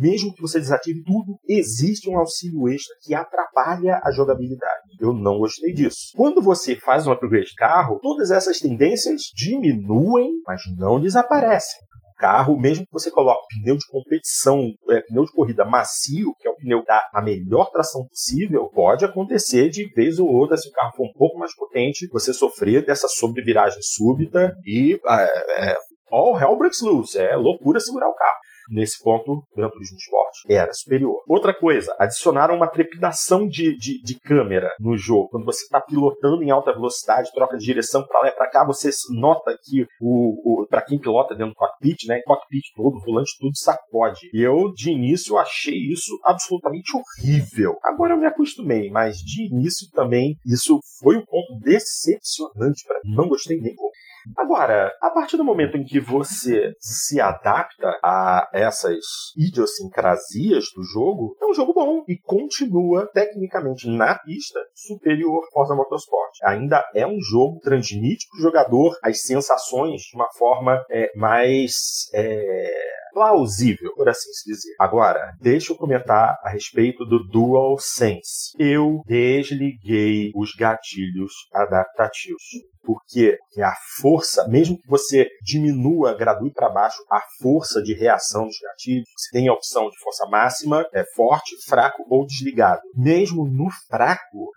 mesmo 0.00 0.32
que 0.32 0.40
você 0.40 0.58
desative 0.58 1.02
tudo, 1.04 1.38
existe 1.46 2.08
um 2.08 2.18
auxílio 2.18 2.68
extra 2.68 2.96
que 3.02 3.14
atrapalha 3.14 4.00
a 4.02 4.10
jogabilidade. 4.10 4.80
Eu 4.98 5.12
não 5.12 5.38
gostei 5.38 5.74
disso. 5.74 6.12
Quando 6.16 6.40
você 6.40 6.74
faz 6.76 7.06
um 7.06 7.12
upgrade 7.12 7.46
de 7.46 7.54
carro, 7.54 7.98
todas 8.00 8.30
essas 8.30 8.58
tendências 8.58 9.20
diminuem, 9.34 10.30
mas 10.46 10.62
não 10.78 10.98
desaparecem 10.98 11.80
carro, 12.20 12.60
mesmo 12.60 12.84
que 12.84 12.92
você 12.92 13.10
coloque 13.10 13.46
pneu 13.48 13.76
de 13.76 13.86
competição, 13.86 14.70
é, 14.90 15.00
pneu 15.00 15.24
de 15.24 15.32
corrida 15.32 15.64
macio, 15.64 16.34
que 16.38 16.46
é 16.46 16.50
o 16.50 16.56
pneu 16.56 16.84
da 16.84 17.00
a 17.14 17.22
melhor 17.22 17.70
tração 17.70 18.06
possível, 18.06 18.68
pode 18.74 19.04
acontecer 19.04 19.70
de 19.70 19.90
vez 19.94 20.18
ou 20.18 20.28
outra, 20.28 20.56
se 20.56 20.68
o 20.68 20.72
carro 20.72 20.92
for 20.94 21.06
um 21.06 21.12
pouco 21.12 21.38
mais 21.38 21.54
potente, 21.56 22.06
você 22.12 22.32
sofrer 22.32 22.84
dessa 22.84 23.08
sobreviragem 23.08 23.80
súbita 23.82 24.54
e 24.66 25.00
é, 25.08 25.70
é, 25.70 25.76
all 26.12 26.38
hell 26.38 26.58
breaks 26.58 26.82
loose. 26.82 27.18
É 27.18 27.34
loucura 27.36 27.80
segurar 27.80 28.08
o 28.08 28.14
carro. 28.14 28.38
Nesse 28.70 29.02
ponto, 29.02 29.42
Gran 29.56 29.68
Turismo 29.70 29.98
Sport 29.98 30.30
era 30.48 30.72
superior. 30.72 31.22
Outra 31.28 31.52
coisa, 31.52 31.94
adicionaram 31.98 32.54
uma 32.54 32.68
trepidação 32.68 33.46
de, 33.46 33.76
de, 33.76 34.00
de 34.02 34.18
câmera 34.20 34.70
no 34.78 34.96
jogo. 34.96 35.28
Quando 35.30 35.44
você 35.44 35.64
está 35.64 35.80
pilotando 35.80 36.42
em 36.42 36.50
alta 36.50 36.72
velocidade, 36.72 37.32
troca 37.34 37.56
de 37.56 37.64
direção 37.64 38.06
para 38.06 38.20
lá 38.20 38.28
e 38.28 38.32
para 38.32 38.48
cá, 38.48 38.64
você 38.64 38.90
nota 39.10 39.56
que 39.62 39.86
o, 40.00 40.62
o 40.62 40.66
para 40.68 40.82
quem 40.82 40.98
pilota 40.98 41.34
dentro 41.34 41.52
do 41.52 41.56
cockpit, 41.56 42.06
né, 42.06 42.20
cockpit 42.24 42.64
todo, 42.74 43.00
volante 43.00 43.36
tudo 43.38 43.56
sacode. 43.56 44.30
E 44.32 44.40
eu 44.40 44.72
de 44.72 44.90
início 44.90 45.36
achei 45.36 45.76
isso 45.76 46.18
absolutamente 46.24 46.92
horrível. 46.94 47.76
Agora 47.82 48.14
eu 48.14 48.18
me 48.18 48.26
acostumei, 48.26 48.90
mas 48.90 49.16
de 49.18 49.46
início 49.46 49.88
também 49.92 50.36
isso 50.46 50.78
foi 51.00 51.16
um 51.16 51.24
ponto 51.24 51.58
decepcionante 51.60 52.84
para 52.86 53.00
mim. 53.04 53.14
Não 53.14 53.28
gostei 53.28 53.60
nem 53.60 53.74
pouco. 53.74 53.89
Agora, 54.36 54.92
a 55.00 55.10
partir 55.10 55.36
do 55.36 55.44
momento 55.44 55.76
em 55.76 55.84
que 55.84 56.00
você 56.00 56.72
se 56.78 57.20
adapta 57.20 57.98
a 58.02 58.48
essas 58.52 59.04
idiosincrasias 59.36 60.66
do 60.74 60.82
jogo, 60.82 61.36
é 61.40 61.46
um 61.46 61.54
jogo 61.54 61.72
bom 61.72 62.04
e 62.08 62.18
continua 62.18 63.06
tecnicamente 63.12 63.88
na 63.88 64.18
pista 64.18 64.60
superior 64.74 65.44
ao 65.44 65.50
Forza 65.52 65.74
Motorsport. 65.74 66.30
Ainda 66.44 66.84
é 66.94 67.06
um 67.06 67.20
jogo, 67.20 67.60
transmite 67.60 68.26
para 68.30 68.38
o 68.38 68.42
jogador 68.42 68.98
as 69.02 69.22
sensações 69.22 70.02
de 70.02 70.16
uma 70.16 70.28
forma 70.36 70.84
é, 70.90 71.10
mais. 71.16 72.08
É 72.12 72.89
plausível, 73.20 73.92
por 73.94 74.08
assim 74.08 74.32
se 74.32 74.50
dizer. 74.50 74.74
Agora, 74.78 75.34
deixa 75.38 75.74
eu 75.74 75.76
comentar 75.76 76.38
a 76.42 76.48
respeito 76.48 77.04
do 77.04 77.22
DualSense. 77.28 78.52
Eu 78.58 79.02
desliguei 79.06 80.32
os 80.34 80.54
gatilhos 80.54 81.30
adaptativos. 81.52 82.40
Porque 82.82 83.36
a 83.58 83.74
força, 84.00 84.48
mesmo 84.48 84.78
que 84.78 84.88
você 84.88 85.28
diminua, 85.44 86.16
gradue 86.16 86.50
para 86.50 86.70
baixo 86.70 86.96
a 87.10 87.20
força 87.42 87.82
de 87.82 87.92
reação 87.92 88.46
dos 88.46 88.56
gatilhos, 88.58 89.06
você 89.14 89.30
tem 89.38 89.48
a 89.48 89.52
opção 89.52 89.90
de 89.90 89.98
força 89.98 90.26
máxima, 90.26 90.86
é 90.94 91.04
forte, 91.14 91.54
fraco 91.68 92.02
ou 92.08 92.24
desligado. 92.24 92.80
Mesmo 92.96 93.46
no 93.46 93.68
fraco, 93.86 94.48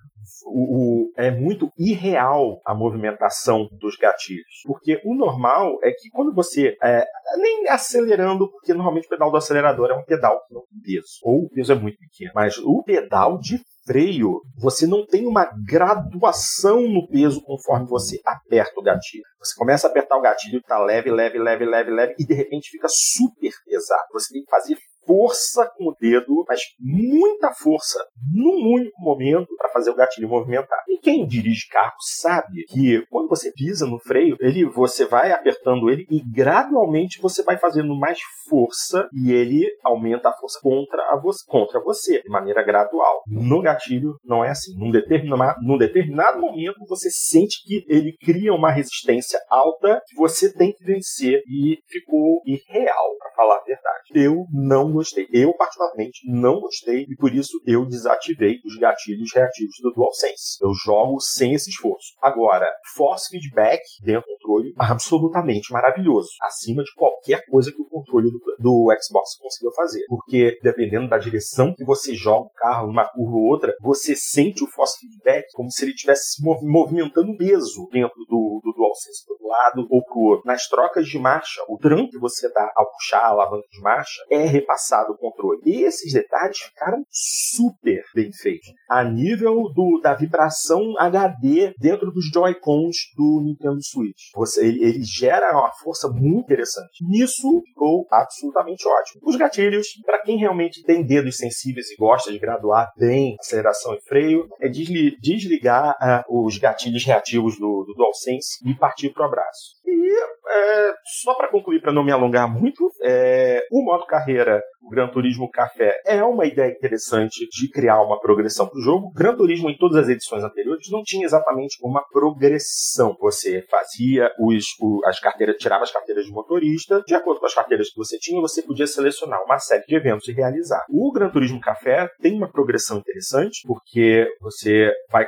o, 0.45 1.07
o, 1.07 1.13
é 1.17 1.31
muito 1.31 1.71
irreal 1.77 2.61
a 2.65 2.73
movimentação 2.73 3.67
dos 3.79 3.95
gatilhos. 3.95 4.61
Porque 4.65 5.01
o 5.05 5.15
normal 5.15 5.77
é 5.83 5.91
que 5.91 6.09
quando 6.11 6.33
você. 6.33 6.75
É, 6.83 7.05
nem 7.37 7.67
acelerando, 7.69 8.49
porque 8.51 8.73
normalmente 8.73 9.05
o 9.05 9.09
pedal 9.09 9.31
do 9.31 9.37
acelerador 9.37 9.89
é 9.89 9.95
um 9.95 10.03
pedal 10.03 10.39
que 10.47 10.53
não 10.53 10.61
tem 10.61 10.95
peso. 10.95 11.19
Ou 11.23 11.45
o 11.45 11.49
peso 11.49 11.71
é 11.71 11.75
muito 11.75 11.97
pequeno. 11.97 12.31
Mas 12.35 12.57
o 12.57 12.83
pedal 12.83 13.37
de 13.37 13.59
freio, 13.85 14.41
você 14.57 14.87
não 14.87 15.05
tem 15.05 15.25
uma 15.25 15.49
graduação 15.65 16.81
no 16.81 17.07
peso 17.07 17.41
conforme 17.43 17.85
você 17.87 18.19
aperta 18.25 18.79
o 18.79 18.83
gatilho. 18.83 19.23
Você 19.39 19.53
começa 19.57 19.87
a 19.87 19.89
apertar 19.89 20.17
o 20.17 20.21
gatilho, 20.21 20.59
está 20.59 20.79
leve, 20.79 21.11
leve, 21.11 21.37
leve, 21.37 21.65
leve, 21.65 21.91
leve, 21.91 22.15
e 22.17 22.25
de 22.25 22.33
repente 22.33 22.69
fica 22.69 22.87
super 22.87 23.51
pesado. 23.65 24.07
Você 24.13 24.33
tem 24.33 24.43
que 24.43 24.49
fazer 24.49 24.77
força 25.05 25.69
com 25.77 25.89
o 25.89 25.95
dedo, 25.99 26.45
mas 26.47 26.61
muita 26.79 27.51
força 27.53 27.99
num 28.33 28.73
único 28.73 29.01
momento 29.01 29.55
para 29.57 29.69
fazer 29.69 29.91
o 29.91 29.95
gatilho 29.95 30.29
movimentar. 30.29 30.79
E 30.87 30.99
quem 30.99 31.25
dirige 31.25 31.67
carro 31.69 31.95
sabe 31.99 32.63
que 32.67 33.05
quando 33.09 33.27
você 33.27 33.51
pisa 33.51 33.85
no 33.85 33.99
freio, 33.99 34.37
ele 34.39 34.65
você 34.65 35.05
vai 35.05 35.31
apertando 35.31 35.89
ele 35.89 36.05
e 36.09 36.21
gradualmente 36.21 37.21
você 37.21 37.43
vai 37.43 37.57
fazendo 37.57 37.95
mais 37.95 38.19
força 38.49 39.07
e 39.13 39.31
ele 39.31 39.65
aumenta 39.83 40.29
a 40.29 40.33
força 40.33 40.59
contra, 40.61 41.01
a 41.11 41.19
vo 41.19 41.31
contra 41.47 41.81
você 41.81 42.21
de 42.21 42.29
maneira 42.29 42.63
gradual. 42.63 43.23
No 43.27 43.61
gatilho 43.61 44.15
não 44.23 44.43
é 44.43 44.49
assim. 44.49 44.77
Num 44.77 44.91
determinado, 44.91 45.59
num 45.61 45.77
determinado 45.77 46.39
momento 46.39 46.85
você 46.87 47.09
sente 47.11 47.63
que 47.65 47.85
ele 47.87 48.15
cria 48.23 48.53
uma 48.53 48.71
resistência 48.71 49.39
alta 49.49 50.01
que 50.07 50.15
você 50.15 50.53
tem 50.53 50.71
que 50.71 50.83
vencer 50.83 51.41
e 51.47 51.77
ficou 51.87 52.41
irreal, 52.45 53.17
para 53.17 53.31
falar 53.35 53.57
a 53.57 53.63
verdade. 53.63 54.11
Eu 54.13 54.45
não 54.51 54.92
gostei. 54.93 55.27
Eu, 55.31 55.53
particularmente, 55.53 56.21
não 56.25 56.59
gostei 56.59 57.05
e 57.09 57.15
por 57.15 57.33
isso 57.33 57.59
eu 57.65 57.85
desativei 57.85 58.59
os 58.65 58.77
gatilhos 58.77 59.31
reativos 59.33 59.75
do 59.81 59.91
DualSense. 59.91 60.57
Eu 60.61 60.71
jogo 60.83 61.19
sem 61.19 61.53
esse 61.53 61.69
esforço. 61.69 62.13
Agora, 62.21 62.69
force 62.95 63.29
feedback 63.29 63.81
dentro 64.03 64.27
do 64.27 64.37
controle, 64.43 64.73
absolutamente 64.77 65.71
maravilhoso. 65.71 66.29
Acima 66.41 66.83
de 66.83 66.93
qualquer 66.95 67.45
coisa 67.45 67.71
que 67.71 67.81
o 67.81 67.85
controle 67.85 68.29
do, 68.29 68.39
do 68.59 68.87
Xbox 69.01 69.37
conseguiu 69.39 69.71
fazer. 69.71 70.05
Porque, 70.07 70.59
dependendo 70.61 71.09
da 71.09 71.17
direção 71.17 71.73
que 71.73 71.85
você 71.85 72.13
joga 72.13 72.47
o 72.47 72.53
carro, 72.53 72.89
uma 72.89 73.07
curva 73.07 73.35
ou 73.35 73.43
outra, 73.43 73.73
você 73.81 74.15
sente 74.15 74.63
o 74.63 74.67
force 74.67 74.99
feedback 74.99 75.45
como 75.53 75.71
se 75.71 75.83
ele 75.83 75.93
estivesse 75.93 76.35
se 76.35 76.43
movimentando 76.43 77.35
peso 77.37 77.87
dentro 77.91 78.17
do, 78.29 78.61
do 78.63 78.73
DualSense 78.75 79.25
do 79.27 79.47
lado 79.47 79.87
ou 79.89 80.03
pro 80.03 80.19
outro. 80.19 80.43
Nas 80.45 80.67
trocas 80.67 81.07
de 81.07 81.19
marcha, 81.19 81.61
o 81.67 81.77
tranco 81.77 82.09
que 82.09 82.19
você 82.19 82.51
dá 82.51 82.71
ao 82.75 82.91
puxar 82.91 83.19
a 83.19 83.29
alavanca 83.29 83.67
de 83.71 83.81
marcha 83.81 84.21
é 84.29 84.43
repassado 84.45 84.82
o 85.11 85.17
controle. 85.17 85.61
E 85.65 85.83
esses 85.83 86.13
detalhes 86.13 86.57
ficaram 86.57 87.03
super 87.09 88.03
bem 88.15 88.31
feitos. 88.31 88.69
A 88.89 89.03
nível 89.03 89.71
do, 89.73 89.99
da 90.01 90.13
vibração 90.13 90.81
HD 90.97 91.73
dentro 91.79 92.11
dos 92.11 92.25
Joy-Cons 92.33 92.97
do 93.15 93.41
Nintendo 93.43 93.79
Switch. 93.83 94.31
Você, 94.35 94.65
ele, 94.65 94.83
ele 94.83 95.03
gera 95.03 95.51
uma 95.51 95.71
força 95.83 96.07
muito 96.09 96.45
interessante. 96.45 97.03
Nisso 97.07 97.61
ficou 97.67 98.05
absolutamente 98.11 98.87
ótimo. 98.87 99.21
Os 99.23 99.35
gatilhos, 99.35 99.87
para 100.05 100.21
quem 100.21 100.37
realmente 100.37 100.83
tem 100.83 101.05
dedos 101.05 101.37
sensíveis 101.37 101.89
e 101.91 101.95
gosta 101.95 102.31
de 102.31 102.39
graduar 102.39 102.91
bem 102.97 103.35
aceleração 103.39 103.93
e 103.93 104.01
freio, 104.01 104.47
é 104.61 104.69
desli, 104.69 105.17
desligar 105.19 105.95
uh, 106.01 106.45
os 106.45 106.57
gatilhos 106.57 107.05
reativos 107.05 107.57
do, 107.57 107.83
do 107.85 107.93
DualSense 107.95 108.57
e 108.65 108.75
partir 108.75 109.09
para 109.11 109.23
o 109.23 109.27
abraço. 109.27 109.77
E 109.85 110.32
é, 110.53 110.93
só 111.21 111.33
para 111.35 111.49
concluir, 111.49 111.81
para 111.81 111.93
não 111.93 112.03
me 112.03 112.11
alongar 112.11 112.47
muito, 112.47 112.91
É, 113.03 113.65
o 113.71 113.83
modo 113.83 114.05
carreira 114.05 114.61
o 114.83 114.89
Gran 114.89 115.07
Turismo 115.07 115.49
Café 115.49 115.95
é 116.05 116.21
uma 116.23 116.45
ideia 116.45 116.69
interessante 116.69 117.47
de 117.49 117.69
criar 117.69 118.01
uma 118.01 118.19
progressão 118.19 118.67
para 118.67 118.77
o 118.77 118.81
jogo. 118.81 119.07
O 119.07 119.13
Gran 119.13 119.35
Turismo, 119.35 119.69
em 119.69 119.77
todas 119.77 119.97
as 119.97 120.09
edições 120.09 120.43
anteriores, 120.43 120.89
não 120.91 121.01
tinha 121.03 121.25
exatamente 121.25 121.77
uma 121.81 122.03
progressão. 122.11 123.15
Você 123.21 123.65
fazia 123.69 124.29
os, 124.37 124.65
o, 124.81 124.99
as 125.05 125.19
carteiras, 125.19 125.55
tirava 125.57 125.83
as 125.83 125.91
carteiras 125.91 126.25
de 126.25 126.31
motorista, 126.31 127.01
de 127.07 127.15
acordo 127.15 127.39
com 127.39 127.45
as 127.45 127.53
carteiras 127.53 127.89
que 127.89 127.97
você 127.97 128.17
tinha, 128.19 128.41
você 128.41 128.61
podia 128.61 128.85
selecionar 128.85 129.41
uma 129.45 129.57
série 129.57 129.85
de 129.85 129.95
eventos 129.95 130.27
e 130.27 130.33
realizar. 130.33 130.83
O 130.89 131.11
Gran 131.13 131.29
Turismo 131.29 131.61
Café 131.61 132.09
tem 132.21 132.35
uma 132.35 132.51
progressão 132.51 132.97
interessante, 132.97 133.61
porque 133.65 134.27
você 134.41 134.91
vai, 135.09 135.25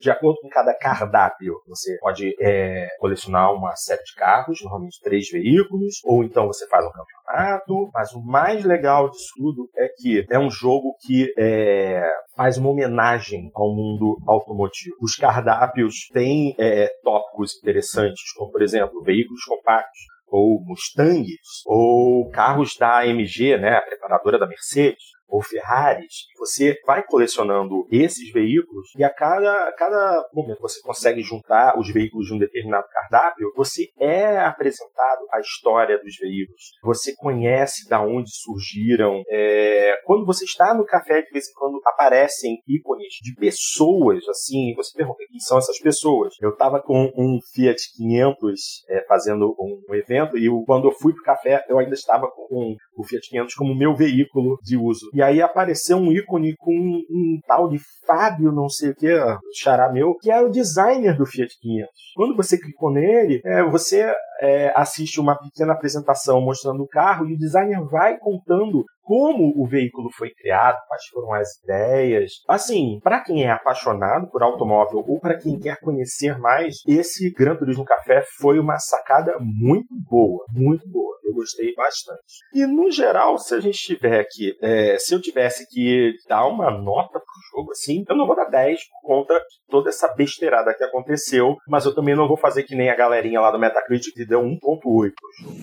de 0.00 0.10
acordo 0.10 0.38
com 0.42 0.48
cada 0.50 0.74
cardápio, 0.74 1.54
você 1.66 1.96
pode 1.98 2.34
é, 2.40 2.88
colecionar 2.98 3.54
uma 3.54 3.74
série 3.74 4.02
de 4.02 4.14
carros, 4.14 4.60
normalmente 4.68 5.00
três 5.02 5.28
veículos, 5.30 5.94
ou 6.04 6.22
então 6.22 6.46
você 6.46 6.66
faz 6.68 6.84
um 6.84 6.90
campeonato, 6.90 7.90
mas 7.92 8.12
o 8.12 8.22
mais 8.22 8.64
legal 8.64 9.10
disso 9.10 9.32
tudo 9.36 9.68
é 9.76 9.88
que 9.96 10.26
é 10.30 10.38
um 10.38 10.50
jogo 10.50 10.94
que 11.00 11.32
é, 11.38 12.06
faz 12.36 12.58
uma 12.58 12.70
homenagem 12.70 13.50
ao 13.54 13.74
mundo 13.74 14.18
automotivo. 14.26 14.96
Os 15.00 15.14
cardápios 15.14 16.08
têm 16.12 16.54
é, 16.58 16.88
tópicos 17.02 17.56
interessantes, 17.58 18.32
como, 18.36 18.52
por 18.52 18.62
exemplo, 18.62 19.02
veículos 19.02 19.42
compactos, 19.44 20.00
ou 20.30 20.60
Mustangs, 20.64 21.62
ou 21.66 22.28
carros 22.30 22.76
da 22.78 22.98
AMG, 22.98 23.56
né, 23.58 23.76
a 23.76 23.82
preparadora 23.82 24.38
da 24.38 24.46
Mercedes, 24.46 25.02
ou 25.28 25.42
Ferraris, 25.42 26.26
você 26.38 26.74
vai 26.86 27.02
colecionando 27.04 27.86
esses 27.90 28.32
veículos 28.32 28.88
e 28.96 29.04
a 29.04 29.10
cada, 29.10 29.68
a 29.68 29.72
cada 29.72 30.28
momento 30.32 30.60
você 30.60 30.80
consegue 30.80 31.22
juntar 31.22 31.78
os 31.78 31.92
veículos 31.92 32.26
de 32.26 32.34
um 32.34 32.38
determinado 32.38 32.86
cardápio, 32.90 33.52
você 33.56 33.88
é 33.98 34.38
apresentado 34.38 35.26
a 35.32 35.40
história 35.40 35.98
dos 35.98 36.16
veículos. 36.16 36.62
Você 36.82 37.14
conhece 37.16 37.88
da 37.88 38.00
onde 38.00 38.30
surgiram. 38.30 39.22
É... 39.28 39.94
Quando 40.04 40.24
você 40.24 40.44
está 40.44 40.74
no 40.74 40.84
café, 40.84 41.22
de 41.22 41.30
vez 41.30 41.48
em 41.48 41.52
quando 41.54 41.80
aparecem 41.86 42.62
ícones 42.66 43.14
de 43.22 43.34
pessoas, 43.34 44.26
assim, 44.28 44.74
você 44.74 44.96
pergunta 44.96 45.24
quem 45.28 45.40
são 45.40 45.58
essas 45.58 45.78
pessoas. 45.78 46.34
Eu 46.40 46.50
estava 46.50 46.80
com 46.80 47.12
um 47.16 47.38
Fiat 47.52 47.80
500 47.96 48.84
é, 48.88 49.04
fazendo 49.06 49.54
um 49.58 49.94
evento 49.94 50.36
e 50.36 50.48
quando 50.64 50.88
eu 50.88 50.92
fui 50.92 51.12
pro 51.12 51.22
café, 51.22 51.64
eu 51.68 51.78
ainda 51.78 51.94
estava 51.94 52.28
com 52.30 52.76
o 52.96 53.04
Fiat 53.04 53.28
500 53.28 53.54
como 53.54 53.74
meu 53.74 53.94
veículo 53.94 54.58
de 54.62 54.76
uso. 54.76 55.10
E 55.18 55.22
aí 55.22 55.42
apareceu 55.42 55.96
um 55.96 56.12
ícone 56.12 56.54
com 56.54 56.70
um, 56.70 57.02
um 57.10 57.40
tal 57.44 57.68
de 57.68 57.80
Fábio, 58.06 58.52
não 58.52 58.68
sei 58.68 58.90
o 58.90 58.94
que, 58.94 59.08
xará 59.52 59.92
meu, 59.92 60.14
que 60.14 60.30
era 60.30 60.46
o 60.46 60.48
designer 60.48 61.16
do 61.16 61.26
Fiat 61.26 61.58
500. 61.60 61.90
Quando 62.14 62.36
você 62.36 62.56
clicou 62.56 62.92
nele, 62.92 63.40
é, 63.44 63.64
você 63.64 64.14
é, 64.40 64.72
assiste 64.76 65.20
uma 65.20 65.36
pequena 65.36 65.72
apresentação 65.72 66.40
mostrando 66.40 66.84
o 66.84 66.88
carro 66.88 67.26
e 67.26 67.34
o 67.34 67.36
designer 67.36 67.82
vai 67.90 68.16
contando 68.16 68.84
como 69.08 69.54
o 69.56 69.66
veículo 69.66 70.10
foi 70.12 70.28
criado, 70.34 70.76
quais 70.86 71.02
foram 71.06 71.32
as 71.32 71.48
ideias. 71.62 72.32
Assim, 72.46 73.00
para 73.02 73.24
quem 73.24 73.42
é 73.42 73.50
apaixonado 73.50 74.30
por 74.30 74.42
automóvel 74.42 75.02
ou 75.08 75.18
para 75.18 75.38
quem 75.38 75.58
quer 75.58 75.80
conhecer 75.80 76.38
mais, 76.38 76.82
esse 76.86 77.32
Gran 77.32 77.56
Turismo 77.56 77.86
Café 77.86 78.22
foi 78.38 78.58
uma 78.58 78.78
sacada 78.78 79.34
muito 79.40 79.88
boa, 80.06 80.44
muito 80.50 80.86
boa. 80.86 81.16
Eu 81.24 81.32
gostei 81.32 81.74
bastante. 81.74 82.20
E 82.52 82.66
no 82.66 82.90
geral, 82.90 83.38
se 83.38 83.54
a 83.54 83.60
gente 83.60 83.78
tiver 83.78 84.20
aqui, 84.20 84.54
é, 84.60 84.98
se 84.98 85.14
eu 85.14 85.22
tivesse 85.22 85.66
que 85.70 86.12
dar 86.28 86.46
uma 86.46 86.70
nota 86.70 87.18
pro 87.18 87.56
jogo 87.56 87.70
assim, 87.70 88.04
eu 88.06 88.16
não 88.16 88.26
vou 88.26 88.36
dar 88.36 88.44
10 88.44 88.78
por 88.90 89.08
conta 89.08 89.34
de 89.38 89.70
toda 89.70 89.88
essa 89.88 90.12
besteirada 90.14 90.74
que 90.74 90.84
aconteceu, 90.84 91.56
mas 91.66 91.86
eu 91.86 91.94
também 91.94 92.14
não 92.14 92.28
vou 92.28 92.36
fazer 92.36 92.64
que 92.64 92.76
nem 92.76 92.90
a 92.90 92.96
galerinha 92.96 93.40
lá 93.40 93.50
do 93.50 93.58
Metacritic 93.58 94.12
que 94.12 94.26
deu 94.26 94.42
1.8 94.42 94.58
pro 94.60 95.10
jogo. 95.40 95.56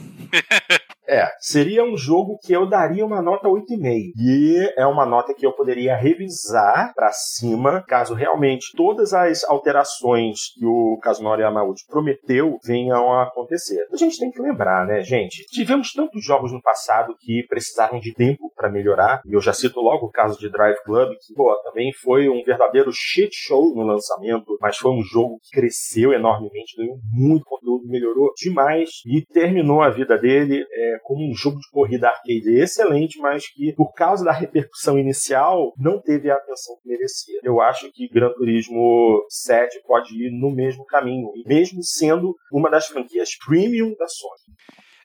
É, 1.07 1.27
seria 1.39 1.83
um 1.83 1.95
jogo 1.95 2.37
que 2.41 2.53
eu 2.53 2.67
daria 2.67 3.05
uma 3.05 3.21
nota 3.21 3.47
8,5. 3.47 4.11
E 4.17 4.73
é 4.77 4.85
uma 4.85 5.05
nota 5.05 5.33
que 5.33 5.45
eu 5.45 5.53
poderia 5.53 5.95
revisar 5.95 6.93
para 6.95 7.11
cima, 7.11 7.83
caso 7.87 8.13
realmente 8.13 8.73
todas 8.75 9.13
as 9.13 9.43
alterações 9.43 10.53
que 10.57 10.65
o 10.65 10.97
Kazunori 11.01 11.41
Yamauchi 11.41 11.85
prometeu 11.87 12.57
venham 12.65 13.11
a 13.13 13.23
acontecer. 13.23 13.85
A 13.91 13.97
gente 13.97 14.19
tem 14.19 14.31
que 14.31 14.41
lembrar, 14.41 14.85
né, 14.85 15.01
gente? 15.01 15.45
Tivemos 15.47 15.93
tantos 15.93 16.23
jogos 16.23 16.51
no 16.51 16.61
passado 16.61 17.15
que 17.19 17.45
precisaram 17.47 17.99
de 17.99 18.13
tempo 18.13 18.51
para 18.55 18.71
melhorar, 18.71 19.21
e 19.25 19.33
eu 19.33 19.41
já 19.41 19.53
cito 19.53 19.79
logo 19.79 20.07
o 20.07 20.11
caso 20.11 20.39
de 20.39 20.49
Drive 20.49 20.81
Club, 20.83 21.09
que, 21.25 21.33
pô, 21.33 21.55
também 21.63 21.91
foi 22.01 22.29
um 22.29 22.43
verdadeiro 22.43 22.91
shit 22.93 23.29
show 23.33 23.73
no 23.75 23.83
lançamento, 23.83 24.57
mas 24.61 24.77
foi 24.77 24.91
um 24.91 25.01
jogo 25.01 25.39
que 25.43 25.59
cresceu 25.59 26.13
enormemente, 26.13 26.75
ganhou 26.77 26.97
muito 27.13 27.45
conteúdo, 27.45 27.87
melhorou 27.87 28.31
demais 28.35 28.89
e 29.05 29.21
terminou 29.25 29.81
a 29.81 29.89
vida 29.89 30.17
dele 30.17 30.65
é, 30.71 30.94
como 31.03 31.29
um 31.29 31.33
jogo 31.33 31.59
de 31.59 31.69
corrida 31.71 32.07
arcade 32.07 32.55
excelente, 32.55 33.19
mas 33.19 33.47
que, 33.47 33.73
por 33.73 33.93
causa 33.93 34.23
da 34.23 34.31
repercussão 34.31 34.97
inicial, 34.97 35.73
não 35.77 36.01
teve 36.01 36.29
a 36.29 36.35
atenção 36.35 36.77
que 36.81 36.89
merecia. 36.89 37.39
Eu 37.43 37.61
acho 37.61 37.91
que 37.91 38.07
Gran 38.07 38.31
Turismo 38.33 39.25
7 39.29 39.81
pode 39.85 40.13
ir 40.13 40.31
no 40.31 40.53
mesmo 40.53 40.85
caminho, 40.85 41.31
mesmo 41.45 41.83
sendo 41.83 42.35
uma 42.51 42.69
das 42.69 42.87
franquias 42.87 43.29
premium 43.45 43.95
da 43.97 44.07
Sony. 44.07 44.55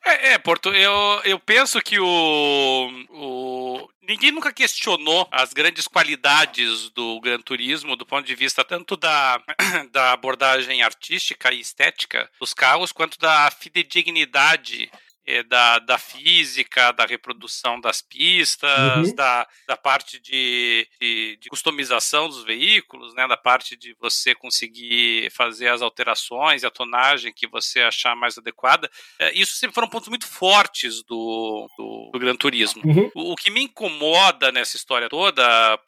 É, 0.04 0.32
é, 0.32 0.38
Porto, 0.38 0.70
eu, 0.70 1.20
eu 1.24 1.38
penso 1.38 1.80
que 1.82 2.00
o, 2.00 3.06
o. 3.10 3.88
Ninguém 4.08 4.32
nunca 4.32 4.52
questionou 4.52 5.28
as 5.30 5.52
grandes 5.52 5.86
qualidades 5.86 6.90
do 6.90 7.20
Gran 7.20 7.38
Turismo 7.40 7.94
do 7.94 8.06
ponto 8.06 8.26
de 8.26 8.34
vista 8.34 8.64
tanto 8.64 8.96
da, 8.96 9.40
da 9.92 10.12
abordagem 10.12 10.82
artística 10.82 11.52
e 11.52 11.60
estética 11.60 12.28
dos 12.40 12.54
carros, 12.54 12.92
quanto 12.92 13.18
da 13.18 13.50
fidedignidade 13.50 14.90
é, 14.92 15.09
da, 15.48 15.78
da 15.78 15.98
física, 15.98 16.92
da 16.92 17.06
reprodução 17.06 17.80
das 17.80 18.02
pistas, 18.02 19.08
uhum. 19.08 19.14
da, 19.14 19.46
da 19.66 19.76
parte 19.76 20.18
de, 20.18 20.88
de, 21.00 21.38
de, 21.40 21.48
customização 21.48 22.28
dos 22.28 22.42
veículos, 22.42 23.14
né, 23.14 23.26
da 23.28 23.36
parte 23.36 23.76
de 23.76 23.94
você 24.00 24.34
conseguir 24.34 25.30
fazer 25.30 25.68
as 25.68 25.82
alterações 25.82 26.62
e 26.62 26.66
a 26.66 26.70
tonagem 26.70 27.32
que 27.32 27.46
você 27.46 27.80
achar 27.80 28.16
mais 28.16 28.36
adequada. 28.36 28.90
É, 29.18 29.32
isso 29.38 29.54
sempre 29.54 29.74
foram 29.74 29.88
pontos 29.88 30.08
muito 30.08 30.26
fortes 30.26 31.02
do, 31.02 31.68
do, 31.76 32.10
do 32.12 32.18
Gran 32.18 32.34
Turismo. 32.34 32.82
Uhum. 32.84 33.10
O, 33.14 33.32
o, 33.32 33.36
que 33.36 33.50
me 33.50 33.62
incomoda 33.62 34.50
nessa 34.50 34.76
história 34.76 35.08
toda, 35.08 35.78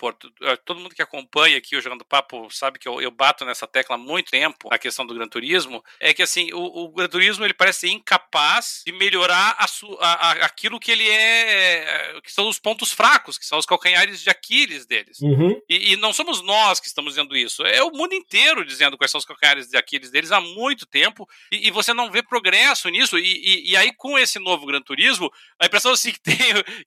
é, 0.43 0.57
todo 0.57 0.81
mundo 0.81 0.95
que 0.95 1.03
acompanha 1.03 1.59
aqui 1.59 1.77
o 1.77 1.81
Jogando 1.81 2.05
Papo 2.05 2.49
sabe 2.51 2.79
que 2.79 2.89
eu, 2.89 3.01
eu 3.01 3.11
bato 3.11 3.45
nessa 3.45 3.67
tecla 3.67 3.97
há 3.97 3.99
muito 3.99 4.31
tempo, 4.31 4.69
a 4.71 4.79
questão 4.79 5.07
do 5.07 5.15
Gran 5.15 5.29
Turismo, 5.29 5.83
é 5.99 6.15
que 6.15 6.23
assim, 6.23 6.53
o, 6.53 6.85
o 6.85 6.89
Gran 6.93 7.09
Turismo 7.09 7.45
ele 7.45 7.55
parece 7.55 7.91
incapaz 7.91 8.83
de 8.87 8.93
melhorar 8.93 9.22
melhorar 9.23 9.57
a, 9.59 10.07
a, 10.07 10.31
aquilo 10.47 10.81
que 10.81 10.91
ele 10.91 11.09
é, 11.09 12.21
que 12.23 12.33
são 12.33 12.49
os 12.49 12.59
pontos 12.59 12.93
fracos, 12.93 13.39
que 13.39 13.47
são 13.47 13.59
os 13.59 13.67
calcanhares 13.67 14.21
de 14.21 14.31
Aquiles 14.31 14.87
deles. 14.87 15.21
Uhum. 15.21 15.61
E, 15.69 15.93
e, 15.93 15.97
não 15.97 16.13
somos 16.13 16.43
nós 16.43 16.81
que 16.81 16.87
estamos 16.87 17.13
dizendo 17.15 17.37
isso, 17.37 17.63
é 17.65 17.83
o 17.83 17.91
mundo 17.91 18.15
inteiro 18.15 18.65
dizendo 18.65 18.99
quais 18.99 19.11
são 19.11 19.19
os 19.19 19.25
calcanhares 19.25 19.69
de 19.69 19.77
Aquiles 19.77 20.11
deles 20.11 20.33
há 20.33 20.41
muito 20.41 20.87
tempo, 20.87 21.29
e, 21.51 21.69
e 21.69 21.71
você 21.71 21.95
não 21.95 22.11
vê 22.11 22.23
progresso 22.23 22.89
nisso. 22.89 23.19
E, 23.19 23.71
e, 23.71 23.77
aí, 23.77 23.93
com 23.97 24.19
esse 24.19 24.39
novo 24.39 24.67
Gran 24.67 24.83
Turismo, 24.83 25.31
a 25.61 25.67
impressão 25.67 25.93
assim, 25.93 26.13
que, 26.13 26.21
tem, 26.21 26.37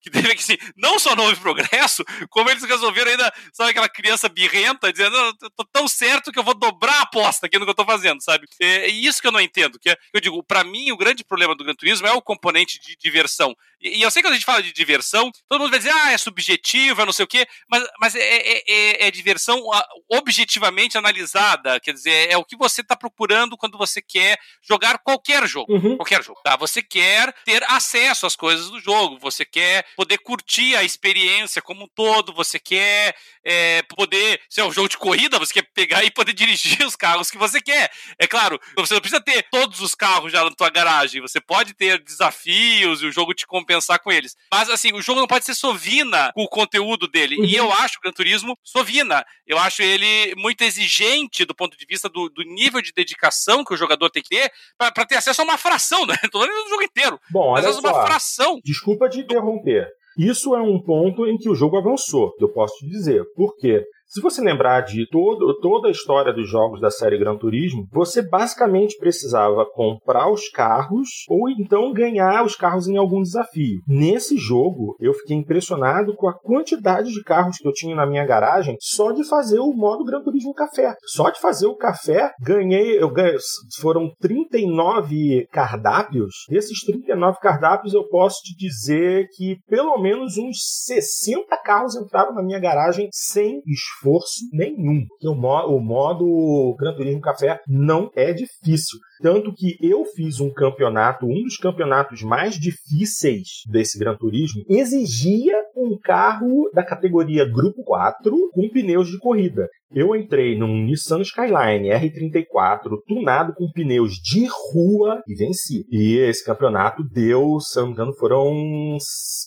que 0.02 0.10
teve 0.10 0.36
que 0.36 0.42
assim, 0.42 0.58
não 0.76 1.00
só 1.00 1.16
não 1.16 1.26
houve 1.26 1.40
progresso, 1.40 2.04
como 2.30 2.50
eles 2.50 2.64
resolveram 2.64 3.12
ainda, 3.12 3.34
sabe 3.54 3.72
aquela 3.72 3.90
criança 3.90 4.28
birrenta, 4.28 4.92
dizendo, 4.92 5.16
eu 5.16 5.50
tô 5.52 5.66
tão 5.72 5.88
certo 5.88 6.32
que 6.32 6.40
eu 6.40 6.44
vou 6.44 6.54
dobrar 6.54 7.00
a 7.00 7.02
aposta 7.04 7.46
aqui 7.46 7.58
no 7.58 7.66
que 7.66 7.72
eu 7.72 7.76
tô 7.76 7.86
fazendo, 7.86 8.22
sabe? 8.22 8.48
É, 8.60 8.86
é 8.86 8.88
isso 8.88 9.22
que 9.22 9.28
eu 9.28 9.32
não 9.32 9.42
entendo, 9.42 9.80
que 9.80 9.90
é, 9.90 9.98
eu 10.14 10.20
digo, 10.20 10.44
para 10.44 10.64
mim, 10.64 10.92
o 10.92 10.98
grande 10.98 11.24
problema 11.24 11.56
do 11.56 11.64
Gran 11.64 11.76
Turismo 11.76 12.08
é 12.08 12.12
o 12.12 12.22
componente 12.26 12.80
de 12.80 12.98
diversão. 12.98 13.56
E, 13.80 14.00
e, 14.00 14.02
eu 14.02 14.12
sei 14.12 14.22
que 14.22 14.28
quando 14.28 14.34
a 14.34 14.38
gente 14.38 14.46
fala 14.46 14.64
de 14.64 14.74
diversão, 14.74 15.32
todo 15.48 15.62
mundo 15.62 15.70
vai 15.70 15.80
dizer, 15.80 15.94
ah, 15.94 16.12
é 16.12 16.18
subjetiva, 16.18 17.04
é 17.04 17.06
não 17.06 17.14
sei 17.14 17.24
o 17.24 17.28
quê, 17.28 17.48
mas, 17.70 17.88
mas 18.00 18.16
é, 18.16 18.20
é, 18.20 18.64
é, 18.68 19.08
é 19.08 19.12
diversão 19.12 19.62
objetivamente 20.10 20.98
analisada, 20.98 21.80
quer 21.80 21.94
dizer, 21.94 22.30
é 22.30 22.38
o 22.38 22.44
que 22.44 22.58
você 22.58 22.82
está 22.82 22.96
procurando 22.96 23.56
quando 23.58 23.78
você 23.78 24.02
quer 24.02 24.38
jogar 24.62 24.98
qualquer 25.00 25.48
jogo. 25.48 25.72
Uhum. 25.72 25.98
Qualquer 25.98 26.24
jogo, 26.24 26.40
tá? 26.44 26.56
Você 26.58 26.82
quer 26.82 27.34
ter 27.46 27.64
acesso 27.70 28.26
às 28.26 28.36
coisas 28.36 28.70
do 28.70 28.80
jogo, 28.80 29.20
você 29.20 29.46
quer 29.46 29.86
poder 29.96 30.18
curtir 30.18 30.76
a 30.76 30.84
experiência 30.84 31.62
como 31.62 31.84
um 31.84 31.88
todo, 31.94 32.34
você 32.34 32.60
quer 32.60 33.16
é, 33.44 33.84
poder, 33.84 34.42
se 34.50 34.60
é 34.60 34.66
um 34.66 34.72
jogo 34.72 34.90
de 34.90 34.98
corrida, 34.98 35.38
você 35.38 35.54
quer 35.54 35.70
pegar 35.74 36.04
e 36.04 36.12
poder 36.12 36.34
dirigir 36.34 36.86
os 36.86 36.96
carros 36.96 37.30
que 37.30 37.38
você 37.38 37.62
quer. 37.62 37.92
É 38.18 38.26
claro, 38.26 38.60
você 38.76 38.94
não 38.94 39.02
precisa 39.02 39.22
ter 39.22 39.44
todos 39.52 39.80
os 39.82 39.94
carros 39.94 40.32
já 40.32 40.44
na 40.44 40.52
tua 40.52 40.70
garagem, 40.70 41.22
você 41.22 41.40
pode 41.40 41.74
ter 41.74 42.02
desafios 42.18 43.02
e 43.02 43.06
o 43.06 43.12
jogo 43.12 43.34
te 43.34 43.46
compensar 43.46 44.00
com 44.02 44.12
eles. 44.12 44.36
Mas 44.52 44.70
assim, 44.70 44.94
o 44.94 45.02
jogo 45.02 45.20
não 45.20 45.28
pode 45.28 45.46
ser 45.46 45.56
sovina 45.56 46.32
com 46.34 46.44
o 46.44 46.50
conteúdo 46.50 47.08
dele. 47.08 47.38
Uhum. 47.38 47.46
E 47.46 47.56
eu 47.56 47.72
acho 47.72 47.98
o 47.98 48.02
Gran 48.02 48.12
Turismo 48.12 48.58
sovina. 48.64 49.26
Eu 49.46 49.58
acho 49.58 49.82
ele 49.82 50.34
muito 50.36 50.62
exigente 50.64 51.46
do 51.46 51.56
ponto 51.56 51.78
de 51.78 51.86
vista 51.86 52.10
do, 52.10 52.30
do 52.30 52.44
nível 52.44 52.82
de 52.82 52.92
dedicação 52.94 53.64
que 53.64 53.74
o 53.74 53.78
jogador 53.78 54.10
tem 54.10 54.24
que 54.24 54.30
ter 54.30 54.52
para 54.78 55.06
ter 55.06 55.16
acesso 55.16 55.42
a 55.42 55.46
uma 55.46 55.58
fração, 55.58 56.06
né? 56.06 56.16
Tô 56.32 56.40
falando 56.40 56.64
do 56.64 56.70
jogo 56.70 56.84
inteiro. 56.84 57.20
Bom, 57.30 57.50
olha 57.50 57.72
só. 57.72 57.80
uma 57.80 58.06
fração. 58.06 58.60
Desculpa 58.64 59.10
te 59.10 59.20
interromper. 59.20 59.88
Isso 60.18 60.56
é 60.56 60.62
um 60.62 60.82
ponto 60.82 61.28
em 61.28 61.38
que 61.38 61.50
o 61.50 61.56
jogo 61.56 61.78
avançou, 61.78 62.34
eu 62.40 62.48
posso 62.48 62.78
te 62.78 62.88
dizer. 62.88 63.22
Por 63.36 63.58
quê? 63.58 63.84
Se 64.16 64.22
você 64.22 64.42
lembrar 64.42 64.80
de 64.80 65.06
todo, 65.10 65.60
toda 65.60 65.90
a 65.90 65.92
história 65.92 66.32
dos 66.32 66.50
jogos 66.50 66.80
da 66.80 66.90
série 66.90 67.18
Gran 67.18 67.36
Turismo, 67.36 67.86
você 67.92 68.22
basicamente 68.22 68.98
precisava 68.98 69.66
comprar 69.66 70.32
os 70.32 70.48
carros 70.48 71.26
ou 71.28 71.50
então 71.50 71.92
ganhar 71.92 72.46
os 72.46 72.56
carros 72.56 72.88
em 72.88 72.96
algum 72.96 73.22
desafio. 73.22 73.82
Nesse 73.86 74.38
jogo, 74.38 74.96
eu 75.02 75.14
fiquei 75.14 75.36
impressionado 75.36 76.16
com 76.16 76.30
a 76.30 76.34
quantidade 76.34 77.12
de 77.12 77.22
carros 77.24 77.58
que 77.58 77.68
eu 77.68 77.74
tinha 77.74 77.94
na 77.94 78.06
minha 78.06 78.26
garagem 78.26 78.78
só 78.80 79.12
de 79.12 79.28
fazer 79.28 79.60
o 79.60 79.74
modo 79.74 80.06
Gran 80.06 80.24
Turismo 80.24 80.54
Café. 80.54 80.96
Só 81.08 81.30
de 81.30 81.42
fazer 81.42 81.68
o 81.68 81.76
café, 81.76 82.32
ganhei, 82.40 82.98
eu 82.98 83.12
ganhei, 83.12 83.36
foram 83.82 84.14
39 84.22 85.46
cardápios. 85.52 86.46
Desses 86.48 86.86
39 86.86 87.40
cardápios, 87.42 87.94
eu 87.94 88.08
posso 88.08 88.38
te 88.44 88.56
dizer 88.56 89.28
que 89.36 89.58
pelo 89.68 89.98
menos 89.98 90.38
uns 90.38 90.86
60 90.86 91.48
carros 91.66 91.98
entraram 91.98 92.34
na 92.34 92.42
minha 92.42 92.62
garagem 92.62 93.10
sem 93.12 93.62
esforço 93.68 94.05
nenhum. 94.52 95.06
O 95.24 95.36
modo, 95.36 95.76
o 95.76 95.80
modo 95.80 96.76
Gran 96.78 96.96
Turismo 96.96 97.22
Café 97.22 97.60
não 97.68 98.10
é 98.16 98.34
difícil. 98.34 99.00
Tanto 99.22 99.54
que 99.54 99.78
eu 99.82 100.04
fiz 100.06 100.40
um 100.40 100.52
campeonato, 100.54 101.26
um 101.26 101.44
dos 101.44 101.58
campeonatos 101.58 102.22
mais 102.22 102.56
difíceis 102.56 103.62
desse 103.70 103.98
Gran 103.98 104.16
Turismo, 104.18 104.64
exigia 104.70 105.56
um 105.76 105.98
carro 106.02 106.70
da 106.74 106.84
categoria 106.84 107.50
Grupo 107.50 107.84
4 107.84 108.52
com 108.54 108.70
pneus 108.70 109.10
de 109.10 109.18
corrida. 109.20 109.68
Eu 109.92 110.16
entrei 110.16 110.58
num 110.58 110.84
Nissan 110.84 111.22
Skyline 111.22 111.90
R34 111.90 112.90
tunado 113.08 113.54
com 113.54 113.72
pneus 113.72 114.14
de 114.14 114.46
rua 114.74 115.22
e 115.28 115.36
venci. 115.36 115.86
E 115.92 116.18
esse 116.18 116.44
campeonato 116.44 117.04
deu, 117.04 117.60
se 117.60 117.78
não 117.78 117.88
me 117.88 117.94
engano, 117.94 118.14
foram 118.16 118.98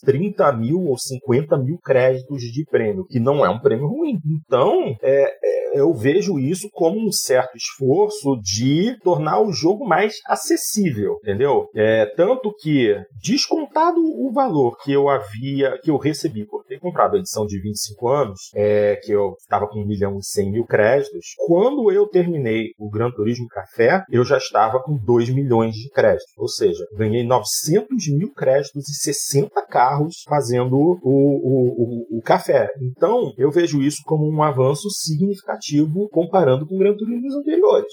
30 0.05 0.53
mil 0.53 0.81
ou 0.85 0.97
50 0.97 1.59
mil 1.59 1.79
créditos 1.79 2.41
de 2.43 2.65
prêmio, 2.65 3.05
que 3.07 3.19
não 3.19 3.45
é 3.45 3.49
um 3.49 3.59
prêmio 3.59 3.89
ruim. 3.89 4.19
Então, 4.27 4.97
é, 5.03 5.25
é, 5.43 5.81
eu 5.81 5.93
vejo 5.93 6.39
isso 6.39 6.69
como 6.73 6.99
um 6.99 7.13
certo 7.13 7.57
esforço 7.57 8.39
de 8.41 8.97
tornar 9.03 9.41
o 9.41 9.53
jogo 9.53 9.87
mais 9.87 10.15
acessível, 10.27 11.17
entendeu? 11.23 11.69
É, 11.75 12.07
tanto 12.17 12.55
que, 12.59 12.95
descontado 13.23 14.01
o 14.01 14.33
valor 14.33 14.77
que 14.83 14.93
eu 14.93 15.09
havia, 15.09 15.79
que 15.83 15.91
eu 15.91 15.97
recebi 15.97 16.47
por 16.47 16.65
ter 16.65 16.79
comprado 16.79 17.17
a 17.17 17.19
edição 17.19 17.45
de 17.47 17.61
25 17.61 18.09
anos, 18.09 18.41
é, 18.55 18.97
que 19.03 19.13
eu 19.13 19.35
estava 19.39 19.67
com 19.67 19.81
um 19.81 19.87
milhão 19.87 20.19
e 20.19 20.25
100 20.33 20.53
mil 20.53 20.65
créditos, 20.65 21.35
quando 21.47 21.91
eu 21.91 22.07
terminei 22.07 22.73
o 22.79 22.91
Gran 22.91 23.11
Turismo 23.11 23.49
Café, 23.49 24.05
eu 24.11 24.25
já 24.25 24.39
estava 24.39 24.83
com 24.83 24.97
2 24.97 25.31
milhões 25.31 25.75
de 25.75 25.89
créditos. 25.91 26.33
Ou 26.37 26.49
seja, 26.49 26.87
ganhei 26.97 27.25
900 27.25 28.09
mil 28.09 28.33
créditos 28.33 28.89
e 28.89 28.95
60 28.95 29.67
carros 29.67 30.25
fazendo 30.29 30.77
o, 30.77 30.99
o, 31.03 32.17
o, 32.17 32.19
o 32.19 32.23
café. 32.23 32.69
Então, 32.81 33.33
eu 33.37 33.51
vejo 33.51 33.83
isso 33.83 34.03
como 34.05 34.29
um 34.29 34.43
avanço 34.43 34.89
significativo 34.91 36.09
comparando 36.11 36.67
com 36.67 36.75
o 36.75 36.79
Gran 36.79 36.97
Turismo 36.97 37.39
anteriores. 37.39 37.93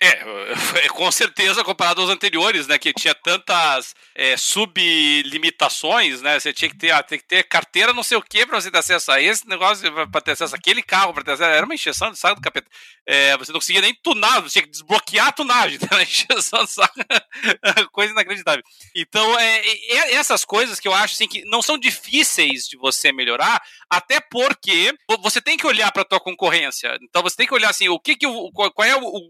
É, 0.82 0.88
com 0.88 1.10
certeza 1.10 1.62
comparado 1.62 2.00
aos 2.00 2.10
anteriores, 2.10 2.66
né? 2.66 2.78
Que 2.78 2.92
tinha 2.92 3.14
tantas 3.14 3.94
é, 4.14 4.36
sublimitações, 4.36 6.22
né? 6.22 6.38
Você 6.38 6.52
tinha 6.52 6.70
que 6.70 6.76
ter, 6.76 6.90
ah, 6.90 7.02
que 7.02 7.18
ter 7.18 7.42
carteira 7.44 7.92
não 7.92 8.02
sei 8.02 8.16
o 8.16 8.22
que 8.22 8.46
para 8.46 8.60
você 8.60 8.70
ter 8.70 8.78
acesso 8.78 9.12
a 9.12 9.20
esse 9.20 9.46
negócio, 9.46 9.92
para 10.08 10.20
ter 10.20 10.32
acesso 10.32 10.54
a 10.54 10.58
aquele 10.58 10.82
carro, 10.82 11.12
para 11.12 11.24
ter 11.24 11.32
acesso. 11.32 11.50
Era 11.50 11.66
uma 11.66 11.74
encheção 11.74 12.10
de 12.10 12.18
saco 12.18 12.36
do 12.36 12.42
capeta. 12.42 12.68
É, 13.06 13.36
você 13.36 13.52
não 13.52 13.60
conseguia 13.60 13.82
nem 13.82 13.94
tunar, 13.94 14.40
você 14.40 14.52
tinha 14.54 14.62
que 14.62 14.70
desbloquear 14.70 15.28
a 15.28 15.32
tunagem? 15.32 15.78
Era 15.90 16.02
encheção 16.02 16.64
de 16.64 16.70
saco. 16.70 16.94
Coisa 17.92 18.12
inacreditável. 18.12 18.62
Então, 18.96 19.38
é, 19.38 19.58
é, 19.66 20.14
essas 20.14 20.44
coisas 20.44 20.80
que 20.80 20.88
eu 20.88 20.94
acho 20.94 21.14
assim, 21.14 21.28
que 21.28 21.44
não 21.44 21.60
são 21.60 21.76
difíceis 21.76 22.66
de 22.68 22.76
você 22.76 23.12
melhorar, 23.12 23.62
até 23.90 24.20
porque 24.20 24.94
você 25.20 25.40
tem 25.40 25.56
que 25.56 25.66
olhar 25.66 25.90
para 25.92 26.02
a 26.02 26.06
tua 26.06 26.20
concorrência. 26.20 26.96
Então 27.02 27.22
você 27.22 27.36
tem 27.36 27.46
que 27.46 27.54
olhar 27.54 27.70
assim, 27.70 27.88
o 27.88 27.98
que 27.98 28.16
que 28.16 28.26
o, 28.26 28.50
qual 28.52 28.88
é 28.88 28.96
o, 28.96 29.02
o 29.02 29.28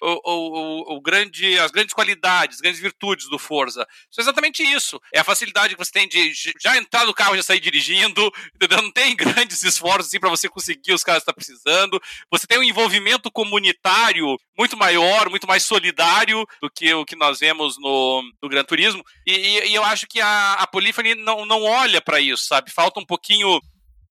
o, 0.00 0.30
o, 0.32 0.96
o, 0.96 1.00
grande, 1.00 1.58
as 1.58 1.70
grandes 1.70 1.94
qualidades, 1.94 2.56
as 2.56 2.60
grandes 2.60 2.80
virtudes 2.80 3.28
do 3.28 3.38
Forza. 3.38 3.86
Isso 4.10 4.20
é 4.20 4.22
exatamente 4.22 4.62
isso. 4.62 5.00
É 5.12 5.20
a 5.20 5.24
facilidade 5.24 5.74
que 5.74 5.84
você 5.84 5.92
tem 5.92 6.08
de 6.08 6.32
já 6.60 6.76
entrar 6.76 7.06
no 7.06 7.14
carro 7.14 7.34
e 7.34 7.38
já 7.38 7.42
sair 7.42 7.60
dirigindo, 7.60 8.32
entendeu? 8.54 8.82
Não 8.82 8.90
tem 8.90 9.14
grandes 9.16 9.62
esforços 9.62 10.06
assim, 10.06 10.20
para 10.20 10.30
você 10.30 10.48
conseguir 10.48 10.92
os 10.92 11.04
caras 11.04 11.22
que 11.22 11.30
está 11.30 11.32
precisando. 11.32 12.00
Você 12.30 12.46
tem 12.46 12.58
um 12.58 12.62
envolvimento 12.62 13.30
comunitário 13.30 14.36
muito 14.56 14.76
maior, 14.76 15.30
muito 15.30 15.46
mais 15.46 15.62
solidário 15.62 16.46
do 16.60 16.70
que 16.70 16.92
o 16.92 17.04
que 17.04 17.16
nós 17.16 17.40
vemos 17.40 17.78
no, 17.78 18.22
no 18.42 18.48
Gran 18.48 18.64
Turismo. 18.64 19.04
E, 19.26 19.32
e, 19.32 19.68
e 19.68 19.74
eu 19.74 19.84
acho 19.84 20.06
que 20.06 20.20
a, 20.20 20.54
a 20.54 20.66
Polyphony 20.66 21.14
não, 21.14 21.46
não 21.46 21.62
olha 21.62 22.00
para 22.00 22.20
isso, 22.20 22.44
sabe? 22.44 22.70
Falta 22.70 23.00
um 23.00 23.06
pouquinho 23.06 23.60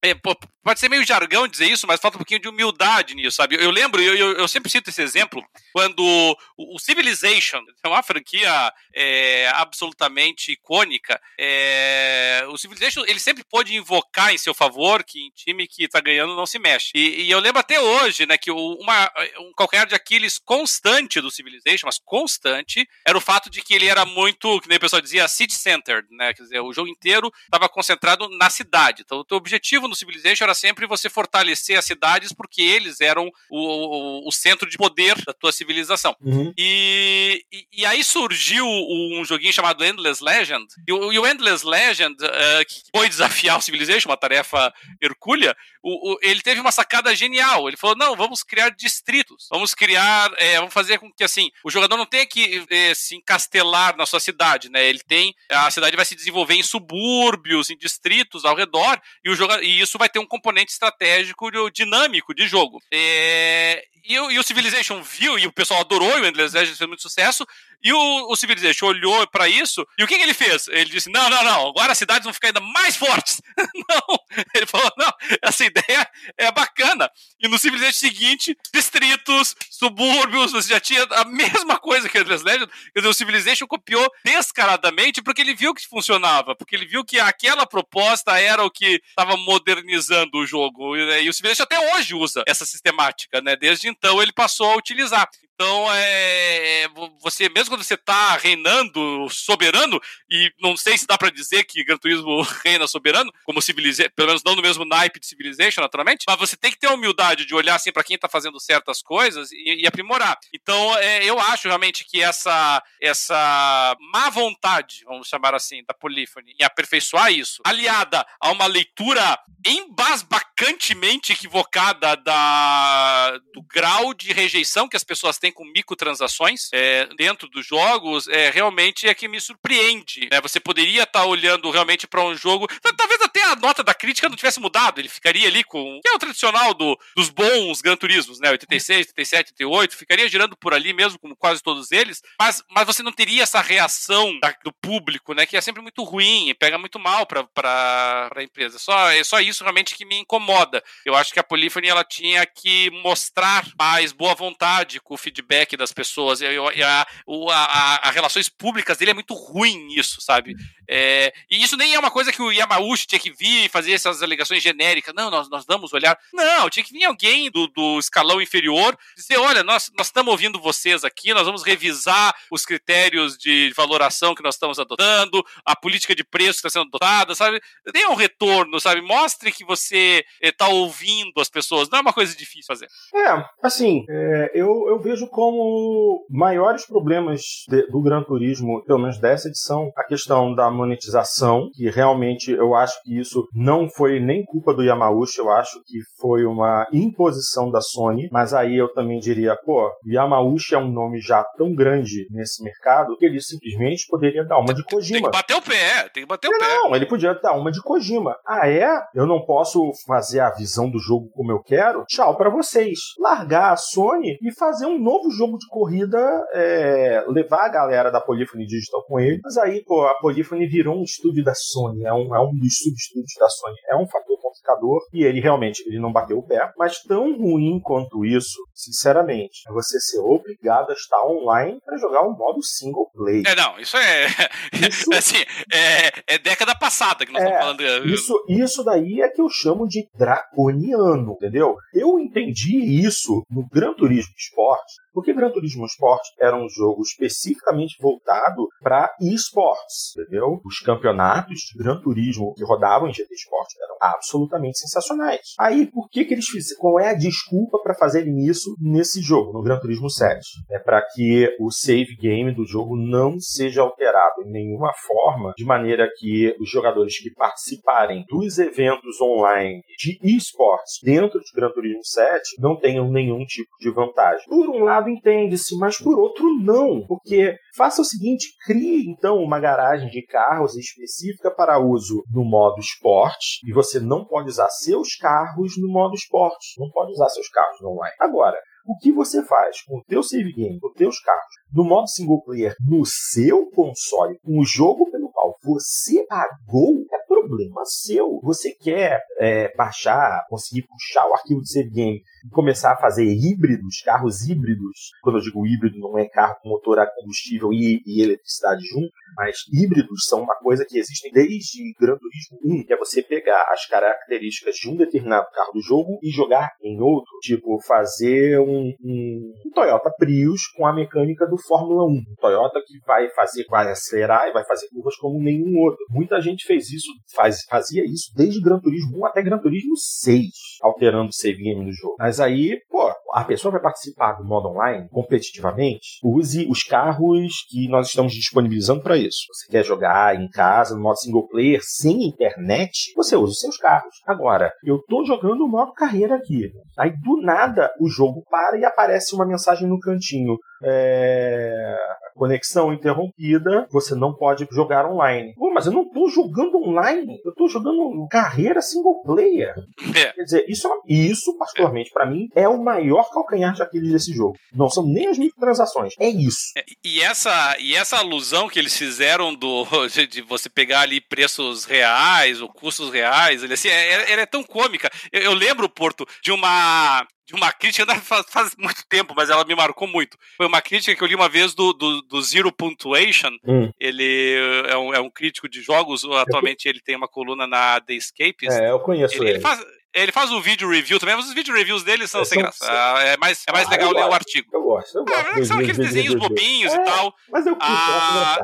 é, 0.02 0.14
pode 0.14 0.80
ser 0.80 0.88
meio 0.88 1.04
jargão 1.04 1.46
dizer 1.46 1.66
isso, 1.66 1.86
mas 1.86 2.00
falta 2.00 2.16
um 2.16 2.20
pouquinho 2.20 2.40
de 2.40 2.48
humildade 2.48 3.14
nisso, 3.14 3.36
sabe? 3.36 3.56
Eu, 3.56 3.70
lembro, 3.70 4.00
eu, 4.00 4.14
eu, 4.14 4.32
eu, 4.38 4.48
sempre 4.48 4.70
cito 4.70 4.88
esse 4.88 5.02
exemplo, 5.02 5.44
quando 5.72 6.00
o, 6.00 6.76
o 6.76 6.78
Civilization, 6.78 7.60
é 7.84 7.88
uma 7.88 8.02
franquia 8.02 8.72
é, 8.94 9.50
absolutamente 9.54 10.52
icônica, 10.52 11.20
é, 11.38 12.44
o 12.48 12.56
Civilization, 12.56 13.04
ele 13.06 13.20
sempre 13.20 13.44
pôde 13.44 13.76
invocar 13.76 14.32
em 14.32 14.38
seu 14.38 14.54
favor 14.54 15.04
que 15.04 15.20
em 15.20 15.30
time 15.30 15.66
que 15.66 15.86
tá 15.86 16.00
ganhando 16.00 16.34
não 16.34 16.46
se 16.46 16.58
mexe. 16.58 16.92
E, 16.94 17.24
e 17.24 17.30
eu 17.30 17.38
lembro 17.38 17.60
até 17.60 17.78
hoje, 17.78 18.24
né, 18.24 18.38
que 18.38 18.50
uma, 18.50 19.12
um 19.38 19.52
calcanhar 19.54 19.86
de 19.86 19.94
Aquiles 19.94 20.38
constante 20.38 21.20
do 21.20 21.30
Civilization, 21.30 21.86
mas 21.86 21.98
constante, 21.98 22.88
era 23.06 23.18
o 23.18 23.20
fato 23.20 23.50
de 23.50 23.60
que 23.60 23.74
ele 23.74 23.86
era 23.86 24.06
muito, 24.06 24.60
que 24.60 24.68
nem 24.68 24.78
o 24.78 24.80
pessoal 24.80 25.02
dizia, 25.02 25.28
city-centered, 25.28 26.08
né? 26.10 26.32
Quer 26.32 26.42
dizer, 26.42 26.60
o 26.60 26.72
jogo 26.72 26.88
inteiro 26.88 27.30
estava 27.44 27.68
concentrado 27.68 28.28
na 28.38 28.48
cidade. 28.48 29.02
Então, 29.02 29.18
o 29.18 29.24
teu 29.24 29.36
objetivo 29.36 29.89
no 29.90 29.96
Civilization 29.96 30.44
era 30.44 30.54
sempre 30.54 30.86
você 30.86 31.10
fortalecer 31.10 31.78
as 31.78 31.84
cidades 31.84 32.32
porque 32.32 32.62
eles 32.62 33.00
eram 33.00 33.30
o, 33.50 34.24
o, 34.24 34.28
o 34.28 34.32
centro 34.32 34.68
de 34.68 34.78
poder 34.78 35.22
da 35.24 35.32
tua 35.32 35.52
civilização. 35.52 36.16
Uhum. 36.22 36.52
E, 36.56 37.44
e, 37.52 37.66
e, 37.72 37.86
aí 37.86 38.02
surgiu 38.02 38.66
um 38.66 39.24
joguinho 39.24 39.52
chamado 39.52 39.84
Endless 39.84 40.22
Legend. 40.22 40.66
E 40.86 40.92
o, 40.92 41.12
e 41.12 41.18
o 41.18 41.26
Endless 41.26 41.66
Legend, 41.66 42.14
uh, 42.24 42.28
que 42.66 42.82
foi 42.94 43.08
desafiar 43.08 43.58
o 43.58 43.62
Civilization, 43.62 44.08
uma 44.08 44.16
tarefa 44.16 44.72
hercúlea, 45.00 45.56
o, 45.82 46.18
ele 46.22 46.42
teve 46.42 46.60
uma 46.60 46.72
sacada 46.72 47.14
genial. 47.14 47.68
Ele 47.68 47.76
falou: 47.76 47.96
não, 47.96 48.14
vamos 48.16 48.42
criar 48.42 48.70
distritos. 48.70 49.48
Vamos 49.50 49.74
criar, 49.74 50.30
é, 50.36 50.58
vamos 50.58 50.74
fazer 50.74 50.98
com 50.98 51.10
que 51.12 51.24
assim, 51.24 51.50
o 51.64 51.70
jogador 51.70 51.96
não 51.96 52.06
tenha 52.06 52.26
que 52.26 52.64
é, 52.70 52.94
se 52.94 53.16
encastelar 53.16 53.96
na 53.96 54.06
sua 54.06 54.20
cidade, 54.20 54.70
né? 54.70 54.84
Ele 54.86 55.00
tem. 55.00 55.34
A 55.50 55.70
cidade 55.70 55.96
vai 55.96 56.04
se 56.04 56.14
desenvolver 56.14 56.54
em 56.54 56.62
subúrbios, 56.62 57.70
em 57.70 57.76
distritos 57.76 58.44
ao 58.44 58.54
redor, 58.54 59.00
e, 59.24 59.30
o 59.30 59.34
jogador, 59.34 59.62
e 59.62 59.79
isso 59.80 59.98
vai 59.98 60.08
ter 60.08 60.18
um 60.18 60.26
componente 60.26 60.72
estratégico 60.72 61.50
dinâmico 61.70 62.34
de 62.34 62.46
jogo. 62.46 62.82
É, 62.92 63.84
e, 64.04 64.14
e, 64.14 64.38
o 64.38 64.42
Civilization 64.42 65.02
viu, 65.02 65.38
e 65.38 65.46
o 65.46 65.52
pessoal 65.52 65.80
adorou, 65.80 66.18
e 66.18 66.22
o 66.22 66.26
Endless 66.26 66.54
Legend 66.54 66.76
fez 66.76 66.88
muito 66.88 67.02
sucesso, 67.02 67.46
e 67.82 67.92
o, 67.92 68.30
o 68.30 68.36
Civilization 68.36 68.86
olhou 68.86 69.26
para 69.28 69.48
isso, 69.48 69.86
e 69.98 70.04
o 70.04 70.06
que, 70.06 70.16
que, 70.16 70.22
ele 70.22 70.34
fez? 70.34 70.68
Ele 70.68 70.90
disse: 70.90 71.10
não, 71.10 71.30
não, 71.30 71.42
não, 71.42 71.68
agora 71.68 71.92
as 71.92 71.98
cidades 71.98 72.24
vão 72.24 72.34
ficar 72.34 72.48
ainda 72.48 72.60
mais 72.60 72.96
fortes. 72.96 73.40
não, 73.88 74.18
ele 74.54 74.66
falou: 74.66 74.90
não, 74.96 75.12
essa 75.42 75.64
ideia 75.64 76.08
é 76.36 76.50
bacana. 76.52 77.10
E 77.40 77.48
no 77.48 77.58
Civilization 77.58 77.98
seguinte, 77.98 78.56
distritos, 78.72 79.56
subúrbios, 79.70 80.52
você 80.52 80.68
já 80.70 80.80
tinha 80.80 81.02
a 81.04 81.24
mesma 81.24 81.78
coisa 81.78 82.08
que 82.08 82.18
o 82.18 82.20
Endless. 82.20 82.44
Quer 82.44 82.66
dizer, 82.96 83.08
o 83.08 83.14
Civilization 83.14 83.66
copiou 83.66 84.06
descaradamente 84.24 85.22
porque 85.22 85.40
ele 85.40 85.54
viu 85.54 85.74
que 85.74 85.86
funcionava, 85.86 86.54
porque 86.54 86.76
ele 86.76 86.86
viu 86.86 87.04
que 87.04 87.18
aquela 87.18 87.66
proposta 87.66 88.38
era 88.38 88.64
o 88.64 88.70
que 88.70 89.00
estava 89.08 89.36
modernizando 89.36 90.38
o 90.38 90.46
jogo. 90.46 90.96
E, 90.96 91.24
e 91.24 91.28
o 91.28 91.32
Civilization 91.32 91.64
até 91.64 91.94
hoje 91.94 92.14
usa 92.14 92.42
essa 92.46 92.66
sistemática, 92.66 93.40
né? 93.40 93.56
Desde 93.56 93.88
então 93.88 94.22
ele 94.22 94.32
passou 94.32 94.72
a 94.72 94.76
utilizar. 94.76 95.28
Então, 95.60 95.92
é, 95.92 96.88
você, 97.20 97.50
mesmo 97.50 97.72
quando 97.72 97.84
você 97.84 97.92
está 97.92 98.34
reinando 98.38 99.28
soberano, 99.28 100.00
e 100.30 100.50
não 100.58 100.74
sei 100.74 100.96
se 100.96 101.06
dá 101.06 101.18
para 101.18 101.28
dizer 101.28 101.64
que 101.64 101.84
Gran 101.84 101.98
Turismo 101.98 102.40
reina 102.64 102.86
soberano, 102.86 103.30
como 103.44 103.60
Civilization, 103.60 104.08
pelo 104.16 104.28
menos 104.28 104.42
não 104.42 104.56
no 104.56 104.62
mesmo 104.62 104.86
naipe 104.86 105.20
de 105.20 105.26
Civilization, 105.26 105.82
naturalmente, 105.82 106.24
mas 106.26 106.38
você 106.38 106.56
tem 106.56 106.70
que 106.70 106.78
ter 106.78 106.86
a 106.86 106.94
humildade 106.94 107.44
de 107.44 107.54
olhar 107.54 107.74
assim 107.74 107.92
para 107.92 108.02
quem 108.02 108.14
está 108.14 108.26
fazendo 108.26 108.58
certas 108.58 109.02
coisas 109.02 109.52
e, 109.52 109.82
e 109.82 109.86
aprimorar. 109.86 110.38
Então, 110.54 110.96
é, 110.96 111.26
eu 111.26 111.38
acho 111.38 111.68
realmente 111.68 112.06
que 112.06 112.22
essa, 112.22 112.82
essa 112.98 113.94
má 114.12 114.30
vontade, 114.30 115.04
vamos 115.04 115.28
chamar 115.28 115.54
assim, 115.54 115.84
da 115.86 115.92
Polyphony, 115.92 116.54
em 116.58 116.64
aperfeiçoar 116.64 117.30
isso, 117.30 117.60
aliada 117.66 118.26
a 118.40 118.50
uma 118.50 118.64
leitura 118.64 119.38
embasbacantemente 119.66 121.32
equivocada 121.32 122.16
da, 122.16 123.38
do 123.52 123.62
grau 123.62 124.14
de 124.14 124.32
rejeição 124.32 124.88
que 124.88 124.96
as 124.96 125.04
pessoas 125.04 125.36
têm 125.36 125.49
com 125.52 125.64
microtransações 125.64 126.68
é, 126.72 127.06
dentro 127.16 127.48
dos 127.48 127.66
jogos 127.66 128.28
é, 128.28 128.50
realmente 128.50 129.08
é 129.08 129.14
que 129.14 129.28
me 129.28 129.40
surpreende. 129.40 130.28
Né? 130.30 130.40
Você 130.40 130.58
poderia 130.58 131.02
estar 131.02 131.20
tá 131.20 131.26
olhando 131.26 131.70
realmente 131.70 132.06
para 132.06 132.22
um 132.22 132.34
jogo. 132.34 132.66
Talvez 132.96 133.20
até 133.20 133.42
a 133.44 133.56
nota 133.56 133.82
da 133.82 133.94
crítica 133.94 134.28
não 134.28 134.36
tivesse 134.36 134.60
mudado. 134.60 135.00
Ele 135.00 135.08
ficaria 135.08 135.48
ali 135.48 135.64
com. 135.64 136.00
é 136.06 136.12
o 136.12 136.18
tradicional 136.18 136.74
do, 136.74 136.98
dos 137.16 137.28
bons 137.28 137.80
Gran 137.80 137.96
Turismos, 137.96 138.40
né? 138.40 138.50
86, 138.50 139.08
87, 139.08 139.52
88. 139.52 139.96
Ficaria 139.96 140.28
girando 140.28 140.56
por 140.56 140.74
ali 140.74 140.92
mesmo, 140.92 141.18
como 141.18 141.36
quase 141.36 141.62
todos 141.62 141.90
eles. 141.92 142.22
Mas, 142.38 142.62
mas 142.70 142.86
você 142.86 143.02
não 143.02 143.12
teria 143.12 143.42
essa 143.42 143.60
reação 143.60 144.38
da, 144.40 144.54
do 144.64 144.72
público, 144.72 145.34
né? 145.34 145.46
Que 145.46 145.56
é 145.56 145.60
sempre 145.60 145.82
muito 145.82 146.02
ruim 146.02 146.48
e 146.48 146.54
pega 146.54 146.78
muito 146.78 146.98
mal 146.98 147.26
para 147.26 148.30
a 148.34 148.42
empresa. 148.42 148.78
Só, 148.78 149.10
é 149.10 149.22
só 149.24 149.40
isso 149.40 149.62
realmente 149.62 149.94
que 149.94 150.04
me 150.04 150.18
incomoda. 150.18 150.82
Eu 151.04 151.14
acho 151.14 151.32
que 151.32 151.40
a 151.40 151.44
Polyphony 151.44 151.88
ela 151.88 152.04
tinha 152.04 152.44
que 152.46 152.90
mostrar 153.02 153.66
mais 153.78 154.12
boa 154.12 154.34
vontade 154.34 155.00
com 155.00 155.14
o 155.14 155.18
feedback 155.18 155.39
das 155.76 155.92
pessoas. 155.92 156.40
E 156.40 156.46
a, 156.82 157.00
a, 157.00 157.06
a, 157.50 158.08
a 158.08 158.10
relações 158.10 158.48
públicas 158.48 158.96
dele 158.96 159.12
é 159.12 159.14
muito 159.14 159.34
ruim 159.34 159.76
nisso, 159.86 160.20
sabe? 160.20 160.54
É, 160.88 161.32
e 161.48 161.62
isso 161.62 161.76
nem 161.76 161.94
é 161.94 161.98
uma 161.98 162.10
coisa 162.10 162.32
que 162.32 162.42
o 162.42 162.50
Yamauchi 162.50 163.06
tinha 163.06 163.20
que 163.20 163.30
vir 163.30 163.66
e 163.66 163.68
fazer 163.68 163.92
essas 163.92 164.22
alegações 164.22 164.60
genéricas. 164.60 165.14
Não, 165.14 165.30
nós, 165.30 165.48
nós 165.48 165.64
damos 165.64 165.92
olhar. 165.92 166.18
Não, 166.32 166.68
tinha 166.68 166.84
que 166.84 166.92
vir 166.92 167.04
alguém 167.04 167.50
do, 167.50 167.68
do 167.68 167.98
escalão 167.98 168.42
inferior 168.42 168.98
dizer: 169.16 169.38
olha, 169.38 169.62
nós, 169.62 169.90
nós 169.96 170.08
estamos 170.08 170.32
ouvindo 170.32 170.60
vocês 170.60 171.04
aqui, 171.04 171.32
nós 171.32 171.46
vamos 171.46 171.62
revisar 171.62 172.34
os 172.50 172.64
critérios 172.64 173.38
de 173.38 173.72
valoração 173.76 174.34
que 174.34 174.42
nós 174.42 174.56
estamos 174.56 174.80
adotando, 174.80 175.44
a 175.64 175.76
política 175.76 176.14
de 176.14 176.24
preço 176.24 176.60
que 176.60 176.66
está 176.66 176.70
sendo 176.70 176.88
adotada, 176.88 177.34
sabe? 177.34 177.60
Dê 177.92 178.06
um 178.06 178.14
retorno, 178.14 178.80
sabe? 178.80 179.00
Mostre 179.00 179.52
que 179.52 179.64
você 179.64 180.24
está 180.42 180.66
eh, 180.66 180.72
ouvindo 180.72 181.40
as 181.40 181.48
pessoas. 181.48 181.88
Não 181.88 181.98
é 181.98 182.02
uma 182.02 182.12
coisa 182.12 182.34
difícil 182.36 182.66
fazer. 182.66 182.88
É, 183.14 183.44
assim, 183.62 184.04
é, 184.08 184.50
eu, 184.54 184.86
eu 184.88 184.98
vejo 184.98 185.19
como 185.28 186.24
maiores 186.28 186.86
problemas 186.86 187.40
de, 187.68 187.86
do 187.88 188.02
Gran 188.02 188.22
Turismo, 188.22 188.82
pelo 188.84 189.00
menos 189.00 189.18
dessa 189.18 189.48
edição, 189.48 189.90
a 189.96 190.04
questão 190.04 190.54
da 190.54 190.70
monetização, 190.70 191.68
que 191.74 191.88
realmente 191.90 192.50
eu 192.50 192.74
acho 192.74 193.00
que 193.02 193.18
isso 193.18 193.46
não 193.54 193.88
foi 193.88 194.20
nem 194.20 194.44
culpa 194.44 194.74
do 194.74 194.82
Yamauchi, 194.82 195.38
eu 195.38 195.50
acho 195.50 195.82
que 195.84 195.98
foi 196.20 196.44
uma 196.44 196.86
imposição 196.92 197.70
da 197.70 197.80
Sony, 197.80 198.28
mas 198.32 198.54
aí 198.54 198.76
eu 198.76 198.92
também 198.92 199.18
diria, 199.18 199.56
pô, 199.64 199.90
Yamauchi 200.06 200.74
é 200.74 200.78
um 200.78 200.90
nome 200.90 201.20
já 201.20 201.44
tão 201.56 201.74
grande 201.74 202.26
nesse 202.30 202.62
mercado 202.62 203.16
que 203.16 203.24
ele 203.24 203.40
simplesmente 203.40 204.06
poderia 204.08 204.44
dar 204.44 204.58
uma 204.58 204.74
de 204.74 204.84
Kojima. 204.84 205.20
Tem 205.20 205.30
que 205.30 205.36
bater 205.36 205.56
o 205.56 205.62
pé, 205.62 206.08
tem 206.12 206.22
que 206.22 206.28
bater 206.28 206.48
o 206.48 206.52
não, 206.52 206.58
pé. 206.58 206.66
Não, 206.66 206.96
ele 206.96 207.06
podia 207.06 207.34
dar 207.34 207.52
uma 207.52 207.70
de 207.70 207.82
Kojima. 207.82 208.36
Ah, 208.46 208.68
é? 208.68 208.88
Eu 209.14 209.26
não 209.26 209.44
posso 209.44 209.90
fazer 210.06 210.40
a 210.40 210.50
visão 210.50 210.90
do 210.90 210.98
jogo 210.98 211.28
como 211.32 211.52
eu 211.52 211.60
quero? 211.62 212.04
Tchau 212.06 212.36
para 212.36 212.50
vocês. 212.50 212.98
Largar 213.18 213.72
a 213.72 213.76
Sony 213.76 214.38
e 214.42 214.52
fazer 214.54 214.86
um 214.86 214.98
novo 214.98 215.09
jogo 215.30 215.58
de 215.58 215.66
corrida, 215.68 216.18
é, 216.52 217.24
levar 217.28 217.66
a 217.66 217.68
galera 217.68 218.10
da 218.10 218.20
Polyphony 218.20 218.66
Digital 218.66 219.04
com 219.06 219.18
ele. 219.18 219.40
Mas 219.42 219.56
aí, 219.56 219.82
pô, 219.84 220.04
a 220.06 220.14
Polyphony 220.14 220.66
virou 220.66 220.98
um 220.98 221.02
estúdio 221.02 221.44
da 221.44 221.54
Sony, 221.54 222.04
é 222.04 222.12
um, 222.12 222.34
é 222.34 222.40
um 222.40 222.54
dos 222.54 222.76
subestúdios 222.78 223.34
da 223.38 223.48
Sony. 223.48 223.76
É 223.90 223.96
um 223.96 224.06
fator 224.06 224.39
complicador 224.70 225.00
e 225.12 225.24
ele 225.24 225.40
realmente 225.40 225.82
ele 225.86 225.98
não 225.98 226.12
bateu 226.12 226.38
o 226.38 226.46
pé. 226.46 226.72
Mas 226.76 227.00
tão 227.02 227.36
ruim 227.36 227.80
quanto 227.82 228.24
isso, 228.24 228.58
sinceramente, 228.74 229.62
é 229.68 229.72
você 229.72 229.98
ser 230.00 230.20
obrigado 230.20 230.90
a 230.90 230.94
estar 230.94 231.22
online 231.26 231.78
para 231.84 231.98
jogar 231.98 232.22
um 232.22 232.36
modo 232.36 232.62
single 232.62 233.10
player. 233.12 233.42
É, 233.46 233.54
não, 233.54 233.78
isso 233.78 233.96
é. 233.96 234.26
Isso, 234.90 235.12
assim, 235.14 235.36
é, 235.72 236.34
é, 236.34 236.38
década 236.38 236.74
passada 236.74 237.24
que 237.26 237.32
nós 237.32 237.42
é, 237.42 237.46
estamos 237.46 237.62
falando. 237.62 238.06
Isso, 238.06 238.44
isso 238.48 238.84
daí 238.84 239.20
é 239.20 239.28
que 239.28 239.40
eu 239.40 239.48
chamo 239.48 239.86
de 239.86 240.06
draconiano, 240.16 241.32
entendeu? 241.32 241.76
Eu 241.94 242.18
entendi 242.18 243.04
isso 243.04 243.42
no 243.50 243.66
Gran 243.68 243.94
Turismo 243.94 244.32
Esporte 244.36 244.92
porque 245.12 245.32
Gran 245.32 245.50
Turismo 245.50 245.86
Sport 245.86 246.20
era 246.40 246.56
um 246.56 246.68
jogo 246.68 247.02
especificamente 247.02 247.96
voltado 248.00 248.68
para 248.80 249.12
esportes, 249.20 250.16
entendeu? 250.16 250.60
Os 250.64 250.78
campeonatos 250.80 251.58
de 251.60 251.78
Gran 251.78 252.00
Turismo 252.00 252.54
que 252.54 252.64
rodavam 252.64 253.08
em 253.08 253.12
GT 253.12 253.34
Sport 253.34 253.68
eram 253.82 253.96
absolutamente 254.00 254.59
sensacionais. 254.72 255.40
Aí, 255.58 255.86
por 255.86 256.08
que 256.08 256.24
que 256.24 256.34
eles 256.34 256.46
fizeram? 256.46 256.80
Qual 256.80 257.00
é 257.00 257.10
a 257.10 257.14
desculpa 257.14 257.78
para 257.82 257.94
fazerem 257.94 258.46
isso 258.46 258.74
nesse 258.80 259.20
jogo, 259.20 259.52
no 259.52 259.62
Gran 259.62 259.78
Turismo 259.78 260.10
7? 260.10 260.40
É 260.70 260.78
para 260.78 261.02
que 261.02 261.48
o 261.60 261.70
save 261.70 262.16
game 262.16 262.54
do 262.54 262.66
jogo 262.66 262.96
não 262.96 263.38
seja 263.38 263.82
alterado 263.82 264.42
em 264.44 264.50
nenhuma 264.50 264.92
forma, 265.06 265.52
de 265.56 265.64
maneira 265.64 266.08
que 266.18 266.54
os 266.60 266.70
jogadores 266.70 267.18
que 267.18 267.30
participarem 267.30 268.24
dos 268.28 268.58
eventos 268.58 269.20
online 269.20 269.82
de 269.98 270.18
esportes 270.22 270.98
dentro 271.02 271.40
de 271.40 271.52
Gran 271.54 271.70
Turismo 271.70 272.04
7 272.04 272.56
não 272.58 272.78
tenham 272.78 273.10
nenhum 273.10 273.44
tipo 273.44 273.70
de 273.80 273.90
vantagem. 273.90 274.46
Por 274.48 274.68
um 274.70 274.84
lado, 274.84 275.08
entende-se, 275.08 275.76
mas 275.78 275.98
por 275.98 276.18
outro 276.18 276.48
não, 276.58 277.04
porque 277.06 277.56
faça 277.76 278.02
o 278.02 278.04
seguinte, 278.04 278.48
crie 278.66 279.08
então 279.08 279.36
uma 279.38 279.60
garagem 279.60 280.08
de 280.10 280.22
carros 280.22 280.76
específica 280.76 281.50
para 281.50 281.78
uso 281.78 282.24
no 282.32 282.44
modo 282.44 282.80
esporte 282.80 283.60
e 283.66 283.72
você 283.72 284.00
não 284.00 284.24
pode 284.24 284.39
usar 284.48 284.68
seus 284.70 285.16
carros 285.16 285.74
no 285.78 285.88
modo 285.88 286.14
esporte, 286.14 286.78
não 286.78 286.90
pode 286.90 287.12
usar 287.12 287.28
seus 287.28 287.48
carros 287.48 287.82
online. 287.82 288.14
Agora, 288.20 288.56
o 288.86 288.96
que 288.96 289.12
você 289.12 289.44
faz 289.44 289.82
com 289.82 289.98
o 289.98 290.04
teu 290.04 290.22
save 290.22 290.52
game, 290.52 290.80
com 290.80 290.88
os 290.88 290.94
teus 290.94 291.20
carros, 291.20 291.54
no 291.72 291.84
modo 291.84 292.08
single 292.08 292.42
player, 292.42 292.74
no 292.86 293.04
seu 293.04 293.70
console, 293.70 294.38
com 294.40 294.58
o 294.58 294.64
jogo 294.64 295.10
pelo 295.10 295.30
qual 295.30 295.54
você 295.62 296.24
pagou, 296.26 297.04
problema 297.50 297.84
seu. 297.84 298.40
Você 298.42 298.72
quer 298.72 299.20
é, 299.38 299.74
baixar, 299.76 300.46
conseguir 300.48 300.86
puxar 300.86 301.28
o 301.28 301.34
arquivo 301.34 301.60
de 301.60 301.72
save 301.72 301.90
game 301.90 302.22
e 302.46 302.50
começar 302.50 302.92
a 302.92 302.96
fazer 302.96 303.24
híbridos, 303.24 304.02
carros 304.04 304.48
híbridos. 304.48 305.10
Quando 305.22 305.38
eu 305.38 305.42
digo 305.42 305.66
híbrido, 305.66 305.98
não 305.98 306.16
é 306.16 306.28
carro 306.28 306.56
com 306.62 306.68
motor 306.68 306.98
a 307.00 307.06
combustível 307.06 307.72
e, 307.72 308.02
e 308.06 308.22
eletricidade 308.22 308.82
junto, 308.86 309.12
mas 309.36 309.56
híbridos 309.72 310.26
são 310.26 310.42
uma 310.42 310.56
coisa 310.56 310.84
que 310.88 310.98
existem 310.98 311.32
desde 311.32 311.92
Gran 312.00 312.16
Turismo 312.16 312.80
1, 312.80 312.86
que 312.86 312.92
é 312.92 312.96
você 312.96 313.22
pegar 313.22 313.66
as 313.70 313.86
características 313.86 314.76
de 314.76 314.88
um 314.88 314.96
determinado 314.96 315.46
carro 315.52 315.72
do 315.72 315.80
jogo 315.80 316.18
e 316.22 316.30
jogar 316.30 316.70
em 316.82 317.00
outro. 317.00 317.30
Tipo, 317.42 317.80
fazer 317.86 318.60
um, 318.60 318.92
um, 319.02 319.52
um 319.66 319.70
Toyota 319.74 320.10
Prius 320.16 320.66
com 320.76 320.86
a 320.86 320.92
mecânica 320.92 321.46
do 321.46 321.58
Fórmula 321.58 322.04
1. 322.04 322.08
Um 322.08 322.34
Toyota 322.40 322.80
que 322.86 322.98
vai 323.06 323.28
fazer, 323.30 323.64
vai 323.68 323.90
acelerar 323.90 324.48
e 324.48 324.52
vai 324.52 324.64
fazer 324.64 324.88
curvas 324.88 325.16
como 325.16 325.42
nenhum 325.42 325.78
outro. 325.78 326.04
Muita 326.10 326.40
gente 326.40 326.64
fez 326.66 326.90
isso, 326.90 327.08
faz, 327.40 327.64
fazia 327.68 328.04
isso 328.04 328.32
desde 328.34 328.60
Gran 328.60 328.78
Turismo 328.78 329.18
1 329.18 329.26
até 329.26 329.42
Gran 329.42 329.58
Turismo 329.58 329.96
6, 329.96 330.44
alterando 330.80 331.28
o 331.28 331.32
save 331.32 331.62
game 331.62 331.84
do 331.84 331.92
jogo. 331.92 332.16
Mas 332.18 332.40
aí, 332.40 332.80
pô, 332.90 333.10
a 333.32 333.44
pessoa 333.44 333.72
vai 333.72 333.80
participar 333.80 334.32
do 334.32 334.44
modo 334.44 334.68
online 334.68 335.08
competitivamente, 335.10 336.18
use 336.22 336.66
os 336.68 336.82
carros 336.82 337.66
que 337.68 337.88
nós 337.88 338.08
estamos 338.08 338.32
disponibilizando 338.32 339.02
para 339.02 339.16
isso. 339.16 339.46
Você 339.52 339.70
quer 339.70 339.84
jogar 339.84 340.34
em 340.36 340.48
casa, 340.48 340.94
no 340.94 341.02
modo 341.02 341.18
single 341.18 341.46
player, 341.48 341.80
sem 341.82 342.24
internet, 342.24 343.12
você 343.14 343.36
usa 343.36 343.52
os 343.52 343.60
seus 343.60 343.76
carros. 343.76 344.14
Agora, 344.26 344.72
eu 344.84 344.96
estou 344.96 345.24
jogando 345.24 345.64
o 345.64 345.68
modo 345.68 345.92
carreira 345.92 346.36
aqui. 346.36 346.70
Aí 346.98 347.10
do 347.10 347.40
nada 347.42 347.90
o 348.00 348.08
jogo 348.08 348.42
para 348.50 348.78
e 348.78 348.84
aparece 348.84 349.34
uma 349.34 349.46
mensagem 349.46 349.88
no 349.88 350.00
cantinho. 350.00 350.56
É 350.82 351.96
conexão 352.40 352.90
interrompida, 352.90 353.86
você 353.90 354.14
não 354.14 354.34
pode 354.34 354.66
jogar 354.72 355.04
online. 355.04 355.52
Pô, 355.54 355.70
mas 355.70 355.84
eu 355.84 355.92
não 355.92 356.04
estou 356.04 356.26
jogando 356.30 356.78
online, 356.78 357.38
eu 357.44 357.50
estou 357.50 357.68
jogando 357.68 358.26
carreira 358.30 358.80
single 358.80 359.22
player. 359.22 359.74
É. 360.16 360.32
Quer 360.32 360.42
dizer, 360.44 360.64
isso, 360.70 360.88
é 360.88 361.12
isso 361.12 361.56
particularmente 361.58 362.10
para 362.12 362.26
mim, 362.26 362.48
é 362.54 362.68
o 362.68 362.82
maior 362.82 363.28
calcanhar 363.30 363.74
de 363.74 363.82
Aquiles 363.82 364.12
desse 364.12 364.32
jogo. 364.32 364.56
Não 364.72 364.88
são 364.88 365.04
nem 365.06 365.28
as 365.28 365.38
microtransações, 365.38 366.14
é 366.18 366.28
isso. 366.28 366.72
É, 366.76 366.84
e 367.04 367.20
essa, 367.20 367.76
e 367.78 367.94
essa 367.94 368.18
alusão 368.18 368.68
que 368.68 368.78
eles 368.78 368.96
fizeram 368.96 369.54
do 369.54 369.86
de 370.30 370.42
você 370.42 370.68
pegar 370.68 371.00
ali 371.00 371.20
preços 371.20 371.84
reais 371.84 372.60
ou 372.60 372.68
custos 372.68 373.10
reais, 373.10 373.62
ele, 373.62 373.74
assim, 373.74 373.88
é, 373.88 374.32
ela 374.32 374.42
é 374.42 374.46
tão 374.46 374.62
cômica. 374.62 375.10
Eu, 375.32 375.42
eu 375.42 375.54
lembro, 375.54 375.88
Porto, 375.88 376.26
de 376.42 376.52
uma 376.52 377.26
de 377.50 377.56
uma 377.56 377.72
crítica, 377.72 378.06
faz, 378.22 378.46
faz, 378.48 378.76
muito 378.78 379.02
tempo, 379.08 379.34
mas 379.36 379.50
ela 379.50 379.64
me 379.64 379.74
marcou 379.74 380.06
muito. 380.06 380.36
Foi 380.56 380.66
uma 380.66 380.80
crítica 380.80 381.16
que 381.16 381.22
eu 381.22 381.26
li 381.26 381.34
uma 381.34 381.48
vez 381.48 381.74
do, 381.74 381.92
do, 381.92 382.22
do 382.22 382.40
Zero 382.42 382.72
Punctuation. 382.72 383.50
Hum. 383.66 383.90
Ele 383.98 384.56
é 384.88 384.96
um, 384.96 385.14
é 385.14 385.20
um, 385.20 385.30
crítico 385.30 385.68
de 385.68 385.82
jogos, 385.82 386.24
atualmente 386.24 386.88
ele 386.88 387.00
tem 387.00 387.16
uma 387.16 387.26
coluna 387.26 387.66
na 387.66 388.00
The 388.00 388.14
Escapes. 388.14 388.72
É, 388.72 388.90
eu 388.90 389.00
conheço 389.00 389.34
ele. 389.34 389.42
Ele, 389.42 389.50
ele 389.54 389.60
faz, 389.60 389.84
ele 390.12 390.32
faz 390.32 390.50
um 390.50 390.60
vídeo 390.60 390.88
review 390.88 391.18
também, 391.20 391.36
mas 391.36 391.46
os 391.46 391.54
vídeo 391.54 391.74
reviews 391.74 392.02
dele 392.02 392.26
são 392.26 392.40
é, 392.40 392.44
sem 392.44 392.58
graça. 392.58 392.78
Ah, 392.82 393.22
é 393.22 393.36
mais, 393.36 393.62
é 393.66 393.72
mais 393.72 393.86
ah, 393.86 393.90
legal 393.90 394.12
ler 394.12 394.24
o 394.24 394.32
artigo. 394.32 394.68
Eu 394.72 394.82
gosto, 394.82 395.18
eu 395.18 395.24
gosto. 395.24 395.46
Ah, 395.46 395.64
são 395.64 395.76
aqueles 395.78 395.98
desenhos 395.98 396.34
bobinhos 396.34 396.92
é, 396.92 396.96
e 396.96 397.04
tal. 397.04 397.34
Mas 397.48 397.66
eu, 397.66 397.76
ah, 397.80 398.58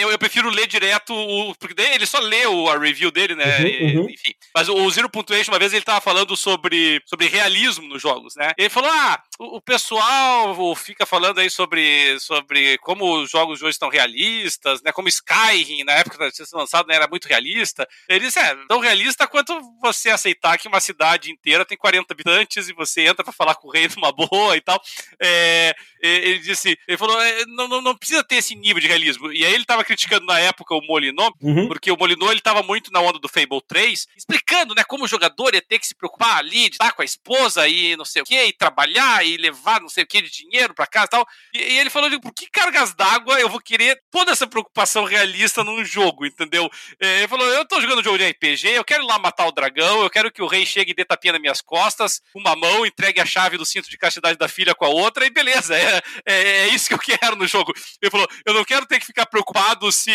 eu, 0.00 0.10
eu, 0.10 0.18
prefiro 0.18 0.50
ler 0.50 0.66
direto, 0.66 1.14
o, 1.14 1.54
porque 1.54 1.80
ele 1.80 2.04
só 2.06 2.18
lê 2.18 2.46
o, 2.46 2.68
a 2.68 2.78
review 2.78 3.10
dele, 3.10 3.34
né? 3.34 3.58
Uhum, 3.60 4.00
uhum. 4.00 4.10
Enfim. 4.10 4.34
Mas 4.54 4.68
o 4.68 4.90
Zero 4.90 5.08
Punctuation, 5.08 5.52
uma 5.52 5.58
vez 5.58 5.72
ele 5.72 5.84
tava 5.84 6.00
falando 6.00 6.36
sobre, 6.36 7.02
sobre 7.06 7.28
realismo 7.28 7.88
nos 7.88 8.02
jogos, 8.02 8.34
né? 8.36 8.52
Ele 8.58 8.68
falou: 8.68 8.90
ah, 8.90 9.22
o, 9.38 9.56
o 9.56 9.60
pessoal 9.60 10.74
fica 10.74 11.06
falando 11.06 11.38
aí 11.38 11.48
sobre, 11.48 12.18
sobre 12.20 12.76
como 12.78 13.20
os 13.20 13.30
jogos 13.30 13.58
de 13.58 13.64
hoje 13.64 13.72
estão 13.72 13.88
realistas, 13.88 14.82
né? 14.82 14.92
Como 14.92 15.08
Skyrim, 15.08 15.84
na 15.84 15.92
época 15.92 16.18
que 16.26 16.32
tinha 16.32 16.46
sido 16.46 16.58
lançado, 16.58 16.86
né, 16.86 16.94
era 16.94 17.08
muito 17.08 17.26
realista. 17.26 17.88
Ele 18.08 18.26
disse: 18.26 18.38
é, 18.38 18.54
tão 18.68 18.80
realista 18.80 19.26
quanto 19.26 19.58
você 19.80 20.10
aceitar 20.10 20.58
que 20.58 20.68
uma 20.68 20.80
cidade 20.90 21.30
inteira 21.30 21.64
tem 21.64 21.78
40 21.78 22.12
habitantes 22.12 22.68
e 22.68 22.72
você 22.72 23.02
entra 23.02 23.24
para 23.24 23.32
falar 23.32 23.54
com 23.54 23.68
o 23.68 23.70
rei 23.70 23.88
numa 23.96 24.12
boa 24.12 24.56
e 24.56 24.60
tal. 24.60 24.80
É, 25.20 25.74
ele 26.02 26.38
disse, 26.38 26.78
ele 26.88 26.98
falou, 26.98 27.20
é, 27.20 27.44
não, 27.46 27.68
não, 27.68 27.80
não, 27.80 27.96
precisa 27.96 28.24
ter 28.24 28.36
esse 28.36 28.54
nível 28.54 28.80
de 28.80 28.88
realismo. 28.88 29.32
E 29.32 29.44
aí 29.44 29.54
ele 29.54 29.64
tava 29.64 29.84
criticando 29.84 30.26
na 30.26 30.38
época 30.38 30.74
o 30.74 30.80
Molinô, 30.80 31.32
uhum. 31.40 31.68
porque 31.68 31.90
o 31.90 31.96
Molinô 31.96 32.30
ele 32.30 32.40
tava 32.40 32.62
muito 32.62 32.90
na 32.90 33.00
onda 33.00 33.18
do 33.18 33.28
Fable 33.28 33.60
3, 33.66 34.06
explicando, 34.16 34.74
né, 34.74 34.82
como 34.84 35.04
o 35.04 35.08
jogador 35.08 35.54
ia 35.54 35.62
ter 35.62 35.78
que 35.78 35.86
se 35.86 35.94
preocupar 35.94 36.38
ali 36.38 36.68
de 36.68 36.76
estar 36.76 36.92
com 36.92 37.02
a 37.02 37.04
esposa 37.04 37.68
e 37.68 37.96
não 37.96 38.04
sei 38.04 38.22
o 38.22 38.24
que, 38.24 38.42
e 38.42 38.52
trabalhar 38.52 39.24
e 39.24 39.36
levar 39.36 39.80
não 39.80 39.88
sei 39.88 40.04
o 40.04 40.06
que 40.06 40.22
de 40.22 40.30
dinheiro 40.30 40.74
para 40.74 40.86
casa 40.86 41.06
e 41.06 41.10
tal. 41.10 41.26
E, 41.54 41.58
e 41.58 41.78
ele 41.78 41.90
falou, 41.90 42.10
por 42.20 42.32
que 42.32 42.48
cargas 42.50 42.94
d'água 42.94 43.38
eu 43.40 43.48
vou 43.48 43.60
querer 43.60 44.00
toda 44.10 44.32
essa 44.32 44.46
preocupação 44.46 45.04
realista 45.04 45.62
num 45.62 45.84
jogo, 45.84 46.26
entendeu? 46.26 46.70
É, 46.98 47.18
ele 47.18 47.28
falou, 47.28 47.46
eu 47.46 47.64
tô 47.66 47.80
jogando 47.80 48.00
um 48.00 48.04
jogo 48.04 48.18
de 48.18 48.28
RPG, 48.28 48.68
eu 48.68 48.84
quero 48.84 49.04
ir 49.04 49.06
lá 49.06 49.18
matar 49.18 49.46
o 49.46 49.52
dragão, 49.52 50.02
eu 50.02 50.10
quero 50.10 50.32
que 50.32 50.42
o 50.42 50.46
rei 50.46 50.64
chegue 50.64 50.79
e 50.88 50.94
dê 50.94 51.04
tapinha 51.04 51.32
nas 51.32 51.40
minhas 51.42 51.60
costas, 51.60 52.22
uma 52.34 52.56
mão, 52.56 52.86
entregue 52.86 53.20
a 53.20 53.26
chave 53.26 53.58
do 53.58 53.66
cinto 53.66 53.90
de 53.90 53.98
castidade 53.98 54.38
da 54.38 54.48
filha 54.48 54.74
com 54.74 54.84
a 54.84 54.88
outra, 54.88 55.26
e 55.26 55.30
beleza, 55.30 55.76
é, 55.76 56.00
é, 56.26 56.34
é 56.34 56.68
isso 56.68 56.88
que 56.88 56.94
eu 56.94 56.98
quero 56.98 57.36
no 57.36 57.46
jogo. 57.46 57.72
Ele 58.00 58.10
falou, 58.10 58.28
eu 58.46 58.54
não 58.54 58.64
quero 58.64 58.86
ter 58.86 58.98
que 58.98 59.06
ficar 59.06 59.26
preocupado 59.26 59.90
se 59.92 60.10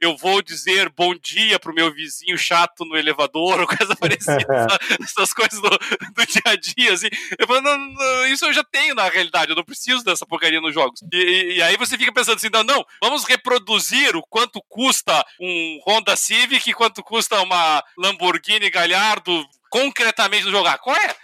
eu 0.00 0.16
vou 0.16 0.42
dizer 0.42 0.90
bom 0.90 1.14
dia 1.14 1.58
pro 1.58 1.74
meu 1.74 1.92
vizinho 1.92 2.36
chato 2.36 2.84
no 2.84 2.96
elevador, 2.96 3.60
ou 3.60 3.66
coisa 3.66 3.96
parecida, 3.96 4.44
essas 5.02 5.32
coisas 5.32 5.60
do, 5.60 5.68
do, 5.70 6.26
dia 6.26 6.42
a 6.44 6.56
dia, 6.56 6.92
assim. 6.92 7.08
Eu 7.38 7.46
falo, 7.46 7.62
não, 7.62 7.78
não, 7.78 8.26
isso 8.26 8.44
eu 8.44 8.52
já 8.52 8.62
tenho 8.64 8.94
na 8.94 9.08
realidade, 9.08 9.50
eu 9.50 9.56
não 9.56 9.64
preciso 9.64 10.04
dessa 10.04 10.26
porcaria 10.26 10.60
nos 10.60 10.74
jogos. 10.74 11.00
E, 11.12 11.16
e, 11.16 11.56
e, 11.56 11.62
aí 11.62 11.76
você 11.76 11.96
fica 11.96 12.12
pensando 12.12 12.36
assim, 12.36 12.50
não, 12.52 12.62
não, 12.62 12.84
vamos 13.02 13.24
reproduzir 13.24 14.14
o 14.16 14.22
quanto 14.22 14.62
custa 14.68 15.24
um 15.40 15.80
Honda 15.86 16.16
Civic, 16.16 16.72
quanto 16.74 17.02
custa 17.02 17.40
uma 17.40 17.82
Lamborghini 17.96 18.70
Gallardo 18.70 19.46
concretamente 19.74 20.44
no 20.44 20.52
jogar. 20.52 20.78
Qual 20.78 20.94
é? 20.94 21.16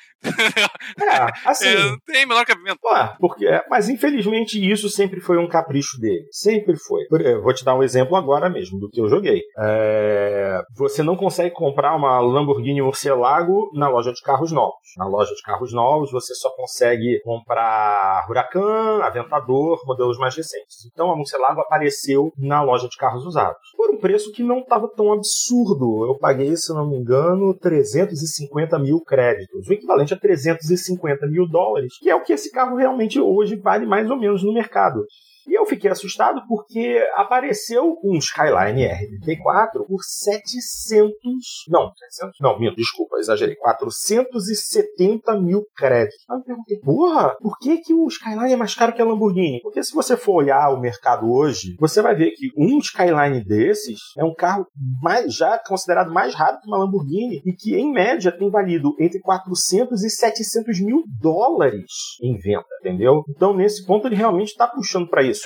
É, 1.00 1.48
assim. 1.48 1.68
É, 1.68 1.96
tem 2.06 2.26
menor 2.26 2.44
cabimento. 2.44 2.78
Ué, 2.84 3.14
porque, 3.18 3.46
é, 3.46 3.64
mas 3.70 3.88
infelizmente 3.88 4.60
isso 4.60 4.88
sempre 4.88 5.20
foi 5.20 5.38
um 5.38 5.48
capricho 5.48 5.98
dele. 6.00 6.26
Sempre 6.30 6.76
foi. 6.76 7.02
Eu 7.10 7.42
vou 7.42 7.54
te 7.54 7.64
dar 7.64 7.74
um 7.74 7.82
exemplo 7.82 8.16
agora 8.16 8.48
mesmo 8.50 8.78
do 8.78 8.88
que 8.88 9.00
eu 9.00 9.08
joguei. 9.08 9.42
É, 9.58 10.62
você 10.76 11.02
não 11.02 11.16
consegue 11.16 11.54
comprar 11.54 11.94
uma 11.96 12.20
Lamborghini 12.20 12.82
Murcielago 12.82 13.70
na 13.74 13.88
loja 13.88 14.12
de 14.12 14.20
carros 14.22 14.52
novos. 14.52 14.74
Na 14.96 15.06
loja 15.06 15.34
de 15.34 15.42
carros 15.42 15.72
novos 15.72 16.10
você 16.10 16.34
só 16.34 16.50
consegue 16.50 17.20
comprar 17.24 18.26
Huracan, 18.28 19.02
Aventador, 19.02 19.80
modelos 19.86 20.18
mais 20.18 20.36
recentes. 20.36 20.86
Então 20.92 21.10
a 21.10 21.16
Murcielago 21.16 21.60
apareceu 21.60 22.32
na 22.36 22.62
loja 22.62 22.88
de 22.88 22.96
carros 22.96 23.24
usados. 23.24 23.60
Por 23.76 23.90
um 23.90 23.98
preço 23.98 24.32
que 24.32 24.42
não 24.42 24.58
estava 24.60 24.88
tão 24.88 25.12
absurdo. 25.12 26.06
Eu 26.06 26.18
paguei, 26.18 26.56
se 26.56 26.72
não 26.72 26.88
me 26.88 26.96
engano, 26.96 27.54
350 27.54 28.78
mil 28.78 29.00
créditos. 29.00 29.68
O 29.68 29.72
equivalente 29.72 30.09
equivalente 30.10 30.14
a 30.14 30.16
350 30.16 31.26
mil 31.26 31.46
dólares, 31.46 31.98
que 31.98 32.10
é 32.10 32.14
o 32.14 32.22
que 32.22 32.32
esse 32.32 32.50
carro 32.50 32.76
realmente 32.76 33.20
hoje 33.20 33.56
vale 33.56 33.86
mais 33.86 34.10
ou 34.10 34.18
menos 34.18 34.42
no 34.42 34.52
mercado. 34.52 35.04
E 35.50 35.58
eu 35.58 35.66
fiquei 35.66 35.90
assustado 35.90 36.42
porque 36.46 37.04
apareceu 37.16 37.98
um 38.04 38.16
Skyline 38.18 38.86
RT4 38.86 39.84
por 39.84 40.00
700. 40.00 41.10
Não, 41.68 41.92
700? 41.92 42.38
Não, 42.40 42.56
minha, 42.56 42.72
desculpa, 42.72 43.18
exagerei. 43.18 43.56
470 43.56 45.40
mil 45.40 45.66
créditos. 45.74 46.24
Aí 46.30 46.38
eu 46.38 46.44
perguntei, 46.44 46.78
porra, 46.78 47.36
por 47.40 47.58
que, 47.58 47.78
que 47.78 47.92
o 47.92 48.06
Skyline 48.06 48.52
é 48.52 48.56
mais 48.56 48.76
caro 48.76 48.92
que 48.92 49.02
a 49.02 49.04
Lamborghini? 49.04 49.60
Porque 49.60 49.82
se 49.82 49.92
você 49.92 50.16
for 50.16 50.34
olhar 50.34 50.70
o 50.70 50.80
mercado 50.80 51.28
hoje, 51.28 51.74
você 51.80 52.00
vai 52.00 52.14
ver 52.14 52.30
que 52.30 52.52
um 52.56 52.78
Skyline 52.78 53.44
desses 53.44 53.98
é 54.16 54.22
um 54.22 54.32
carro 54.32 54.68
mais, 55.02 55.34
já 55.34 55.58
considerado 55.58 56.12
mais 56.12 56.32
rápido 56.32 56.60
que 56.60 56.68
uma 56.68 56.78
Lamborghini 56.78 57.42
e 57.44 57.52
que, 57.52 57.74
em 57.74 57.90
média, 57.92 58.30
tem 58.30 58.48
valido 58.48 58.94
entre 59.00 59.18
400 59.18 60.04
e 60.04 60.10
700 60.10 60.80
mil 60.80 61.02
dólares 61.20 61.90
em 62.22 62.38
venda, 62.38 62.64
entendeu? 62.80 63.24
Então, 63.28 63.52
nesse 63.52 63.84
ponto, 63.84 64.06
ele 64.06 64.14
realmente 64.14 64.50
está 64.50 64.68
puxando 64.68 65.08
para 65.08 65.24
isso. 65.24 65.39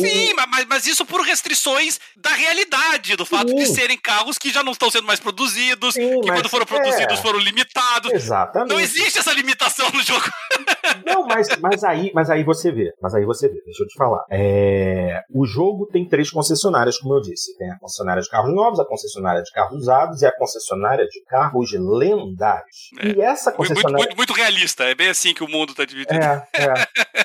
Sim, 0.00 0.32
o... 0.32 0.36
mas, 0.48 0.66
mas 0.66 0.86
isso 0.86 1.04
por 1.04 1.20
restrições 1.20 1.98
da 2.16 2.30
realidade, 2.30 3.16
do 3.16 3.26
fato 3.26 3.48
Sim. 3.50 3.56
de 3.56 3.66
serem 3.66 3.98
carros 3.98 4.38
que 4.38 4.52
já 4.52 4.62
não 4.62 4.72
estão 4.72 4.90
sendo 4.90 5.06
mais 5.06 5.20
produzidos, 5.20 5.94
Sim, 5.94 6.20
que 6.20 6.30
quando 6.30 6.48
foram 6.48 6.66
produzidos 6.66 7.18
é... 7.18 7.22
foram 7.22 7.38
limitados. 7.38 8.12
Exatamente. 8.12 8.72
Não 8.72 8.80
existe 8.80 9.18
essa 9.18 9.32
limitação 9.32 9.90
no 9.90 10.02
jogo. 10.02 10.24
Não, 11.04 11.26
mas, 11.26 11.48
mas, 11.60 11.84
aí, 11.84 12.10
mas 12.14 12.30
aí 12.30 12.44
você 12.44 12.70
vê, 12.72 12.92
mas 13.00 13.14
aí 13.14 13.24
você 13.24 13.48
vê, 13.48 13.60
deixa 13.64 13.82
eu 13.82 13.86
te 13.86 13.96
falar. 13.96 14.24
É... 14.30 15.20
O 15.32 15.46
jogo 15.46 15.86
tem 15.86 16.08
três 16.08 16.30
concessionárias, 16.30 16.98
como 16.98 17.14
eu 17.14 17.20
disse. 17.20 17.56
Tem 17.58 17.70
a 17.70 17.78
concessionária 17.78 18.22
de 18.22 18.28
carros 18.28 18.54
novos, 18.54 18.80
a 18.80 18.84
concessionária 18.84 19.42
de 19.42 19.50
carros 19.52 19.80
usados 19.80 20.22
e 20.22 20.26
a 20.26 20.36
concessionária 20.36 21.06
de 21.06 21.22
carros 21.24 21.72
lendários. 21.72 22.90
É. 23.00 23.08
E 23.08 23.20
essa 23.20 23.52
concessionária... 23.52 23.96
Muito, 23.96 24.16
muito, 24.16 24.30
muito, 24.30 24.32
realista, 24.32 24.84
é 24.84 24.94
bem 24.94 25.08
assim 25.08 25.34
que 25.34 25.44
o 25.44 25.48
mundo 25.48 25.70
está 25.70 25.84
dividido. 25.84 26.14
É, 26.14 26.46
é. 26.54 26.74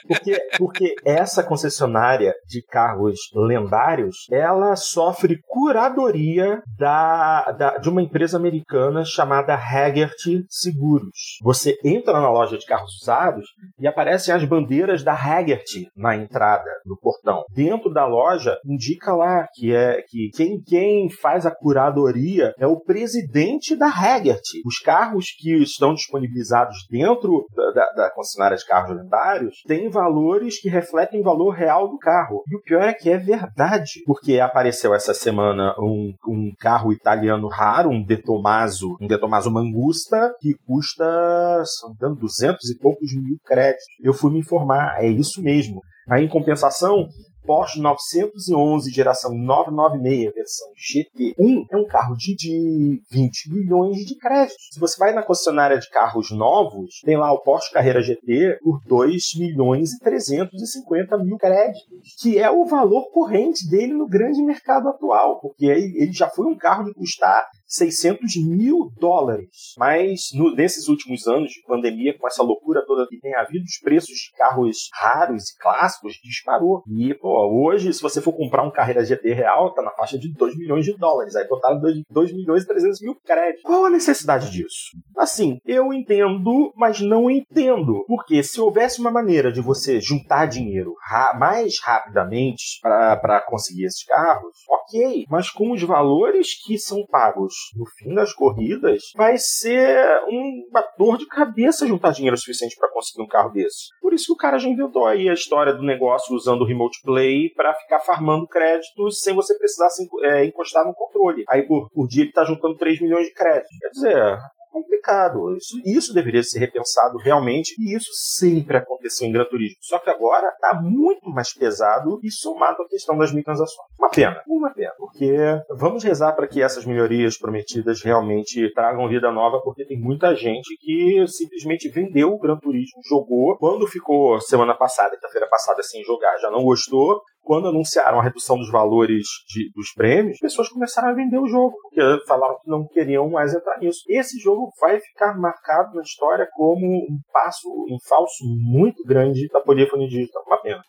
Porque, 0.07 0.39
porque 0.57 0.95
essa 1.05 1.43
concessionária 1.43 2.33
de 2.47 2.61
carros 2.63 3.17
lendários, 3.33 4.27
ela 4.31 4.75
sofre 4.75 5.39
curadoria 5.47 6.61
da, 6.77 7.51
da, 7.51 7.77
de 7.77 7.89
uma 7.89 8.01
empresa 8.01 8.37
americana 8.37 9.03
chamada 9.05 9.55
Hagerty 9.55 10.45
Seguros. 10.49 11.37
Você 11.41 11.77
entra 11.83 12.13
na 12.13 12.29
loja 12.29 12.57
de 12.57 12.65
carros 12.65 12.91
usados 13.01 13.50
e 13.79 13.87
aparecem 13.87 14.33
as 14.33 14.43
bandeiras 14.43 15.03
da 15.03 15.13
Hagerty 15.13 15.87
na 15.95 16.15
entrada, 16.15 16.69
no 16.85 16.97
portão. 16.97 17.43
Dentro 17.53 17.91
da 17.91 18.05
loja 18.05 18.57
indica 18.65 19.13
lá 19.13 19.47
que 19.53 19.73
é 19.73 20.01
que 20.07 20.29
quem, 20.35 20.61
quem 20.61 21.09
faz 21.09 21.45
a 21.45 21.51
curadoria 21.51 22.53
é 22.59 22.67
o 22.67 22.79
presidente 22.79 23.75
da 23.75 23.87
Hagerty. 23.87 24.61
Os 24.65 24.79
carros 24.79 25.27
que 25.37 25.61
estão 25.61 25.93
disponibilizados 25.93 26.75
dentro 26.89 27.45
da, 27.55 27.71
da, 27.71 27.91
da 27.93 28.11
concessionária 28.11 28.57
de 28.57 28.65
carros 28.65 28.95
lendários 28.95 29.61
têm 29.65 29.89
valores 29.89 30.59
que 30.59 30.69
refletem 30.69 31.21
o 31.21 31.23
valor 31.23 31.51
real 31.51 31.89
do 31.89 31.97
carro. 31.97 32.43
E 32.49 32.55
o 32.55 32.61
pior 32.61 32.83
é 32.83 32.93
que 32.93 33.09
é 33.09 33.17
verdade, 33.17 34.01
porque 34.05 34.39
apareceu 34.39 34.93
essa 34.93 35.13
semana 35.13 35.73
um, 35.79 36.13
um 36.27 36.51
carro 36.59 36.91
italiano 36.91 37.47
raro, 37.47 37.89
um 37.89 38.03
De 38.03 38.17
Tomaso, 38.17 38.97
um 38.99 39.07
De 39.07 39.17
Tomaso 39.17 39.51
Mangusta, 39.51 40.33
que 40.39 40.53
custa, 40.65 41.63
são 41.65 41.93
200 42.15 42.69
e 42.69 42.77
poucos 42.77 43.13
mil 43.13 43.37
créditos. 43.43 43.85
Eu 44.01 44.13
fui 44.13 44.31
me 44.31 44.39
informar, 44.39 45.03
é 45.03 45.07
isso 45.07 45.41
mesmo. 45.41 45.81
Aí, 46.09 46.25
em 46.25 46.29
compensação, 46.29 47.07
Porsche 47.45 47.81
911 47.81 48.91
geração 48.91 49.33
996 49.33 50.33
versão 50.33 50.67
GT1 50.77 51.65
é 51.71 51.77
um 51.77 51.85
carro 51.85 52.15
de, 52.15 52.35
de 52.35 53.01
20 53.11 53.51
milhões 53.51 53.97
de 54.05 54.15
créditos. 54.15 54.69
Se 54.71 54.79
você 54.79 54.97
vai 54.97 55.13
na 55.13 55.23
concessionária 55.23 55.79
de 55.79 55.89
carros 55.89 56.31
novos, 56.31 57.01
tem 57.03 57.17
lá 57.17 57.31
o 57.31 57.41
Porsche 57.41 57.71
Carreira 57.71 58.01
GT 58.01 58.59
por 58.61 58.79
2 58.85 59.23
milhões 59.39 59.91
e 59.93 59.99
350 59.99 61.17
mil 61.17 61.37
créditos, 61.37 62.15
que 62.21 62.37
é 62.37 62.49
o 62.49 62.65
valor 62.65 63.09
corrente 63.11 63.67
dele 63.69 63.93
no 63.93 64.07
grande 64.07 64.41
mercado 64.43 64.89
atual, 64.89 65.39
porque 65.39 65.65
ele 65.65 66.13
já 66.13 66.29
foi 66.29 66.45
um 66.45 66.55
carro 66.55 66.83
de 66.83 66.93
custar 66.93 67.47
600 67.71 68.35
mil 68.45 68.91
dólares. 68.99 69.73
Mas 69.77 70.29
no, 70.33 70.53
nesses 70.53 70.89
últimos 70.89 71.25
anos 71.25 71.51
de 71.51 71.61
pandemia, 71.65 72.17
com 72.17 72.27
essa 72.27 72.43
loucura 72.43 72.85
toda 72.85 73.07
que 73.07 73.19
tem 73.19 73.33
havido, 73.35 73.63
os 73.63 73.79
preços 73.81 74.15
de 74.15 74.37
carros 74.37 74.89
raros 74.93 75.49
e 75.49 75.57
clássicos 75.57 76.13
disparou. 76.23 76.83
E, 76.87 77.13
pô, 77.13 77.65
hoje, 77.65 77.93
se 77.93 78.01
você 78.01 78.21
for 78.21 78.33
comprar 78.33 78.63
um 78.63 78.71
Carreira 78.71 79.05
GT 79.05 79.33
real, 79.33 79.73
tá 79.73 79.81
na 79.81 79.91
faixa 79.91 80.17
de 80.17 80.33
2 80.33 80.57
milhões 80.57 80.85
de 80.85 80.97
dólares. 80.97 81.35
Aí 81.35 81.47
botaram 81.47 81.79
2, 81.79 82.01
2 82.09 82.33
milhões 82.33 82.63
e 82.63 82.67
300 82.67 83.01
mil 83.01 83.15
créditos. 83.23 83.63
Qual 83.63 83.85
a 83.85 83.89
necessidade 83.89 84.51
disso? 84.51 84.91
Assim, 85.17 85.59
eu 85.65 85.93
entendo, 85.93 86.73
mas 86.75 86.99
não 86.99 87.29
entendo. 87.29 88.03
Porque 88.07 88.43
se 88.43 88.59
houvesse 88.59 88.99
uma 88.99 89.11
maneira 89.11 89.51
de 89.51 89.61
você 89.61 90.01
juntar 90.01 90.45
dinheiro 90.45 90.93
ra 91.07 91.33
mais 91.37 91.79
rapidamente 91.81 92.79
para 92.81 93.41
conseguir 93.47 93.85
esses 93.85 94.03
carros, 94.03 94.57
ok. 94.69 95.25
Mas 95.29 95.49
com 95.49 95.71
os 95.71 95.81
valores 95.83 96.61
que 96.65 96.77
são 96.77 97.05
pagos 97.05 97.53
no 97.75 97.85
fim 97.97 98.13
das 98.13 98.33
corridas, 98.33 99.11
vai 99.15 99.37
ser 99.37 100.21
uma 100.27 100.83
dor 100.97 101.17
de 101.17 101.25
cabeça 101.27 101.87
juntar 101.87 102.11
dinheiro 102.11 102.37
suficiente 102.37 102.75
para 102.77 102.91
conseguir 102.91 103.21
um 103.21 103.27
carro 103.27 103.51
desse. 103.51 103.89
Por 104.01 104.13
isso 104.13 104.27
que 104.27 104.33
o 104.33 104.37
cara 104.37 104.57
já 104.57 104.69
inventou 104.69 105.05
aí 105.05 105.29
a 105.29 105.33
história 105.33 105.73
do 105.73 105.83
negócio 105.83 106.35
usando 106.35 106.61
o 106.61 106.65
Remote 106.65 107.01
Play 107.03 107.49
para 107.55 107.73
ficar 107.73 107.99
farmando 107.99 108.47
créditos 108.47 109.21
sem 109.21 109.33
você 109.33 109.57
precisar 109.57 109.89
se, 109.89 110.07
é, 110.23 110.45
encostar 110.45 110.85
no 110.85 110.93
controle. 110.93 111.43
Aí 111.49 111.63
por, 111.63 111.89
por 111.91 112.07
dia 112.07 112.23
ele 112.23 112.31
tá 112.31 112.43
juntando 112.43 112.77
3 112.77 113.01
milhões 113.01 113.27
de 113.27 113.33
créditos. 113.33 113.77
Quer 113.79 113.89
dizer, 113.89 114.37
complicado. 114.71 115.55
Isso, 115.55 115.81
isso 115.85 116.13
deveria 116.13 116.43
ser 116.43 116.59
repensado 116.59 117.17
realmente, 117.17 117.75
e 117.79 117.95
isso 117.95 118.09
sempre 118.13 118.77
aconteceu 118.77 119.27
em 119.27 119.31
Gran 119.31 119.45
Turismo. 119.45 119.77
Só 119.81 119.99
que 119.99 120.09
agora 120.09 120.47
está 120.47 120.79
muito 120.81 121.29
mais 121.29 121.53
pesado 121.53 122.19
e 122.23 122.31
somado 122.31 122.81
à 122.83 122.87
questão 122.87 123.17
das 123.17 123.31
microtransações. 123.31 123.87
Uma 123.99 124.09
pena, 124.09 124.41
uma 124.47 124.73
pena, 124.73 124.93
porque 124.97 125.35
vamos 125.69 126.03
rezar 126.03 126.33
para 126.33 126.47
que 126.47 126.61
essas 126.61 126.85
melhorias 126.85 127.37
prometidas 127.37 128.01
realmente 128.01 128.71
tragam 128.73 129.09
vida 129.09 129.31
nova, 129.31 129.61
porque 129.61 129.85
tem 129.85 129.99
muita 129.99 130.35
gente 130.35 130.75
que 130.77 131.25
simplesmente 131.27 131.89
vendeu 131.89 132.33
o 132.33 132.39
Gran 132.39 132.57
Turismo, 132.57 133.01
jogou, 133.07 133.57
quando 133.57 133.87
ficou 133.87 134.39
semana 134.39 134.75
passada, 134.75 135.15
quinta-feira 135.15 135.47
passada, 135.47 135.83
sem 135.83 136.03
jogar, 136.03 136.37
já 136.37 136.49
não 136.49 136.63
gostou, 136.63 137.21
quando 137.43 137.67
anunciaram 137.67 138.19
a 138.19 138.23
redução 138.23 138.57
dos 138.57 138.71
valores 138.71 139.25
de, 139.47 139.71
dos 139.75 139.91
prêmios, 139.93 140.37
pessoas 140.39 140.69
começaram 140.69 141.09
a 141.09 141.13
vender 141.13 141.37
o 141.39 141.47
jogo, 141.47 141.75
porque 141.81 142.01
falaram 142.27 142.55
que 142.61 142.69
não 142.69 142.87
queriam 142.87 143.29
mais 143.29 143.53
entrar 143.53 143.77
nisso. 143.79 144.01
Esse 144.07 144.39
jogo 144.39 144.71
vai 144.79 144.99
ficar 144.99 145.37
marcado 145.37 145.95
na 145.95 146.01
história 146.01 146.47
como 146.53 146.85
um 146.85 147.19
passo 147.31 147.67
em 147.89 147.97
falso 148.07 148.43
muito 148.45 149.03
grande 149.03 149.47
da 149.49 149.59
Polyphony 149.61 150.07
Digital. 150.07 150.43
Uma 150.45 150.61
pena. 150.61 150.81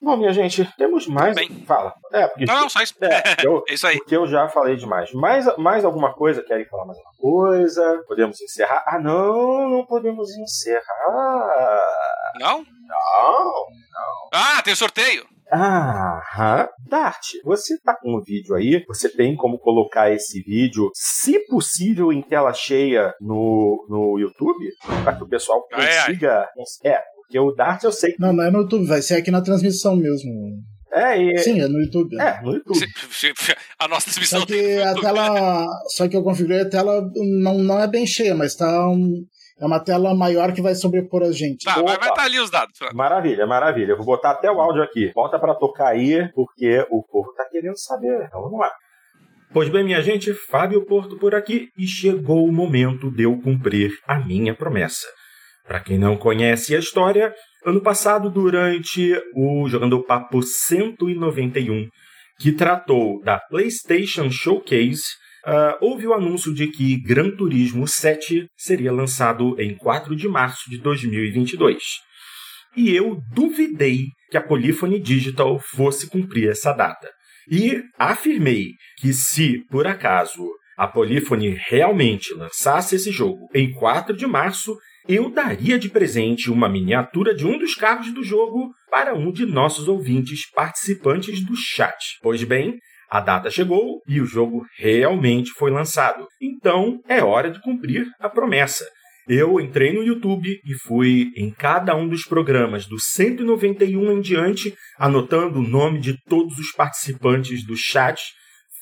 Bom, 0.00 0.18
minha 0.18 0.34
gente, 0.34 0.70
temos 0.76 1.06
mais. 1.06 1.34
Bem. 1.34 1.48
Fala. 1.64 1.94
É, 2.12 2.26
porque. 2.26 2.44
Não, 2.44 2.60
não, 2.60 2.68
só 2.68 2.82
isso. 2.82 2.94
É, 3.00 3.46
eu, 3.46 3.64
É 3.68 3.72
isso 3.72 3.86
aí. 3.86 3.96
porque 3.96 4.14
eu 4.14 4.26
já 4.26 4.46
falei 4.48 4.76
demais. 4.76 5.10
Mais, 5.14 5.56
mais 5.56 5.82
alguma 5.82 6.12
coisa? 6.12 6.42
Querem 6.42 6.66
falar 6.66 6.84
mais 6.84 6.98
alguma 6.98 7.16
coisa? 7.16 8.04
Podemos 8.06 8.38
encerrar? 8.38 8.84
Ah, 8.86 8.98
não, 8.98 9.68
não 9.70 9.86
podemos 9.86 10.28
encerrar. 10.36 11.80
Não? 12.38 12.58
Não. 12.58 13.64
Ah, 14.32 14.60
tem 14.62 14.74
sorteio. 14.74 15.26
Aham. 15.54 16.68
Dart, 16.88 17.22
você 17.44 17.78
tá 17.80 17.96
com 18.00 18.16
um 18.16 18.22
vídeo 18.22 18.54
aí, 18.54 18.84
você 18.86 19.08
tem 19.08 19.36
como 19.36 19.58
colocar 19.58 20.12
esse 20.12 20.42
vídeo, 20.42 20.90
se 20.94 21.38
possível, 21.46 22.12
em 22.12 22.22
tela 22.22 22.52
cheia 22.52 23.12
no, 23.20 23.86
no 23.88 24.18
YouTube, 24.18 24.66
para 25.02 25.14
que 25.16 25.22
o 25.22 25.28
pessoal 25.28 25.66
Ai, 25.72 25.86
ai. 25.86 26.06
consiga. 26.06 26.46
É, 26.84 26.98
porque 27.16 27.38
o 27.38 27.52
Dart 27.52 27.84
eu 27.84 27.92
sei 27.92 28.12
que. 28.12 28.20
Não, 28.20 28.32
não 28.32 28.44
é 28.44 28.50
no 28.50 28.62
YouTube, 28.62 28.86
vai 28.86 29.00
ser 29.02 29.14
aqui 29.14 29.30
na 29.30 29.42
transmissão 29.42 29.96
mesmo. 29.96 30.30
É, 30.92 31.20
e- 31.20 31.38
Sim, 31.38 31.60
é 31.60 31.66
no 31.66 31.80
YouTube. 31.80 32.16
é 32.20 32.40
no 32.42 32.52
YouTube. 32.52 32.86
A 33.78 33.88
nossa 33.88 34.06
transmissão 34.06 34.40
Só 34.40 34.46
que 34.46 34.76
a 34.80 34.94
tela. 34.94 35.66
Só 35.88 36.08
que 36.08 36.16
eu 36.16 36.22
configurei 36.22 36.60
a 36.60 36.68
tela 36.68 37.02
não, 37.42 37.58
não 37.58 37.80
é 37.80 37.88
bem 37.88 38.06
cheia, 38.06 38.34
mas 38.34 38.54
tá 38.54 38.88
um, 38.88 39.24
é 39.60 39.64
uma 39.64 39.78
tela 39.78 40.14
maior 40.14 40.52
que 40.52 40.60
vai 40.60 40.74
sobrepor 40.74 41.22
a 41.22 41.32
gente. 41.32 41.64
Tá, 41.64 41.74
vai 41.74 41.96
Opa. 41.96 42.08
estar 42.08 42.22
ali 42.24 42.38
os 42.40 42.50
dados. 42.50 42.78
Maravilha, 42.92 43.46
maravilha. 43.46 43.92
Eu 43.92 43.96
vou 43.96 44.06
botar 44.06 44.32
até 44.32 44.50
o 44.50 44.60
áudio 44.60 44.82
aqui. 44.82 45.12
Volta 45.14 45.38
pra 45.38 45.54
tocar 45.54 45.88
aí, 45.88 46.28
porque 46.34 46.84
o 46.90 47.02
povo 47.02 47.32
tá 47.34 47.44
querendo 47.50 47.78
saber. 47.78 48.24
Então 48.26 48.42
vamos 48.42 48.58
lá. 48.58 48.70
Pois 49.52 49.68
bem, 49.68 49.84
minha 49.84 50.02
gente, 50.02 50.34
Fábio 50.34 50.84
Porto 50.84 51.16
por 51.16 51.34
aqui 51.34 51.68
e 51.78 51.86
chegou 51.86 52.44
o 52.44 52.52
momento 52.52 53.08
de 53.10 53.22
eu 53.22 53.40
cumprir 53.40 53.92
a 54.04 54.18
minha 54.18 54.52
promessa. 54.54 55.06
Para 55.64 55.78
quem 55.78 55.96
não 55.96 56.16
conhece 56.16 56.74
a 56.74 56.78
história, 56.80 57.32
ano 57.64 57.80
passado, 57.80 58.28
durante 58.28 59.14
o 59.34 59.68
Jogando 59.68 60.02
Papo 60.02 60.42
191, 60.42 61.88
que 62.40 62.50
tratou 62.52 63.22
da 63.22 63.38
PlayStation 63.38 64.28
Showcase, 64.28 65.04
ah, 65.46 65.76
houve 65.80 66.06
o 66.06 66.14
anúncio 66.14 66.54
de 66.54 66.68
que 66.68 67.00
Gran 67.02 67.30
Turismo 67.30 67.86
7 67.86 68.46
seria 68.56 68.92
lançado 68.92 69.60
em 69.60 69.76
4 69.76 70.16
de 70.16 70.28
março 70.28 70.70
de 70.70 70.78
2022. 70.78 71.82
E 72.76 72.94
eu 72.94 73.20
duvidei 73.32 74.06
que 74.30 74.36
a 74.36 74.42
Polyphony 74.42 74.98
Digital 74.98 75.60
fosse 75.60 76.08
cumprir 76.08 76.48
essa 76.48 76.72
data. 76.72 77.08
E 77.50 77.82
afirmei 77.98 78.72
que 78.98 79.12
se, 79.12 79.58
por 79.70 79.86
acaso, 79.86 80.42
a 80.76 80.88
Polyphony 80.88 81.56
realmente 81.68 82.34
lançasse 82.34 82.96
esse 82.96 83.12
jogo 83.12 83.48
em 83.54 83.70
4 83.72 84.16
de 84.16 84.26
março, 84.26 84.76
eu 85.06 85.30
daria 85.30 85.78
de 85.78 85.90
presente 85.90 86.50
uma 86.50 86.68
miniatura 86.68 87.34
de 87.34 87.46
um 87.46 87.58
dos 87.58 87.74
carros 87.74 88.12
do 88.12 88.22
jogo 88.22 88.70
para 88.90 89.14
um 89.14 89.30
de 89.30 89.44
nossos 89.44 89.86
ouvintes 89.86 90.50
participantes 90.50 91.44
do 91.44 91.54
chat. 91.54 92.18
Pois 92.22 92.42
bem, 92.42 92.78
a 93.14 93.20
data 93.20 93.48
chegou 93.48 94.02
e 94.08 94.20
o 94.20 94.26
jogo 94.26 94.66
realmente 94.76 95.52
foi 95.52 95.70
lançado. 95.70 96.26
Então 96.42 96.98
é 97.08 97.22
hora 97.22 97.48
de 97.48 97.60
cumprir 97.60 98.08
a 98.18 98.28
promessa. 98.28 98.84
Eu 99.28 99.60
entrei 99.60 99.92
no 99.92 100.02
YouTube 100.02 100.48
e 100.48 100.74
fui 100.84 101.30
em 101.36 101.48
cada 101.52 101.94
um 101.94 102.08
dos 102.08 102.24
programas 102.24 102.88
do 102.88 102.98
191 102.98 104.10
em 104.10 104.20
diante, 104.20 104.74
anotando 104.98 105.60
o 105.60 105.62
nome 105.62 106.00
de 106.00 106.16
todos 106.24 106.58
os 106.58 106.72
participantes 106.72 107.64
do 107.64 107.76
chat, 107.76 108.20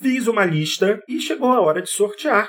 fiz 0.01 0.27
uma 0.27 0.47
lista 0.47 0.99
e 1.07 1.21
chegou 1.21 1.53
a 1.53 1.61
hora 1.61 1.83
de 1.83 1.91
sortear. 1.91 2.49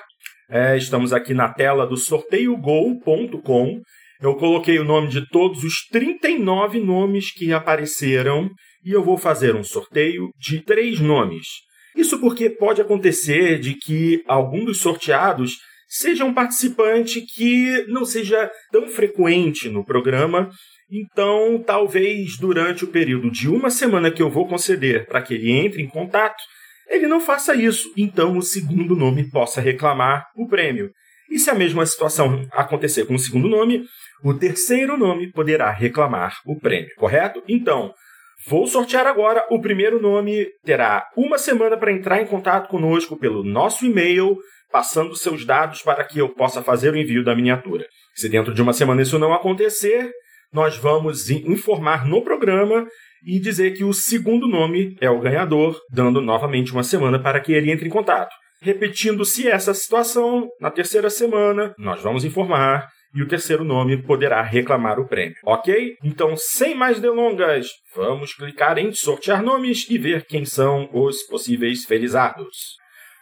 É, 0.50 0.78
estamos 0.78 1.12
aqui 1.12 1.34
na 1.34 1.50
tela 1.50 1.86
do 1.86 1.98
sorteiogol.com. 1.98 3.82
Eu 4.22 4.36
coloquei 4.36 4.80
o 4.80 4.86
nome 4.86 5.10
de 5.10 5.28
todos 5.28 5.66
os 5.66 5.86
39 5.92 6.80
nomes 6.80 7.30
que 7.34 7.52
apareceram 7.52 8.50
e 8.86 8.92
eu 8.94 9.04
vou 9.04 9.18
fazer 9.18 9.54
um 9.54 9.66
sorteio 9.66 10.30
de 10.40 10.64
três 10.64 11.02
nomes. 11.02 11.46
Isso 11.96 12.20
porque 12.20 12.50
pode 12.50 12.82
acontecer 12.82 13.60
de 13.60 13.76
que 13.76 14.24
algum 14.28 14.66
dos 14.66 14.80
sorteados 14.80 15.58
seja 15.88 16.26
um 16.26 16.34
participante 16.34 17.22
que 17.22 17.86
não 17.88 18.04
seja 18.04 18.50
tão 18.72 18.88
frequente 18.88 19.70
no 19.70 19.86
programa. 19.86 20.50
Então, 20.92 21.64
talvez 21.64 22.38
durante 22.38 22.84
o 22.84 22.88
período 22.88 23.30
de 23.30 23.48
uma 23.48 23.70
semana 23.70 24.12
que 24.12 24.22
eu 24.22 24.30
vou 24.30 24.48
conceder 24.48 25.06
para 25.06 25.22
que 25.22 25.36
ele 25.36 25.52
entre 25.52 25.82
em 25.82 25.88
contato, 25.88 26.42
ele 26.90 27.08
não 27.08 27.20
faça 27.20 27.56
isso. 27.56 27.92
Então, 27.96 28.38
o 28.38 28.42
segundo 28.42 28.96
nome 28.96 29.30
possa 29.30 29.62
reclamar 29.62 30.26
o 30.36 30.48
prêmio. 30.48 30.92
E 31.30 31.40
se 31.40 31.50
a 31.50 31.56
mesma 31.56 31.86
situação 31.86 32.48
acontecer 32.52 33.06
com 33.06 33.16
o 33.16 33.20
segundo 33.20 33.48
nome, 33.48 33.86
o 34.24 34.34
terceiro 34.34 34.98
nome 34.98 35.32
poderá 35.32 35.72
reclamar 35.72 36.38
o 36.46 36.60
prêmio, 36.60 36.90
correto? 36.96 37.44
Então, 37.48 37.94
Vou 38.48 38.68
sortear 38.68 39.08
agora. 39.08 39.46
O 39.50 39.62
primeiro 39.62 40.02
nome 40.02 40.48
terá 40.66 41.08
uma 41.16 41.38
semana 41.38 41.78
para 41.78 41.92
entrar 41.92 42.22
em 42.22 42.26
contato 42.26 42.68
conosco 42.68 43.18
pelo 43.18 43.44
nosso 43.44 43.86
e-mail, 43.86 44.38
passando 44.72 45.16
seus 45.16 45.46
dados 45.46 45.82
para 45.82 46.04
que 46.04 46.20
eu 46.20 46.30
possa 46.30 46.62
fazer 46.62 46.94
o 46.94 46.98
envio 46.98 47.24
da 47.24 47.36
miniatura. 47.36 47.86
Se 48.16 48.28
dentro 48.30 48.54
de 48.54 48.62
uma 48.62 48.74
semana 48.74 49.02
isso 49.02 49.18
não 49.20 49.34
acontecer, 49.34 50.12
nós 50.52 50.78
vamos 50.78 51.30
in- 51.30 51.52
informar 51.52 52.06
no 52.06 52.22
programa 52.24 52.86
e 53.26 53.40
dizer 53.40 53.72
que 53.72 53.84
o 53.84 53.94
segundo 53.94 54.48
nome 54.48 54.96
é 55.00 55.10
o 55.10 55.20
ganhador, 55.20 55.80
dando 55.90 56.20
novamente 56.20 56.72
uma 56.74 56.84
semana 56.84 57.22
para 57.22 57.40
que 57.40 57.54
ele 57.54 57.72
entre 57.72 57.88
em 57.88 57.92
contato. 57.92 58.36
Repetindo-se 58.62 59.48
essa 59.48 59.74
situação, 59.74 60.50
na 60.60 60.70
terceira 60.70 61.10
semana, 61.10 61.74
nós 61.78 62.02
vamos 62.02 62.26
informar 62.26 62.88
e 63.14 63.22
o 63.22 63.28
terceiro 63.28 63.64
nome 63.64 64.02
poderá 64.02 64.42
reclamar 64.42 65.00
o 65.00 65.08
prêmio. 65.08 65.36
Ok? 65.46 65.98
Então, 66.04 66.36
sem 66.36 66.74
mais 66.74 67.00
delongas, 67.00 67.68
vamos 67.96 68.34
clicar 68.34 68.78
em 68.78 68.92
sortear 68.92 69.44
nomes 69.44 69.88
e 69.90 69.98
ver 69.98 70.26
quem 70.26 70.46
são 70.46 70.90
os 70.92 71.24
possíveis 71.24 71.86
felizados. 71.86 72.78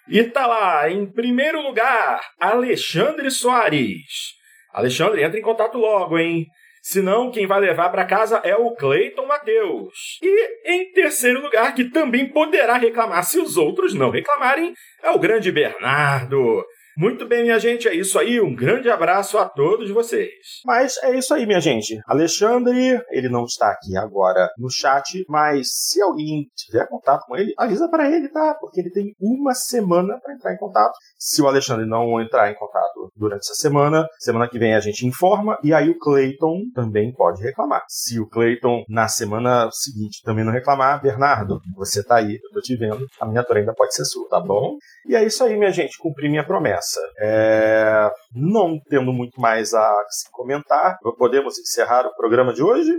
E 0.07 0.23
tá 0.23 0.47
lá, 0.47 0.89
em 0.89 1.05
primeiro 1.05 1.61
lugar, 1.61 2.21
Alexandre 2.39 3.29
Soares. 3.29 4.33
Alexandre, 4.73 5.23
entra 5.23 5.37
em 5.37 5.43
contato 5.43 5.77
logo, 5.77 6.17
hein? 6.17 6.47
Senão, 6.81 7.29
quem 7.29 7.45
vai 7.45 7.59
levar 7.59 7.89
para 7.89 8.05
casa 8.05 8.41
é 8.43 8.55
o 8.55 8.73
Cleiton 8.73 9.27
Matheus. 9.27 10.17
E 10.21 10.49
em 10.65 10.91
terceiro 10.91 11.41
lugar, 11.41 11.75
que 11.75 11.85
também 11.85 12.29
poderá 12.29 12.77
reclamar 12.77 13.23
se 13.23 13.39
os 13.39 13.55
outros 13.55 13.93
não 13.93 14.09
reclamarem, 14.09 14.73
é 15.03 15.11
o 15.11 15.19
grande 15.19 15.51
Bernardo. 15.51 16.65
Muito 16.97 17.27
bem, 17.27 17.43
minha 17.43 17.59
gente, 17.59 17.87
é 17.87 17.95
isso 17.95 18.19
aí. 18.19 18.41
Um 18.41 18.53
grande 18.53 18.89
abraço 18.89 19.37
a 19.37 19.47
todos 19.47 19.89
vocês. 19.89 20.29
Mas 20.65 20.97
é 21.03 21.17
isso 21.17 21.33
aí, 21.33 21.45
minha 21.45 21.61
gente. 21.61 21.99
Alexandre, 22.05 23.01
ele 23.09 23.29
não 23.29 23.45
está 23.45 23.71
aqui 23.71 23.95
agora 23.95 24.49
no 24.57 24.69
chat, 24.69 25.23
mas 25.29 25.67
se 25.71 26.01
alguém 26.01 26.47
tiver 26.55 26.87
contato 26.87 27.25
com 27.25 27.37
ele, 27.37 27.53
avisa 27.57 27.89
para 27.89 28.09
ele, 28.09 28.29
tá? 28.29 28.55
Porque 28.59 28.81
ele 28.81 28.91
tem 28.91 29.13
uma 29.19 29.53
semana 29.53 30.19
para 30.21 30.33
entrar 30.33 30.53
em 30.53 30.57
contato. 30.57 30.93
Se 31.17 31.41
o 31.41 31.47
Alexandre 31.47 31.85
não 31.85 32.21
entrar 32.21 32.51
em 32.51 32.55
contato 32.55 33.11
durante 33.15 33.41
essa 33.41 33.55
semana, 33.55 34.05
semana 34.19 34.49
que 34.49 34.59
vem 34.59 34.73
a 34.73 34.79
gente 34.79 35.05
informa 35.05 35.57
e 35.63 35.73
aí 35.73 35.89
o 35.89 35.97
Clayton 35.97 36.63
também 36.73 37.13
pode 37.13 37.41
reclamar. 37.41 37.83
Se 37.87 38.19
o 38.19 38.27
Clayton 38.27 38.83
na 38.89 39.07
semana 39.07 39.69
seguinte 39.71 40.21
também 40.23 40.43
não 40.43 40.51
reclamar, 40.51 41.01
Bernardo, 41.01 41.59
você 41.75 42.03
tá 42.03 42.17
aí, 42.17 42.35
eu 42.43 42.51
tô 42.53 42.61
te 42.61 42.75
vendo, 42.75 43.05
a 43.19 43.25
miniatura 43.25 43.59
ainda 43.59 43.73
pode 43.73 43.95
ser 43.95 44.05
sua, 44.05 44.27
tá 44.29 44.39
bom? 44.39 44.77
E 45.07 45.15
é 45.15 45.23
isso 45.23 45.43
aí, 45.43 45.57
minha 45.57 45.71
gente, 45.71 45.97
cumpri 45.97 46.29
minha 46.29 46.45
promessa. 46.45 46.80
É, 47.19 48.11
Não 48.33 48.79
tendo 48.89 49.11
muito 49.13 49.39
mais 49.39 49.73
a 49.73 49.93
se 50.09 50.29
comentar, 50.31 50.97
podemos 51.17 51.59
encerrar 51.59 52.05
o 52.05 52.15
programa 52.15 52.53
de 52.53 52.63
hoje? 52.63 52.91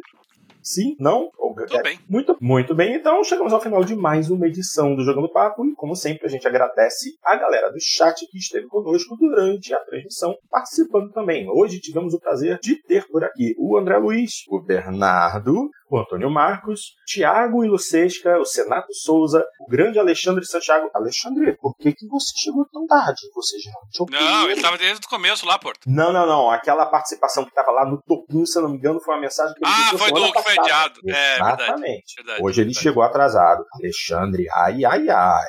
Sim? 0.62 0.94
Não? 0.98 1.28
Tudo 1.66 1.82
bem. 1.82 1.98
Muito, 2.08 2.36
muito 2.40 2.74
bem, 2.74 2.94
então 2.94 3.22
chegamos 3.24 3.52
ao 3.52 3.60
final 3.60 3.84
de 3.84 3.94
mais 3.94 4.30
uma 4.30 4.46
edição 4.46 4.94
do 4.94 5.02
Jogando 5.02 5.30
Papo 5.30 5.66
e, 5.66 5.74
como 5.74 5.94
sempre, 5.94 6.26
a 6.26 6.28
gente 6.30 6.46
agradece 6.46 7.10
a 7.24 7.36
galera 7.36 7.70
do 7.70 7.78
chat 7.80 8.26
que 8.26 8.38
esteve 8.38 8.68
conosco 8.68 9.16
durante 9.16 9.74
a 9.74 9.80
transmissão, 9.80 10.34
participando 10.48 11.10
também. 11.12 11.48
Hoje 11.50 11.80
tivemos 11.80 12.14
o 12.14 12.20
prazer 12.20 12.58
de 12.62 12.80
ter 12.84 13.06
por 13.08 13.24
aqui 13.24 13.54
o 13.58 13.76
André 13.76 13.98
Luiz, 13.98 14.44
o 14.48 14.60
Bernardo, 14.60 15.68
o 15.96 16.00
Antônio 16.00 16.30
Marcos, 16.30 16.94
Tiago 17.06 17.64
e 17.64 17.68
Lucesca, 17.68 18.38
o 18.38 18.44
Senato 18.44 18.92
Souza, 18.94 19.44
o 19.60 19.68
grande 19.70 19.98
Alexandre 19.98 20.44
Santiago. 20.44 20.90
Alexandre, 20.94 21.56
por 21.60 21.76
que, 21.76 21.92
que 21.92 22.06
você 22.08 22.32
chegou 22.36 22.66
tão 22.72 22.86
tarde? 22.86 23.20
Você 23.34 23.58
já 23.58 23.70
Não, 24.10 24.50
ele 24.50 24.60
tava 24.60 24.78
desde 24.78 25.04
o 25.04 25.08
começo 25.08 25.46
lá, 25.46 25.58
Porto. 25.58 25.80
Não, 25.86 26.12
não, 26.12 26.26
não. 26.26 26.50
Aquela 26.50 26.86
participação 26.86 27.44
que 27.44 27.50
estava 27.50 27.70
lá 27.70 27.84
no 27.84 28.00
topinho, 28.00 28.46
se 28.46 28.58
eu 28.58 28.62
não 28.62 28.70
me 28.70 28.78
engano, 28.78 29.00
foi 29.00 29.14
uma 29.14 29.20
mensagem 29.20 29.54
que 29.54 29.64
ele 29.64 29.70
Ah, 29.72 29.98
foi 29.98 30.12
do 30.12 30.32
que 30.32 30.42
foi 30.42 30.58
adiado. 30.58 31.00
É. 31.06 31.34
Exatamente. 31.34 32.14
Verdade, 32.16 32.42
Hoje 32.42 32.60
ele 32.60 32.68
verdade. 32.68 32.82
chegou 32.82 33.02
atrasado. 33.02 33.64
Alexandre, 33.74 34.46
ai, 34.54 34.84
ai, 34.84 35.08
ai. 35.10 35.44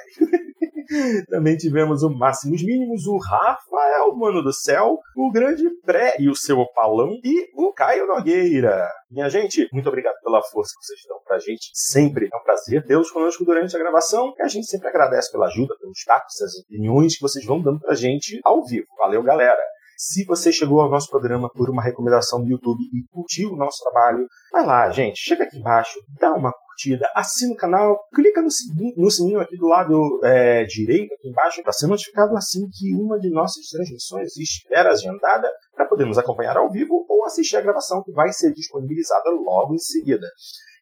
Também 1.30 1.58
tivemos 1.58 2.04
o 2.04 2.10
Máximos 2.10 2.64
Mínimos, 2.64 3.06
o 3.06 3.18
Rafael 3.18 4.16
Mano 4.16 4.44
do 4.44 4.54
Céu, 4.54 5.00
o 5.16 5.32
Grande 5.32 5.64
Pré 5.86 6.16
e 6.20 6.30
o 6.30 6.36
seu 6.36 6.60
opalão 6.60 7.10
e 7.24 7.50
o 7.56 7.74
Caio 7.74 8.08
Nogueira. 8.08 8.90
Minha 9.10 9.30
gente, 9.30 9.68
muito 9.72 9.88
obrigado 9.88 10.16
pela 10.24 10.42
força 10.44 10.74
que 10.80 10.86
vocês 10.86 11.00
dão 11.08 11.20
pra 11.26 11.40
gente. 11.40 11.70
Sempre 11.74 12.30
é 12.32 12.38
um 12.38 12.44
prazer 12.44 12.86
tê-los 12.86 13.12
conosco 13.12 13.46
durante 13.46 13.76
a 13.76 13.80
gravação. 13.80 14.34
E 14.38 14.42
a 14.42 14.48
gente 14.48 14.68
sempre 14.68 14.88
agradece 14.88 15.32
pela 15.32 15.48
ajuda, 15.48 15.76
pelos 15.80 16.04
tatos, 16.04 16.42
as 16.42 16.56
opiniões 16.64 17.16
que 17.16 17.22
vocês 17.22 17.46
vão 17.46 17.62
dando 17.62 17.80
pra 17.80 17.96
gente 17.96 18.40
ao 18.44 18.64
vivo. 18.66 18.88
Valeu, 18.98 19.24
galera! 19.24 19.62
Se 19.96 20.26
você 20.26 20.52
chegou 20.52 20.82
ao 20.82 20.90
nosso 20.90 21.10
programa 21.10 21.50
por 21.50 21.70
uma 21.70 21.82
recomendação 21.82 22.44
do 22.44 22.50
YouTube 22.50 22.82
e 22.82 23.08
curtiu 23.12 23.52
o 23.52 23.56
nosso 23.56 23.82
trabalho, 23.84 24.28
vai 24.52 24.66
lá, 24.66 24.90
gente, 24.90 25.18
chega 25.18 25.44
aqui 25.44 25.58
embaixo, 25.58 25.98
dá 26.20 26.34
uma 26.34 26.52
curtida, 26.74 27.08
assina 27.16 27.54
o 27.54 27.58
canal, 27.58 28.00
clica 28.14 28.42
no 28.42 28.52
sininho, 28.52 28.94
no 28.98 29.12
sininho 29.12 29.40
aqui 29.40 29.56
do 29.58 29.68
lado 29.68 30.20
é, 30.24 30.64
direito, 30.66 31.14
aqui 31.14 31.30
embaixo, 31.30 31.62
para 31.62 31.72
ser 31.72 31.88
notificado 31.88 32.36
assim 32.36 32.68
que 32.72 32.94
uma 32.96 33.20
de 33.20 33.30
nossas 33.30 33.68
transmissões 33.68 34.36
estiver 34.38 34.86
agendada, 34.86 35.50
para 35.76 35.88
podermos 35.88 36.18
acompanhar 36.18 36.58
ao 36.58 36.72
vivo 36.72 37.06
ou 37.10 37.26
assistir 37.26 37.58
a 37.58 37.62
gravação 37.62 38.04
que 38.04 38.12
vai 38.12 38.32
ser 38.32 38.54
disponibilizada 38.54 39.30
logo 39.30 39.74
em 39.74 39.80
seguida. 39.80 40.28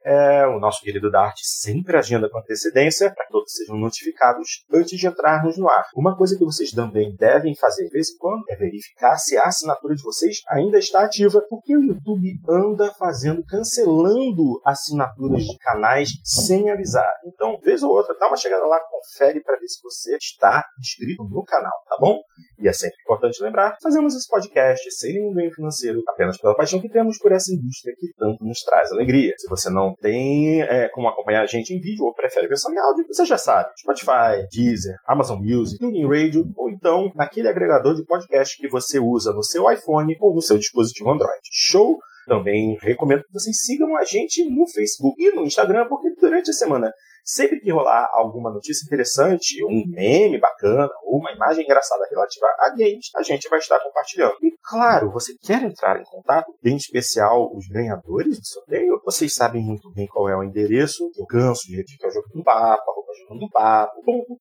É, 0.03 0.47
o 0.47 0.59
nosso 0.59 0.81
querido 0.81 1.11
Dart 1.11 1.35
sempre 1.43 1.95
agenda 1.95 2.27
com 2.27 2.39
antecedência 2.39 3.13
para 3.13 3.25
que 3.25 3.31
todos 3.31 3.51
sejam 3.53 3.77
notificados 3.77 4.65
antes 4.73 4.99
de 4.99 5.07
entrarmos 5.07 5.57
no 5.57 5.69
ar. 5.69 5.85
Uma 5.95 6.17
coisa 6.17 6.35
que 6.35 6.43
vocês 6.43 6.71
também 6.71 7.15
devem 7.15 7.55
fazer 7.55 7.85
de 7.85 7.91
vez 7.91 8.09
em 8.09 8.17
quando 8.17 8.43
é 8.49 8.55
verificar 8.55 9.15
se 9.17 9.37
a 9.37 9.43
assinatura 9.43 9.93
de 9.93 10.01
vocês 10.01 10.41
ainda 10.49 10.79
está 10.79 11.03
ativa, 11.03 11.39
porque 11.47 11.77
o 11.77 11.83
YouTube 11.83 12.33
anda 12.49 12.91
fazendo, 12.95 13.43
cancelando 13.45 14.59
assinaturas 14.65 15.43
de 15.43 15.57
canais 15.59 15.90
sem 16.23 16.69
avisar. 16.69 17.11
Então, 17.25 17.59
vez 17.63 17.83
ou 17.83 17.91
outra, 17.91 18.15
dá 18.19 18.27
uma 18.27 18.37
chegada 18.37 18.65
lá, 18.65 18.79
confere 18.79 19.41
para 19.41 19.57
ver 19.57 19.67
se 19.67 19.81
você 19.81 20.15
está 20.15 20.63
inscrito 20.79 21.23
no 21.23 21.43
canal, 21.43 21.71
tá 21.87 21.97
bom? 21.99 22.19
E 22.59 22.67
é 22.67 22.73
sempre 22.73 22.97
importante 23.01 23.41
lembrar, 23.41 23.77
fazemos 23.81 24.15
esse 24.15 24.27
podcast 24.27 24.89
sem 24.91 25.13
nenhum 25.13 25.33
ganho 25.33 25.51
financeiro, 25.51 26.01
apenas 26.07 26.37
pela 26.37 26.55
paixão 26.55 26.79
que 26.79 26.89
temos 26.89 27.17
por 27.17 27.31
essa 27.31 27.51
indústria 27.51 27.93
que 27.97 28.13
tanto 28.17 28.43
nos 28.43 28.59
traz 28.59 28.91
alegria. 28.91 29.33
Se 29.37 29.49
você 29.49 29.69
não 29.69 29.95
tem 29.95 30.61
é, 30.61 30.87
como 30.89 31.07
acompanhar 31.07 31.41
a 31.41 31.47
gente 31.47 31.73
em 31.73 31.79
vídeo 31.79 32.05
ou 32.05 32.13
prefere 32.13 32.47
versão 32.47 32.71
em 32.71 32.77
áudio, 32.77 33.05
você 33.07 33.25
já 33.25 33.37
sabe. 33.37 33.71
Spotify, 33.77 34.47
Deezer, 34.51 34.95
Amazon 35.07 35.39
Music, 35.39 35.79
TuneIn 35.79 36.07
Radio 36.07 36.45
ou 36.55 36.69
então 36.69 37.11
naquele 37.15 37.47
agregador 37.47 37.95
de 37.95 38.05
podcast 38.05 38.57
que 38.57 38.69
você 38.69 38.99
usa 38.99 39.33
no 39.33 39.43
seu 39.43 39.69
iPhone 39.71 40.15
ou 40.19 40.33
no 40.33 40.41
seu 40.41 40.57
dispositivo 40.57 41.09
Android. 41.09 41.41
Show? 41.51 41.97
Também 42.25 42.77
recomendo 42.81 43.23
que 43.23 43.33
vocês 43.33 43.57
sigam 43.61 43.95
a 43.97 44.03
gente 44.03 44.43
no 44.49 44.67
Facebook 44.67 45.21
e 45.21 45.31
no 45.31 45.43
Instagram, 45.43 45.87
porque 45.87 46.09
durante 46.19 46.49
a 46.49 46.53
semana 46.53 46.93
Sempre 47.23 47.59
que 47.59 47.71
rolar 47.71 48.09
alguma 48.13 48.51
notícia 48.51 48.85
interessante, 48.85 49.63
um 49.65 49.83
meme 49.87 50.39
bacana 50.39 50.89
ou 51.03 51.19
uma 51.19 51.31
imagem 51.31 51.63
engraçada 51.63 52.05
relativa 52.09 52.47
a 52.59 52.69
games, 52.69 53.09
a 53.15 53.23
gente 53.23 53.49
vai 53.49 53.59
estar 53.59 53.79
compartilhando. 53.79 54.35
E 54.41 54.51
claro, 54.63 55.11
você 55.11 55.33
quer 55.41 55.63
entrar 55.63 55.99
em 55.99 56.03
contato, 56.03 56.51
em 56.63 56.75
especial 56.75 57.51
os 57.55 57.67
ganhadores 57.67 58.39
do 58.39 58.45
sorteio, 58.45 59.01
vocês 59.03 59.33
sabem 59.33 59.63
muito 59.63 59.91
bem 59.93 60.07
qual 60.07 60.29
é 60.29 60.35
o 60.35 60.43
endereço. 60.43 61.09
Eu 61.17 61.25
canso 61.25 61.67
de 61.67 61.75
repetir 61.75 61.97
que 61.97 62.05
é 62.05 62.09
o 62.09 62.11
jogo 62.11 62.27
do 62.33 62.43
papo, 62.43 63.01
papo.com.br. 63.51 64.35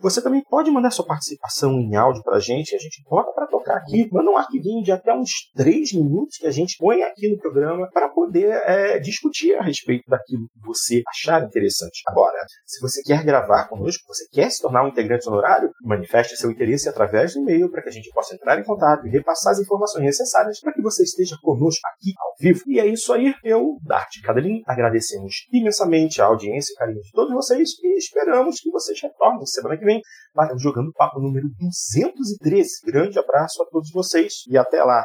Você 0.00 0.22
também 0.22 0.42
pode 0.42 0.70
mandar 0.70 0.90
sua 0.90 1.06
participação 1.06 1.72
em 1.72 1.94
áudio 1.96 2.22
para 2.22 2.36
a 2.36 2.40
gente, 2.40 2.74
a 2.74 2.78
gente 2.78 3.02
bota 3.08 3.32
para 3.32 3.46
tocar 3.46 3.76
aqui. 3.76 4.08
Manda 4.12 4.30
um 4.30 4.36
arquivinho 4.36 4.82
de 4.82 4.92
até 4.92 5.12
uns 5.14 5.50
3 5.54 5.92
minutos 5.94 6.38
que 6.38 6.46
a 6.46 6.50
gente 6.50 6.76
põe 6.78 7.02
aqui 7.02 7.28
no 7.28 7.38
programa 7.38 7.88
para 7.92 8.08
poder 8.08 8.50
é, 8.64 8.98
discutir 8.98 9.54
a 9.56 9.62
respeito 9.62 10.04
daquilo 10.08 10.48
que 10.48 10.60
você 10.60 11.02
achar 11.08 11.39
interessante. 11.44 12.02
Agora, 12.06 12.38
se 12.64 12.80
você 12.80 13.02
quer 13.02 13.24
gravar 13.24 13.68
conosco, 13.68 14.04
você 14.06 14.26
quer 14.30 14.50
se 14.50 14.60
tornar 14.60 14.84
um 14.84 14.88
integrante 14.88 15.28
honorário, 15.28 15.70
manifeste 15.82 16.36
seu 16.36 16.50
interesse 16.50 16.88
através 16.88 17.34
do 17.34 17.40
e-mail 17.40 17.70
para 17.70 17.82
que 17.82 17.88
a 17.88 17.92
gente 17.92 18.10
possa 18.10 18.34
entrar 18.34 18.58
em 18.58 18.64
contato 18.64 19.06
e 19.06 19.10
repassar 19.10 19.52
as 19.52 19.60
informações 19.60 20.04
necessárias 20.04 20.60
para 20.60 20.72
que 20.72 20.82
você 20.82 21.02
esteja 21.02 21.36
conosco 21.42 21.80
aqui 21.94 22.12
ao 22.18 22.34
vivo. 22.38 22.62
E 22.66 22.80
é 22.80 22.86
isso 22.86 23.12
aí, 23.12 23.34
eu, 23.44 23.78
Dart 23.84 24.10
Cadelin, 24.24 24.62
agradecemos 24.66 25.46
imensamente 25.52 26.20
a 26.20 26.26
audiência 26.26 26.72
e 26.72 26.76
carinho 26.76 27.00
de 27.00 27.12
todos 27.12 27.32
vocês 27.34 27.70
e 27.82 27.96
esperamos 27.96 28.60
que 28.60 28.70
vocês 28.70 29.00
retornem 29.00 29.46
semana 29.46 29.76
que 29.76 29.84
vem 29.84 30.00
para 30.32 30.54
o 30.54 30.58
Jogando 30.58 30.92
Papo 30.92 31.20
número 31.20 31.48
213. 31.58 32.80
Grande 32.84 33.18
abraço 33.18 33.62
a 33.62 33.66
todos 33.66 33.90
vocês 33.90 34.44
e 34.48 34.56
até 34.56 34.82
lá! 34.82 35.04